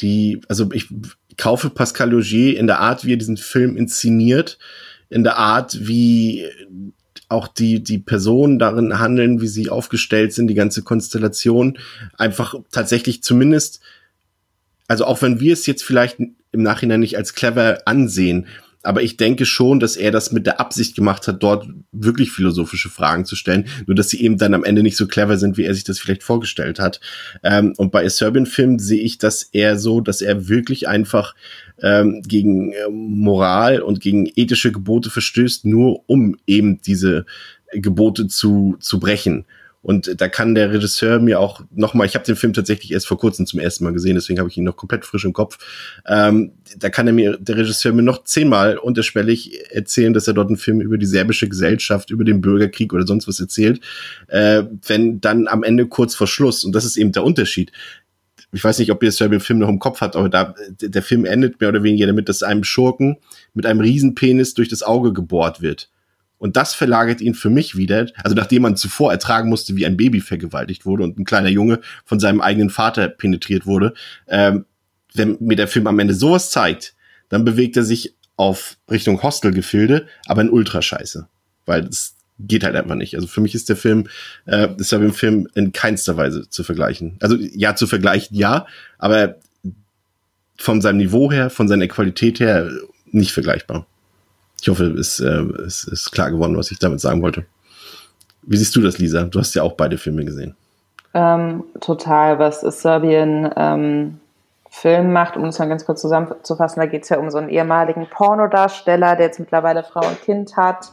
die, 0.00 0.42
also 0.46 0.70
ich 0.72 0.88
kaufe 1.38 1.70
Pascal 1.70 2.10
Logier 2.10 2.58
in 2.58 2.66
der 2.66 2.80
Art, 2.80 3.06
wie 3.06 3.14
er 3.14 3.16
diesen 3.16 3.38
Film 3.38 3.76
inszeniert, 3.76 4.58
in 5.08 5.24
der 5.24 5.38
Art, 5.38 5.88
wie 5.88 6.44
auch 7.28 7.48
die, 7.48 7.82
die 7.82 7.98
Personen 7.98 8.58
darin 8.58 8.98
handeln, 8.98 9.40
wie 9.40 9.48
sie 9.48 9.70
aufgestellt 9.70 10.34
sind, 10.34 10.48
die 10.48 10.54
ganze 10.54 10.82
Konstellation, 10.82 11.78
einfach 12.18 12.54
tatsächlich 12.70 13.22
zumindest, 13.22 13.80
also 14.88 15.06
auch 15.06 15.22
wenn 15.22 15.40
wir 15.40 15.54
es 15.54 15.66
jetzt 15.66 15.82
vielleicht 15.82 16.20
im 16.20 16.62
Nachhinein 16.62 17.00
nicht 17.00 17.16
als 17.16 17.34
clever 17.34 17.78
ansehen, 17.86 18.46
aber 18.86 19.02
ich 19.02 19.16
denke 19.16 19.46
schon, 19.46 19.80
dass 19.80 19.96
er 19.96 20.10
das 20.10 20.32
mit 20.32 20.46
der 20.46 20.60
Absicht 20.60 20.94
gemacht 20.94 21.26
hat, 21.26 21.42
dort 21.42 21.68
wirklich 21.92 22.30
philosophische 22.30 22.88
Fragen 22.88 23.24
zu 23.24 23.36
stellen, 23.36 23.66
nur 23.86 23.94
dass 23.94 24.08
sie 24.08 24.22
eben 24.22 24.38
dann 24.38 24.54
am 24.54 24.64
Ende 24.64 24.82
nicht 24.82 24.96
so 24.96 25.06
clever 25.06 25.36
sind, 25.36 25.56
wie 25.56 25.64
er 25.64 25.74
sich 25.74 25.84
das 25.84 25.98
vielleicht 25.98 26.22
vorgestellt 26.22 26.78
hat. 26.78 27.00
Ähm, 27.42 27.74
und 27.76 27.92
bei 27.92 28.04
A 28.04 28.10
Serbian 28.10 28.46
Film 28.46 28.78
sehe 28.78 29.02
ich 29.02 29.18
das 29.18 29.42
eher 29.42 29.78
so, 29.78 30.00
dass 30.00 30.22
er 30.22 30.48
wirklich 30.48 30.88
einfach 30.88 31.34
ähm, 31.82 32.22
gegen 32.26 32.72
äh, 32.72 32.88
Moral 32.90 33.80
und 33.80 34.00
gegen 34.00 34.30
ethische 34.34 34.72
Gebote 34.72 35.10
verstößt, 35.10 35.64
nur 35.64 36.02
um 36.06 36.36
eben 36.46 36.80
diese 36.80 37.26
Gebote 37.72 38.28
zu, 38.28 38.76
zu 38.80 39.00
brechen. 39.00 39.44
Und 39.86 40.20
da 40.20 40.26
kann 40.26 40.56
der 40.56 40.72
Regisseur 40.72 41.20
mir 41.20 41.38
auch 41.38 41.60
noch 41.72 41.94
mal, 41.94 42.04
ich 42.06 42.16
habe 42.16 42.24
den 42.24 42.34
Film 42.34 42.52
tatsächlich 42.52 42.90
erst 42.90 43.06
vor 43.06 43.20
kurzem 43.20 43.46
zum 43.46 43.60
ersten 43.60 43.84
Mal 43.84 43.92
gesehen, 43.92 44.16
deswegen 44.16 44.40
habe 44.40 44.48
ich 44.48 44.56
ihn 44.56 44.64
noch 44.64 44.74
komplett 44.74 45.04
frisch 45.04 45.24
im 45.24 45.32
Kopf. 45.32 45.58
Ähm, 46.08 46.50
da 46.76 46.88
kann 46.88 47.06
er 47.06 47.12
mir, 47.12 47.36
der 47.38 47.56
Regisseur 47.56 47.92
mir 47.92 48.02
noch 48.02 48.24
zehnmal 48.24 48.78
unterschwellig 48.78 49.70
erzählen, 49.70 50.12
dass 50.12 50.26
er 50.26 50.34
dort 50.34 50.48
einen 50.48 50.56
Film 50.56 50.80
über 50.80 50.98
die 50.98 51.06
serbische 51.06 51.48
Gesellschaft, 51.48 52.10
über 52.10 52.24
den 52.24 52.40
Bürgerkrieg 52.40 52.92
oder 52.92 53.06
sonst 53.06 53.28
was 53.28 53.38
erzählt. 53.38 53.80
Äh, 54.26 54.64
wenn 54.88 55.20
dann 55.20 55.46
am 55.46 55.62
Ende 55.62 55.86
kurz 55.86 56.16
vor 56.16 56.26
Schluss, 56.26 56.64
und 56.64 56.74
das 56.74 56.84
ist 56.84 56.96
eben 56.96 57.12
der 57.12 57.22
Unterschied, 57.22 57.70
ich 58.50 58.64
weiß 58.64 58.80
nicht, 58.80 58.90
ob 58.90 59.00
ihr 59.04 59.12
Serbian 59.12 59.40
Film 59.40 59.60
noch 59.60 59.68
im 59.68 59.78
Kopf 59.78 60.00
habt, 60.00 60.16
aber 60.16 60.28
da, 60.28 60.56
der 60.80 61.02
Film 61.02 61.26
endet 61.26 61.60
mehr 61.60 61.68
oder 61.68 61.84
weniger 61.84 62.08
damit, 62.08 62.28
dass 62.28 62.42
einem 62.42 62.64
Schurken 62.64 63.18
mit 63.54 63.66
einem 63.66 63.78
Riesenpenis 63.78 64.54
durch 64.54 64.68
das 64.68 64.82
Auge 64.82 65.12
gebohrt 65.12 65.62
wird. 65.62 65.90
Und 66.38 66.56
das 66.56 66.74
verlagert 66.74 67.20
ihn 67.20 67.34
für 67.34 67.50
mich 67.50 67.76
wieder, 67.76 68.06
also 68.22 68.34
nachdem 68.34 68.62
man 68.62 68.76
zuvor 68.76 69.10
ertragen 69.10 69.48
musste, 69.48 69.76
wie 69.76 69.86
ein 69.86 69.96
Baby 69.96 70.20
vergewaltigt 70.20 70.84
wurde 70.84 71.04
und 71.04 71.18
ein 71.18 71.24
kleiner 71.24 71.48
Junge 71.48 71.80
von 72.04 72.20
seinem 72.20 72.40
eigenen 72.40 72.70
Vater 72.70 73.08
penetriert 73.08 73.66
wurde, 73.66 73.94
ähm, 74.28 74.66
wenn 75.14 75.38
mir 75.40 75.56
der 75.56 75.68
Film 75.68 75.86
am 75.86 75.98
Ende 75.98 76.14
sowas 76.14 76.50
zeigt, 76.50 76.94
dann 77.28 77.44
bewegt 77.44 77.76
er 77.76 77.84
sich 77.84 78.14
auf 78.36 78.76
Richtung 78.90 79.22
Hostelgefilde, 79.22 80.06
aber 80.26 80.42
in 80.42 80.50
Ultrascheiße. 80.50 81.26
Weil 81.64 81.84
das 81.84 82.16
geht 82.38 82.64
halt 82.64 82.76
einfach 82.76 82.94
nicht. 82.94 83.14
Also 83.14 83.26
für 83.26 83.40
mich 83.40 83.54
ist 83.54 83.68
der 83.68 83.76
Film, 83.76 84.08
äh, 84.44 84.68
ist 84.76 84.92
ja 84.92 84.98
im 84.98 85.14
Film 85.14 85.48
in 85.54 85.72
keinster 85.72 86.16
Weise 86.16 86.48
zu 86.50 86.64
vergleichen. 86.64 87.16
Also 87.20 87.36
ja, 87.36 87.74
zu 87.74 87.86
vergleichen, 87.86 88.36
ja, 88.36 88.66
aber 88.98 89.36
von 90.58 90.80
seinem 90.80 90.98
Niveau 90.98 91.32
her, 91.32 91.50
von 91.50 91.68
seiner 91.68 91.88
Qualität 91.88 92.40
her 92.40 92.70
nicht 93.06 93.32
vergleichbar. 93.32 93.86
Ich 94.60 94.68
hoffe, 94.68 94.84
es, 94.84 95.20
äh, 95.20 95.42
es 95.66 95.84
ist 95.84 96.10
klar 96.12 96.30
geworden, 96.30 96.56
was 96.56 96.70
ich 96.70 96.78
damit 96.78 97.00
sagen 97.00 97.22
wollte. 97.22 97.44
Wie 98.42 98.56
siehst 98.56 98.74
du 98.76 98.80
das, 98.80 98.98
Lisa? 98.98 99.24
Du 99.24 99.38
hast 99.38 99.54
ja 99.54 99.62
auch 99.62 99.72
beide 99.72 99.98
Filme 99.98 100.24
gesehen. 100.24 100.56
Ähm, 101.14 101.64
total. 101.80 102.38
Was 102.38 102.62
ist 102.62 102.82
Serbien 102.82 103.50
ähm, 103.56 104.20
Film 104.70 105.12
macht, 105.12 105.38
um 105.38 105.46
es 105.46 105.58
mal 105.58 105.68
ganz 105.68 105.86
kurz 105.86 106.02
zusammenzufassen, 106.02 106.80
da 106.80 106.86
geht 106.86 107.04
es 107.04 107.08
ja 107.08 107.18
um 107.18 107.30
so 107.30 107.38
einen 107.38 107.48
ehemaligen 107.48 108.08
Pornodarsteller, 108.10 109.16
der 109.16 109.26
jetzt 109.26 109.40
mittlerweile 109.40 109.82
Frau 109.82 110.06
und 110.06 110.20
Kind 110.20 110.56
hat 110.58 110.92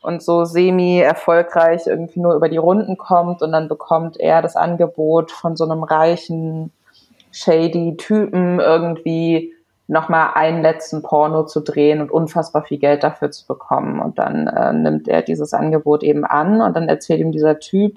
und 0.00 0.22
so 0.22 0.46
semi-erfolgreich 0.46 1.86
irgendwie 1.86 2.20
nur 2.20 2.34
über 2.34 2.48
die 2.48 2.56
Runden 2.56 2.96
kommt 2.96 3.42
und 3.42 3.52
dann 3.52 3.68
bekommt 3.68 4.18
er 4.18 4.40
das 4.40 4.56
Angebot 4.56 5.30
von 5.30 5.56
so 5.56 5.64
einem 5.64 5.82
reichen, 5.82 6.72
shady 7.32 7.98
Typen 7.98 8.60
irgendwie 8.60 9.52
nochmal 9.88 10.30
einen 10.34 10.62
letzten 10.62 11.02
Porno 11.02 11.44
zu 11.44 11.60
drehen 11.60 12.00
und 12.00 12.10
unfassbar 12.10 12.64
viel 12.64 12.78
Geld 12.78 13.04
dafür 13.04 13.30
zu 13.30 13.46
bekommen. 13.46 14.00
Und 14.00 14.18
dann 14.18 14.48
äh, 14.48 14.72
nimmt 14.72 15.08
er 15.08 15.22
dieses 15.22 15.54
Angebot 15.54 16.02
eben 16.02 16.24
an 16.24 16.60
und 16.60 16.74
dann 16.74 16.88
erzählt 16.88 17.20
ihm 17.20 17.32
dieser 17.32 17.58
Typ, 17.58 17.96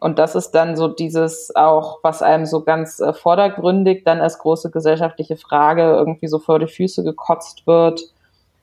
und 0.00 0.18
das 0.18 0.34
ist 0.34 0.52
dann 0.52 0.76
so 0.76 0.88
dieses 0.88 1.54
auch, 1.54 1.98
was 2.02 2.22
einem 2.22 2.46
so 2.46 2.62
ganz 2.62 3.00
äh, 3.00 3.12
vordergründig 3.12 4.02
dann 4.04 4.20
als 4.20 4.38
große 4.38 4.70
gesellschaftliche 4.70 5.36
Frage 5.36 5.82
irgendwie 5.82 6.26
so 6.26 6.38
vor 6.38 6.58
die 6.58 6.66
Füße 6.66 7.04
gekotzt 7.04 7.66
wird, 7.66 8.00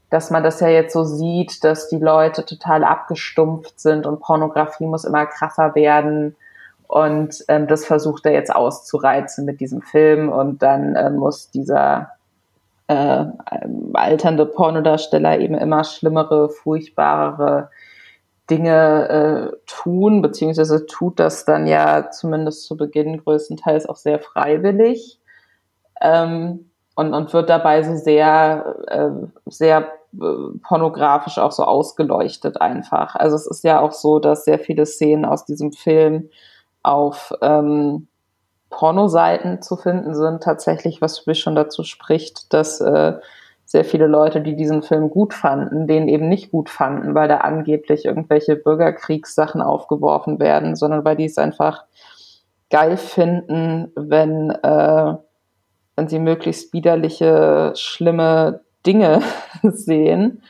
dass 0.10 0.32
man 0.32 0.44
das 0.44 0.60
ja 0.61 0.68
jetzt 0.68 0.94
so 0.94 1.03
sieht, 1.03 1.64
dass 1.64 1.90
die 1.90 1.99
Leute 1.99 2.44
total 2.44 2.84
abgestumpft 2.84 3.80
sind 3.80 4.07
und 4.07 4.19
Pornografie 4.19 4.88
muss 4.88 5.06
immer 5.06 5.28
krasser 5.28 5.76
werden. 5.76 6.36
Und 6.88 7.44
ähm, 7.49 7.68
das 7.68 7.86
versucht 7.86 8.26
er 8.26 8.32
jetzt 8.32 8.56
auszureizen 8.56 9.45
mit 9.45 9.60
diesem 9.60 9.84
Film. 9.84 10.30
Und 10.30 10.64
dann 10.64 10.95
äh, 10.95 11.11
muss 11.11 11.52
dieser 11.52 12.14
äh, 12.88 13.26
alternde 13.93 14.45
Pornodarsteller 14.45 15.39
eben 15.39 15.55
immer 15.55 15.84
schlimmere, 15.84 16.49
furchtbarere 16.49 17.69
Dinge 18.49 19.09
äh, 19.09 19.57
tun, 19.65 20.22
beziehungsweise 20.22 20.85
tut 20.85 21.19
das 21.19 21.43
dann 21.43 21.68
ja 21.68 22.09
zumindest 22.11 22.65
zu 22.65 22.77
Beginn 22.77 23.18
größtenteils 23.18 23.88
auch 23.88 23.97
sehr 23.97 24.19
freiwillig 24.19 25.19
ähm, 26.01 26.69
und, 26.95 27.14
und 27.14 27.34
wird 27.34 27.49
dabei 27.49 27.84
so 27.84 27.95
sehr, 27.95 28.76
äh, 28.88 29.27
sehr 29.47 29.88
äh, 30.14 30.57
pornografisch 30.64 31.39
auch 31.39 31.51
so 31.51 31.64
ausgeleuchtet 31.64 32.61
einfach. 32.61 33.15
Also 33.15 33.35
es 33.35 33.47
ist 33.47 33.64
ja 33.65 33.81
auch 33.81 33.91
so, 33.91 34.19
dass 34.19 34.45
sehr 34.45 34.59
viele 34.59 34.85
Szenen 34.85 35.26
aus 35.26 35.43
diesem 35.43 35.73
Film 35.73 36.30
auf 36.84 37.34
ähm, 37.41 38.07
Pornoseiten 38.69 39.61
zu 39.61 39.77
finden 39.77 40.14
sind, 40.14 40.44
tatsächlich, 40.44 41.02
was 41.02 41.19
für 41.19 41.30
mich 41.30 41.39
schon 41.39 41.56
dazu 41.56 41.84
spricht, 41.84 42.53
dass 42.53 42.81
äh, 42.81 43.14
sehr 43.68 43.84
viele 43.84 44.07
Leute, 44.07 44.39
die 44.39 44.56
diesen 44.56 44.81
Film 44.81 45.10
gut 45.10 45.34
fanden, 45.34 45.88
den 45.88 46.07
eben 46.07 46.30
nicht 46.30 46.52
gut 46.52 46.69
fanden, 46.69 47.15
weil 47.15 47.27
da 47.27 47.39
angeblich 47.39 48.06
irgendwelche 48.06 48.56
Bürgerkriegssachen 48.56 49.61
aufgeworfen 49.61 50.39
werden, 50.39 50.77
sondern 50.77 51.03
weil 51.03 51.18
die 51.18 51.26
es 51.26 51.38
einfach 51.38 51.84
geil 52.69 52.95
finden, 52.95 53.91
wenn, 53.95 54.52
äh, 54.52 55.15
wenn 55.98 56.07
sie 56.07 56.19
möglichst 56.19 56.72
widerliche, 56.72 57.73
schlimme 57.76 58.61
Dinge 58.85 59.22
sehen. 59.64 60.44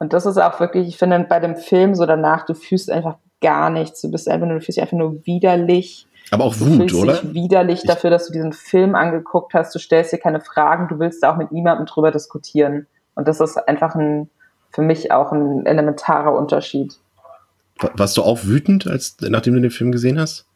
Und 0.00 0.12
das 0.12 0.26
ist 0.26 0.38
auch 0.38 0.58
wirklich, 0.58 0.88
ich 0.88 0.98
finde 0.98 1.26
bei 1.28 1.38
dem 1.38 1.54
Film 1.54 1.94
so 1.94 2.06
danach, 2.06 2.44
du 2.44 2.54
fühlst 2.54 2.90
einfach 2.90 3.18
gar 3.40 3.70
nichts. 3.70 4.00
Du 4.00 4.10
bist 4.10 4.28
einfach 4.28 4.48
nur, 4.48 4.56
du 4.56 4.64
fühlst 4.64 4.78
dich 4.78 4.82
einfach 4.82 4.98
nur 4.98 5.24
widerlich 5.26 6.07
aber 6.30 6.44
auch 6.44 6.58
Wut, 6.58 6.90
du 6.90 7.02
oder? 7.02 7.14
Dich 7.14 7.34
widerlich 7.34 7.82
dafür, 7.82 8.10
dass 8.10 8.26
du 8.26 8.32
diesen 8.32 8.52
Film 8.52 8.94
angeguckt 8.94 9.54
hast. 9.54 9.74
Du 9.74 9.78
stellst 9.78 10.12
dir 10.12 10.18
keine 10.18 10.40
Fragen. 10.40 10.88
Du 10.88 10.98
willst 10.98 11.22
da 11.22 11.32
auch 11.32 11.36
mit 11.36 11.52
niemandem 11.52 11.86
drüber 11.86 12.10
diskutieren. 12.10 12.86
Und 13.14 13.28
das 13.28 13.40
ist 13.40 13.56
einfach 13.56 13.94
ein, 13.94 14.28
für 14.70 14.82
mich 14.82 15.12
auch 15.12 15.32
ein 15.32 15.66
elementarer 15.66 16.32
Unterschied. 16.32 16.98
Warst 17.94 18.16
du 18.16 18.22
auch 18.22 18.44
wütend, 18.44 18.86
als, 18.86 19.16
nachdem 19.20 19.54
du 19.54 19.60
den 19.60 19.70
Film 19.70 19.92
gesehen 19.92 20.20
hast? 20.20 20.46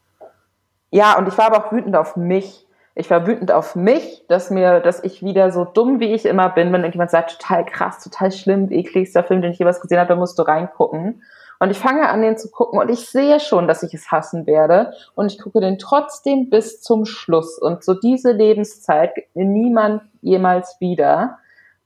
Ja, 0.91 1.17
und 1.17 1.29
ich 1.29 1.39
war 1.39 1.47
aber 1.47 1.65
auch 1.65 1.73
wütend 1.73 1.97
auf 1.97 2.17
mich. 2.17 2.67
Ich 2.95 3.09
war 3.11 3.27
wütend 3.27 3.51
auf 3.53 3.75
mich, 3.75 4.25
dass 4.29 4.51
mir, 4.51 4.81
dass 4.81 5.03
ich 5.03 5.23
wieder 5.23 5.51
so 5.51 5.65
dumm 5.65 5.99
wie 6.01 6.13
ich 6.13 6.27
immer 6.27 6.51
bin, 6.51 6.73
wenn 6.73 6.83
irgendjemand 6.83 7.11
sagt, 7.11 7.41
total 7.41 7.65
krass, 7.65 8.05
total 8.05 8.31
schlimm, 8.33 8.71
ekligster 8.71 9.25
Film, 9.25 9.41
den 9.41 9.53
ich 9.53 9.59
jemals 9.59 9.81
gesehen 9.81 9.99
habe, 9.99 10.09
da 10.09 10.17
musst 10.17 10.39
du 10.39 10.43
reingucken. 10.43 11.23
Und 11.63 11.71
ich 11.71 11.79
fange 11.79 12.09
an, 12.09 12.23
den 12.23 12.37
zu 12.37 12.51
gucken 12.51 12.81
und 12.81 12.89
ich 12.89 13.09
sehe 13.09 13.39
schon, 13.39 13.69
dass 13.69 13.85
ich 13.85 13.95
es 13.95 14.11
hassen 14.11 14.49
werde. 14.49 14.95
Und 15.15 15.31
ich 15.31 15.39
gucke 15.39 15.61
den 15.61 15.79
trotzdem 15.79 16.51
bis 16.51 16.83
zum 16.83 17.05
Schluss. 17.05 17.57
Und 17.57 17.85
so 17.85 17.95
diese 17.95 18.33
Lebenszeit 18.33 19.15
gibt 19.15 19.37
mir 19.37 19.45
niemand 19.45 20.03
jemals 20.23 20.81
wieder. 20.81 21.39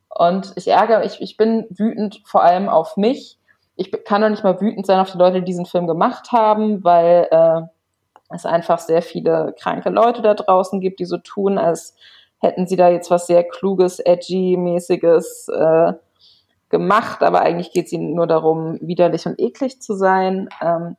Und 0.09 0.55
ich 0.57 0.69
ärgere, 0.69 1.05
ich, 1.05 1.21
ich 1.21 1.37
bin 1.37 1.67
wütend 1.69 2.23
vor 2.25 2.43
allem 2.43 2.71
auf 2.71 2.97
mich. 2.97 3.39
Ich 3.75 3.93
kann 4.07 4.23
doch 4.23 4.31
nicht 4.31 4.45
mal 4.45 4.59
wütend 4.63 4.87
sein 4.87 4.99
auf 4.99 5.13
die 5.13 5.19
Leute, 5.19 5.41
die 5.41 5.45
diesen 5.45 5.67
Film 5.67 5.87
gemacht 5.87 6.33
haben, 6.33 6.83
weil 6.83 7.29
äh, 7.31 7.61
es 8.35 8.47
einfach 8.47 8.79
sehr 8.79 9.03
viele 9.03 9.55
kranke 9.61 9.91
Leute 9.91 10.23
da 10.23 10.33
draußen 10.33 10.81
gibt, 10.81 11.01
die 11.01 11.05
so 11.05 11.19
tun, 11.19 11.59
als 11.59 11.95
hätten 12.39 12.67
sie 12.67 12.77
da 12.77 12.89
jetzt 12.89 13.11
was 13.11 13.27
sehr 13.27 13.45
Kluges, 13.45 13.99
Edgy-mäßiges 13.99 15.51
äh, 15.51 15.93
gemacht, 16.69 17.23
aber 17.23 17.43
eigentlich 17.43 17.73
geht 17.73 17.87
es 17.87 17.93
ihnen 17.93 18.15
nur 18.15 18.27
darum, 18.27 18.79
widerlich 18.81 19.27
und 19.27 19.39
eklig 19.39 19.81
zu 19.81 19.95
sein. 19.95 20.49
Ähm, 20.61 20.97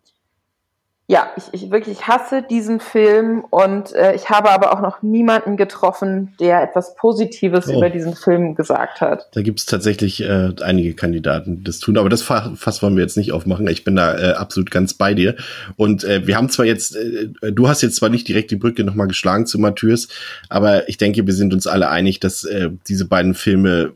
ja, 1.10 1.32
ich, 1.38 1.44
ich 1.54 1.72
wirklich 1.72 2.06
hasse 2.06 2.44
diesen 2.44 2.82
Film 2.82 3.46
und 3.50 3.96
äh, 3.96 4.14
ich 4.14 4.30
habe 4.30 4.52
aber 4.52 4.74
auch 4.74 4.82
noch 4.82 5.02
niemanden 5.02 5.56
getroffen, 5.56 6.34
der 6.38 6.62
etwas 6.62 6.96
Positives 6.96 7.70
oh. 7.70 7.78
über 7.78 7.90
diesen 7.90 8.14
Film 8.14 8.56
gesagt 8.56 9.00
hat. 9.00 9.30
Da 9.32 9.42
gibt 9.42 9.60
es 9.60 9.66
tatsächlich 9.66 10.22
äh, 10.22 10.52
einige 10.62 10.96
Kandidaten, 10.96 11.58
die 11.58 11.64
das 11.64 11.80
tun, 11.80 11.98
aber 11.98 12.10
das 12.10 12.24
Fass 12.24 12.84
wollen 12.84 12.98
wir 12.98 13.04
jetzt 13.04 13.16
nicht 13.16 13.32
aufmachen. 13.32 13.66
Ich 13.70 13.86
bin 13.86 13.96
da 13.96 14.18
äh, 14.18 14.34
absolut 14.34 14.70
ganz 14.70 14.96
bei 14.96 15.14
dir. 15.14 15.38
Und 15.78 16.04
äh, 16.04 16.28
wir 16.28 16.36
haben 16.36 16.50
zwar 16.50 16.66
jetzt, 16.66 16.98
äh, 16.98 17.30
du 17.54 17.70
hast 17.70 17.82
jetzt 17.84 17.96
zwar 17.96 18.10
nicht 18.10 18.28
direkt 18.28 18.52
die 18.52 18.58
Brücke 18.58 18.84
nochmal 18.84 19.08
geschlagen 19.08 19.46
zu 19.46 19.60
Matthäus, 19.60 20.10
aber 20.50 20.90
ich 20.90 20.98
denke, 20.98 21.26
wir 21.26 21.34
sind 21.34 21.54
uns 21.54 21.68
alle 21.68 21.88
einig, 21.88 22.20
dass 22.20 22.44
äh, 22.44 22.70
diese 22.90 23.08
beiden 23.08 23.34
Filme 23.34 23.94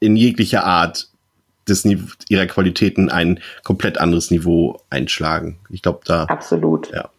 in 0.00 0.16
jeglicher 0.16 0.64
Art 0.64 1.08
des 1.68 1.84
ihrer 1.84 2.46
Qualitäten 2.46 3.10
ein 3.10 3.40
komplett 3.62 3.98
anderes 3.98 4.30
Niveau 4.30 4.80
einschlagen. 4.90 5.58
Ich 5.70 5.82
glaube, 5.82 6.00
da. 6.04 6.24
Absolut. 6.24 6.90
Ja. 6.92 7.10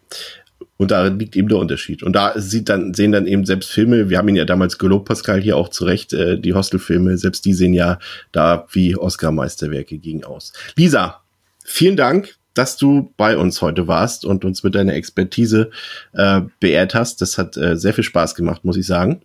Und 0.76 0.90
da 0.90 1.08
liegt 1.08 1.36
eben 1.36 1.48
der 1.48 1.58
Unterschied. 1.58 2.02
Und 2.02 2.14
da 2.14 2.32
sieht 2.36 2.70
dann, 2.70 2.94
sehen 2.94 3.12
dann 3.12 3.26
eben 3.26 3.44
selbst 3.44 3.70
Filme, 3.70 4.08
wir 4.08 4.16
haben 4.16 4.28
ihn 4.28 4.36
ja 4.36 4.46
damals 4.46 4.78
gelobt, 4.78 5.06
Pascal, 5.06 5.40
hier 5.40 5.58
auch 5.58 5.68
zurecht, 5.68 6.14
äh, 6.14 6.38
die 6.38 6.54
Hostelfilme, 6.54 7.18
selbst 7.18 7.44
die 7.44 7.52
sehen 7.52 7.74
ja 7.74 7.98
da 8.32 8.66
wie 8.72 8.96
Oscar-Meisterwerke 8.96 9.98
gegen 9.98 10.24
aus. 10.24 10.54
Lisa, 10.76 11.20
vielen 11.64 11.96
Dank, 11.96 12.36
dass 12.54 12.78
du 12.78 13.12
bei 13.18 13.36
uns 13.36 13.60
heute 13.60 13.88
warst 13.88 14.24
und 14.24 14.44
uns 14.44 14.62
mit 14.62 14.74
deiner 14.74 14.94
Expertise 14.94 15.70
äh, 16.14 16.40
beehrt 16.60 16.94
hast. 16.94 17.20
Das 17.20 17.36
hat 17.36 17.58
äh, 17.58 17.76
sehr 17.76 17.92
viel 17.92 18.04
Spaß 18.04 18.34
gemacht, 18.34 18.64
muss 18.64 18.78
ich 18.78 18.86
sagen. 18.86 19.20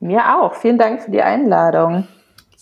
Mir 0.00 0.36
auch. 0.36 0.54
Vielen 0.54 0.78
Dank 0.78 1.02
für 1.02 1.10
die 1.10 1.22
Einladung. 1.22 2.06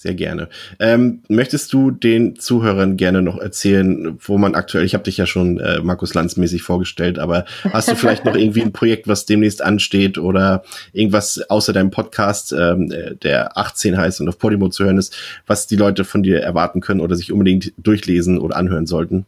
Sehr 0.05 0.15
gerne. 0.15 0.51
Ähm, 0.81 1.23
möchtest 1.31 1.73
du 1.73 1.91
den 1.91 2.37
Zuhörern 2.37 2.99
gerne 2.99 3.23
noch 3.23 3.39
erzählen, 3.39 4.19
wo 4.21 4.37
man 4.37 4.55
aktuell, 4.55 4.85
ich 4.85 4.93
habe 4.93 5.05
dich 5.05 5.17
ja 5.17 5.25
schon 5.25 5.59
äh, 5.59 5.81
Markus 5.81 6.13
Lanz 6.13 6.37
mäßig 6.37 6.61
vorgestellt, 6.61 7.19
aber 7.19 7.47
hast 7.73 7.91
du 7.91 7.97
vielleicht 7.97 8.27
noch 8.27 8.37
irgendwie 8.37 8.61
ein 8.61 8.75
Projekt, 8.75 9.09
was 9.09 9.25
demnächst 9.25 9.63
ansteht 9.63 10.19
oder 10.19 10.63
irgendwas 10.93 11.41
außer 11.49 11.73
deinem 11.73 11.91
Podcast, 11.91 12.53
ähm, 12.53 12.93
der 13.23 13.57
18 13.57 13.97
heißt 13.97 14.21
und 14.21 14.29
auf 14.29 14.39
Podimo 14.39 14.69
zu 14.69 14.85
hören 14.85 14.99
ist, 14.99 15.17
was 15.47 15.69
die 15.69 15.77
Leute 15.77 16.05
von 16.05 16.23
dir 16.23 16.43
erwarten 16.43 16.83
können 16.83 17.01
oder 17.01 17.17
sich 17.17 17.33
unbedingt 17.33 17.73
durchlesen 17.79 18.39
oder 18.39 18.57
anhören 18.57 18.85
sollten? 18.85 19.25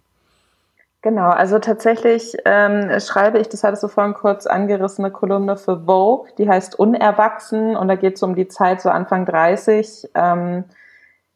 Genau, 1.07 1.29
also 1.29 1.61
tatsächlich 1.61 2.37
ähm, 2.47 2.99
schreibe 2.99 3.39
ich, 3.39 3.49
das 3.49 3.63
hattest 3.63 3.85
du 3.85 3.87
vorhin 3.87 4.13
kurz 4.13 4.45
angerissene 4.45 5.13
Kolumne 5.13 5.57
für 5.57 5.85
Vogue, 5.87 6.29
die 6.37 6.49
heißt 6.49 6.81
Unerwachsen 6.81 7.77
und 7.77 7.87
da 7.87 7.95
geht 7.95 8.17
es 8.17 8.25
um 8.25 8.35
die 8.35 8.49
Zeit 8.49 8.81
so 8.81 8.91
Anfang 8.91 9.25
30. 9.25 10.11
Ähm, 10.17 10.65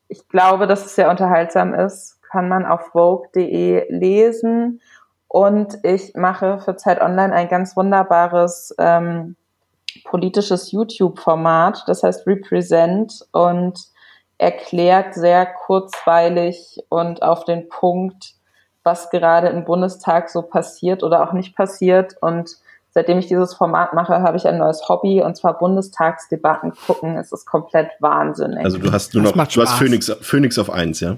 ich 0.08 0.26
glaube, 0.26 0.66
dass 0.66 0.84
es 0.86 0.96
sehr 0.96 1.08
unterhaltsam 1.08 1.72
ist, 1.72 2.20
kann 2.32 2.48
man 2.48 2.66
auf 2.66 2.88
vogue.de 2.88 3.86
lesen 3.96 4.80
und 5.28 5.78
ich 5.84 6.14
mache 6.16 6.58
für 6.58 6.74
Zeit 6.74 7.00
Online 7.00 7.32
ein 7.32 7.48
ganz 7.48 7.76
wunderbares 7.76 8.74
ähm, 8.76 9.36
politisches 10.02 10.72
YouTube-Format, 10.72 11.84
das 11.86 12.02
heißt 12.02 12.26
Represent 12.26 13.24
und 13.30 13.78
erklärt 14.36 15.14
sehr 15.14 15.46
kurzweilig 15.46 16.80
und 16.88 17.22
auf 17.22 17.44
den 17.44 17.68
Punkt, 17.68 18.34
was 18.82 19.10
gerade 19.10 19.48
im 19.48 19.64
Bundestag 19.64 20.30
so 20.30 20.42
passiert 20.42 21.02
oder 21.02 21.22
auch 21.22 21.32
nicht 21.32 21.56
passiert. 21.56 22.16
Und 22.20 22.56
seitdem 22.90 23.18
ich 23.18 23.26
dieses 23.26 23.54
Format 23.54 23.94
mache, 23.94 24.22
habe 24.22 24.36
ich 24.36 24.46
ein 24.46 24.58
neues 24.58 24.88
Hobby 24.88 25.22
und 25.22 25.36
zwar 25.36 25.58
Bundestagsdebatten 25.58 26.72
gucken. 26.86 27.16
Es 27.16 27.32
ist 27.32 27.46
komplett 27.46 27.90
wahnsinnig. 28.00 28.64
Also 28.64 28.78
du 28.78 28.90
hast 28.92 29.14
nur 29.14 29.22
noch, 29.22 29.32
du 29.32 29.62
hast 29.62 29.74
Phoenix, 29.74 30.10
Phoenix 30.20 30.58
auf 30.58 30.70
eins, 30.70 31.00
ja? 31.00 31.16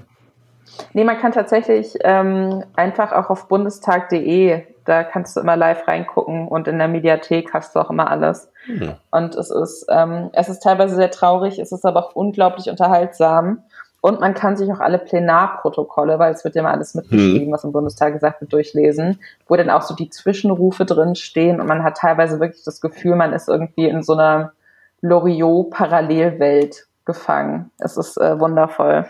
Nee, 0.93 1.03
man 1.03 1.19
kann 1.19 1.31
tatsächlich 1.31 1.95
ähm, 2.01 2.63
einfach 2.75 3.11
auch 3.11 3.29
auf 3.29 3.47
bundestag.de, 3.47 4.63
da 4.85 5.03
kannst 5.03 5.35
du 5.35 5.39
immer 5.39 5.55
live 5.55 5.87
reingucken 5.87 6.47
und 6.47 6.67
in 6.67 6.77
der 6.77 6.87
Mediathek 6.87 7.53
hast 7.53 7.75
du 7.75 7.79
auch 7.79 7.89
immer 7.89 8.09
alles. 8.09 8.51
Mhm. 8.67 8.93
Und 9.11 9.35
es 9.35 9.49
ist, 9.49 9.85
ähm, 9.89 10.29
es 10.33 10.49
ist 10.49 10.61
teilweise 10.61 10.95
sehr 10.95 11.11
traurig, 11.11 11.59
es 11.59 11.71
ist 11.71 11.85
aber 11.85 12.05
auch 12.05 12.15
unglaublich 12.15 12.69
unterhaltsam. 12.69 13.63
Und 14.03 14.19
man 14.19 14.33
kann 14.33 14.57
sich 14.57 14.69
auch 14.69 14.81
alle 14.81 14.99
Plenarprotokolle, 14.99 16.19
weil 16.19 16.33
es 16.33 16.43
wird 16.43 16.55
ja 16.55 16.59
immer 16.59 16.71
alles 16.71 16.93
mitgeschrieben, 16.93 17.45
hm. 17.45 17.53
was 17.53 17.63
im 17.63 17.71
Bundestag 17.71 18.11
gesagt 18.11 18.41
wird, 18.41 18.51
durchlesen, 18.51 19.21
wo 19.47 19.55
dann 19.55 19.69
auch 19.69 19.81
so 19.81 19.95
die 19.95 20.09
Zwischenrufe 20.09 20.83
drin 20.83 21.15
stehen 21.15 21.61
und 21.61 21.67
man 21.67 21.85
hat 21.85 21.95
teilweise 21.95 22.41
wirklich 22.41 22.65
das 22.65 22.81
Gefühl, 22.81 23.15
man 23.15 23.31
ist 23.31 23.47
irgendwie 23.47 23.87
in 23.87 24.03
so 24.03 24.11
einer 24.11 24.51
Loriot-Parallelwelt 24.99 26.85
gefangen. 27.05 27.71
Es 27.77 27.95
ist 27.95 28.17
äh, 28.17 28.37
wundervoll. 28.37 29.05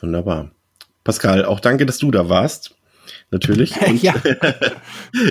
Wunderbar. 0.00 0.50
Pascal, 1.04 1.44
auch 1.44 1.60
danke, 1.60 1.86
dass 1.86 1.98
du 1.98 2.10
da 2.10 2.28
warst. 2.28 2.74
Natürlich. 3.30 3.80
Und 3.86 4.02
Ja. 4.02 4.14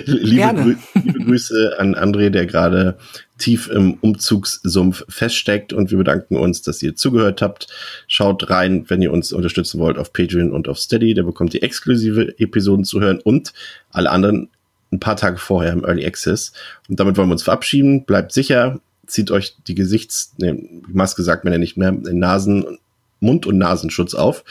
liebe. 0.04 0.54
Grü 0.54 0.76
liebe 0.94 1.24
Grüße 1.24 1.76
an 1.78 1.94
André, 1.94 2.30
der 2.30 2.46
gerade 2.46 2.98
tief 3.38 3.68
im 3.68 3.94
Umzugssumpf 4.00 5.04
feststeckt. 5.08 5.72
Und 5.72 5.90
wir 5.90 5.98
bedanken 5.98 6.36
uns, 6.36 6.62
dass 6.62 6.82
ihr 6.82 6.96
zugehört 6.96 7.42
habt. 7.42 7.68
Schaut 8.06 8.50
rein, 8.50 8.84
wenn 8.88 9.02
ihr 9.02 9.12
uns 9.12 9.32
unterstützen 9.32 9.78
wollt, 9.80 9.98
auf 9.98 10.12
Patreon 10.12 10.52
und 10.52 10.68
auf 10.68 10.78
Steady. 10.78 11.14
Da 11.14 11.22
bekommt 11.22 11.54
ihr 11.54 11.62
exklusive 11.62 12.38
Episoden 12.38 12.84
zu 12.84 13.00
hören 13.00 13.20
und 13.20 13.52
alle 13.90 14.10
anderen 14.10 14.48
ein 14.92 15.00
paar 15.00 15.16
Tage 15.16 15.36
vorher 15.38 15.72
im 15.72 15.84
Early 15.84 16.06
Access. 16.06 16.52
Und 16.88 16.98
damit 16.98 17.16
wollen 17.16 17.28
wir 17.28 17.32
uns 17.32 17.42
verabschieden. 17.42 18.04
Bleibt 18.04 18.32
sicher, 18.32 18.80
zieht 19.06 19.30
euch 19.30 19.56
die 19.66 19.74
Gesichts, 19.74 20.34
ne, 20.38 20.54
wie 20.54 20.92
Maske 20.92 21.22
sagt 21.22 21.44
man 21.44 21.52
ja 21.52 21.58
nicht 21.58 21.76
mehr, 21.76 21.92
den 21.92 22.18
Nasen, 22.18 22.78
Mund- 23.20 23.46
und 23.46 23.58
Nasenschutz 23.58 24.14
auf. 24.14 24.44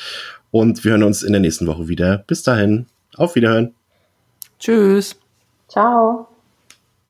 Und 0.52 0.84
wir 0.84 0.92
hören 0.92 1.04
uns 1.04 1.24
in 1.24 1.34
der 1.34 1.42
nächsten 1.42 1.68
Woche 1.68 1.88
wieder. 1.88 2.24
Bis 2.28 2.44
dahin, 2.44 2.88
auf 3.18 3.36
Wiederhören. 3.36 3.74
Tschüss. 4.60 5.20
Ciao. 5.68 6.27